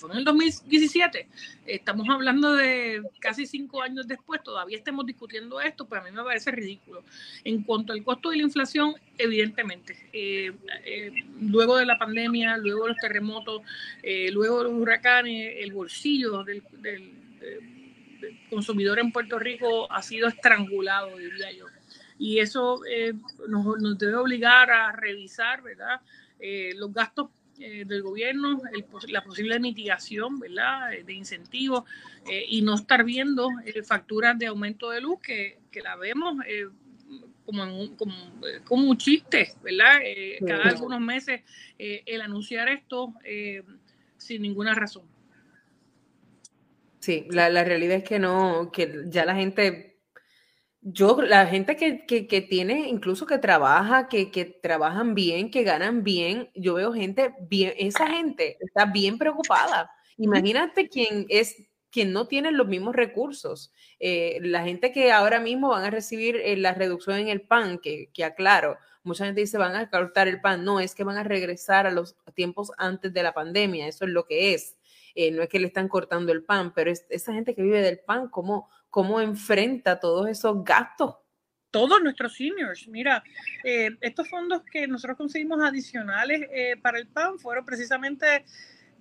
fue 0.00 0.10
en 0.12 0.18
el 0.18 0.24
2017. 0.24 1.28
Estamos 1.66 2.08
hablando 2.08 2.54
de 2.54 3.02
casi 3.20 3.46
cinco 3.46 3.82
años 3.82 4.08
después, 4.08 4.42
todavía 4.42 4.78
estamos 4.78 5.04
discutiendo 5.04 5.60
esto, 5.60 5.86
pues 5.86 6.00
a 6.00 6.04
mí 6.04 6.10
me 6.10 6.24
parece 6.24 6.50
ridículo. 6.50 7.04
En 7.44 7.62
cuanto 7.62 7.92
al 7.92 8.02
costo 8.02 8.30
de 8.30 8.38
la 8.38 8.44
inflación, 8.44 8.94
evidentemente, 9.18 10.08
eh, 10.12 10.52
eh, 10.84 11.12
luego 11.40 11.76
de 11.76 11.84
la 11.84 11.98
pandemia, 11.98 12.56
luego 12.56 12.84
de 12.84 12.88
los 12.88 12.96
terremotos, 12.96 13.62
eh, 14.02 14.30
luego 14.32 14.58
de 14.58 14.64
los 14.64 14.72
huracanes, 14.72 15.56
el 15.58 15.72
bolsillo 15.72 16.42
del, 16.44 16.62
consumidor 18.50 18.98
en 18.98 19.12
Puerto 19.12 19.38
Rico 19.38 19.90
ha 19.90 20.02
sido 20.02 20.28
estrangulado, 20.28 21.16
diría 21.16 21.52
yo. 21.52 21.66
Y 22.18 22.38
eso 22.38 22.82
nos, 23.48 23.80
nos, 23.80 23.98
debe 23.98 24.16
obligar 24.16 24.70
a 24.70 24.92
revisar, 24.92 25.62
¿verdad? 25.62 26.00
los 26.76 26.92
gastos 26.92 27.30
eh, 27.60 27.84
del 27.86 28.02
gobierno, 28.02 28.60
el, 28.72 28.84
la 29.12 29.22
posible 29.22 29.58
mitigación, 29.60 30.38
¿verdad?, 30.38 30.90
de 31.04 31.12
incentivos 31.12 31.84
eh, 32.28 32.44
y 32.48 32.62
no 32.62 32.74
estar 32.74 33.04
viendo 33.04 33.48
eh, 33.64 33.82
facturas 33.82 34.38
de 34.38 34.46
aumento 34.46 34.90
de 34.90 35.00
luz 35.00 35.20
que, 35.20 35.58
que 35.70 35.80
la 35.80 35.96
vemos 35.96 36.36
como, 37.44 37.64
un, 37.64 37.96
como, 37.96 38.14
como, 38.64 38.88
un 38.88 38.96
chiste, 38.96 39.52
¿verdad? 39.62 39.98
cada 40.46 40.70
algunos 40.70 41.00
meses 41.00 41.42
el 41.76 42.20
anunciar 42.20 42.68
esto 42.68 43.12
sin 44.16 44.42
ninguna 44.42 44.74
razón. 44.74 45.02
Sí, 47.00 47.26
la, 47.30 47.48
la 47.48 47.64
realidad 47.64 47.96
es 47.96 48.04
que 48.04 48.18
no, 48.18 48.70
que 48.72 49.04
ya 49.06 49.24
la 49.24 49.34
gente 49.34 49.89
yo, 50.82 51.20
la 51.22 51.46
gente 51.46 51.76
que, 51.76 52.06
que, 52.06 52.26
que, 52.26 52.40
tiene, 52.40 52.88
incluso 52.88 53.26
que 53.26 53.38
trabaja, 53.38 54.08
que, 54.08 54.30
que 54.30 54.44
trabajan 54.44 55.14
bien, 55.14 55.50
que 55.50 55.62
ganan 55.62 56.02
bien, 56.04 56.50
yo 56.54 56.74
veo 56.74 56.92
gente 56.92 57.34
bien, 57.40 57.74
esa 57.76 58.06
gente 58.06 58.56
está 58.60 58.86
bien 58.86 59.18
preocupada. 59.18 59.90
Imagínate 60.16 60.88
quién 60.88 61.26
es 61.28 61.56
quien 61.90 62.12
no 62.12 62.28
tiene 62.28 62.52
los 62.52 62.68
mismos 62.68 62.94
recursos. 62.94 63.72
Eh, 63.98 64.38
la 64.42 64.62
gente 64.62 64.92
que 64.92 65.12
ahora 65.12 65.40
mismo 65.40 65.70
van 65.70 65.84
a 65.84 65.90
recibir 65.90 66.36
eh, 66.36 66.56
la 66.56 66.72
reducción 66.72 67.18
en 67.18 67.28
el 67.28 67.42
pan, 67.42 67.78
que, 67.78 68.10
que 68.14 68.24
aclaro, 68.24 68.78
mucha 69.02 69.24
gente 69.24 69.40
dice 69.40 69.58
van 69.58 69.76
a 69.76 69.90
cortar 69.90 70.28
el 70.28 70.40
pan, 70.40 70.64
no, 70.64 70.80
es 70.80 70.94
que 70.94 71.04
van 71.04 71.16
a 71.16 71.24
regresar 71.24 71.86
a 71.86 71.90
los 71.90 72.16
tiempos 72.34 72.70
antes 72.78 73.12
de 73.12 73.22
la 73.22 73.32
pandemia, 73.32 73.88
eso 73.88 74.04
es 74.04 74.10
lo 74.10 74.24
que 74.24 74.54
es. 74.54 74.76
Eh, 75.14 75.32
no 75.32 75.42
es 75.42 75.48
que 75.48 75.58
le 75.58 75.66
están 75.66 75.88
cortando 75.88 76.32
el 76.32 76.44
pan, 76.44 76.72
pero 76.72 76.90
es 76.90 77.04
esa 77.10 77.32
gente 77.32 77.54
que 77.54 77.62
vive 77.62 77.82
del 77.82 77.98
pan, 77.98 78.28
¿cómo, 78.28 78.68
cómo 78.90 79.20
enfrenta 79.20 79.98
todos 79.98 80.28
esos 80.28 80.62
gastos? 80.64 81.16
Todos 81.70 82.02
nuestros 82.02 82.34
seniors. 82.34 82.88
Mira, 82.88 83.22
eh, 83.62 83.96
estos 84.00 84.28
fondos 84.28 84.62
que 84.64 84.88
nosotros 84.88 85.16
conseguimos 85.16 85.62
adicionales 85.62 86.48
eh, 86.52 86.76
para 86.82 86.98
el 86.98 87.06
PAN 87.06 87.38
fueron 87.38 87.64
precisamente, 87.64 88.44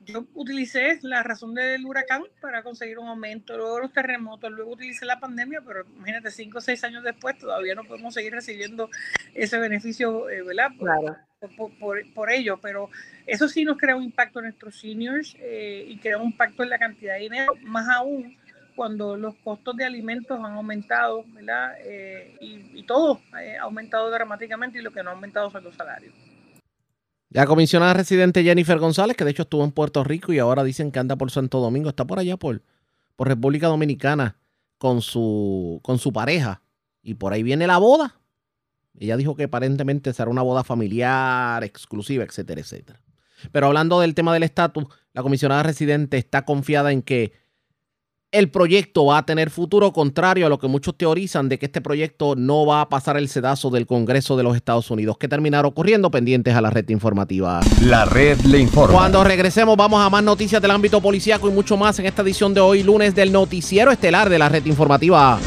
yo 0.06 0.28
utilicé 0.36 0.99
la 1.02 1.24
razón 1.24 1.56
del 1.56 1.84
huracán 1.84 2.24
para 2.40 2.61
conseguir 2.61 2.99
un 2.99 3.07
aumento, 3.07 3.57
luego 3.57 3.80
los 3.80 3.91
terremotos, 3.91 4.52
luego 4.52 4.74
utilicé 4.74 5.06
la 5.06 5.20
pandemia, 5.20 5.61
pero 5.66 5.84
imagínate, 5.98 6.30
cinco 6.30 6.60
o 6.60 6.61
seis 6.61 6.84
años 6.84 7.03
después 7.03 7.40
todavía 7.40 7.74
no 7.74 7.84
podemos 7.84 8.14
seguir 8.14 8.34
recibiendo 8.34 8.88
ese 9.34 9.57
beneficio, 9.57 10.30
eh, 10.30 10.44
¿verdad? 10.44 10.70
Por, 10.78 10.90
claro. 10.90 11.18
por, 11.57 11.80
por, 11.80 12.14
por, 12.14 12.32
ello, 12.32 12.60
pero 12.61 12.91
eso 13.26 13.48
sí 13.48 13.66
nos 13.66 13.80
crea 13.80 13.95
un 13.95 14.03
impacto 14.03 14.40
en 14.40 14.45
nuestros 14.45 14.80
seniors 14.80 15.36
eh, 15.40 15.86
y 15.88 15.98
crea 15.98 16.20
un 16.20 16.28
impacto 16.28 16.61
en 16.61 16.70
la 16.70 16.78
cantidad 16.78 17.16
de 17.16 17.22
dinero, 17.22 17.56
más 17.64 17.90
aún 17.90 18.38
cuando 18.80 19.18
los 19.18 19.35
costos 19.43 19.76
de 19.76 19.84
alimentos 19.84 20.39
han 20.39 20.53
aumentado, 20.53 21.26
¿verdad? 21.34 21.73
Eh, 21.84 22.38
y, 22.39 22.81
todo 22.84 23.19
ha 23.34 23.64
aumentado 23.64 24.10
dramáticamente 24.10 24.80
y 24.80 24.81
lo 24.81 24.93
que 24.93 25.03
no 25.03 25.10
ha 25.10 25.14
aumentado 25.15 25.51
son 25.51 25.65
los 25.65 25.76
salarios. 25.76 26.14
La 27.30 27.45
comisionada 27.45 27.93
residente 27.93 28.41
Jennifer 28.41 28.80
González, 28.80 29.18
que 29.18 29.26
de 29.26 29.31
hecho 29.31 29.41
estuvo 29.41 29.65
en 29.65 29.73
Puerto 29.73 30.01
Rico 30.06 30.31
y 30.31 30.39
ahora 30.39 30.64
dicen 30.64 30.93
que 30.93 30.99
anda 30.99 31.18
por 31.18 31.30
Santo 31.30 31.60
Domingo, 31.60 31.89
está 31.89 32.07
por 32.07 32.19
allá 32.19 32.38
por, 32.38 32.61
República 33.18 33.68
Dominicana 33.68 34.38
con 34.77 35.01
su 35.01 35.81
pareja. 36.14 36.61
Y 37.03 37.15
por 37.15 37.34
ahí 37.34 37.43
viene 37.43 37.68
la 37.68 37.80
boda. 37.80 38.15
Ella 38.97 39.18
dijo 39.18 39.35
que 39.35 39.43
aparentemente 39.43 40.14
será 40.14 40.31
una 40.31 40.41
boda 40.41 40.64
familiar, 40.64 41.65
exclusiva, 41.65 42.23
etcétera, 42.23 42.61
etcétera. 42.61 43.01
Pero 43.51 43.68
hablando 43.68 43.99
del 43.99 44.15
tema 44.15 44.34
del 44.34 44.43
estatus, 44.43 44.85
la 45.11 45.22
comisionada 45.22 45.64
residente 45.64 46.18
está 46.18 46.45
confiada 46.45 46.93
en 46.93 47.01
que 47.01 47.48
el 48.31 48.49
proyecto 48.49 49.06
va 49.06 49.19
a 49.19 49.26
tener 49.26 49.49
futuro, 49.49 49.91
contrario 49.91 50.45
a 50.45 50.49
lo 50.49 50.60
que 50.60 50.68
muchos 50.68 50.95
teorizan 50.95 51.49
de 51.49 51.57
que 51.57 51.65
este 51.65 51.81
proyecto 51.81 52.35
no 52.35 52.65
va 52.65 52.81
a 52.81 52.89
pasar 52.89 53.18
el 53.18 53.27
sedazo 53.27 53.69
del 53.72 53.88
Congreso 53.88 54.38
de 54.38 54.43
los 54.43 54.56
Estados 54.56 54.91
Unidos. 54.91 55.18
¿Qué 55.18 55.27
terminará 55.27 55.68
ocurriendo? 55.68 56.11
Pendientes 56.11 56.53
a 56.53 56.61
la 56.61 56.69
red 56.69 56.88
informativa. 56.89 57.61
La 57.81 58.06
red 58.06 58.39
le 58.41 58.60
informa. 58.60 58.93
Cuando 58.93 59.23
regresemos 59.23 59.76
vamos 59.76 60.01
a 60.01 60.10
más 60.10 60.23
noticias 60.23 60.61
del 60.61 60.72
ámbito 60.72 61.01
policíaco 61.01 61.49
y 61.49 61.51
mucho 61.51 61.76
más 61.76 61.97
en 61.99 62.06
esta 62.06 62.22
edición 62.22 62.53
de 62.53 62.61
hoy, 62.61 62.84
lunes 62.84 63.15
del 63.15 63.31
noticiero 63.31 63.91
estelar 63.91 64.30
de 64.30 64.38
la 64.38 64.49
red 64.49 64.65
informativa. 64.65 65.39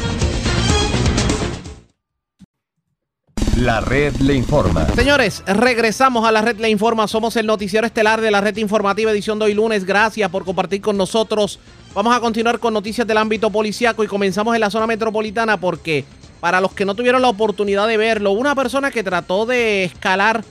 La 3.63 3.79
red 3.79 4.13
le 4.17 4.33
informa. 4.33 4.85
Señores, 4.89 5.41
regresamos 5.47 6.27
a 6.27 6.33
la 6.33 6.41
red 6.41 6.59
le 6.59 6.69
informa. 6.69 7.07
Somos 7.07 7.37
el 7.37 7.45
noticiero 7.45 7.87
estelar 7.87 8.19
de 8.19 8.29
la 8.29 8.41
red 8.41 8.57
informativa 8.57 9.09
edición 9.09 9.39
de 9.39 9.45
hoy 9.45 9.53
lunes. 9.53 9.85
Gracias 9.85 10.29
por 10.29 10.43
compartir 10.43 10.81
con 10.81 10.97
nosotros. 10.97 11.61
Vamos 11.95 12.13
a 12.13 12.19
continuar 12.19 12.59
con 12.59 12.73
noticias 12.73 13.07
del 13.07 13.17
ámbito 13.17 13.49
policiaco 13.49 14.03
y 14.03 14.07
comenzamos 14.07 14.53
en 14.53 14.59
la 14.59 14.69
zona 14.69 14.85
metropolitana 14.85 15.61
porque 15.61 16.03
para 16.41 16.59
los 16.59 16.73
que 16.73 16.83
no 16.83 16.93
tuvieron 16.93 17.21
la 17.21 17.29
oportunidad 17.29 17.87
de 17.87 17.95
verlo, 17.95 18.31
una 18.31 18.53
persona 18.53 18.91
que 18.91 19.01
trató 19.01 19.45
de 19.45 19.85
escalar 19.85 20.43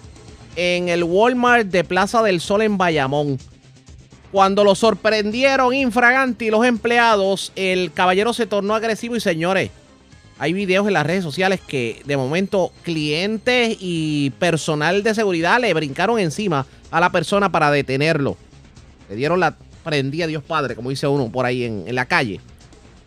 en 0.57 0.89
el 0.89 1.05
Walmart 1.05 1.67
de 1.67 1.85
Plaza 1.85 2.23
del 2.23 2.41
Sol 2.41 2.63
en 2.63 2.79
Bayamón. 2.79 3.37
Cuando 4.31 4.65
lo 4.65 4.75
sorprendieron 4.75 5.75
infraganti 5.75 6.49
los 6.49 6.65
empleados, 6.65 7.53
el 7.57 7.93
caballero 7.93 8.33
se 8.33 8.47
tornó 8.47 8.75
agresivo 8.75 9.17
y 9.17 9.21
señores, 9.21 9.71
hay 10.43 10.53
videos 10.55 10.89
en 10.89 10.95
las 10.95 11.07
redes 11.07 11.23
sociales 11.23 11.61
que 11.65 12.03
de 12.05 12.17
momento 12.17 12.73
clientes 12.83 13.77
y 13.79 14.31
personal 14.41 15.05
de 15.05 15.15
seguridad 15.15 15.61
le 15.61 15.73
brincaron 15.73 16.19
encima 16.19 16.67
a 16.91 16.99
la 16.99 17.13
persona 17.13 17.53
para 17.53 17.71
detenerlo. 17.71 18.37
Le 19.09 19.15
dieron 19.15 19.39
la 19.39 19.55
prendía 19.85 20.27
Dios 20.27 20.43
Padre, 20.43 20.75
como 20.75 20.91
dice 20.91 21.07
uno 21.07 21.31
por 21.31 21.47
ahí 21.47 21.63
en, 21.63 21.95
la 21.95 22.07
calle. 22.07 22.41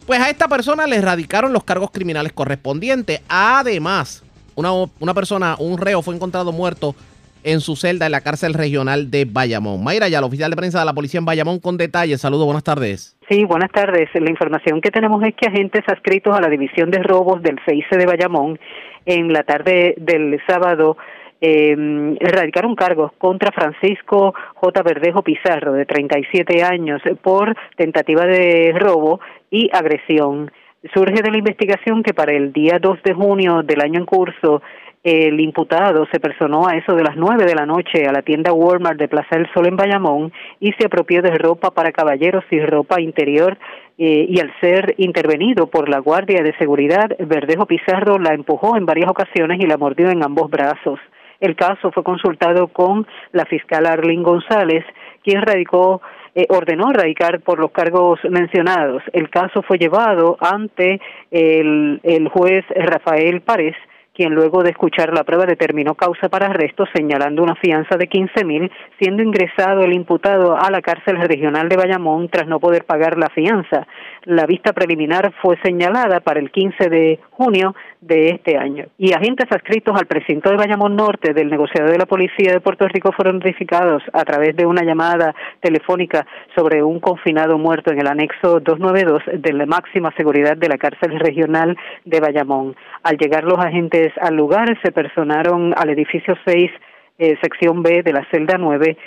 Pues 0.07 0.21
a 0.21 0.29
esta 0.29 0.47
persona 0.47 0.87
le 0.87 0.95
erradicaron 0.95 1.51
los 1.51 1.65
cargos 1.65 1.91
criminales 1.91 2.31
correspondientes. 2.31 3.19
Además, 3.27 4.23
una, 4.55 4.71
una 5.01 5.13
persona, 5.13 5.57
un 5.59 5.77
reo, 5.77 6.01
fue 6.01 6.15
encontrado 6.15 6.53
muerto 6.53 6.95
en 7.43 7.59
su 7.59 7.75
celda 7.75 8.05
en 8.05 8.13
la 8.13 8.21
cárcel 8.21 8.53
regional 8.53 9.11
de 9.11 9.25
Bayamón. 9.25 9.83
Mayra, 9.83 10.07
ya 10.07 10.19
el 10.19 10.23
oficial 10.23 10.51
de 10.51 10.55
prensa 10.55 10.79
de 10.79 10.85
la 10.85 10.93
policía 10.93 11.17
en 11.17 11.25
Bayamón 11.25 11.59
con 11.59 11.75
detalles. 11.75 12.21
Saludos, 12.21 12.45
buenas 12.45 12.63
tardes. 12.63 13.14
Sí, 13.27 13.43
buenas 13.43 13.71
tardes. 13.71 14.07
La 14.13 14.29
información 14.29 14.81
que 14.81 14.91
tenemos 14.91 15.23
es 15.23 15.33
que 15.33 15.47
agentes 15.47 15.81
adscritos 15.87 16.37
a 16.37 16.41
la 16.41 16.47
División 16.47 16.91
de 16.91 17.01
Robos 17.01 17.41
del 17.41 17.59
CIC 17.67 17.89
de 17.97 18.05
Bayamón 18.05 18.59
en 19.03 19.33
la 19.33 19.41
tarde 19.41 19.95
del 19.97 20.39
sábado 20.47 20.95
eh, 21.41 21.75
erradicaron 22.19 22.75
cargos 22.75 23.13
contra 23.17 23.51
Francisco 23.51 24.35
J. 24.53 24.83
Verdejo 24.83 25.23
Pizarro, 25.23 25.73
de 25.73 25.87
37 25.87 26.63
años, 26.63 27.01
por 27.23 27.55
tentativa 27.75 28.27
de 28.27 28.73
robo 28.77 29.19
y 29.49 29.71
agresión. 29.73 30.51
Surge 30.93 31.23
de 31.23 31.31
la 31.31 31.39
investigación 31.39 32.03
que 32.03 32.13
para 32.13 32.33
el 32.33 32.53
día 32.53 32.77
2 32.79 33.01
de 33.01 33.13
junio 33.13 33.63
del 33.63 33.81
año 33.81 33.99
en 33.99 34.05
curso 34.05 34.61
el 35.05 35.39
imputado 35.39 36.07
se 36.11 36.19
personó 36.19 36.67
a 36.67 36.75
eso 36.77 36.95
de 36.95 37.03
las 37.03 37.15
nueve 37.15 37.45
de 37.45 37.53
la 37.53 37.67
noche 37.67 38.07
a 38.07 38.11
la 38.11 38.23
tienda 38.23 38.51
Walmart 38.51 38.97
de 38.97 39.07
Plaza 39.07 39.35
del 39.35 39.47
Sol 39.53 39.67
en 39.67 39.75
Bayamón 39.75 40.33
y 40.59 40.71
se 40.73 40.87
apropió 40.87 41.21
de 41.21 41.37
ropa 41.37 41.69
para 41.69 41.91
caballeros 41.91 42.43
y 42.49 42.59
ropa 42.59 42.99
interior 42.99 43.55
eh, 43.99 44.25
y 44.27 44.39
al 44.39 44.51
ser 44.59 44.95
intervenido 44.97 45.67
por 45.67 45.89
la 45.89 45.99
Guardia 45.99 46.41
de 46.41 46.57
Seguridad, 46.57 47.15
Verdejo 47.19 47.67
Pizarro 47.67 48.17
la 48.17 48.33
empujó 48.33 48.75
en 48.77 48.87
varias 48.87 49.07
ocasiones 49.07 49.61
y 49.61 49.67
la 49.67 49.77
mordió 49.77 50.09
en 50.09 50.23
ambos 50.23 50.49
brazos. 50.49 50.99
El 51.39 51.55
caso 51.55 51.91
fue 51.91 52.03
consultado 52.03 52.69
con 52.69 53.05
la 53.31 53.45
fiscal 53.45 53.85
Arlene 53.85 54.23
González, 54.23 54.83
quien 55.23 55.43
radicó 55.43 56.01
eh, 56.33 56.47
ordenó 56.49 56.91
radicar 56.91 57.41
por 57.41 57.59
los 57.59 57.69
cargos 57.69 58.19
mencionados. 58.27 59.03
El 59.13 59.29
caso 59.29 59.61
fue 59.61 59.77
llevado 59.77 60.35
ante 60.41 60.99
el, 61.29 61.99
el 62.01 62.27
juez 62.29 62.65
Rafael 62.75 63.41
Párez, 63.41 63.75
quien 64.15 64.33
luego 64.33 64.63
de 64.63 64.71
escuchar 64.71 65.13
la 65.13 65.23
prueba 65.23 65.45
determinó 65.45 65.93
causa 65.95 66.29
para 66.29 66.47
arresto 66.47 66.85
señalando 66.95 67.43
una 67.43 67.55
fianza 67.55 67.97
de 67.97 68.07
15 68.07 68.45
mil, 68.45 68.71
siendo 68.99 69.21
ingresado 69.21 69.83
el 69.83 69.93
imputado 69.93 70.55
a 70.57 70.71
la 70.71 70.81
cárcel 70.81 71.17
regional 71.19 71.67
de 71.67 71.75
Bayamón 71.75 72.29
tras 72.29 72.47
no 72.47 72.59
poder 72.59 72.85
pagar 72.85 73.17
la 73.17 73.29
fianza. 73.29 73.85
La 74.23 74.45
vista 74.45 74.73
preliminar 74.73 75.33
fue 75.41 75.57
señalada 75.63 76.21
para 76.21 76.39
el 76.39 76.49
15 76.49 76.89
de 76.89 77.19
junio 77.31 77.75
de 78.01 78.29
este 78.29 78.57
año. 78.57 78.85
Y 78.97 79.13
agentes 79.13 79.51
adscritos 79.51 79.95
al 79.97 80.05
precinto 80.05 80.49
de 80.49 80.57
Bayamón 80.57 80.95
Norte 80.95 81.33
del 81.33 81.49
negociado 81.49 81.91
de 81.91 81.97
la 81.97 82.05
Policía 82.05 82.51
de 82.51 82.59
Puerto 82.59 82.87
Rico 82.87 83.11
fueron 83.11 83.39
notificados 83.39 84.03
a 84.13 84.23
través 84.23 84.55
de 84.55 84.65
una 84.65 84.83
llamada 84.83 85.33
telefónica 85.59 86.25
sobre 86.55 86.83
un 86.83 86.99
confinado 86.99 87.57
muerto 87.57 87.91
en 87.91 87.99
el 87.99 88.07
anexo 88.07 88.59
292 88.59 89.41
de 89.41 89.53
la 89.53 89.65
máxima 89.65 90.13
seguridad 90.15 90.57
de 90.57 90.69
la 90.69 90.77
cárcel 90.77 91.19
regional 91.19 91.77
de 92.03 92.19
Bayamón. 92.19 92.75
Al 93.03 93.17
llegar 93.17 93.43
los 93.43 93.59
agentes 93.59 94.11
al 94.21 94.35
lugar, 94.35 94.77
se 94.83 94.91
personaron 94.91 95.73
al 95.77 95.89
edificio 95.89 96.35
6 96.45 96.71
eh, 97.17 97.37
sección 97.41 97.81
B 97.81 98.03
de 98.03 98.11
la 98.11 98.25
celda 98.29 98.57
9 98.57 98.97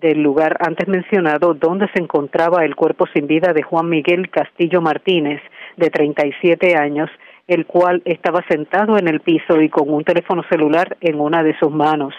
del 0.00 0.22
lugar 0.22 0.56
antes 0.60 0.88
mencionado, 0.88 1.52
donde 1.52 1.86
se 1.92 2.00
encontraba 2.00 2.64
el 2.64 2.74
cuerpo 2.74 3.06
sin 3.12 3.26
vida 3.26 3.52
de 3.52 3.62
Juan 3.62 3.90
Miguel 3.90 4.30
Castillo 4.30 4.80
Martínez, 4.80 5.42
de 5.76 5.90
37 5.90 6.76
años, 6.76 7.10
el 7.48 7.66
cual 7.66 8.02
estaba 8.04 8.44
sentado 8.48 8.98
en 8.98 9.08
el 9.08 9.20
piso 9.20 9.60
y 9.60 9.68
con 9.68 9.92
un 9.92 10.04
teléfono 10.04 10.44
celular 10.48 10.96
en 11.00 11.18
una 11.18 11.42
de 11.42 11.58
sus 11.58 11.72
manos. 11.72 12.14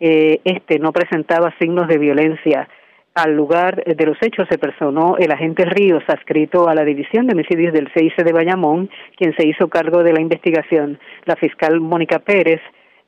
Eh, 0.00 0.40
este 0.44 0.78
no 0.80 0.92
presentaba 0.92 1.54
signos 1.58 1.86
de 1.88 1.98
violencia. 1.98 2.68
Al 3.14 3.36
lugar 3.36 3.84
de 3.84 4.06
los 4.06 4.16
hechos 4.20 4.48
se 4.50 4.58
personó 4.58 5.16
el 5.18 5.30
agente 5.30 5.64
Ríos, 5.64 6.02
adscrito 6.08 6.68
a 6.68 6.74
la 6.74 6.84
División 6.84 7.26
de 7.26 7.34
Homicidios 7.34 7.72
del 7.72 7.90
CIC 7.92 8.24
de 8.24 8.32
Bayamón, 8.32 8.90
quien 9.16 9.34
se 9.36 9.46
hizo 9.46 9.68
cargo 9.68 10.02
de 10.02 10.12
la 10.12 10.20
investigación. 10.20 10.98
La 11.26 11.36
fiscal 11.36 11.80
Mónica 11.80 12.18
Pérez 12.18 12.60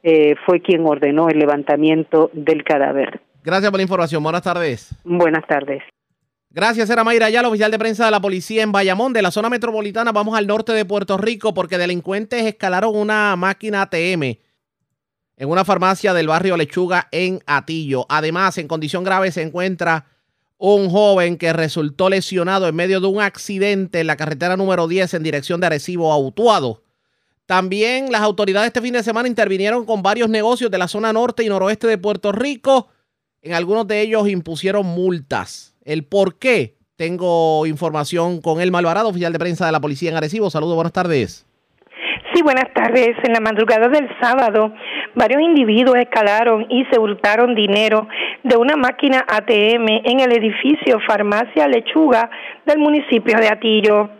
eh, 0.02 0.36
fue 0.46 0.60
quien 0.60 0.86
ordenó 0.86 1.28
el 1.28 1.38
levantamiento 1.38 2.30
del 2.34 2.62
cadáver. 2.62 3.20
Gracias 3.42 3.70
por 3.70 3.78
la 3.78 3.82
información. 3.82 4.22
Buenas 4.22 4.42
tardes. 4.42 4.94
Buenas 5.05 5.46
tardes. 5.46 5.82
Gracias, 6.55 6.89
era 6.89 7.02
Mayra 7.02 7.28
el 7.28 7.47
oficial 7.47 7.72
de 7.72 7.81
prensa 7.81 8.05
de 8.05 8.12
la 8.12 8.20
policía 8.20 8.62
en 8.62 8.70
Bayamón, 8.70 9.12
de 9.12 9.22
la 9.22 9.32
zona 9.32 9.51
metropolitana. 9.51 10.12
Vamos 10.12 10.39
al 10.39 10.47
norte 10.47 10.72
de 10.72 10.85
Puerto 10.85 11.18
Rico 11.18 11.52
porque 11.52 11.78
delincuentes 11.78 12.47
escalaron 12.47 12.94
una 12.94 13.35
máquina 13.35 13.82
ATM 13.82 14.22
en 14.22 15.48
una 15.48 15.64
farmacia 15.64 16.14
del 16.14 16.28
barrio 16.28 16.56
Lechuga 16.56 17.09
en 17.10 17.43
Atillo. 17.47 18.06
Además, 18.09 18.56
en 18.59 18.68
condición 18.68 19.02
grave 19.02 19.32
se 19.32 19.43
encuentra 19.43 20.06
un 20.56 20.90
joven 20.90 21.39
que 21.39 21.52
resultó 21.52 22.09
lesionado 22.09 22.68
en 22.68 22.76
medio 22.76 23.01
de 23.01 23.09
un 23.09 23.20
accidente 23.20 23.98
en 23.98 24.06
la 24.06 24.16
carretera 24.16 24.56
número 24.56 24.86
10 24.86 25.12
en 25.14 25.24
dirección 25.24 25.59
de 25.59 25.66
Arecibo 25.66 26.12
a. 26.12 26.85
También 27.47 28.12
las 28.12 28.22
autoridades 28.22 28.68
este 28.68 28.81
fin 28.81 28.93
de 28.93 29.02
semana 29.02 29.26
intervinieron 29.26 29.85
con 29.85 30.05
varios 30.05 30.28
negocios 30.28 30.70
de 30.70 30.78
la 30.78 30.86
zona 30.86 31.12
norte 31.12 31.43
y 31.43 31.48
noroeste 31.48 31.89
de 31.89 31.98
Puerto 31.98 32.31
Rico. 32.31 32.90
En 33.43 33.55
algunos 33.55 33.89
de 33.89 34.02
ellos 34.02 34.28
impusieron 34.28 34.86
multas. 34.86 35.73
El 35.85 36.05
por 36.05 36.39
qué, 36.39 36.77
tengo 36.97 37.66
información 37.66 38.40
con 38.40 38.61
el 38.61 38.70
Malvarado, 38.70 39.09
oficial 39.11 39.32
de 39.32 39.39
prensa 39.39 39.66
de 39.66 39.73
la 39.73 39.81
policía 39.81 40.11
en 40.11 40.16
Arecibo. 40.16 40.48
Saludos, 40.48 40.77
buenas 40.77 40.93
tardes. 40.93 41.47
Sí, 42.32 42.43
buenas 42.43 42.73
tardes. 42.73 43.11
En 43.23 43.32
la 43.32 43.40
madrugada 43.40 43.89
del 43.89 44.09
sábado, 44.20 44.73
varios 45.15 45.43
individuos 45.43 45.97
escalaron 45.97 46.66
y 46.70 46.85
se 46.86 46.98
hurtaron 46.98 47.55
dinero 47.55 48.09
de 48.43 48.56
una 48.56 48.77
máquina 48.77 49.24
ATM 49.28 49.86
en 50.05 50.20
el 50.20 50.32
edificio 50.32 50.98
Farmacia 51.06 51.69
Lechuga 51.69 52.31
del 52.65 52.78
municipio 52.78 53.36
de 53.39 53.48
Atillo. 53.48 54.11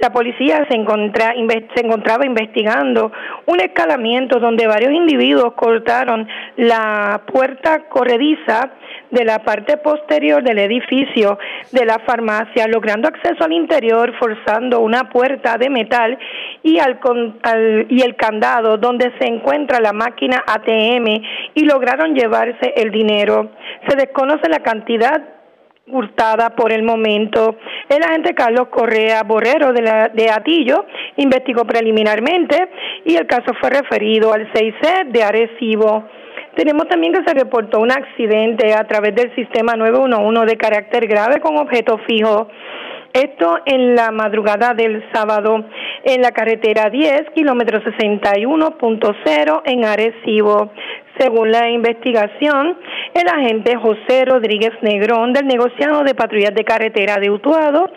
La 0.00 0.10
policía 0.10 0.66
se, 0.68 0.76
encontra, 0.76 1.34
se 1.74 1.84
encontraba 1.84 2.24
investigando 2.24 3.12
un 3.46 3.60
escalamiento 3.60 4.38
donde 4.38 4.66
varios 4.66 4.92
individuos 4.92 5.54
cortaron 5.54 6.28
la 6.56 7.22
puerta 7.26 7.88
corrediza 7.88 8.70
de 9.10 9.24
la 9.24 9.40
parte 9.40 9.76
posterior 9.78 10.42
del 10.42 10.58
edificio 10.58 11.38
de 11.72 11.84
la 11.84 11.98
farmacia, 12.00 12.68
logrando 12.68 13.08
acceso 13.08 13.44
al 13.44 13.52
interior, 13.52 14.12
forzando 14.18 14.80
una 14.80 15.08
puerta 15.08 15.56
de 15.56 15.70
metal 15.70 16.18
y, 16.62 16.78
al, 16.78 16.98
y 17.88 18.02
el 18.02 18.16
candado 18.16 18.76
donde 18.76 19.12
se 19.18 19.26
encuentra 19.26 19.80
la 19.80 19.92
máquina 19.92 20.44
ATM 20.46 21.22
y 21.54 21.64
lograron 21.64 22.14
llevarse 22.14 22.74
el 22.76 22.90
dinero. 22.90 23.50
Se 23.88 23.96
desconoce 23.96 24.48
la 24.48 24.60
cantidad 24.60 25.37
hurtada 25.90 26.50
por 26.50 26.72
el 26.72 26.82
momento. 26.82 27.56
El 27.88 28.02
agente 28.02 28.34
Carlos 28.34 28.68
Correa 28.68 29.22
Borrero 29.22 29.72
de, 29.72 29.82
la, 29.82 30.08
de 30.08 30.30
Atillo 30.30 30.84
investigó 31.16 31.64
preliminarmente 31.64 32.68
y 33.04 33.16
el 33.16 33.26
caso 33.26 33.52
fue 33.60 33.70
referido 33.70 34.32
al 34.32 34.52
6C 34.52 35.08
de 35.10 35.22
Arecibo. 35.22 36.04
Tenemos 36.58 36.88
también 36.88 37.12
que 37.12 37.22
se 37.24 37.34
reportó 37.34 37.78
un 37.78 37.92
accidente 37.92 38.74
a 38.74 38.84
través 38.84 39.14
del 39.14 39.32
sistema 39.36 39.74
911 39.76 40.44
de 40.44 40.56
carácter 40.56 41.06
grave 41.06 41.40
con 41.40 41.56
objeto 41.56 41.98
fijo. 41.98 42.48
Esto 43.12 43.58
en 43.64 43.94
la 43.94 44.10
madrugada 44.10 44.74
del 44.74 45.02
sábado 45.12 45.64
en 46.04 46.20
la 46.20 46.32
carretera 46.32 46.90
10, 46.90 47.30
kilómetro 47.34 47.80
61.0 47.82 49.62
en 49.64 49.84
Arecibo. 49.84 50.70
Según 51.18 51.50
la 51.50 51.68
investigación, 51.70 52.76
el 53.14 53.28
agente 53.28 53.76
José 53.76 54.24
Rodríguez 54.26 54.72
Negrón 54.82 55.32
del 55.32 55.46
negociado 55.46 56.04
de 56.04 56.14
patrullas 56.14 56.54
de 56.54 56.64
carretera 56.64 57.16
de 57.16 57.30
Utuado, 57.30 57.90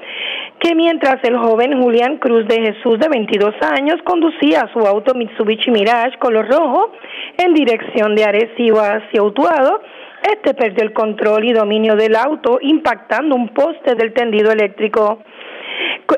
que 0.60 0.74
mientras 0.76 1.18
el 1.24 1.38
joven 1.38 1.82
Julián 1.82 2.18
Cruz 2.18 2.48
de 2.48 2.62
Jesús 2.62 2.98
de 2.98 3.10
22 3.10 3.54
años 3.62 4.02
conducía 4.04 4.70
su 4.74 4.80
auto 4.80 5.14
Mitsubishi 5.14 5.72
Mirage 5.72 6.18
color 6.20 6.50
rojo 6.50 6.94
en 7.38 7.54
dirección 7.54 8.16
de 8.16 8.24
Arecibo 8.24 8.80
hacia 8.80 9.22
Utuado, 9.22 9.82
este 10.24 10.54
perdió 10.54 10.84
el 10.84 10.94
control 10.94 11.46
y 11.46 11.54
dominio 11.54 11.96
del 11.96 12.16
auto 12.16 12.60
impactando 12.62 13.36
un 13.36 13.50
poste 13.50 13.96
del 13.96 14.14
tendido 14.14 14.52
eléctrico. 14.52 15.20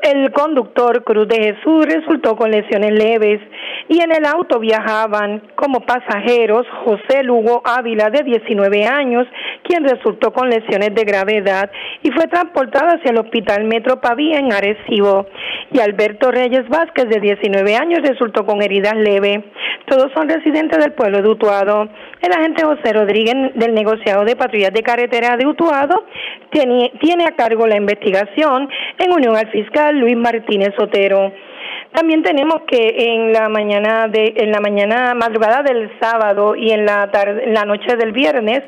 El 0.02 0.32
conductor 0.32 1.04
Cruz 1.04 1.28
de 1.28 1.36
Jesús 1.36 1.86
resultó 1.86 2.36
con 2.36 2.50
lesiones 2.50 2.92
leves. 2.92 3.40
y 3.86 4.00
en 4.00 4.12
el 4.12 4.24
auto 4.24 4.58
viajaban 4.60 5.42
como 5.56 5.80
pasajeros 5.80 6.66
José 6.84 7.22
Lugo 7.22 7.60
Ávila 7.64 8.08
de 8.08 8.22
19 8.22 8.86
años, 8.86 9.26
quien 9.62 9.84
resultó 9.84 10.32
con 10.32 10.48
lesiones 10.48 10.94
de 10.94 11.04
gravedad 11.04 11.70
y 12.02 12.10
fue 12.10 12.26
transportado 12.28 12.96
hacia 12.96 13.10
el 13.10 13.18
Hospital 13.18 13.64
Metro 13.64 14.00
Pavía 14.00 14.38
en 14.38 14.52
Arecibo, 14.52 15.26
y 15.70 15.80
Alberto 15.80 16.30
Reyes 16.30 16.68
Vázquez 16.68 17.08
de 17.08 17.20
19 17.20 17.76
años 17.76 18.00
resultó 18.02 18.46
con 18.46 18.62
heridas 18.62 18.96
leves. 18.96 19.44
Todos 19.86 20.10
son 20.14 20.28
residentes 20.28 20.78
del 20.78 20.92
pueblo 20.92 21.20
de 21.20 21.28
Utuado. 21.28 21.88
El 22.22 22.32
agente 22.32 22.64
José 22.64 22.92
Rodríguez 22.92 23.54
del 23.54 23.74
negociado 23.74 24.24
de 24.24 24.36
patrullas 24.36 24.72
de 24.72 24.82
carretera 24.82 25.36
de 25.36 25.46
Utuado 25.46 26.06
tiene, 26.50 26.92
tiene 27.00 27.24
a 27.24 27.34
cargo 27.34 27.66
la 27.66 27.76
investigación 27.76 28.68
en 28.98 29.12
unión 29.12 29.36
al 29.36 29.50
fiscal 29.50 29.73
Luis 29.92 30.16
Martínez 30.16 30.72
Sotero. 30.78 31.32
También 31.92 32.22
tenemos 32.22 32.62
que 32.66 32.96
en 32.98 33.32
la 33.32 33.48
mañana 33.48 34.08
de 34.08 34.34
en 34.36 34.50
la 34.50 34.60
mañana 34.60 35.14
madrugada 35.14 35.62
del 35.62 35.90
sábado 36.00 36.56
y 36.56 36.70
en 36.70 36.84
la 36.84 37.10
tarde, 37.10 37.44
en 37.44 37.54
la 37.54 37.64
noche 37.64 37.96
del 37.96 38.12
viernes 38.12 38.62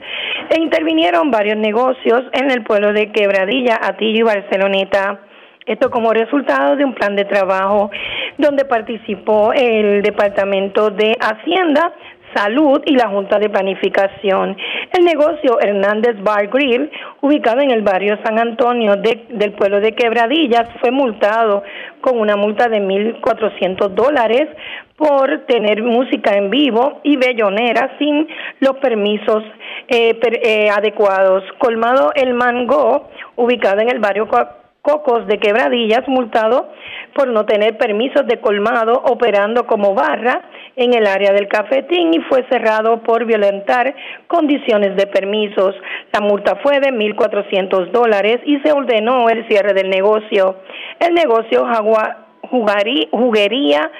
intervinieron 0.57 1.31
varios 1.31 1.57
negocios 1.57 2.25
en 2.33 2.51
el 2.51 2.63
pueblo 2.63 2.93
de 2.93 3.11
Quebradilla, 3.13 3.79
Atillo 3.83 4.21
y 4.21 4.23
Barceloneta. 4.23 5.21
Esto 5.67 5.91
como 5.91 6.13
resultado 6.13 6.77
de 6.77 6.85
un 6.85 6.95
plan 6.95 7.17
de 7.17 7.25
trabajo 7.25 7.91
donde 8.39 8.65
participó 8.65 9.53
el 9.53 10.03
Departamento 10.03 10.91
de 10.91 11.17
Hacienda, 11.19 11.93
Salud 12.35 12.83
y 12.85 12.95
la 12.95 13.09
Junta 13.09 13.39
de 13.39 13.49
Planificación. 13.49 14.57
El 14.97 15.05
negocio 15.05 15.59
Hernández 15.61 16.23
Bar 16.23 16.49
Grill, 16.49 16.91
ubicado 17.21 17.61
en 17.61 17.71
el 17.71 17.83
barrio 17.83 18.19
San 18.25 18.39
Antonio 18.39 18.97
del 18.97 19.53
pueblo 19.53 19.81
de 19.81 19.93
Quebradillas, 19.93 20.69
fue 20.81 20.91
multado 20.91 21.63
con 22.01 22.19
una 22.19 22.37
multa 22.37 22.69
de 22.69 22.81
1.400 22.81 23.89
dólares 23.91 24.49
por 24.97 25.47
tener 25.47 25.83
música 25.83 26.35
en 26.35 26.51
vivo 26.51 27.01
y 27.03 27.17
bellonera 27.17 27.97
sin 27.99 28.27
los 28.61 28.77
permisos 28.79 29.45
eh, 29.89 30.19
eh, 30.43 30.71
adecuados. 30.71 31.45
Colmado 31.59 32.13
El 32.15 32.35
Mango, 32.35 33.09
ubicado 33.37 33.81
en 33.81 33.91
el 33.91 33.99
barrio 33.99 34.29
Cocos 34.87 35.27
de 35.27 35.39
Quebradillas, 35.39 36.07
multado 36.07 36.69
por 37.13 37.27
no 37.27 37.45
tener 37.45 37.77
permisos 37.77 38.25
de 38.29 38.41
colmado 38.41 39.03
operando 39.05 39.67
como 39.67 39.95
barra 39.95 40.43
en 40.77 40.95
el 40.95 41.09
área 41.09 41.33
del 41.33 41.49
cafetín 41.49 42.15
y 42.15 42.21
fue 42.21 42.47
cerrado 42.49 43.03
por 43.03 43.25
violentar 43.25 43.93
condiciones 44.29 44.95
de 44.95 45.09
permisos. 45.09 45.75
La 46.13 46.21
multa 46.21 46.61
fue 46.63 46.79
de 46.79 46.93
1.400 46.93 47.91
dólares 47.91 48.39
y 48.45 48.61
se 48.61 48.71
ordenó 48.71 49.29
el 49.29 49.49
cierre 49.49 49.75
del 49.75 49.91
negocio. 49.91 50.55
El 51.01 51.15
negocio 51.15 51.67
Juguería 53.11 53.91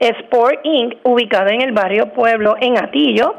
Sport 0.00 0.58
Inc., 0.64 0.96
ubicado 1.04 1.50
en 1.50 1.60
el 1.60 1.70
barrio 1.70 2.12
Pueblo 2.14 2.56
en 2.60 2.78
Atillo, 2.78 3.36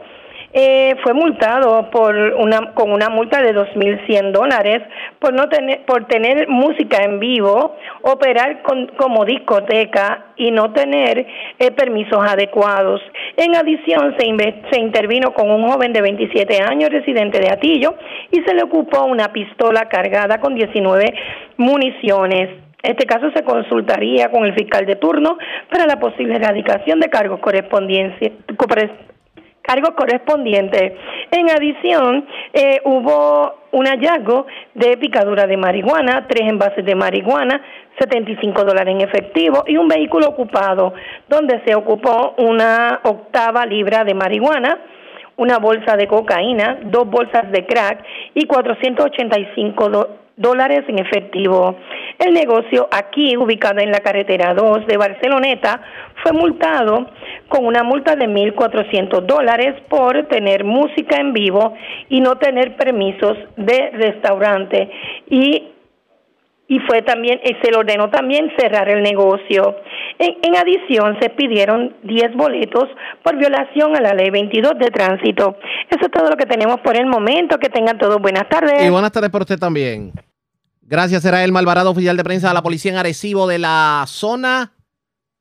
eh, 0.56 0.96
fue 1.02 1.14
multado 1.14 1.90
por 1.90 2.16
una 2.16 2.74
con 2.74 2.92
una 2.92 3.10
multa 3.10 3.42
de 3.42 3.56
2.100 3.56 4.32
dólares 4.32 4.84
por 5.18 5.34
no 5.34 5.50
tener 5.50 5.84
por 5.86 6.06
tener 6.06 6.48
música 6.48 7.04
en 7.04 7.20
vivo, 7.20 7.76
operar 8.04 8.62
como 8.98 9.26
discoteca 9.26 10.28
y 10.36 10.52
no 10.52 10.72
tener 10.72 11.26
eh, 11.58 11.72
permisos 11.72 12.20
adecuados. 12.20 13.02
En 13.36 13.56
adición, 13.56 14.16
se, 14.20 14.26
se 14.72 14.80
intervino 14.80 15.34
con 15.34 15.50
un 15.50 15.68
joven 15.68 15.92
de 15.92 16.02
27 16.02 16.62
años 16.62 16.92
residente 16.92 17.40
de 17.40 17.50
Atillo 17.50 17.96
y 18.32 18.42
se 18.42 18.54
le 18.54 18.62
ocupó 18.64 19.06
una 19.06 19.34
pistola 19.34 19.90
cargada 19.90 20.40
con 20.40 20.54
19 20.54 21.14
municiones. 21.58 22.50
Este 22.84 23.06
caso 23.06 23.32
se 23.34 23.44
consultaría 23.44 24.30
con 24.30 24.46
el 24.46 24.54
fiscal 24.54 24.86
de 24.86 24.98
turno 24.98 25.38
para 25.72 25.88
la 25.88 26.00
posible 26.00 26.36
erradicación 26.36 27.00
de 27.00 27.10
cargos 27.10 27.40
correspondientes 27.40 28.34
cargo 29.64 29.96
correspondiente. 29.96 30.96
En 31.32 31.50
adición, 31.50 32.28
eh, 32.54 32.82
hubo 32.86 33.56
un 33.72 33.86
hallazgo 33.88 34.46
de 34.76 34.98
picadura 34.98 35.48
de 35.48 35.58
marihuana, 35.58 36.28
tres 36.28 36.48
envases 36.48 36.86
de 36.86 36.94
marihuana, 36.94 37.62
75 38.00 38.64
dólares 38.64 38.94
en 38.94 39.02
efectivo 39.02 39.64
y 39.66 39.78
un 39.78 39.88
vehículo 39.88 40.28
ocupado 40.28 40.94
donde 41.28 41.62
se 41.66 41.74
ocupó 41.74 42.36
una 42.38 43.00
octava 43.04 43.66
libra 43.66 44.04
de 44.04 44.14
marihuana, 44.14 44.80
una 45.38 45.58
bolsa 45.58 45.98
de 45.98 46.08
cocaína, 46.08 46.80
dos 46.84 47.10
bolsas 47.10 47.52
de 47.52 47.66
crack 47.66 48.04
y 48.36 48.46
485 48.46 50.23
dólares 50.38 50.84
en 50.88 51.00
efectivo. 51.00 51.76
El 52.20 52.34
negocio 52.34 52.88
aquí, 52.92 53.36
ubicado 53.38 53.80
en 53.80 53.92
la 53.92 54.00
carretera 54.00 54.54
2 54.54 54.88
de 54.88 54.98
Barceloneta, 54.98 55.82
fue 56.22 56.32
multado 56.32 57.10
con 57.48 57.66
una 57.66 57.84
multa 57.84 58.16
de 58.16 58.28
1.400 58.28 59.22
dólares 59.26 59.76
por 59.90 60.28
tener 60.28 60.64
música 60.64 61.18
en 61.18 61.34
vivo 61.34 61.76
y 62.10 62.22
no 62.22 62.38
tener 62.38 62.76
permisos 62.76 63.38
de 63.58 63.90
restaurante. 63.92 64.90
Y 65.30 65.73
y 66.68 66.80
fue 66.80 67.02
también, 67.02 67.40
se 67.62 67.72
le 67.72 67.78
ordenó 67.78 68.10
también 68.10 68.50
cerrar 68.58 68.90
el 68.90 69.04
negocio. 69.04 69.76
En, 70.18 70.56
adición, 70.56 71.18
se 71.22 71.30
pidieron 71.30 71.96
10 72.04 72.36
boletos 72.36 72.86
por 73.24 73.38
violación 73.38 73.96
a 73.96 74.02
la 74.02 74.14
ley 74.14 74.30
22 74.30 74.74
de 74.80 74.90
tránsito. 74.90 75.58
Eso 75.90 76.06
es 76.06 76.12
todo 76.12 76.30
lo 76.30 76.38
que 76.38 76.46
tenemos 76.46 76.80
por 76.80 76.96
el 76.96 77.06
momento. 77.06 77.58
Que 77.58 77.70
tengan 77.70 77.98
todos 77.98 78.22
buenas 78.22 78.48
tardes. 78.48 78.86
Y 78.86 78.90
buenas 78.90 79.12
tardes 79.12 79.30
para 79.30 79.44
usted 79.44 79.60
también. 79.60 80.14
Gracias, 80.82 81.26
era 81.26 81.44
el 81.44 81.52
Malvarado, 81.52 81.92
oficial 81.92 82.16
de 82.16 82.24
prensa 82.24 82.50
de 82.50 82.54
la 82.54 82.62
policía 82.62 82.92
en 82.92 82.98
Arecibo 82.98 83.48
de 83.48 83.60
la 83.60 84.06
zona 84.08 84.74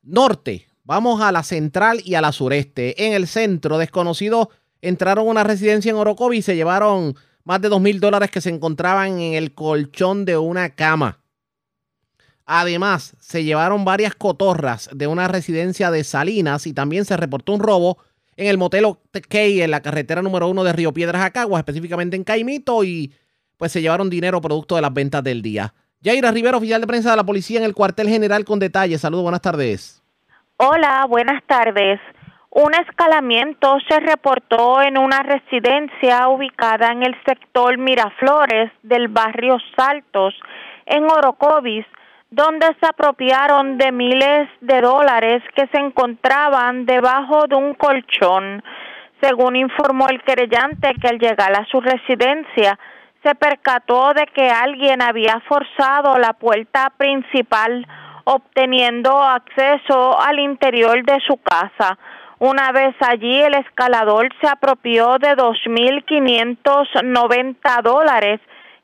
norte. 0.02 0.66
Vamos 0.84 1.20
a 1.20 1.30
la 1.30 1.44
central 1.44 2.00
y 2.04 2.14
a 2.14 2.20
la 2.20 2.32
sureste. 2.32 3.06
En 3.06 3.12
el 3.12 3.28
centro, 3.28 3.78
desconocidos 3.78 4.48
entraron 4.80 5.28
a 5.28 5.30
una 5.30 5.44
residencia 5.44 5.90
en 5.90 5.96
Orocovi 5.96 6.38
y 6.38 6.42
se 6.42 6.56
llevaron 6.56 7.14
más 7.44 7.60
de 7.60 7.68
dos 7.68 7.80
mil 7.80 8.00
dólares 8.00 8.30
que 8.30 8.40
se 8.40 8.50
encontraban 8.50 9.20
en 9.20 9.34
el 9.34 9.52
colchón 9.54 10.24
de 10.24 10.36
una 10.38 10.70
cama. 10.70 11.18
Además, 12.44 13.16
se 13.20 13.44
llevaron 13.44 13.84
varias 13.84 14.14
cotorras 14.14 14.90
de 14.92 15.06
una 15.06 15.28
residencia 15.28 15.90
de 15.90 16.04
Salinas 16.04 16.66
y 16.66 16.72
también 16.72 17.04
se 17.04 17.16
reportó 17.16 17.52
un 17.52 17.60
robo 17.60 17.98
en 18.36 18.46
el 18.46 18.58
motel 18.58 18.84
Key 19.28 19.62
en 19.62 19.70
la 19.70 19.80
carretera 19.80 20.22
número 20.22 20.48
uno 20.48 20.64
de 20.64 20.72
Río 20.72 20.92
Piedras 20.92 21.22
a 21.22 21.30
Caguas, 21.30 21.60
específicamente 21.60 22.16
en 22.16 22.24
Caimito, 22.24 22.82
y 22.84 23.14
pues 23.56 23.72
se 23.72 23.80
llevaron 23.80 24.10
dinero 24.10 24.40
producto 24.40 24.76
de 24.76 24.82
las 24.82 24.92
ventas 24.92 25.22
del 25.22 25.42
día. 25.42 25.72
Yaira 26.00 26.32
Rivera, 26.32 26.56
oficial 26.56 26.80
de 26.80 26.86
prensa 26.86 27.10
de 27.10 27.16
la 27.16 27.24
policía 27.24 27.58
en 27.58 27.64
el 27.64 27.74
cuartel 27.74 28.08
general 28.08 28.44
con 28.44 28.58
detalles. 28.58 29.00
Saludos, 29.00 29.22
buenas 29.22 29.40
tardes. 29.40 30.02
Hola, 30.56 31.06
buenas 31.08 31.42
tardes. 31.46 32.00
Un 32.54 32.74
escalamiento 32.74 33.78
se 33.88 33.98
reportó 33.98 34.82
en 34.82 34.98
una 34.98 35.22
residencia 35.22 36.28
ubicada 36.28 36.92
en 36.92 37.02
el 37.02 37.16
sector 37.24 37.78
Miraflores 37.78 38.70
del 38.82 39.08
barrio 39.08 39.56
Saltos, 39.74 40.34
en 40.84 41.04
Orocovis, 41.04 41.86
donde 42.28 42.66
se 42.78 42.86
apropiaron 42.86 43.78
de 43.78 43.90
miles 43.90 44.50
de 44.60 44.82
dólares 44.82 45.42
que 45.56 45.66
se 45.68 45.78
encontraban 45.78 46.84
debajo 46.84 47.46
de 47.48 47.56
un 47.56 47.72
colchón. 47.72 48.62
Según 49.22 49.56
informó 49.56 50.08
el 50.10 50.22
querellante 50.22 50.92
que 51.00 51.08
al 51.08 51.18
llegar 51.18 51.58
a 51.58 51.64
su 51.70 51.80
residencia 51.80 52.78
se 53.22 53.34
percató 53.34 54.12
de 54.12 54.26
que 54.26 54.50
alguien 54.50 55.00
había 55.00 55.40
forzado 55.48 56.18
la 56.18 56.34
puerta 56.34 56.92
principal 56.98 57.86
obteniendo 58.24 59.22
acceso 59.22 60.20
al 60.20 60.38
interior 60.38 61.02
de 61.02 61.18
su 61.26 61.38
casa. 61.38 61.96
Una 62.42 62.72
vez 62.72 62.96
allí, 62.98 63.40
el 63.40 63.54
escalador 63.54 64.28
se 64.40 64.48
apropió 64.48 65.16
de 65.20 65.36
2.590 65.36 67.82
dólares 67.84 68.40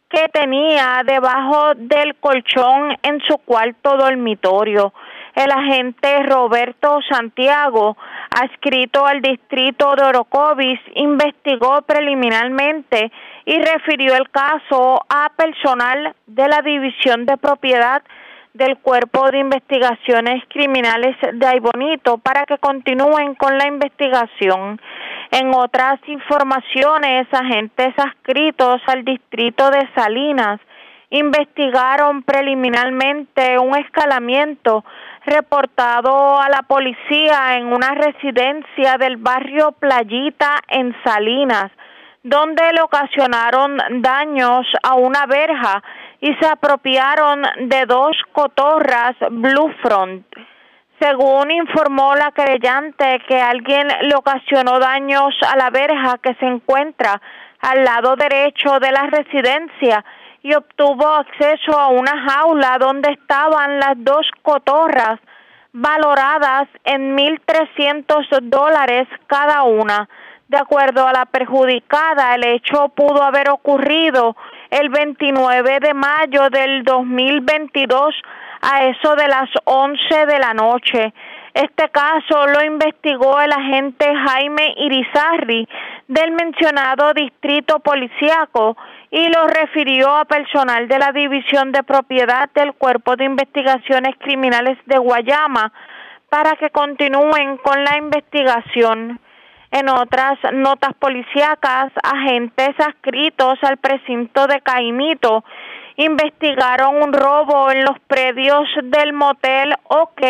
que 0.09 0.29
tenía 0.29 1.03
debajo 1.05 1.75
del 1.75 2.15
colchón 2.21 2.97
en 3.03 3.19
su 3.27 3.37
cuarto 3.39 3.97
dormitorio. 3.97 4.95
El 5.35 5.51
agente 5.51 6.23
Roberto 6.23 7.01
Santiago, 7.11 7.97
adscrito 8.31 9.05
al 9.05 9.23
distrito 9.23 9.97
de 9.97 10.05
Orocovis, 10.05 10.79
investigó 10.95 11.83
preliminarmente 11.83 13.11
y 13.45 13.61
refirió 13.61 14.15
el 14.15 14.31
caso 14.31 15.05
a 15.09 15.33
personal 15.35 16.15
de 16.29 16.47
la 16.47 16.63
División 16.63 17.27
de 17.27 17.37
Propiedad 17.37 18.05
del 18.59 18.77
Cuerpo 18.79 19.31
de 19.31 19.39
Investigaciones 19.39 20.43
Criminales 20.49 21.17
de 21.33 21.47
Aibonito 21.47 22.19
para 22.19 22.45
que 22.45 22.59
continúen 22.59 23.37
con 23.37 23.57
la 23.57 23.69
investigación. 23.69 24.81
En 25.31 25.55
otras 25.55 26.01
informaciones, 26.09 27.29
agentes 27.33 27.95
adscritos 27.97 28.83
al 28.89 29.05
distrito 29.05 29.71
de 29.71 29.89
Salinas 29.95 30.61
investigaron 31.11 32.25
preliminarmente 32.25 33.59
un 33.59 33.77
escalamiento 33.77 34.85
reportado 35.25 36.41
a 36.41 36.49
la 36.49 36.63
policía 36.63 37.57
en 37.59 37.73
una 37.73 37.95
residencia 37.95 38.99
del 38.99 39.19
barrio 39.19 39.73
Playita 39.73 40.57
en 40.69 40.95
Salinas 41.05 41.71
donde 42.25 42.63
le 42.75 42.83
ocasionaron 42.83 43.79
daños 44.03 44.67
a 44.83 44.95
una 44.97 45.25
verja 45.27 45.83
y 46.21 46.35
se 46.35 46.47
apropiaron 46.47 47.43
de 47.69 47.87
dos 47.87 48.17
cotorras 48.33 49.17
Blue 49.31 49.73
Front. 49.83 50.27
Según 51.01 51.51
informó 51.53 52.15
la 52.17 52.33
querellante 52.33 53.21
que 53.29 53.41
alguien 53.41 53.87
le 54.03 54.17
ocasionó 54.17 54.81
daños 54.81 55.33
a 55.49 55.57
la 55.57 55.71
verja 55.71 56.19
que 56.21 56.35
se 56.35 56.47
encuentra 56.47 57.21
al 57.61 57.85
lado 57.85 58.17
derecho 58.17 58.81
de 58.81 58.91
la 58.91 59.03
residencia 59.07 60.05
y 60.43 60.55
obtuvo 60.55 61.07
acceso 61.07 61.79
a 61.79 61.89
una 61.89 62.13
jaula 62.29 62.79
donde 62.79 63.13
estaban 63.13 63.79
las 63.79 63.95
dos 63.97 64.29
cotorras 64.43 65.21
valoradas 65.73 66.69
en 66.85 67.17
1.300 67.17 68.41
dólares 68.43 69.07
cada 69.27 69.63
una. 69.63 70.09
De 70.49 70.57
acuerdo 70.57 71.07
a 71.07 71.13
la 71.13 71.27
perjudicada, 71.27 72.35
el 72.35 72.45
hecho 72.45 72.89
pudo 72.89 73.23
haber 73.23 73.51
ocurrido 73.51 74.35
el 74.71 74.89
29 74.91 75.81
de 75.81 75.95
mayo 75.95 76.51
del 76.51 76.83
2022 76.85 78.15
a 78.61 78.85
eso 78.85 79.17
de 79.17 79.29
las 79.29 79.49
11 79.65 80.27
de 80.27 80.39
la 80.39 80.55
noche. 80.55 81.13
Este 81.55 81.89
caso 81.89 82.47
lo 82.47 82.63
investigó 82.63 83.41
el 83.41 83.51
agente 83.51 84.07
Jaime 84.15 84.75
Irizarri 84.77 85.67
del 86.07 86.33
mencionado 86.33 87.13
distrito 87.15 87.81
policíaco 87.81 88.77
y 89.11 89.29
lo 89.29 89.47
refirió 89.47 90.15
a 90.17 90.25
personal 90.25 90.87
de 90.87 90.99
la 90.99 91.13
División 91.13 91.73
de 91.73 91.83
Propiedad 91.83 92.51
del 92.55 92.75
Cuerpo 92.75 93.17
de 93.17 93.25
Investigaciones 93.25 94.15
Criminales 94.19 94.79
de 94.87 94.99
Guayama 94.99 95.73
para 96.29 96.57
que 96.57 96.71
continúen 96.71 97.57
con 97.57 97.83
la 97.83 97.97
investigación. 97.97 99.19
En 99.71 99.89
otras 99.91 100.39
notas 100.53 100.95
policíacas, 100.95 101.93
agentes 102.03 102.71
adscritos 102.79 103.59
al 103.63 103.77
precinto 103.77 104.47
de 104.47 104.61
Caimito 104.63 105.45
investigaron 105.97 107.03
un 107.03 107.13
robo 107.13 107.71
en 107.71 107.85
los 107.85 107.99
predios 108.07 108.67
del 108.83 109.13
motel 109.13 109.75
OK 109.89 110.23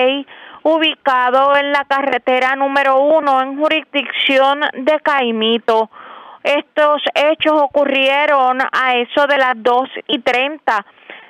ubicado 0.64 1.56
en 1.56 1.72
la 1.72 1.84
carretera 1.84 2.56
número 2.56 3.00
uno 3.00 3.40
en 3.40 3.58
jurisdicción 3.58 4.60
de 4.74 4.98
Caimito. 5.00 5.88
Estos 6.42 7.02
hechos 7.14 7.52
ocurrieron 7.54 8.58
a 8.60 8.96
eso 8.96 9.26
de 9.26 9.38
las 9.38 9.54
dos 9.56 9.88
y 10.06 10.18
treinta 10.20 10.84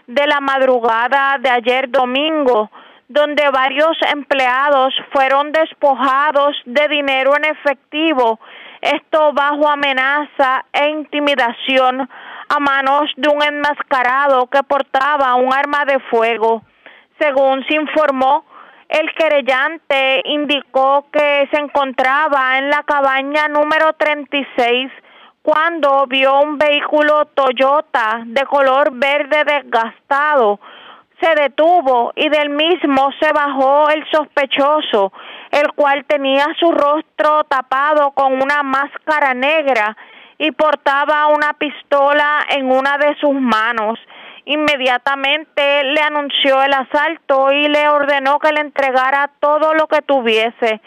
de 0.06 0.26
la 0.26 0.40
madrugada 0.40 1.36
de 1.38 1.50
ayer 1.50 1.90
domingo, 1.90 2.70
donde 3.08 3.48
varios 3.50 3.96
empleados 4.12 4.94
fueron 5.12 5.52
despojados 5.52 6.56
de 6.66 6.88
dinero 6.88 7.34
en 7.36 7.44
efectivo, 7.46 8.38
esto 8.80 9.32
bajo 9.32 9.68
amenaza 9.68 10.64
e 10.72 10.90
intimidación 10.90 12.08
a 12.48 12.60
manos 12.60 13.10
de 13.16 13.28
un 13.28 13.42
enmascarado 13.42 14.46
que 14.46 14.62
portaba 14.62 15.34
un 15.34 15.52
arma 15.52 15.84
de 15.84 15.98
fuego. 16.10 16.62
Según 17.18 17.64
se 17.66 17.74
informó, 17.74 18.44
el 18.88 19.12
querellante 19.14 20.22
indicó 20.24 21.06
que 21.12 21.48
se 21.50 21.60
encontraba 21.60 22.58
en 22.58 22.70
la 22.70 22.82
cabaña 22.84 23.48
número 23.48 23.92
36 23.94 24.90
cuando 25.42 26.06
vio 26.06 26.40
un 26.40 26.58
vehículo 26.58 27.26
Toyota 27.26 28.22
de 28.24 28.44
color 28.46 28.90
verde 28.92 29.44
desgastado. 29.44 30.60
Se 31.20 31.34
detuvo 31.34 32.12
y 32.14 32.28
del 32.28 32.50
mismo 32.50 33.10
se 33.20 33.32
bajó 33.32 33.88
el 33.90 34.04
sospechoso, 34.10 35.12
el 35.50 35.72
cual 35.72 36.04
tenía 36.06 36.46
su 36.58 36.70
rostro 36.70 37.44
tapado 37.44 38.12
con 38.12 38.40
una 38.40 38.62
máscara 38.62 39.34
negra 39.34 39.96
y 40.38 40.52
portaba 40.52 41.26
una 41.26 41.54
pistola 41.54 42.46
en 42.50 42.70
una 42.70 42.96
de 42.98 43.16
sus 43.20 43.34
manos. 43.34 43.98
Inmediatamente 44.44 45.84
le 45.84 46.00
anunció 46.00 46.62
el 46.62 46.72
asalto 46.72 47.52
y 47.52 47.68
le 47.68 47.88
ordenó 47.88 48.38
que 48.38 48.52
le 48.52 48.60
entregara 48.60 49.30
todo 49.40 49.74
lo 49.74 49.88
que 49.88 50.00
tuviese. 50.02 50.80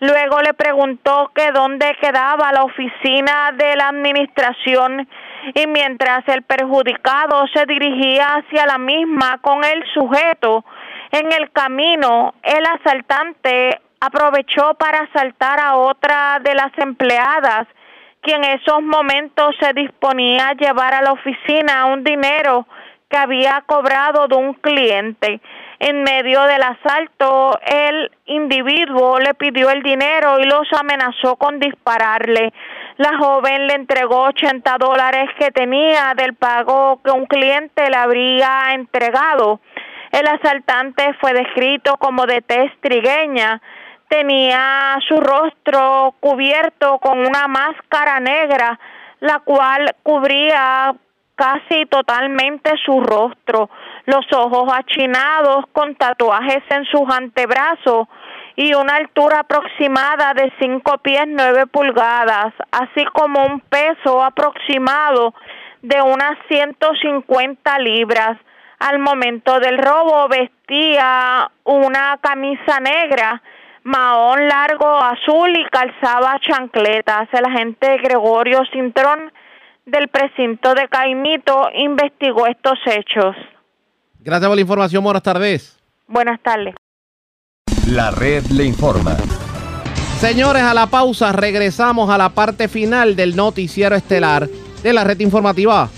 Luego 0.00 0.40
le 0.42 0.52
preguntó 0.54 1.30
que 1.34 1.52
dónde 1.52 1.96
quedaba 2.00 2.52
la 2.52 2.64
oficina 2.64 3.52
de 3.52 3.76
la 3.76 3.88
administración 3.88 5.08
y 5.54 5.66
mientras 5.66 6.26
el 6.28 6.42
perjudicado 6.42 7.46
se 7.54 7.64
dirigía 7.66 8.36
hacia 8.36 8.66
la 8.66 8.78
misma 8.78 9.38
con 9.40 9.64
el 9.64 9.82
sujeto, 9.94 10.64
en 11.12 11.32
el 11.32 11.50
camino 11.50 12.34
el 12.42 12.64
asaltante 12.66 13.80
aprovechó 14.00 14.74
para 14.74 15.00
asaltar 15.00 15.60
a 15.60 15.76
otra 15.76 16.40
de 16.42 16.54
las 16.54 16.76
empleadas 16.78 17.66
quien 18.26 18.42
en 18.42 18.58
esos 18.60 18.82
momentos 18.82 19.54
se 19.60 19.72
disponía 19.72 20.48
a 20.48 20.54
llevar 20.54 20.94
a 20.94 21.02
la 21.02 21.12
oficina 21.12 21.86
un 21.86 22.02
dinero 22.02 22.66
que 23.08 23.16
había 23.16 23.62
cobrado 23.66 24.26
de 24.26 24.34
un 24.34 24.54
cliente. 24.54 25.40
En 25.78 26.02
medio 26.02 26.42
del 26.42 26.62
asalto, 26.62 27.58
el 27.66 28.10
individuo 28.26 29.18
le 29.18 29.34
pidió 29.34 29.70
el 29.70 29.82
dinero 29.82 30.38
y 30.40 30.44
los 30.44 30.66
amenazó 30.72 31.36
con 31.36 31.58
dispararle. 31.58 32.52
La 32.96 33.18
joven 33.18 33.66
le 33.66 33.74
entregó 33.74 34.22
80 34.22 34.76
dólares 34.78 35.28
que 35.38 35.50
tenía 35.50 36.14
del 36.16 36.34
pago 36.34 37.00
que 37.04 37.10
un 37.10 37.26
cliente 37.26 37.90
le 37.90 37.96
habría 37.96 38.72
entregado. 38.72 39.60
El 40.12 40.26
asaltante 40.26 41.12
fue 41.20 41.32
descrito 41.34 41.96
como 41.98 42.26
de 42.26 42.40
tez 42.40 42.72
trigueña 42.80 43.60
tenía 44.08 44.98
su 45.06 45.16
rostro 45.16 46.14
cubierto 46.20 46.98
con 46.98 47.18
una 47.18 47.48
máscara 47.48 48.20
negra, 48.20 48.78
la 49.20 49.40
cual 49.40 49.94
cubría 50.02 50.94
casi 51.34 51.86
totalmente 51.86 52.70
su 52.84 53.00
rostro, 53.00 53.68
los 54.06 54.24
ojos 54.32 54.72
achinados 54.72 55.66
con 55.72 55.94
tatuajes 55.96 56.62
en 56.70 56.84
sus 56.86 57.02
antebrazos 57.10 58.08
y 58.56 58.72
una 58.74 58.96
altura 58.96 59.40
aproximada 59.40 60.32
de 60.34 60.50
5 60.58 60.98
pies 60.98 61.24
9 61.26 61.66
pulgadas, 61.66 62.54
así 62.70 63.04
como 63.12 63.44
un 63.44 63.60
peso 63.60 64.22
aproximado 64.22 65.34
de 65.82 66.00
unas 66.00 66.38
150 66.48 67.78
libras. 67.80 68.38
Al 68.78 68.98
momento 68.98 69.58
del 69.60 69.78
robo 69.78 70.28
vestía 70.28 71.50
una 71.64 72.18
camisa 72.20 72.80
negra 72.80 73.42
mahón 73.86 74.48
largo 74.48 74.88
azul 74.96 75.56
y 75.56 75.64
calzaba 75.66 76.38
chancletas. 76.40 77.28
El 77.32 77.44
agente 77.44 77.98
Gregorio 77.98 78.62
Cintrón 78.72 79.32
del 79.84 80.08
precinto 80.08 80.74
de 80.74 80.88
Caimito 80.88 81.68
investigó 81.72 82.46
estos 82.46 82.78
hechos. 82.86 83.36
Gracias 84.26 84.48
por 84.48 84.56
la 84.56 84.60
información. 84.60 85.04
Buenas 85.04 85.22
tardes. 85.22 85.76
Buenas 86.08 86.42
tardes. 86.42 86.74
La 87.86 88.10
red 88.10 88.44
le 88.46 88.64
informa. 88.64 89.16
Señores, 90.18 90.64
a 90.64 90.74
la 90.74 90.88
pausa 90.88 91.30
regresamos 91.30 92.10
a 92.10 92.18
la 92.18 92.30
parte 92.30 92.66
final 92.66 93.14
del 93.14 93.36
noticiero 93.36 93.94
estelar 93.94 94.48
de 94.82 94.92
la 94.92 95.04
red 95.04 95.20
informativa. 95.20 95.88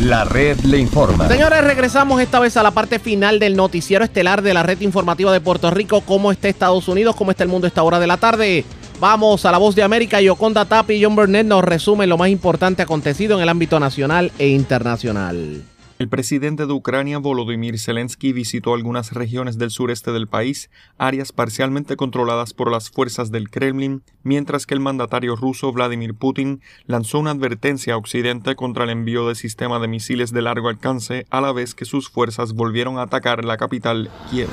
La 0.00 0.24
red 0.24 0.58
le 0.62 0.78
informa. 0.78 1.28
Señores, 1.28 1.62
regresamos 1.62 2.20
esta 2.20 2.40
vez 2.40 2.56
a 2.56 2.64
la 2.64 2.72
parte 2.72 2.98
final 2.98 3.38
del 3.38 3.54
noticiero 3.54 4.04
estelar 4.04 4.42
de 4.42 4.54
la 4.54 4.64
red 4.64 4.80
informativa 4.80 5.32
de 5.32 5.40
Puerto 5.40 5.70
Rico. 5.70 6.00
¿Cómo 6.00 6.32
está 6.32 6.48
Estados 6.48 6.88
Unidos? 6.88 7.14
¿Cómo 7.14 7.30
está 7.30 7.44
el 7.44 7.48
mundo 7.48 7.66
a 7.66 7.68
esta 7.68 7.84
hora 7.84 8.00
de 8.00 8.08
la 8.08 8.16
tarde? 8.16 8.64
Vamos 8.98 9.44
a 9.44 9.52
la 9.52 9.58
voz 9.58 9.74
de 9.74 9.82
América. 9.82 10.22
Yoconda 10.22 10.64
Tapi 10.64 10.94
y 10.94 11.04
John 11.04 11.16
Burnett 11.16 11.46
nos 11.46 11.62
resumen 11.62 12.08
lo 12.08 12.16
más 12.16 12.30
importante 12.30 12.82
acontecido 12.82 13.36
en 13.36 13.42
el 13.42 13.48
ámbito 13.50 13.78
nacional 13.78 14.32
e 14.38 14.48
internacional. 14.48 15.62
El 15.98 16.08
presidente 16.08 16.66
de 16.66 16.72
Ucrania, 16.72 17.18
Volodymyr 17.18 17.78
Zelensky, 17.78 18.32
visitó 18.32 18.74
algunas 18.74 19.12
regiones 19.12 19.56
del 19.56 19.70
sureste 19.70 20.12
del 20.12 20.26
país, 20.26 20.70
áreas 20.98 21.32
parcialmente 21.32 21.96
controladas 21.96 22.52
por 22.52 22.70
las 22.70 22.90
fuerzas 22.90 23.30
del 23.30 23.48
Kremlin, 23.48 24.02
mientras 24.22 24.66
que 24.66 24.74
el 24.74 24.80
mandatario 24.80 25.36
ruso 25.36 25.72
Vladimir 25.72 26.14
Putin 26.14 26.60
lanzó 26.86 27.18
una 27.18 27.30
advertencia 27.30 27.94
a 27.94 27.96
Occidente 27.96 28.56
contra 28.56 28.84
el 28.84 28.90
envío 28.90 29.26
de 29.26 29.34
sistema 29.34 29.78
de 29.78 29.88
misiles 29.88 30.32
de 30.32 30.42
largo 30.42 30.68
alcance 30.68 31.26
a 31.30 31.40
la 31.40 31.52
vez 31.52 31.74
que 31.74 31.86
sus 31.86 32.10
fuerzas 32.10 32.52
volvieron 32.52 32.98
a 32.98 33.02
atacar 33.02 33.44
la 33.44 33.56
capital, 33.56 34.10
Kiev. 34.30 34.48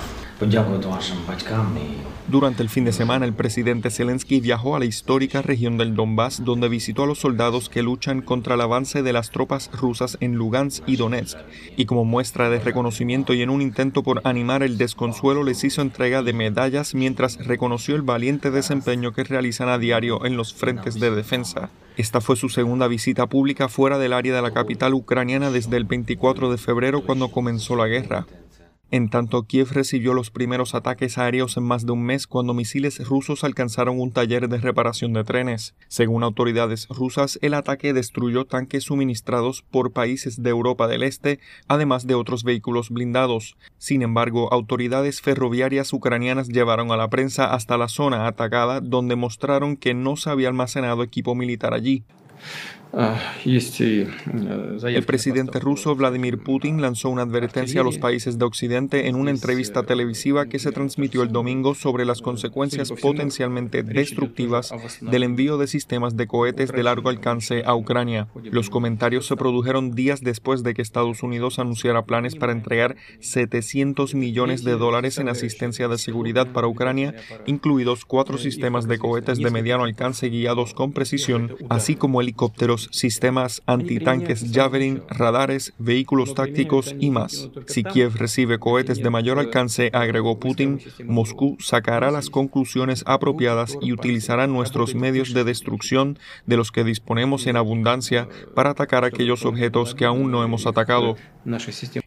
Durante 2.33 2.63
el 2.63 2.69
fin 2.69 2.83
de 2.83 2.93
semana, 2.93 3.27
el 3.27 3.33
presidente 3.35 3.91
Zelensky 3.91 4.39
viajó 4.39 4.75
a 4.75 4.79
la 4.79 4.85
histórica 4.85 5.43
región 5.43 5.77
del 5.77 5.93
Donbass, 5.93 6.43
donde 6.43 6.67
visitó 6.67 7.03
a 7.03 7.05
los 7.05 7.19
soldados 7.19 7.69
que 7.69 7.83
luchan 7.83 8.23
contra 8.23 8.55
el 8.55 8.61
avance 8.61 9.03
de 9.03 9.13
las 9.13 9.29
tropas 9.29 9.69
rusas 9.71 10.17
en 10.19 10.33
Lugansk 10.33 10.83
y 10.87 10.95
Donetsk, 10.95 11.37
y 11.77 11.85
como 11.85 12.05
muestra 12.05 12.49
de 12.49 12.57
reconocimiento 12.57 13.35
y 13.35 13.43
en 13.43 13.51
un 13.51 13.61
intento 13.61 14.01
por 14.01 14.21
animar 14.23 14.63
el 14.63 14.79
desconsuelo 14.79 15.43
les 15.43 15.63
hizo 15.63 15.83
entrega 15.83 16.23
de 16.23 16.33
medallas 16.33 16.95
mientras 16.95 17.37
reconoció 17.37 17.95
el 17.95 18.01
valiente 18.01 18.49
desempeño 18.49 19.13
que 19.13 19.25
realizan 19.25 19.69
a 19.69 19.77
diario 19.77 20.25
en 20.25 20.35
los 20.35 20.55
frentes 20.55 20.99
de 20.99 21.11
defensa. 21.11 21.69
Esta 21.97 22.19
fue 22.19 22.35
su 22.35 22.49
segunda 22.49 22.87
visita 22.87 23.27
pública 23.27 23.69
fuera 23.69 23.99
del 23.99 24.11
área 24.11 24.35
de 24.35 24.41
la 24.41 24.53
capital 24.55 24.95
ucraniana 24.95 25.51
desde 25.51 25.77
el 25.77 25.83
24 25.83 26.49
de 26.49 26.57
febrero 26.57 27.03
cuando 27.05 27.27
comenzó 27.27 27.75
la 27.75 27.85
guerra. 27.85 28.25
En 28.93 29.09
tanto, 29.09 29.41
Kiev 29.47 29.71
recibió 29.71 30.13
los 30.13 30.29
primeros 30.29 30.75
ataques 30.75 31.17
aéreos 31.17 31.57
en 31.57 31.63
más 31.63 31.87
de 31.87 31.93
un 31.93 32.03
mes 32.03 32.27
cuando 32.27 32.53
misiles 32.53 33.03
rusos 33.07 33.43
alcanzaron 33.43 33.99
un 33.99 34.11
taller 34.11 34.47
de 34.49 34.59
reparación 34.59 35.13
de 35.13 35.23
trenes. 35.23 35.73
Según 35.87 36.21
autoridades 36.23 36.87
rusas, 36.89 37.39
el 37.41 37.55
ataque 37.55 37.91
destruyó 37.91 38.45
tanques 38.45 38.83
suministrados 38.83 39.63
por 39.63 39.93
países 39.93 40.43
de 40.43 40.51
Europa 40.51 40.87
del 40.87 41.01
Este, 41.01 41.39
además 41.67 42.05
de 42.05 42.13
otros 42.13 42.43
vehículos 42.43 42.91
blindados. 42.91 43.57
Sin 43.79 44.03
embargo, 44.03 44.53
autoridades 44.53 45.21
ferroviarias 45.21 45.91
ucranianas 45.91 46.49
llevaron 46.49 46.91
a 46.91 46.97
la 46.97 47.09
prensa 47.09 47.51
hasta 47.51 47.79
la 47.79 47.87
zona 47.87 48.27
atacada 48.27 48.79
donde 48.79 49.15
mostraron 49.15 49.75
que 49.75 49.95
no 49.95 50.17
se 50.17 50.29
había 50.29 50.49
almacenado 50.49 51.01
equipo 51.01 51.33
militar 51.33 51.73
allí. 51.73 52.03
El 54.83 55.03
presidente 55.03 55.59
ruso 55.59 55.95
Vladimir 55.95 56.37
Putin 56.37 56.79
lanzó 56.79 57.09
una 57.09 57.23
advertencia 57.23 57.81
a 57.81 57.83
los 57.83 57.97
países 57.97 58.37
de 58.37 58.45
Occidente 58.45 59.07
en 59.07 59.15
una 59.15 59.31
entrevista 59.31 59.81
televisiva 59.81 60.45
que 60.45 60.59
se 60.59 60.71
transmitió 60.71 61.23
el 61.23 61.31
domingo 61.31 61.73
sobre 61.73 62.05
las 62.05 62.21
consecuencias 62.21 62.91
potencialmente 62.91 63.81
destructivas 63.81 64.71
del 65.01 65.23
envío 65.23 65.57
de 65.57 65.65
sistemas 65.65 66.15
de 66.15 66.27
cohetes 66.27 66.71
de 66.71 66.83
largo 66.83 67.09
alcance 67.09 67.63
a 67.65 67.73
Ucrania. 67.73 68.27
Los 68.43 68.69
comentarios 68.69 69.25
se 69.25 69.35
produjeron 69.35 69.95
días 69.95 70.21
después 70.21 70.61
de 70.61 70.75
que 70.75 70.83
Estados 70.83 71.23
Unidos 71.23 71.57
anunciara 71.57 72.05
planes 72.05 72.35
para 72.35 72.51
entregar 72.51 72.95
700 73.21 74.13
millones 74.13 74.63
de 74.63 74.73
dólares 74.73 75.17
en 75.17 75.29
asistencia 75.29 75.87
de 75.87 75.97
seguridad 75.97 76.51
para 76.53 76.67
Ucrania, 76.67 77.15
incluidos 77.47 78.05
cuatro 78.05 78.37
sistemas 78.37 78.87
de 78.87 78.99
cohetes 78.99 79.39
de 79.39 79.49
mediano 79.49 79.83
alcance 79.83 80.29
guiados 80.29 80.75
con 80.75 80.93
precisión, 80.93 81.55
así 81.69 81.95
como 81.95 82.21
helicópteros 82.21 82.82
sistemas 82.91 83.61
antitanques 83.65 84.51
Javelin, 84.51 85.01
radares, 85.09 85.73
vehículos 85.77 86.35
tácticos 86.35 86.95
y 86.99 87.09
más. 87.09 87.49
Si 87.67 87.83
Kiev 87.83 88.15
recibe 88.15 88.59
cohetes 88.59 89.01
de 89.01 89.09
mayor 89.09 89.39
alcance, 89.39 89.89
agregó 89.93 90.39
Putin, 90.39 90.79
Moscú 91.05 91.57
sacará 91.59 92.11
las 92.11 92.29
conclusiones 92.29 93.03
apropiadas 93.05 93.77
y 93.81 93.91
utilizará 93.91 94.47
nuestros 94.47 94.95
medios 94.95 95.33
de 95.33 95.43
destrucción 95.43 96.19
de 96.45 96.57
los 96.57 96.71
que 96.71 96.83
disponemos 96.83 97.47
en 97.47 97.57
abundancia 97.57 98.27
para 98.55 98.71
atacar 98.71 99.03
aquellos 99.05 99.45
objetos 99.45 99.95
que 99.95 100.05
aún 100.05 100.31
no 100.31 100.43
hemos 100.43 100.65
atacado. 100.65 101.15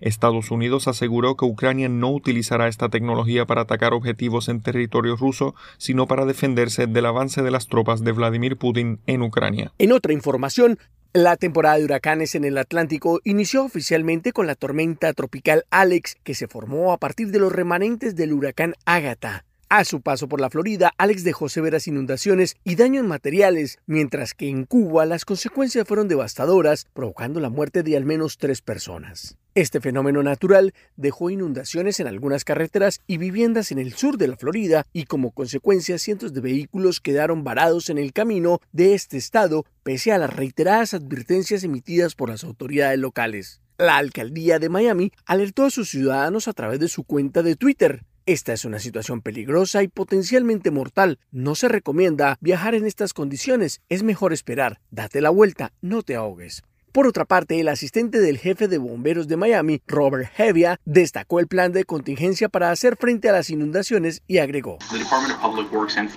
Estados 0.00 0.50
Unidos 0.50 0.88
aseguró 0.88 1.36
que 1.36 1.44
Ucrania 1.44 1.88
no 1.88 2.10
utilizará 2.10 2.68
esta 2.68 2.88
tecnología 2.88 3.44
para 3.44 3.62
atacar 3.62 3.92
objetivos 3.92 4.48
en 4.48 4.62
territorio 4.62 5.16
ruso, 5.16 5.54
sino 5.76 6.06
para 6.06 6.24
defenderse 6.24 6.86
del 6.86 7.06
avance 7.06 7.42
de 7.42 7.50
las 7.50 7.66
tropas 7.66 8.02
de 8.02 8.12
Vladimir 8.12 8.56
Putin 8.56 8.98
en 9.06 9.22
Ucrania. 9.22 9.72
En 9.78 9.92
otra 9.92 10.12
información, 10.12 10.65
la 11.12 11.36
temporada 11.36 11.78
de 11.78 11.84
huracanes 11.84 12.34
en 12.34 12.44
el 12.44 12.58
Atlántico 12.58 13.20
inició 13.24 13.64
oficialmente 13.64 14.32
con 14.32 14.46
la 14.46 14.54
tormenta 14.54 15.12
tropical 15.14 15.64
Alex, 15.70 16.16
que 16.22 16.34
se 16.34 16.46
formó 16.46 16.92
a 16.92 16.98
partir 16.98 17.30
de 17.30 17.38
los 17.38 17.52
remanentes 17.52 18.16
del 18.16 18.32
huracán 18.34 18.74
Ágata. 18.84 19.44
A 19.68 19.84
su 19.84 20.00
paso 20.00 20.28
por 20.28 20.40
la 20.40 20.50
Florida, 20.50 20.92
Alex 20.98 21.24
dejó 21.24 21.48
severas 21.48 21.88
inundaciones 21.88 22.56
y 22.64 22.76
daños 22.76 23.04
materiales, 23.04 23.78
mientras 23.86 24.34
que 24.34 24.48
en 24.48 24.64
Cuba 24.64 25.06
las 25.06 25.24
consecuencias 25.24 25.88
fueron 25.88 26.06
devastadoras, 26.06 26.86
provocando 26.92 27.40
la 27.40 27.50
muerte 27.50 27.82
de 27.82 27.96
al 27.96 28.04
menos 28.04 28.38
tres 28.38 28.60
personas. 28.60 29.36
Este 29.56 29.80
fenómeno 29.80 30.22
natural 30.22 30.74
dejó 30.96 31.30
inundaciones 31.30 31.98
en 31.98 32.06
algunas 32.06 32.44
carreteras 32.44 33.00
y 33.06 33.16
viviendas 33.16 33.72
en 33.72 33.78
el 33.78 33.94
sur 33.94 34.18
de 34.18 34.28
la 34.28 34.36
Florida 34.36 34.86
y 34.92 35.04
como 35.04 35.30
consecuencia 35.30 35.96
cientos 35.96 36.34
de 36.34 36.42
vehículos 36.42 37.00
quedaron 37.00 37.42
varados 37.42 37.88
en 37.88 37.96
el 37.96 38.12
camino 38.12 38.60
de 38.72 38.92
este 38.92 39.16
estado 39.16 39.64
pese 39.82 40.12
a 40.12 40.18
las 40.18 40.36
reiteradas 40.36 40.92
advertencias 40.92 41.64
emitidas 41.64 42.14
por 42.14 42.28
las 42.28 42.44
autoridades 42.44 42.98
locales. 42.98 43.62
La 43.78 43.96
alcaldía 43.96 44.58
de 44.58 44.68
Miami 44.68 45.10
alertó 45.24 45.64
a 45.64 45.70
sus 45.70 45.88
ciudadanos 45.88 46.48
a 46.48 46.52
través 46.52 46.78
de 46.78 46.88
su 46.88 47.04
cuenta 47.04 47.42
de 47.42 47.56
Twitter 47.56 48.04
esta 48.26 48.52
es 48.52 48.64
una 48.64 48.80
situación 48.80 49.22
peligrosa 49.22 49.84
y 49.84 49.88
potencialmente 49.88 50.72
mortal. 50.72 51.20
No 51.30 51.54
se 51.54 51.68
recomienda 51.68 52.38
viajar 52.40 52.74
en 52.74 52.84
estas 52.84 53.14
condiciones. 53.14 53.82
Es 53.88 54.02
mejor 54.02 54.32
esperar. 54.32 54.80
Date 54.90 55.20
la 55.20 55.30
vuelta, 55.30 55.72
no 55.80 56.02
te 56.02 56.16
ahogues. 56.16 56.64
Por 56.96 57.06
otra 57.06 57.26
parte, 57.26 57.60
el 57.60 57.68
asistente 57.68 58.20
del 58.20 58.38
jefe 58.38 58.68
de 58.68 58.78
bomberos 58.78 59.28
de 59.28 59.36
Miami, 59.36 59.82
Robert 59.86 60.30
Hevia, 60.38 60.80
destacó 60.86 61.40
el 61.40 61.46
plan 61.46 61.70
de 61.70 61.84
contingencia 61.84 62.48
para 62.48 62.70
hacer 62.70 62.96
frente 62.96 63.28
a 63.28 63.32
las 63.32 63.50
inundaciones 63.50 64.22
y 64.26 64.38
agregó. 64.38 64.78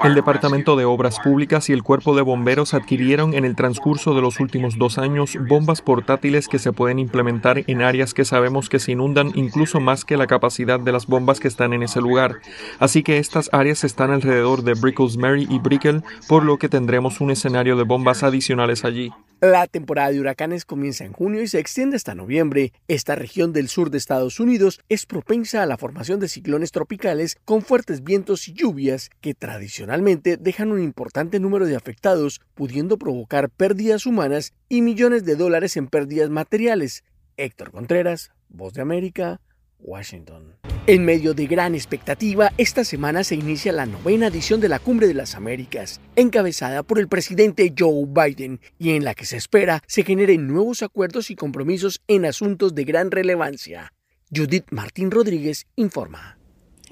El 0.06 0.16
Departamento 0.16 0.78
de 0.78 0.86
Obras 0.86 1.20
Públicas 1.20 1.70
y 1.70 1.74
el 1.74 1.84
Cuerpo 1.84 2.16
de 2.16 2.22
Bomberos 2.22 2.74
adquirieron 2.74 3.34
en 3.34 3.44
el 3.44 3.58
transcurso 3.58 4.16
de 4.16 4.22
los 4.22 4.40
últimos 4.40 4.78
dos 4.78 4.98
años 4.98 5.38
bombas 5.50 5.82
portátiles 5.82 6.48
que 6.48 6.60
se 6.60 6.72
pueden 6.72 6.98
implementar 6.98 7.62
en 7.68 7.82
áreas 7.82 8.14
que 8.14 8.24
sabemos 8.24 8.70
que 8.70 8.80
se 8.80 8.94
inundan 8.94 9.34
incluso 9.36 9.82
más 9.82 10.06
que 10.06 10.16
la 10.16 10.28
capacidad 10.28 10.80
de 10.80 10.94
las 10.94 11.08
bombas 11.08 11.42
que 11.42 11.50
están 11.50 11.74
en 11.74 11.84
ese 11.84 12.00
lugar. 12.00 12.40
Así 12.80 13.04
que 13.04 13.18
estas 13.18 13.50
áreas 13.52 13.84
están 13.84 14.12
alrededor 14.12 14.64
de 14.64 14.76
Bricklesbury 14.76 15.46
y 15.50 15.60
Brickell, 15.60 16.04
por 16.30 16.46
lo 16.46 16.58
que 16.58 16.70
tendremos 16.70 17.20
un 17.20 17.32
escenario 17.32 17.76
de 17.76 17.84
bombas 17.84 18.24
adicionales 18.24 18.86
allí. 18.86 19.12
La 19.42 19.68
temporada 19.68 20.12
de 20.12 20.20
huracanes 20.20 20.66
comienza 20.70 21.04
en 21.04 21.14
junio 21.14 21.42
y 21.42 21.48
se 21.48 21.60
extiende 21.60 21.98
hasta 21.98 22.14
noviembre. 22.14 22.72
Esta 22.88 23.16
región 23.16 23.52
del 23.52 23.68
sur 23.68 23.90
de 23.90 23.98
Estados 23.98 24.40
Unidos 24.40 24.80
es 24.88 25.08
propensa 25.08 25.64
a 25.64 25.66
la 25.66 25.78
formación 25.78 26.20
de 26.20 26.30
ciclones 26.30 26.72
tropicales 26.72 27.38
con 27.44 27.64
fuertes 27.64 28.04
vientos 28.04 28.48
y 28.48 28.54
lluvias 28.54 29.10
que 29.20 29.34
tradicionalmente 29.34 30.38
dejan 30.38 30.72
un 30.72 30.82
importante 30.82 31.40
número 31.40 31.66
de 31.66 31.76
afectados, 31.76 32.40
pudiendo 32.54 32.98
provocar 32.98 33.50
pérdidas 33.50 34.06
humanas 34.06 34.54
y 34.70 34.84
millones 34.84 35.26
de 35.26 35.36
dólares 35.36 35.76
en 35.76 35.88
pérdidas 35.88 36.30
materiales. 36.30 37.04
Héctor 37.36 37.72
Contreras, 37.72 38.32
Voz 38.48 38.74
de 38.74 38.82
América, 38.82 39.42
Washington. 39.80 40.56
En 40.88 41.06
medio 41.06 41.34
de 41.34 41.46
gran 41.46 41.76
expectativa, 41.76 42.52
esta 42.58 42.84
semana 42.84 43.24
se 43.24 43.36
inicia 43.36 43.72
la 43.72 43.86
novena 43.86 44.28
edición 44.28 44.60
de 44.60 44.70
la 44.70 44.80
Cumbre 44.80 45.08
de 45.08 45.14
las 45.14 45.36
Américas, 45.36 46.02
encabezada 46.16 46.84
por 46.84 47.00
el 47.00 47.08
presidente 47.08 47.74
Joe 47.78 48.06
Biden, 48.08 48.60
y 48.78 48.92
en 48.92 49.04
la 49.04 49.14
que 49.14 49.26
se 49.26 49.38
espera 49.38 49.84
se 49.88 50.04
generen 50.04 50.48
nuevos 50.48 50.82
acuerdos 50.82 51.30
y 51.30 51.36
compromisos 51.36 52.02
en 52.08 52.26
asuntos 52.26 52.74
de 52.74 52.86
gran 52.86 53.12
relevancia. 53.12 53.94
Judith 54.36 54.66
Martín 54.72 55.12
Rodríguez 55.12 55.68
informa. 55.76 56.39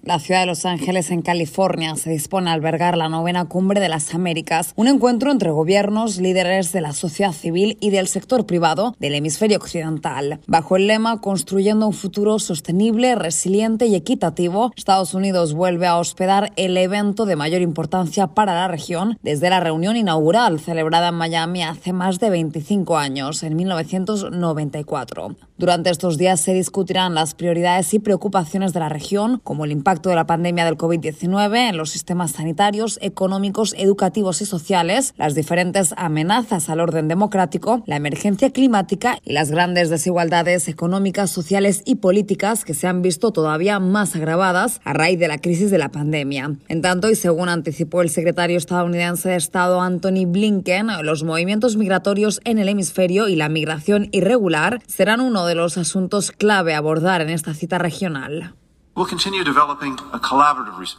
La 0.01 0.19
ciudad 0.19 0.41
de 0.41 0.45
Los 0.45 0.65
Ángeles, 0.65 1.11
en 1.11 1.21
California, 1.21 1.95
se 1.95 2.09
dispone 2.09 2.49
a 2.49 2.53
albergar 2.53 2.97
la 2.97 3.09
novena 3.09 3.45
cumbre 3.45 3.79
de 3.79 3.89
las 3.89 4.13
Américas, 4.13 4.73
un 4.75 4.87
encuentro 4.87 5.31
entre 5.31 5.51
gobiernos, 5.51 6.17
líderes 6.17 6.71
de 6.71 6.81
la 6.81 6.93
sociedad 6.93 7.33
civil 7.33 7.77
y 7.81 7.89
del 7.89 8.07
sector 8.07 8.45
privado 8.45 8.95
del 8.99 9.15
hemisferio 9.15 9.57
occidental. 9.57 10.39
Bajo 10.47 10.77
el 10.77 10.87
lema 10.87 11.19
Construyendo 11.19 11.87
un 11.87 11.93
futuro 11.93 12.39
sostenible, 12.39 13.15
resiliente 13.15 13.87
y 13.87 13.95
equitativo, 13.95 14.71
Estados 14.75 15.13
Unidos 15.13 15.53
vuelve 15.53 15.87
a 15.87 15.97
hospedar 15.97 16.53
el 16.55 16.77
evento 16.77 17.25
de 17.25 17.35
mayor 17.35 17.61
importancia 17.61 18.27
para 18.27 18.53
la 18.53 18.67
región 18.67 19.17
desde 19.23 19.49
la 19.49 19.59
reunión 19.59 19.97
inaugural 19.97 20.59
celebrada 20.59 21.09
en 21.09 21.15
Miami 21.15 21.63
hace 21.63 21.93
más 21.93 22.19
de 22.19 22.29
25 22.29 22.97
años, 22.97 23.43
en 23.43 23.55
1994. 23.55 25.46
Durante 25.59 25.89
estos 25.89 26.19
días 26.19 26.39
se 26.39 26.53
discutirán 26.53 27.15
las 27.15 27.33
prioridades 27.33 27.91
y 27.95 27.97
preocupaciones 27.97 28.73
de 28.73 28.79
la 28.79 28.89
región, 28.89 29.41
como 29.43 29.65
el 29.65 29.71
impacto 29.71 30.09
de 30.09 30.15
la 30.15 30.27
pandemia 30.27 30.65
del 30.65 30.77
COVID-19 30.77 31.69
en 31.69 31.77
los 31.77 31.89
sistemas 31.89 32.33
sanitarios, 32.33 32.99
económicos, 33.01 33.73
educativos 33.75 34.39
y 34.43 34.45
sociales, 34.45 35.15
las 35.17 35.33
diferentes 35.33 35.95
amenazas 35.97 36.69
al 36.69 36.79
orden 36.79 37.07
democrático, 37.07 37.81
la 37.87 37.95
emergencia 37.95 38.51
climática 38.51 39.17
y 39.25 39.33
las 39.33 39.49
grandes 39.49 39.89
desigualdades 39.89 40.67
económicas, 40.67 41.31
sociales 41.31 41.81
y 41.85 41.95
políticas 41.95 42.63
que 42.63 42.75
se 42.75 42.85
han 42.85 43.01
visto 43.01 43.31
todavía 43.31 43.79
más 43.79 44.15
agravadas 44.15 44.79
a 44.83 44.93
raíz 44.93 45.17
de 45.17 45.27
la 45.27 45.39
crisis 45.39 45.71
de 45.71 45.79
la 45.79 45.89
pandemia. 45.89 46.51
En 46.67 46.83
tanto, 46.83 47.09
y 47.09 47.15
según 47.15 47.49
anticipó 47.49 48.03
el 48.03 48.11
secretario 48.11 48.59
estadounidense 48.59 49.29
de 49.29 49.37
Estado 49.37 49.81
Anthony 49.81 50.27
Blinken, 50.27 50.89
los 51.01 51.23
movimientos 51.23 51.77
migratorios 51.77 52.41
en 52.43 52.59
el 52.59 52.69
hemisferio 52.69 53.27
y 53.27 53.35
la 53.35 53.49
migración 53.49 54.09
irregular 54.11 54.83
serán 54.85 55.19
uno 55.19 55.46
de 55.47 55.55
los 55.55 55.77
asuntos 55.77 56.31
clave 56.31 56.75
a 56.75 56.77
abordar 56.77 57.21
en 57.21 57.29
esta 57.29 57.53
cita 57.53 57.77
regional. 57.77 58.53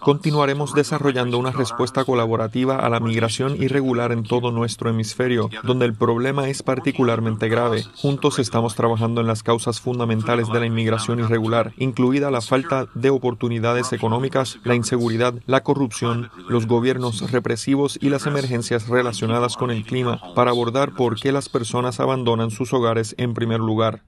Continuaremos 0.01 0.73
desarrollando 0.73 1.37
una 1.37 1.51
respuesta 1.51 2.05
colaborativa 2.05 2.77
a 2.77 2.89
la 2.89 3.01
migración 3.01 3.61
irregular 3.61 4.13
en 4.13 4.23
todo 4.23 4.53
nuestro 4.53 4.89
hemisferio, 4.89 5.51
donde 5.65 5.87
el 5.87 5.95
problema 5.95 6.49
es 6.49 6.63
particularmente 6.63 7.49
grave. 7.49 7.83
Juntos 7.97 8.39
estamos 8.39 8.77
trabajando 8.77 9.21
en 9.21 9.27
las 9.27 9.43
causas 9.43 9.81
fundamentales 9.81 10.49
de 10.49 10.61
la 10.61 10.67
inmigración 10.67 11.19
irregular, 11.19 11.73
incluida 11.77 12.31
la 12.31 12.41
falta 12.41 12.87
de 12.95 13.11
oportunidades 13.11 13.93
económicas, 13.93 14.61
la 14.63 14.77
inseguridad, 14.77 15.35
la 15.47 15.65
corrupción, 15.65 16.31
los 16.49 16.69
gobiernos 16.69 17.33
represivos 17.33 17.99
y 18.01 18.11
las 18.11 18.27
emergencias 18.27 18.87
relacionadas 18.87 19.57
con 19.57 19.73
el 19.73 19.85
clima, 19.85 20.21
para 20.37 20.53
abordar 20.53 20.95
por 20.95 21.19
qué 21.19 21.33
las 21.33 21.49
personas 21.49 21.99
abandonan 21.99 22.53
sus 22.53 22.73
hogares 22.73 23.17
en 23.19 23.35
primer 23.35 23.59
lugar. 23.59 24.05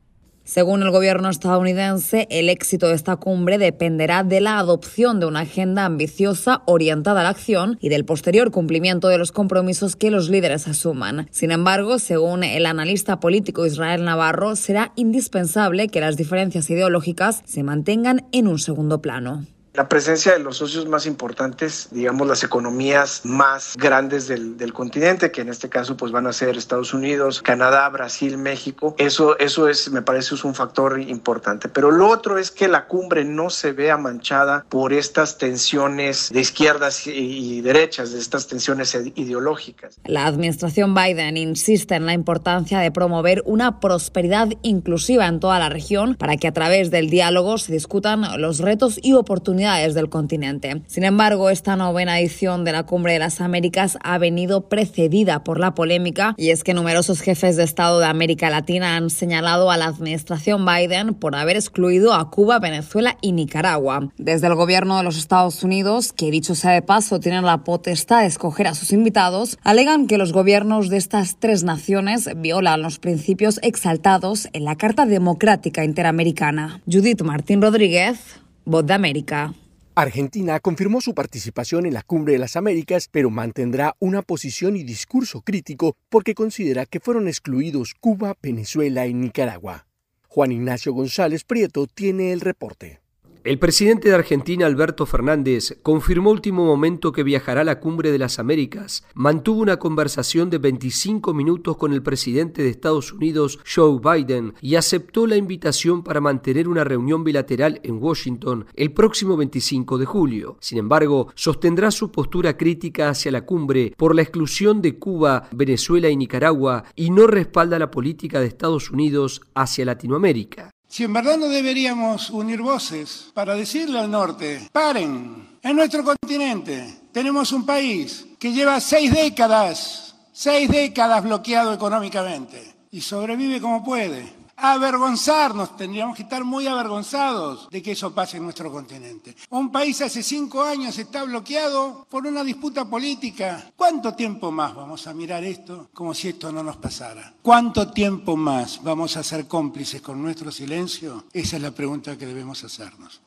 Según 0.50 0.82
el 0.82 0.90
gobierno 0.90 1.30
estadounidense, 1.30 2.26
el 2.28 2.48
éxito 2.48 2.88
de 2.88 2.96
esta 2.96 3.14
cumbre 3.14 3.56
dependerá 3.56 4.24
de 4.24 4.40
la 4.40 4.58
adopción 4.58 5.20
de 5.20 5.26
una 5.26 5.42
agenda 5.42 5.84
ambiciosa 5.84 6.62
orientada 6.66 7.20
a 7.20 7.22
la 7.22 7.28
acción 7.28 7.78
y 7.80 7.88
del 7.88 8.04
posterior 8.04 8.50
cumplimiento 8.50 9.06
de 9.06 9.16
los 9.16 9.30
compromisos 9.30 9.94
que 9.94 10.10
los 10.10 10.28
líderes 10.28 10.66
asuman. 10.66 11.28
Sin 11.30 11.52
embargo, 11.52 12.00
según 12.00 12.42
el 12.42 12.66
analista 12.66 13.20
político 13.20 13.64
Israel 13.64 14.04
Navarro, 14.04 14.56
será 14.56 14.90
indispensable 14.96 15.86
que 15.86 16.00
las 16.00 16.16
diferencias 16.16 16.68
ideológicas 16.68 17.42
se 17.46 17.62
mantengan 17.62 18.26
en 18.32 18.48
un 18.48 18.58
segundo 18.58 19.00
plano. 19.00 19.44
La 19.72 19.88
presencia 19.88 20.32
de 20.32 20.40
los 20.40 20.56
socios 20.56 20.88
más 20.88 21.06
importantes, 21.06 21.88
digamos 21.92 22.26
las 22.26 22.42
economías 22.42 23.20
más 23.22 23.76
grandes 23.76 24.26
del, 24.26 24.72
continente, 24.72 25.30
que 25.30 25.42
en 25.42 25.48
este 25.48 25.68
caso 25.68 25.96
pues 25.96 26.10
van 26.10 26.26
a 26.26 26.32
ser 26.32 26.56
Estados 26.56 26.92
Unidos, 26.92 27.40
Canadá, 27.40 27.88
Brasil, 27.88 28.36
México, 28.36 28.96
eso, 28.98 29.38
eso 29.38 29.68
es, 29.68 29.90
me 29.92 30.02
parece, 30.02 30.34
un 30.42 30.54
factor 30.54 31.00
importante. 31.00 31.68
Pero 31.68 31.92
lo 31.92 32.08
otro 32.08 32.38
es 32.38 32.50
que 32.50 32.66
la 32.66 32.86
cumbre 32.86 33.24
no 33.24 33.48
se 33.48 33.72
vea 33.72 33.96
manchada 33.96 34.64
por 34.68 34.92
estas 34.92 35.38
tensiones 35.38 36.30
de 36.30 36.40
izquierdas 36.40 37.06
y 37.06 37.60
derechas, 37.60 38.12
de 38.12 38.18
estas 38.18 38.48
tensiones 38.48 38.96
ideológicas. 39.14 40.00
La 40.04 40.26
administración 40.26 40.94
Biden 40.94 41.36
insiste 41.36 41.94
en 41.94 42.06
la 42.06 42.12
importancia 42.12 42.80
de 42.80 42.90
promover 42.90 43.42
una 43.46 43.78
prosperidad 43.78 44.48
inclusiva 44.62 45.26
en 45.26 45.38
toda 45.38 45.58
la 45.60 45.68
región 45.68 46.16
para 46.16 46.36
que 46.36 46.48
a 46.48 46.52
través 46.52 46.90
del 46.90 47.08
diálogo 47.08 47.58
se 47.58 47.72
discutan 47.72 48.40
los 48.40 48.58
retos 48.58 48.98
y 49.00 49.14
oportunidades 49.14 49.59
del 49.60 50.08
continente. 50.08 50.80
Sin 50.86 51.04
embargo, 51.04 51.50
esta 51.50 51.76
novena 51.76 52.18
edición 52.18 52.64
de 52.64 52.72
la 52.72 52.84
Cumbre 52.84 53.12
de 53.12 53.18
las 53.18 53.42
Américas 53.42 53.98
ha 54.02 54.16
venido 54.16 54.70
precedida 54.70 55.44
por 55.44 55.60
la 55.60 55.74
polémica 55.74 56.34
y 56.38 56.48
es 56.48 56.64
que 56.64 56.72
numerosos 56.72 57.20
jefes 57.20 57.56
de 57.56 57.64
Estado 57.64 57.98
de 57.98 58.06
América 58.06 58.48
Latina 58.48 58.96
han 58.96 59.10
señalado 59.10 59.70
a 59.70 59.76
la 59.76 59.84
administración 59.84 60.64
Biden 60.64 61.12
por 61.12 61.36
haber 61.36 61.56
excluido 61.56 62.14
a 62.14 62.30
Cuba, 62.30 62.58
Venezuela 62.58 63.18
y 63.20 63.32
Nicaragua. 63.32 64.08
Desde 64.16 64.46
el 64.46 64.54
gobierno 64.54 64.96
de 64.96 65.02
los 65.04 65.18
Estados 65.18 65.62
Unidos, 65.62 66.14
que 66.14 66.30
dicho 66.30 66.54
sea 66.54 66.72
de 66.72 66.80
paso 66.80 67.20
tienen 67.20 67.44
la 67.44 67.62
potestad 67.62 68.22
de 68.22 68.28
escoger 68.28 68.66
a 68.66 68.74
sus 68.74 68.92
invitados, 68.92 69.58
alegan 69.62 70.06
que 70.06 70.16
los 70.16 70.32
gobiernos 70.32 70.88
de 70.88 70.96
estas 70.96 71.36
tres 71.38 71.64
naciones 71.64 72.30
violan 72.36 72.80
los 72.80 72.98
principios 72.98 73.60
exaltados 73.62 74.48
en 74.54 74.64
la 74.64 74.76
Carta 74.76 75.04
Democrática 75.04 75.84
Interamericana. 75.84 76.80
Judith 76.90 77.20
Martín 77.20 77.60
Rodríguez, 77.60 78.40
Voz 78.64 78.84
de 78.86 78.92
América. 78.92 79.54
Argentina 79.94 80.60
confirmó 80.60 81.00
su 81.00 81.14
participación 81.14 81.86
en 81.86 81.94
la 81.94 82.02
Cumbre 82.02 82.34
de 82.34 82.38
las 82.38 82.56
Américas, 82.56 83.08
pero 83.10 83.30
mantendrá 83.30 83.96
una 83.98 84.22
posición 84.22 84.76
y 84.76 84.84
discurso 84.84 85.40
crítico 85.40 85.96
porque 86.08 86.34
considera 86.34 86.86
que 86.86 87.00
fueron 87.00 87.26
excluidos 87.26 87.94
Cuba, 87.98 88.36
Venezuela 88.42 89.06
y 89.06 89.14
Nicaragua. 89.14 89.86
Juan 90.28 90.52
Ignacio 90.52 90.92
González 90.92 91.44
Prieto 91.44 91.86
tiene 91.86 92.32
el 92.32 92.40
reporte. 92.40 92.99
El 93.42 93.58
presidente 93.58 94.10
de 94.10 94.14
Argentina, 94.14 94.66
Alberto 94.66 95.06
Fernández, 95.06 95.78
confirmó 95.82 96.30
último 96.30 96.66
momento 96.66 97.10
que 97.10 97.22
viajará 97.22 97.62
a 97.62 97.64
la 97.64 97.80
Cumbre 97.80 98.12
de 98.12 98.18
las 98.18 98.38
Américas. 98.38 99.06
Mantuvo 99.14 99.62
una 99.62 99.78
conversación 99.78 100.50
de 100.50 100.58
25 100.58 101.32
minutos 101.32 101.78
con 101.78 101.94
el 101.94 102.02
presidente 102.02 102.62
de 102.62 102.68
Estados 102.68 103.14
Unidos, 103.14 103.58
Joe 103.64 103.98
Biden, 103.98 104.52
y 104.60 104.74
aceptó 104.74 105.26
la 105.26 105.36
invitación 105.36 106.02
para 106.02 106.20
mantener 106.20 106.68
una 106.68 106.84
reunión 106.84 107.24
bilateral 107.24 107.80
en 107.82 107.96
Washington 108.02 108.66
el 108.74 108.92
próximo 108.92 109.38
25 109.38 109.96
de 109.96 110.04
julio. 110.04 110.58
Sin 110.60 110.76
embargo, 110.76 111.32
sostendrá 111.34 111.90
su 111.90 112.12
postura 112.12 112.58
crítica 112.58 113.08
hacia 113.08 113.32
la 113.32 113.46
cumbre 113.46 113.94
por 113.96 114.14
la 114.14 114.20
exclusión 114.20 114.82
de 114.82 114.98
Cuba, 114.98 115.48
Venezuela 115.52 116.10
y 116.10 116.16
Nicaragua 116.18 116.84
y 116.94 117.08
no 117.08 117.26
respalda 117.26 117.78
la 117.78 117.90
política 117.90 118.38
de 118.38 118.48
Estados 118.48 118.90
Unidos 118.90 119.40
hacia 119.54 119.86
Latinoamérica. 119.86 120.72
Si 120.90 121.04
en 121.04 121.12
verdad 121.12 121.38
no 121.38 121.46
deberíamos 121.46 122.30
unir 122.30 122.60
voces 122.60 123.30
para 123.32 123.54
decirle 123.54 124.00
al 124.00 124.10
norte, 124.10 124.68
paren, 124.72 125.56
en 125.62 125.76
nuestro 125.76 126.02
continente 126.02 127.02
tenemos 127.12 127.52
un 127.52 127.64
país 127.64 128.26
que 128.40 128.52
lleva 128.52 128.80
seis 128.80 129.14
décadas, 129.14 130.16
seis 130.32 130.68
décadas 130.68 131.22
bloqueado 131.22 131.72
económicamente 131.72 132.74
y 132.90 133.02
sobrevive 133.02 133.60
como 133.60 133.84
puede. 133.84 134.39
Avergonzarnos, 134.62 135.76
tendríamos 135.76 136.16
que 136.16 136.22
estar 136.22 136.44
muy 136.44 136.66
avergonzados 136.66 137.68
de 137.70 137.82
que 137.82 137.92
eso 137.92 138.14
pase 138.14 138.36
en 138.36 138.44
nuestro 138.44 138.70
continente. 138.70 139.34
Un 139.50 139.72
país 139.72 140.00
hace 140.02 140.22
cinco 140.22 140.62
años 140.62 140.98
está 140.98 141.24
bloqueado 141.24 142.06
por 142.10 142.26
una 142.26 142.44
disputa 142.44 142.84
política. 142.84 143.72
¿Cuánto 143.74 144.14
tiempo 144.14 144.50
más 144.50 144.74
vamos 144.74 145.06
a 145.06 145.14
mirar 145.14 145.44
esto 145.44 145.88
como 145.94 146.12
si 146.12 146.28
esto 146.28 146.52
no 146.52 146.62
nos 146.62 146.76
pasara? 146.76 147.34
¿Cuánto 147.42 147.90
tiempo 147.90 148.36
más 148.36 148.82
vamos 148.82 149.16
a 149.16 149.22
ser 149.22 149.48
cómplices 149.48 150.02
con 150.02 150.20
nuestro 150.22 150.52
silencio? 150.52 151.24
Esa 151.32 151.56
es 151.56 151.62
la 151.62 151.70
pregunta 151.70 152.18
que 152.18 152.26
debemos 152.26 152.62
hacernos. 152.62 153.20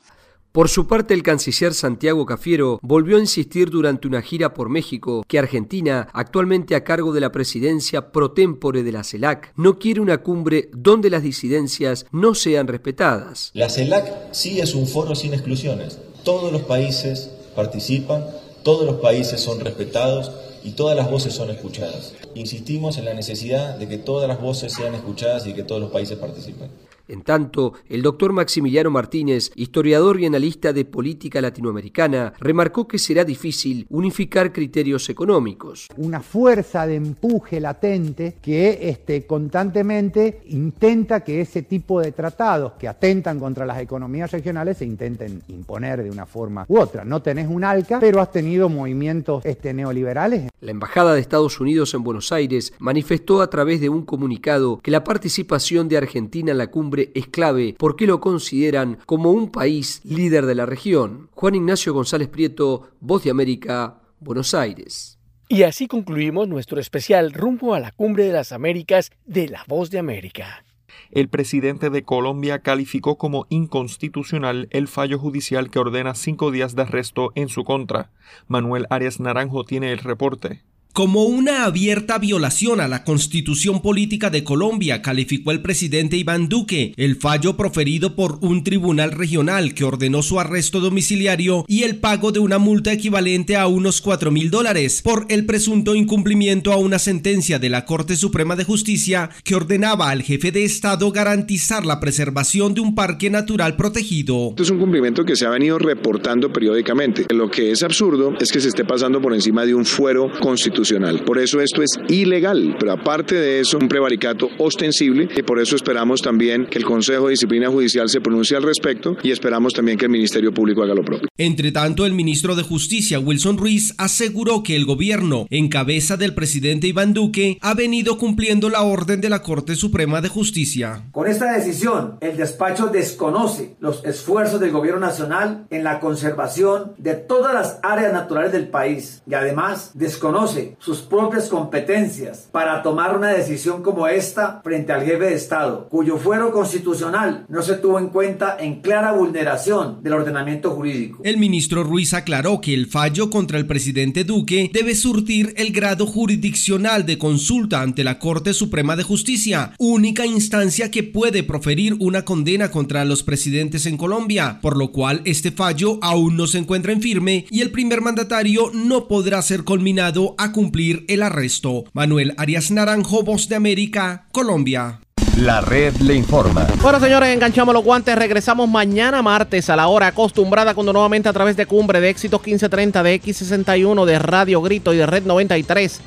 Por 0.54 0.70
su 0.70 0.86
parte, 0.86 1.16
el 1.16 1.24
canciller 1.24 1.74
Santiago 1.74 2.28
Cafiero 2.28 2.78
volvió 2.84 3.18
a 3.18 3.20
insistir 3.20 3.72
durante 3.72 4.08
una 4.08 4.22
gira 4.22 4.54
por 4.54 4.70
México 4.70 5.26
que 5.28 5.40
Argentina, 5.40 6.10
actualmente 6.14 6.76
a 6.76 6.84
cargo 6.84 7.12
de 7.12 7.22
la 7.22 7.32
presidencia 7.32 8.12
pro 8.12 8.34
tempore 8.34 8.84
de 8.84 8.92
la 8.92 9.04
CELAC, 9.04 9.52
no 9.56 9.80
quiere 9.80 10.00
una 10.00 10.20
cumbre 10.20 10.70
donde 10.72 11.10
las 11.10 11.24
disidencias 11.24 12.06
no 12.12 12.36
sean 12.36 12.68
respetadas. 12.68 13.50
La 13.56 13.68
CELAC 13.68 14.32
sí 14.32 14.60
es 14.60 14.76
un 14.76 14.86
foro 14.86 15.16
sin 15.16 15.34
exclusiones. 15.34 15.98
Todos 16.24 16.54
los 16.54 16.62
países 16.62 17.32
participan, 17.56 18.24
todos 18.62 18.86
los 18.86 18.98
países 18.98 19.42
son 19.42 19.60
respetados 19.60 20.32
y 20.64 20.74
todas 20.74 20.96
las 20.96 21.10
voces 21.10 21.34
son 21.34 21.50
escuchadas. 21.50 22.14
Insistimos 22.36 23.00
en 23.00 23.06
la 23.06 23.16
necesidad 23.16 23.76
de 23.80 23.88
que 23.88 23.98
todas 23.98 24.28
las 24.28 24.40
voces 24.40 24.72
sean 24.72 24.94
escuchadas 24.94 25.48
y 25.48 25.54
que 25.54 25.64
todos 25.64 25.82
los 25.82 25.90
países 25.90 26.20
participen. 26.20 26.70
En 27.10 27.22
tanto, 27.22 27.74
el 27.90 28.02
doctor 28.02 28.32
Maximiliano 28.32 28.90
Martínez, 28.90 29.52
historiador 29.56 30.22
y 30.22 30.26
analista 30.26 30.72
de 30.72 30.86
política 30.86 31.42
latinoamericana, 31.42 32.32
remarcó 32.40 32.88
que 32.88 32.98
será 32.98 33.26
difícil 33.26 33.86
unificar 33.90 34.54
criterios 34.54 35.10
económicos. 35.10 35.90
Una 35.98 36.22
fuerza 36.22 36.88
de 36.88 36.96
empuje 36.96 37.60
latente 37.60 38.38
que 38.42 38.90
este, 38.90 39.26
constantemente 39.26 40.44
intenta 40.48 41.26
que 41.26 41.42
ese 41.42 41.64
tipo 41.64 42.00
de 42.00 42.14
tratados 42.14 42.74
que 42.80 42.88
atentan 42.88 43.38
contra 43.38 43.66
las 43.66 43.82
economías 43.82 44.32
regionales 44.32 44.78
se 44.78 44.86
intenten 44.86 45.42
imponer 45.50 46.04
de 46.04 46.10
una 46.10 46.26
forma 46.26 46.66
u 46.70 46.80
otra. 46.80 47.04
No 47.04 47.22
tenés 47.22 47.50
un 47.50 47.66
ALCA, 47.66 48.00
pero 48.00 48.22
has 48.22 48.32
tenido 48.32 48.70
movimientos 48.70 49.46
este, 49.46 49.74
neoliberales. 49.74 50.50
La 50.62 50.72
Embajada 50.72 51.14
de 51.14 51.20
Estados 51.20 51.60
Unidos 51.60 51.94
en 51.94 52.04
Buenos 52.04 52.32
Aires 52.32 52.74
manifestó 52.80 53.42
a 53.42 53.50
través 53.50 53.82
de 53.82 53.90
un 53.90 54.06
comunicado 54.06 54.80
que 54.82 54.92
la 54.92 55.04
participación 55.04 55.90
de 55.90 55.98
Argentina 55.98 56.54
en 56.54 56.58
la 56.58 56.68
cumbre 56.68 56.93
es 57.00 57.28
clave 57.28 57.76
porque 57.78 58.08
lo 58.08 58.20
consideran 58.20 59.00
como 59.06 59.32
un 59.32 59.52
país 59.52 60.02
líder 60.04 60.46
de 60.46 60.56
la 60.56 60.66
región. 60.66 61.30
Juan 61.34 61.56
Ignacio 61.56 61.94
González 61.94 62.28
Prieto, 62.28 62.90
Voz 63.00 63.24
de 63.24 63.32
América, 63.32 64.02
Buenos 64.20 64.54
Aires. 64.54 65.20
Y 65.50 65.64
así 65.64 65.88
concluimos 65.88 66.48
nuestro 66.48 66.80
especial 66.80 67.34
rumbo 67.34 67.74
a 67.74 67.80
la 67.80 67.92
Cumbre 67.92 68.26
de 68.26 68.34
las 68.34 68.52
Américas 68.52 69.12
de 69.26 69.50
la 69.50 69.64
Voz 69.68 69.92
de 69.92 70.00
América. 70.00 70.64
El 71.12 71.30
presidente 71.30 71.90
de 71.90 72.04
Colombia 72.04 72.60
calificó 72.60 73.18
como 73.18 73.46
inconstitucional 73.50 74.68
el 74.72 74.88
fallo 74.88 75.20
judicial 75.20 75.70
que 75.70 75.80
ordena 75.80 76.16
cinco 76.16 76.50
días 76.50 76.76
de 76.76 76.84
arresto 76.84 77.32
en 77.36 77.50
su 77.50 77.64
contra. 77.64 78.10
Manuel 78.48 78.88
Arias 78.90 79.20
Naranjo 79.20 79.64
tiene 79.64 79.92
el 79.92 80.00
reporte. 80.00 80.64
Como 80.94 81.24
una 81.24 81.66
abierta 81.66 82.20
violación 82.20 82.80
a 82.80 82.88
la 82.88 83.04
constitución 83.04 83.82
política 83.82 84.30
de 84.30 84.44
Colombia, 84.44 85.02
calificó 85.02 85.50
el 85.50 85.60
presidente 85.60 86.18
Iván 86.18 86.50
Duque 86.50 86.94
el 86.98 87.16
fallo 87.16 87.58
proferido 87.58 88.16
por 88.16 88.38
un 88.42 88.64
tribunal 88.64 89.12
regional 89.12 89.74
que 89.74 89.86
ordenó 89.86 90.22
su 90.22 90.40
arresto 90.40 90.82
domiciliario 90.82 91.66
y 91.68 91.82
el 91.82 91.96
pago 91.96 92.32
de 92.32 92.38
una 92.38 92.60
multa 92.60 92.94
equivalente 92.94 93.56
a 93.56 93.66
unos 93.66 94.02
4 94.02 94.30
mil 94.30 94.52
dólares 94.52 95.02
por 95.02 95.26
el 95.30 95.48
presunto 95.48 95.96
incumplimiento 95.96 96.72
a 96.72 96.78
una 96.78 97.00
sentencia 97.00 97.58
de 97.58 97.70
la 97.70 97.86
Corte 97.86 98.16
Suprema 98.16 98.56
de 98.56 98.64
Justicia 98.64 99.32
que 99.44 99.56
ordenaba 99.56 100.12
al 100.12 100.22
jefe 100.22 100.52
de 100.52 100.64
Estado 100.64 101.12
garantizar 101.12 101.88
la 101.88 102.00
preservación 102.00 102.76
de 102.76 102.82
un 102.82 102.94
parque 102.94 103.32
natural 103.32 103.76
protegido. 103.78 104.50
Esto 104.50 104.62
es 104.62 104.70
un 104.70 104.78
cumplimiento 104.78 105.26
que 105.26 105.36
se 105.36 105.48
ha 105.48 105.50
venido 105.50 105.80
reportando 105.80 106.54
periódicamente. 106.54 107.26
Lo 107.34 107.50
que 107.50 107.72
es 107.72 107.82
absurdo 107.82 108.36
es 108.40 108.52
que 108.52 108.60
se 108.60 108.68
esté 108.68 108.86
pasando 108.86 109.20
por 109.20 109.34
encima 109.34 109.66
de 109.66 109.74
un 109.74 109.86
fuero 109.86 110.32
constitucional 110.40 110.83
por 111.26 111.40
eso 111.40 111.62
esto 111.62 111.82
es 111.82 111.98
ilegal, 112.10 112.76
pero 112.78 112.92
aparte 112.92 113.36
de 113.36 113.62
eso, 113.62 113.78
un 113.78 113.88
prevaricato 113.88 114.50
ostensible 114.58 115.30
y 115.34 115.42
por 115.42 115.60
eso 115.60 115.78
esperamos 115.78 116.22
también 116.22 116.66
que 116.66 116.78
el 116.78 116.84
Consejo 116.84 117.26
de 117.26 117.32
Disciplina 117.32 117.70
Judicial 117.70 118.10
se 118.10 118.20
pronuncie 118.20 118.58
al 118.58 118.64
respecto 118.64 119.16
y 119.24 119.32
esperamos 119.32 119.74
también 119.74 119.98
que 119.98 120.06
el 120.06 120.12
Ministerio 120.12 120.54
Público 120.54 120.84
haga 120.84 120.94
lo 120.94 121.06
propio. 121.06 121.30
Entre 121.38 121.72
tanto, 121.72 122.06
el 122.06 122.14
ministro 122.14 122.56
de 122.56 122.64
Justicia, 122.64 123.20
Wilson 123.20 123.58
Ruiz, 123.58 123.94
aseguró 123.98 124.62
que 124.62 124.76
el 124.76 124.86
gobierno, 124.86 125.48
en 125.50 125.70
cabeza 125.70 126.18
del 126.18 126.34
presidente 126.34 126.88
Iván 126.88 127.14
Duque, 127.14 127.58
ha 127.62 127.74
venido 127.74 128.18
cumpliendo 128.18 128.70
la 128.70 128.82
orden 128.82 129.22
de 129.22 129.30
la 129.30 129.42
Corte 129.42 129.76
Suprema 129.76 130.20
de 130.20 130.28
Justicia. 130.28 131.04
Con 131.12 131.28
esta 131.28 131.54
decisión, 131.54 132.18
el 132.20 132.36
despacho 132.36 132.88
desconoce 132.88 133.76
los 133.80 134.04
esfuerzos 134.04 134.60
del 134.60 134.72
gobierno 134.72 135.00
nacional 135.00 135.66
en 135.70 135.86
la 135.86 136.02
conservación 136.02 136.94
de 136.98 137.16
todas 137.16 137.54
las 137.54 137.80
áreas 137.84 138.12
naturales 138.12 138.52
del 138.52 138.68
país 138.68 139.22
y 139.26 139.34
además 139.34 139.92
desconoce 139.94 140.73
sus 140.80 141.00
propias 141.00 141.50
competencias 141.50 142.48
para 142.52 142.82
tomar 142.84 143.18
una 143.18 143.30
decisión 143.30 143.84
como 143.84 144.08
esta 144.08 144.62
frente 144.64 144.92
al 144.92 145.04
jefe 145.04 145.26
de 145.26 145.34
Estado, 145.34 145.88
cuyo 145.90 146.18
fuero 146.18 146.52
constitucional 146.52 147.46
no 147.50 147.62
se 147.62 147.76
tuvo 147.76 148.00
en 148.00 148.10
cuenta 148.10 148.58
en 148.60 148.82
clara 148.82 149.12
vulneración 149.12 150.04
del 150.04 150.14
ordenamiento 150.14 150.72
jurídico. 150.72 151.22
El 151.24 151.38
ministro 151.38 151.84
Ruiz 151.84 152.14
aclaró 152.14 152.62
que 152.62 152.74
el 152.74 152.88
fallo 152.88 153.30
contra 153.30 153.58
el 153.58 153.66
presidente 153.66 154.24
Duque 154.24 154.70
debe 154.74 154.96
surtir 154.96 155.54
el 155.58 155.72
grado 155.72 156.06
jurisdiccional 156.06 157.06
de 157.06 157.18
consulta 157.18 157.82
ante 157.82 158.04
la 158.04 158.20
Corte 158.20 158.54
Suprema 158.54 158.96
de 158.96 159.04
Justicia, 159.04 159.74
única 159.78 160.26
instancia 160.26 160.92
que 160.92 161.04
puede 161.04 161.44
proferir 161.44 161.96
una 162.00 162.26
condena 162.26 162.72
contra 162.72 163.06
los 163.06 163.24
presidentes 163.24 163.86
en 163.86 163.98
Colombia, 163.98 164.60
por 164.62 164.78
lo 164.78 164.92
cual 164.92 165.22
este 165.26 165.52
fallo 165.52 166.00
aún 166.02 166.38
no 166.38 166.48
se 166.48 166.58
encuentra 166.58 166.94
en 166.94 167.02
firme 167.02 167.46
y 167.50 167.62
el 167.62 167.72
primer 167.72 168.02
mandatario 168.02 168.72
no 168.74 169.08
podrá 169.08 169.42
ser 169.42 169.64
culminado 169.64 170.36
a 170.38 170.52
cumplir 170.64 171.04
el 171.10 171.22
arresto. 171.24 171.84
Manuel 171.92 172.34
Arias 172.38 172.72
Naranjo, 172.72 173.22
Voz 173.22 173.50
de 173.50 173.58
América, 173.58 174.28
Colombia. 174.32 175.02
La 175.38 175.60
red 175.60 175.94
le 175.98 176.16
informa. 176.16 176.66
Bueno, 176.82 177.02
señores, 177.02 177.36
enganchamos 177.36 177.74
los 177.74 177.84
guantes. 177.84 178.16
Regresamos 178.16 178.70
mañana 178.70 179.22
martes 179.22 179.70
a 179.70 179.76
la 179.76 179.88
hora 179.88 180.08
acostumbrada 180.08 180.74
cuando 180.74 180.94
nuevamente 180.94 181.28
a 181.28 181.34
través 181.34 181.58
de 181.58 181.66
Cumbre 181.66 182.00
de 182.00 182.10
Éxitos 182.10 182.40
1530, 182.40 183.04
de 183.04 183.22
X61, 183.22 184.06
de 184.06 184.20
Radio 184.20 184.62
Grito 184.62 184.94
y 184.94 184.98
de 184.98 185.06
Red 185.06 185.24
93, 185.26 186.00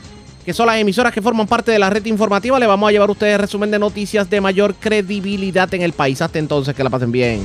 que 0.46 0.54
son 0.54 0.68
las 0.68 0.78
emisoras 0.78 1.12
que 1.12 1.20
forman 1.20 1.46
parte 1.46 1.70
de 1.70 1.78
la 1.78 1.90
red 1.90 2.06
informativa, 2.06 2.58
le 2.58 2.66
vamos 2.66 2.88
a 2.88 2.92
llevar 2.92 3.10
a 3.10 3.12
ustedes 3.12 3.38
resumen 3.38 3.70
de 3.70 3.78
noticias 3.78 4.30
de 4.30 4.40
mayor 4.40 4.74
credibilidad 4.76 5.72
en 5.74 5.82
el 5.82 5.92
país. 5.92 6.22
Hasta 6.22 6.38
entonces, 6.38 6.74
que 6.74 6.82
la 6.82 6.88
pasen 6.88 7.12
bien. 7.12 7.44